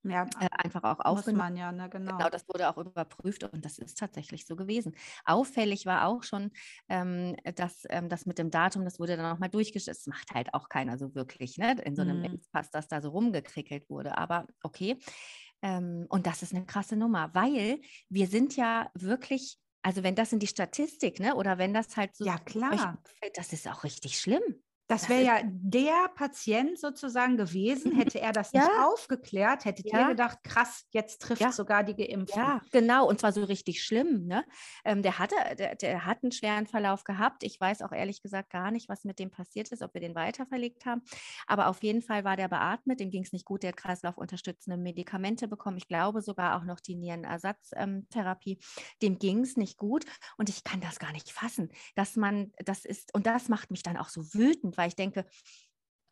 ja, 0.03 0.23
äh, 0.39 0.47
einfach 0.51 0.83
auch 0.83 0.99
aufgenommen. 0.99 1.57
ja, 1.57 1.71
ne, 1.71 1.89
genau. 1.89 2.17
genau. 2.17 2.29
das 2.29 2.47
wurde 2.47 2.69
auch 2.69 2.77
überprüft 2.77 3.43
und 3.43 3.63
das 3.63 3.77
ist 3.77 3.97
tatsächlich 3.99 4.45
so 4.47 4.55
gewesen. 4.55 4.95
Auffällig 5.25 5.85
war 5.85 6.07
auch 6.07 6.23
schon, 6.23 6.51
ähm, 6.89 7.35
dass 7.55 7.83
ähm, 7.89 8.09
das 8.09 8.25
mit 8.25 8.39
dem 8.39 8.49
Datum, 8.49 8.83
das 8.83 8.99
wurde 8.99 9.15
dann 9.15 9.31
auch 9.31 9.39
mal 9.39 9.49
durchgestellt. 9.49 9.97
Das 9.97 10.07
macht 10.07 10.31
halt 10.33 10.53
auch 10.53 10.69
keiner 10.69 10.97
so 10.97 11.13
wirklich, 11.13 11.57
ne? 11.57 11.75
In 11.83 11.95
so 11.95 12.01
einem 12.01 12.19
mhm. 12.19 12.25
Impfpass, 12.25 12.71
dass 12.71 12.87
da 12.87 13.01
so 13.01 13.09
rumgekrickelt 13.09 13.89
wurde. 13.89 14.17
Aber 14.17 14.47
okay. 14.63 14.97
Ähm, 15.61 16.07
und 16.09 16.25
das 16.25 16.41
ist 16.41 16.55
eine 16.55 16.65
krasse 16.65 16.95
Nummer, 16.95 17.29
weil 17.35 17.79
wir 18.09 18.25
sind 18.25 18.55
ja 18.55 18.89
wirklich 18.95 19.60
also 19.83 20.03
wenn 20.03 20.15
das 20.15 20.31
in 20.33 20.39
die 20.39 20.47
Statistik, 20.47 21.19
ne, 21.19 21.35
oder 21.35 21.57
wenn 21.57 21.73
das 21.73 21.97
halt 21.97 22.15
so, 22.15 22.25
ja 22.25 22.37
klar, 22.37 22.97
das 23.33 23.53
ist 23.53 23.67
auch 23.67 23.83
richtig 23.83 24.19
schlimm. 24.19 24.63
Das 24.91 25.07
wäre 25.07 25.23
ja 25.23 25.39
der 25.45 26.09
Patient 26.15 26.77
sozusagen 26.77 27.37
gewesen. 27.37 27.91
Hätte 27.95 28.19
er 28.19 28.33
das 28.33 28.51
ja. 28.51 28.61
nicht 28.61 28.71
aufgeklärt, 28.83 29.63
hättet 29.63 29.89
ja. 29.89 30.01
ihr 30.01 30.07
gedacht, 30.09 30.43
krass, 30.43 30.85
jetzt 30.91 31.21
trifft 31.21 31.41
ja. 31.41 31.53
sogar 31.53 31.85
die 31.85 31.95
Geimpften. 31.95 32.41
Ja, 32.41 32.61
genau. 32.71 33.07
Und 33.07 33.21
zwar 33.21 33.31
so 33.31 33.45
richtig 33.45 33.81
schlimm. 33.83 34.27
Ne? 34.27 34.43
Ähm, 34.83 35.01
der, 35.01 35.17
hatte, 35.17 35.35
der, 35.57 35.75
der, 35.75 36.05
hat 36.05 36.23
einen 36.23 36.33
schweren 36.33 36.67
Verlauf 36.67 37.05
gehabt. 37.05 37.43
Ich 37.43 37.59
weiß 37.59 37.83
auch 37.83 37.93
ehrlich 37.93 38.21
gesagt 38.21 38.49
gar 38.49 38.69
nicht, 38.69 38.89
was 38.89 39.05
mit 39.05 39.17
dem 39.19 39.31
passiert 39.31 39.69
ist, 39.69 39.81
ob 39.81 39.93
wir 39.93 40.01
den 40.01 40.13
weiterverlegt 40.13 40.85
haben. 40.85 41.03
Aber 41.47 41.67
auf 41.67 41.81
jeden 41.83 42.01
Fall 42.01 42.25
war 42.25 42.35
der 42.35 42.49
beatmet. 42.49 42.99
Dem 42.99 43.11
ging 43.11 43.23
es 43.23 43.31
nicht 43.31 43.45
gut. 43.45 43.63
Der 43.63 43.69
hat 43.69 43.77
kreislaufunterstützende 43.77 44.75
Medikamente 44.75 45.47
bekommen. 45.47 45.77
Ich 45.77 45.87
glaube 45.87 46.21
sogar 46.21 46.57
auch 46.57 46.65
noch 46.65 46.81
die 46.81 46.95
Nierenersatztherapie. 46.95 48.59
Ähm, 48.59 48.97
dem 49.01 49.19
ging 49.19 49.39
es 49.39 49.55
nicht 49.55 49.77
gut. 49.77 50.03
Und 50.37 50.49
ich 50.49 50.65
kann 50.65 50.81
das 50.81 50.99
gar 50.99 51.13
nicht 51.13 51.31
fassen, 51.31 51.69
dass 51.95 52.17
man, 52.17 52.51
das 52.57 52.83
ist, 52.83 53.13
und 53.13 53.25
das 53.25 53.47
macht 53.47 53.71
mich 53.71 53.83
dann 53.83 53.95
auch 53.95 54.09
so 54.09 54.33
wütend, 54.33 54.77
weil 54.81 54.89
ich 54.89 54.95
denke, 54.95 55.25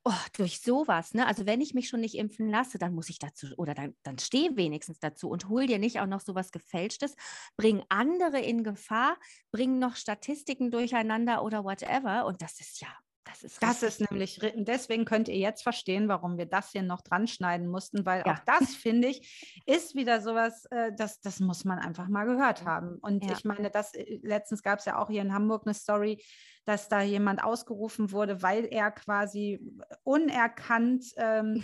oh, 0.06 0.14
durch 0.38 0.62
sowas, 0.62 1.14
ne? 1.14 1.28
Also 1.28 1.46
wenn 1.46 1.62
ich 1.62 1.74
mich 1.74 1.90
schon 1.90 2.02
nicht 2.02 2.16
impfen 2.16 2.50
lasse, 2.50 2.78
dann 2.80 2.94
muss 2.96 3.10
ich 3.10 3.20
dazu 3.20 3.48
oder 3.58 3.74
dann, 3.74 3.96
dann 4.04 4.18
stehe 4.20 4.56
wenigstens 4.58 5.00
dazu 5.00 5.30
und 5.30 5.50
hol 5.50 5.68
dir 5.68 5.80
nicht 5.80 6.00
auch 6.00 6.08
noch 6.08 6.22
sowas 6.22 6.52
Gefälschtes, 6.52 7.16
bring 7.58 7.84
andere 7.90 8.40
in 8.40 8.64
Gefahr, 8.64 9.18
bring 9.52 9.80
noch 9.80 9.96
Statistiken 9.96 10.72
durcheinander 10.72 11.44
oder 11.44 11.64
whatever. 11.66 12.26
Und 12.26 12.42
das 12.42 12.60
ist 12.60 12.82
ja 12.82 12.90
das 13.30 13.44
ist, 13.44 13.62
das 13.64 13.84
ist 13.84 14.10
nämlich, 14.10 14.40
deswegen 14.56 15.06
könnt 15.06 15.28
ihr 15.28 15.38
jetzt 15.38 15.62
verstehen, 15.64 16.08
warum 16.08 16.38
wir 16.38 16.46
das 16.46 16.72
hier 16.72 16.84
noch 16.84 17.02
dran 17.02 17.28
schneiden 17.28 17.68
mussten, 17.68 18.06
weil 18.06 18.24
ja. 18.26 18.34
auch 18.34 18.40
das, 18.46 18.76
finde 18.76 19.08
ich, 19.08 19.62
ist 19.66 19.96
wieder 19.96 20.22
sowas, 20.22 20.66
äh, 20.72 20.92
das, 20.96 21.22
das 21.22 21.40
muss 21.40 21.66
man 21.66 21.80
einfach 21.80 22.08
mal 22.08 22.26
gehört 22.26 22.66
haben. 22.66 22.98
Und 23.02 23.26
ja. 23.26 23.34
ich 23.34 23.46
meine, 23.46 23.70
das, 23.70 23.94
äh, 23.94 24.20
letztens 24.24 24.64
gab 24.64 24.80
es 24.80 24.86
ja 24.86 24.98
auch 24.98 25.10
hier 25.10 25.22
in 25.22 25.34
Hamburg 25.34 25.64
eine 25.66 25.74
Story, 25.74 26.24
dass 26.66 26.90
da 26.90 27.02
jemand 27.02 27.44
ausgerufen 27.44 28.12
wurde, 28.12 28.42
weil 28.42 28.66
er 28.66 28.92
quasi 28.92 29.60
unerkannt 30.04 31.06
ähm, 31.18 31.64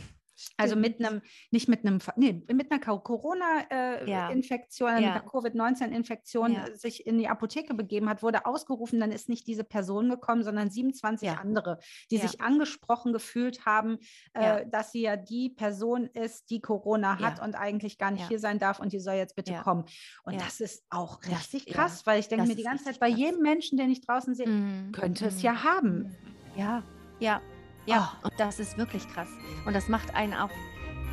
Also 0.57 0.75
mit 0.75 0.99
einem, 0.99 1.21
nicht 1.51 1.67
mit 1.67 1.86
einem, 1.86 1.99
nee, 2.15 2.43
mit 2.51 2.71
einer 2.71 2.79
Corona-Infektion, 2.79 4.89
äh, 4.89 4.93
ja. 4.93 4.99
mit 4.99 5.09
einer 5.09 5.21
Covid-19-Infektion 5.21 6.53
ja. 6.53 6.75
Sich 6.75 7.07
in 7.07 7.17
die 7.17 7.27
Apotheke 7.27 7.73
begeben 7.73 8.07
hat, 8.09 8.23
wurde 8.23 8.45
ausgerufen, 8.45 8.99
dann 8.99 9.11
ist 9.11 9.29
nicht 9.29 9.47
diese 9.47 9.63
Person 9.63 10.09
gekommen, 10.09 10.43
sondern 10.43 10.69
27 10.69 11.27
ja. 11.27 11.36
andere, 11.36 11.79
die 12.11 12.17
sich 12.17 12.41
angesprochen 12.41 13.13
gefühlt 13.13 13.65
haben, 13.65 13.97
äh, 14.33 14.65
dass 14.67 14.91
sie 14.91 15.01
ja 15.01 15.15
die 15.15 15.49
Person 15.49 16.07
ist, 16.07 16.49
die 16.49 16.59
Corona 16.59 17.19
hat 17.19 17.41
und 17.41 17.55
eigentlich 17.55 17.97
gar 17.97 18.11
nicht 18.11 18.27
hier 18.27 18.39
sein 18.39 18.59
darf 18.59 18.79
und 18.79 18.91
die 18.93 18.99
soll 18.99 19.15
jetzt 19.15 19.36
bitte 19.36 19.53
kommen. 19.63 19.86
Und 20.23 20.39
das 20.41 20.59
ist 20.59 20.86
auch 20.89 21.21
richtig 21.23 21.67
krass, 21.67 22.05
weil 22.05 22.19
ich 22.19 22.27
denke 22.27 22.47
mir 22.47 22.55
die 22.55 22.63
ganze 22.63 22.86
Zeit, 22.86 22.99
bei 22.99 23.07
jedem 23.07 23.41
Menschen, 23.41 23.77
den 23.77 23.89
ich 23.89 24.05
draußen 24.05 24.36
sehe, 24.36 24.47
mhm. 24.47 24.91
könnte 24.91 25.27
es 25.27 25.38
mhm. 25.38 25.41
ja 25.41 25.63
haben. 25.63 26.15
Ja, 26.55 26.83
ja, 27.19 27.41
ja, 27.86 28.11
oh. 28.23 28.27
und 28.27 28.33
das 28.38 28.59
ist 28.59 28.77
wirklich 28.77 29.07
krass. 29.09 29.29
Und 29.65 29.75
das 29.75 29.88
macht 29.88 30.13
einen 30.15 30.33
auch, 30.33 30.49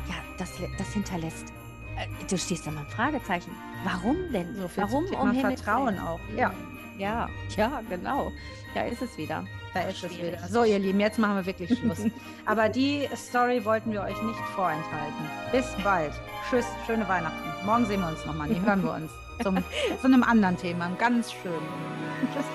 ja, 0.07 0.15
das, 0.37 0.51
das 0.77 0.93
hinterlässt. 0.93 1.53
Äh, 1.97 2.07
du 2.27 2.37
stehst 2.37 2.65
da 2.65 2.71
mal 2.71 2.81
ein 2.81 2.87
Fragezeichen. 2.87 3.51
Warum 3.83 4.31
denn? 4.31 4.55
So 4.55 4.67
viel 4.67 4.83
Warum 4.83 5.05
um 5.05 5.39
Vertrauen 5.39 5.99
auch. 5.99 6.19
Ja. 6.35 6.53
Ja, 6.97 7.27
ja, 7.57 7.81
genau. 7.89 8.31
Da 8.75 8.81
ist 8.81 9.01
es 9.01 9.17
wieder. 9.17 9.43
Da 9.73 9.81
ist 9.81 10.03
es 10.03 10.15
wieder. 10.17 10.37
So, 10.47 10.63
ihr 10.63 10.77
Lieben, 10.77 10.99
jetzt 10.99 11.17
machen 11.17 11.35
wir 11.35 11.45
wirklich 11.45 11.77
Schluss. 11.77 11.99
Aber 12.45 12.69
die 12.69 13.07
Story 13.15 13.63
wollten 13.65 13.91
wir 13.91 14.01
euch 14.01 14.21
nicht 14.21 14.39
vorenthalten. 14.55 15.25
Bis 15.51 15.65
bald. 15.83 16.13
Tschüss, 16.49 16.65
schöne 16.85 17.07
Weihnachten. 17.07 17.65
Morgen 17.65 17.85
sehen 17.85 18.01
wir 18.01 18.09
uns 18.09 18.25
nochmal. 18.25 18.49
Die 18.49 18.61
hören 18.61 18.83
wir 18.83 18.93
uns 18.93 19.11
zum, 19.41 19.57
zu 20.01 20.05
einem 20.05 20.23
anderen 20.23 20.57
Thema, 20.57 20.89
ganz 20.99 21.31
schönen. 21.31 21.67
Tschüss. 22.33 22.45